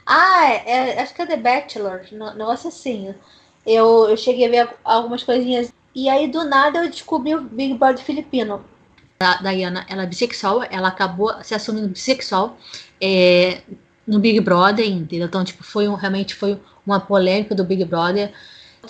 Ah, 0.05 0.45
é, 0.51 0.69
é- 0.71 1.01
acho 1.01 1.13
que 1.13 1.21
é 1.21 1.25
The 1.25 1.37
Bachelor, 1.37 2.05
no- 2.11 2.33
negócio 2.33 2.69
assim. 2.69 3.13
Eu, 3.65 4.07
eu 4.09 4.17
cheguei 4.17 4.45
a 4.45 4.49
ver 4.65 4.75
algumas 4.83 5.23
coisinhas. 5.23 5.73
E 5.93 6.07
aí, 6.09 6.27
do 6.27 6.43
nada, 6.43 6.83
eu 6.83 6.89
descobri 6.89 7.33
o 7.33 7.41
Big 7.41 7.73
Brother 7.75 8.03
filipino. 8.03 8.63
A 9.19 9.41
Diana, 9.41 9.85
ela 9.89 10.03
é 10.03 10.05
bissexual, 10.05 10.61
ela 10.69 10.89
acabou 10.89 11.33
se 11.43 11.55
assumindo 11.55 11.87
bissexual 11.87 12.57
é, 13.01 13.61
no 14.05 14.19
Big 14.19 14.39
Brother, 14.41 14.85
entendeu? 14.85 15.27
Então, 15.27 15.43
tipo, 15.43 15.63
foi 15.63 15.87
um- 15.87 15.95
realmente 15.95 16.35
foi 16.35 16.59
uma 16.85 16.99
polêmica 16.99 17.55
do 17.55 17.63
Big 17.63 17.83
Brother. 17.85 18.31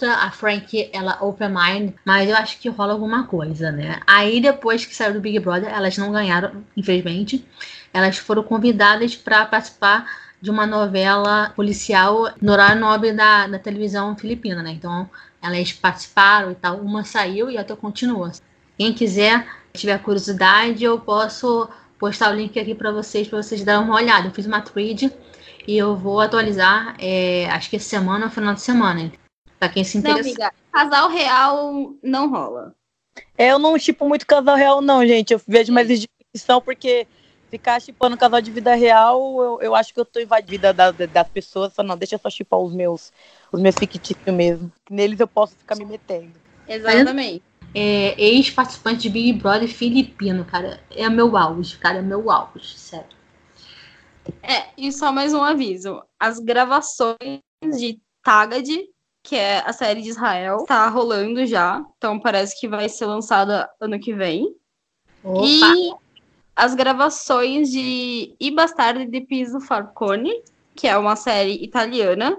A 0.03 0.31
Frank, 0.31 0.89
ela 0.91 1.17
open 1.21 1.49
mind, 1.49 1.93
mas 2.03 2.29
eu 2.29 2.35
acho 2.35 2.59
que 2.59 2.69
rola 2.69 2.93
alguma 2.93 3.25
coisa, 3.25 3.71
né? 3.71 3.99
Aí, 4.05 4.41
depois 4.41 4.85
que 4.85 4.95
saiu 4.95 5.13
do 5.13 5.21
Big 5.21 5.39
Brother, 5.39 5.69
elas 5.71 5.97
não 5.97 6.11
ganharam, 6.11 6.63
infelizmente. 6.75 7.45
Elas 7.93 8.17
foram 8.17 8.43
convidadas 8.43 9.15
para 9.15 9.45
participar 9.45 10.05
de 10.41 10.51
uma 10.51 10.65
novela 10.65 11.51
policial 11.55 12.31
no 12.41 12.51
horário 12.51 12.79
nobre 12.79 13.13
da, 13.13 13.47
da 13.47 13.59
televisão 13.59 14.15
filipina, 14.15 14.61
né? 14.61 14.71
Então, 14.71 15.09
elas 15.41 15.71
participaram 15.71 16.51
e 16.51 16.55
tal. 16.55 16.77
Uma 16.77 17.03
saiu 17.03 17.49
e 17.49 17.57
a 17.57 17.61
outra 17.61 17.75
continua. 17.75 18.31
Quem 18.77 18.93
quiser, 18.93 19.47
tiver 19.73 19.97
curiosidade, 19.99 20.83
eu 20.83 20.99
posso 20.99 21.69
postar 21.97 22.31
o 22.31 22.35
link 22.35 22.59
aqui 22.59 22.75
para 22.75 22.91
vocês, 22.91 23.27
para 23.27 23.41
vocês 23.41 23.63
darem 23.63 23.83
uma 23.83 23.95
olhada. 23.95 24.27
Eu 24.27 24.31
fiz 24.31 24.45
uma 24.45 24.61
thread 24.61 25.11
e 25.67 25.77
eu 25.77 25.95
vou 25.95 26.19
atualizar, 26.19 26.95
é, 26.99 27.49
acho 27.49 27.69
que 27.69 27.77
essa 27.77 27.89
semana 27.89 28.25
ou 28.25 28.31
final 28.31 28.53
de 28.53 28.61
semana. 28.61 29.11
Para 29.59 29.69
quem 29.69 29.83
se 29.83 29.97
Não, 30.01 30.11
interessa. 30.11 30.29
amiga, 30.29 30.51
casal 30.71 31.09
real 31.09 31.93
não 32.03 32.29
rola. 32.29 32.75
É, 33.37 33.51
Eu 33.51 33.59
não 33.59 33.77
chipo 33.77 34.07
muito 34.07 34.25
casal 34.27 34.55
real, 34.55 34.81
não, 34.81 35.05
gente. 35.05 35.31
Eu 35.33 35.41
vejo 35.47 35.71
mais 35.71 35.89
edição 35.89 36.61
porque 36.61 37.07
ficar 37.49 37.81
chipando 37.81 38.17
casal 38.17 38.41
de 38.41 38.51
vida 38.51 38.75
real, 38.75 39.41
eu, 39.41 39.59
eu 39.61 39.75
acho 39.75 39.93
que 39.93 39.99
eu 39.99 40.05
tô 40.05 40.19
invadida 40.19 40.73
da, 40.73 40.91
da- 40.91 41.05
das 41.05 41.29
pessoas. 41.29 41.73
Só 41.73 41.81
não, 41.83 41.97
deixa 41.97 42.15
eu 42.15 42.19
só 42.19 42.29
chipar 42.29 42.59
os 42.59 42.73
meus, 42.73 43.11
os 43.51 43.61
meus 43.61 43.75
fictícios 43.75 44.33
mesmo. 44.33 44.71
Neles 44.89 45.19
eu 45.19 45.27
posso 45.27 45.55
ficar 45.55 45.75
me 45.75 45.85
metendo. 45.85 46.33
Exatamente. 46.67 47.43
É, 47.73 48.21
Ex-participante 48.21 49.01
de 49.03 49.09
Big 49.09 49.33
Brother 49.33 49.67
filipino, 49.69 50.43
cara. 50.45 50.79
É 50.91 51.07
meu 51.09 51.35
auge, 51.37 51.77
cara. 51.77 51.99
É 51.99 52.01
meu 52.01 52.29
auge, 52.31 52.77
sério. 52.77 53.15
É, 54.41 54.65
e 54.77 54.91
só 54.91 55.11
mais 55.11 55.33
um 55.33 55.41
aviso. 55.43 56.01
As 56.19 56.39
gravações 56.39 57.41
de 57.77 57.99
Tagad, 58.23 58.87
que 59.25 59.35
é 59.35 59.63
a 59.65 59.73
série 59.73 60.03
de 60.03 60.09
Israel, 60.09 60.65
tá 60.67 60.87
rolando 60.87 61.45
já. 61.45 61.83
Então 61.97 62.19
parece 62.19 62.59
que 62.59 62.67
vai 62.67 62.87
ser 62.87 63.07
lançada 63.07 63.67
ano 63.81 63.99
que 63.99 64.13
vem. 64.13 64.55
Opa! 65.23 65.45
E 65.45 65.91
as 66.55 66.75
gravações 66.75 67.71
de 67.71 68.35
I 68.39 68.51
Bastardi 68.51 69.07
di 69.07 69.21
Piso 69.21 69.59
Falcone, 69.59 70.31
que 70.75 70.87
é 70.87 70.95
uma 70.95 71.15
série 71.15 71.63
italiana, 71.63 72.37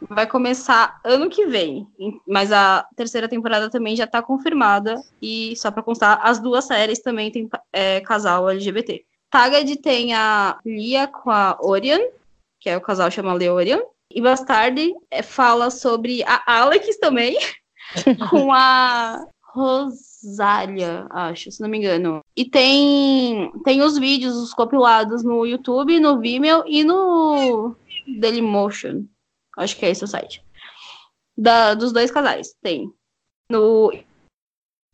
vai 0.00 0.28
começar 0.28 1.00
ano 1.04 1.28
que 1.28 1.44
vem. 1.46 1.86
Mas 2.26 2.52
a 2.52 2.86
terceira 2.94 3.28
temporada 3.28 3.68
também 3.68 3.96
já 3.96 4.06
tá 4.06 4.22
confirmada. 4.22 4.94
E 5.20 5.56
só 5.56 5.72
pra 5.72 5.82
constar, 5.82 6.20
as 6.22 6.38
duas 6.38 6.66
séries 6.66 7.00
também 7.00 7.32
tem 7.32 7.50
é, 7.72 8.00
casal 8.00 8.48
LGBT. 8.48 9.04
Tagad 9.28 9.76
tem 9.82 10.14
a 10.14 10.58
Lia 10.64 11.08
com 11.08 11.30
a 11.30 11.58
Orion, 11.60 12.00
que 12.60 12.70
é 12.70 12.76
o 12.76 12.80
casal 12.80 13.10
chama 13.10 13.34
Leorion. 13.34 13.80
E 14.10 14.20
Bastardi 14.20 14.94
é, 15.10 15.22
fala 15.22 15.70
sobre 15.70 16.22
a 16.24 16.42
Alex 16.60 16.96
também, 16.98 17.36
com 18.30 18.52
a 18.52 19.26
Rosália, 19.42 21.06
acho, 21.10 21.50
se 21.50 21.60
não 21.60 21.68
me 21.68 21.78
engano. 21.78 22.20
E 22.36 22.44
tem, 22.44 23.50
tem 23.64 23.82
os 23.82 23.98
vídeos, 23.98 24.36
os 24.36 24.54
compilados 24.54 25.22
no 25.22 25.44
YouTube, 25.44 26.00
no 26.00 26.20
Vimeo 26.20 26.64
e 26.66 26.84
no 26.84 27.74
Dailymotion. 28.18 29.04
Acho 29.56 29.76
que 29.76 29.84
é 29.84 29.90
esse 29.90 30.04
o 30.04 30.06
site. 30.06 30.42
Da, 31.36 31.74
dos 31.74 31.92
dois 31.92 32.10
casais, 32.10 32.54
tem. 32.62 32.92
No 33.50 33.92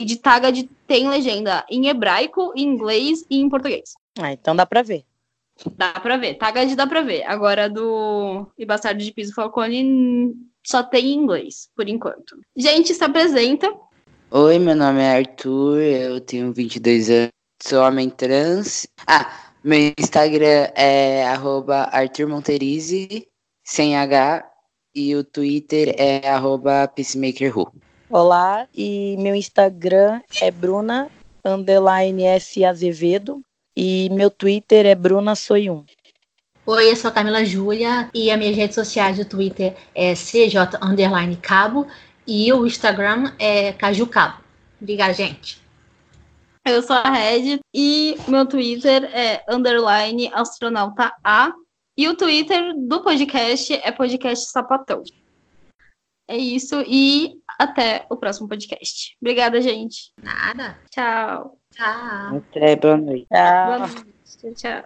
e 0.01 0.05
de 0.05 0.17
Tagad 0.17 0.69
tem 0.87 1.09
legenda 1.09 1.65
em 1.71 1.87
hebraico, 1.87 2.53
em 2.57 2.65
inglês 2.65 3.25
e 3.31 3.39
em 3.39 3.49
português. 3.49 3.93
Ah, 4.19 4.33
então 4.33 4.55
dá 4.55 4.67
pra 4.67 4.83
ver. 4.83 5.05
Dá 5.77 5.93
pra 6.01 6.17
ver. 6.17 6.35
Tagad 6.35 6.75
dá 6.75 6.87
pra 6.87 7.03
ver. 7.03 7.23
Agora 7.25 7.69
do 7.69 8.47
E 8.59 8.67
Bastardo 8.67 9.03
de 9.03 9.13
Piso 9.13 9.35
Falcone 9.35 10.35
só 10.65 10.83
tem 10.83 11.13
em 11.13 11.15
inglês, 11.15 11.69
por 11.77 11.89
enquanto. 11.89 12.37
Gente, 12.57 12.95
se 12.95 13.05
apresenta. 13.05 13.73
Oi, 14.31 14.59
meu 14.59 14.75
nome 14.75 15.01
é 15.01 15.19
Arthur, 15.19 15.79
eu 15.81 16.21
tenho 16.21 16.53
22 16.53 17.09
anos, 17.09 17.31
sou 17.63 17.83
homem 17.85 18.11
trans. 18.11 18.87
Ah, 19.07 19.31
Meu 19.63 19.95
Instagram 19.97 20.69
é 20.75 21.25
arroba 21.27 21.89
Arthur 21.93 22.27
Monterize, 22.27 23.27
sem 23.65 23.97
H, 23.97 24.45
e 24.95 25.15
o 25.15 25.25
Twitter 25.25 25.95
é 25.97 26.29
arroba 26.29 26.87
PeacemakerRu. 26.89 27.73
Olá, 28.11 28.69
e 28.75 29.17
meu 29.19 29.35
Instagram 29.35 30.21
é 30.41 30.51
Bruna 30.51 31.09
underline 31.45 32.25
S 32.25 32.63
Azevedo 32.65 33.41
e 33.77 34.09
meu 34.11 34.31
Twitter 34.31 34.87
é 34.87 34.95
Bruna 34.95 35.35
Soyun. 35.35 35.85
Oi, 36.67 36.91
eu 36.91 36.97
sou 36.97 37.11
a 37.11 37.13
Camila 37.13 37.45
Júlia 37.45 38.09
e 38.15 38.31
as 38.31 38.39
minhas 38.39 38.57
redes 38.57 38.75
sociais 38.75 39.19
do 39.19 39.25
Twitter 39.25 39.77
é 39.95 40.15
CJ 40.15 40.79
underline 40.83 41.37
Cabo 41.37 41.87
e 42.27 42.51
o 42.53 42.67
Instagram 42.67 43.33
é 43.39 43.73
Caju 43.73 44.07
Cabo. 44.07 44.43
Obrigada, 44.81 45.13
gente. 45.13 45.63
Eu 46.67 46.83
sou 46.83 46.97
a 46.97 47.11
Red 47.11 47.61
e 47.75 48.17
meu 48.27 48.47
Twitter 48.47 49.05
é 49.15 49.45
underline 49.49 50.31
astronauta 50.33 51.13
A 51.23 51.53
e 51.97 52.09
o 52.09 52.17
Twitter 52.17 52.73
do 52.75 53.03
podcast 53.03 53.73
é 53.75 53.93
podcast 53.93 54.51
sapatão. 54.51 55.03
É 56.27 56.39
isso 56.39 56.83
e 56.87 57.35
até 57.59 58.07
o 58.09 58.17
próximo 58.17 58.49
podcast. 58.49 59.15
Obrigada, 59.21 59.61
gente. 59.61 60.13
Nada. 60.23 60.79
Tchau. 60.91 61.59
Tchau. 61.75 62.37
Até, 62.37 62.77
boa 62.77 62.97
noite. 62.97 63.27
Tchau. 63.29 63.79
Boa 63.79 63.79
noite. 63.79 64.55
Tchau. 64.55 64.83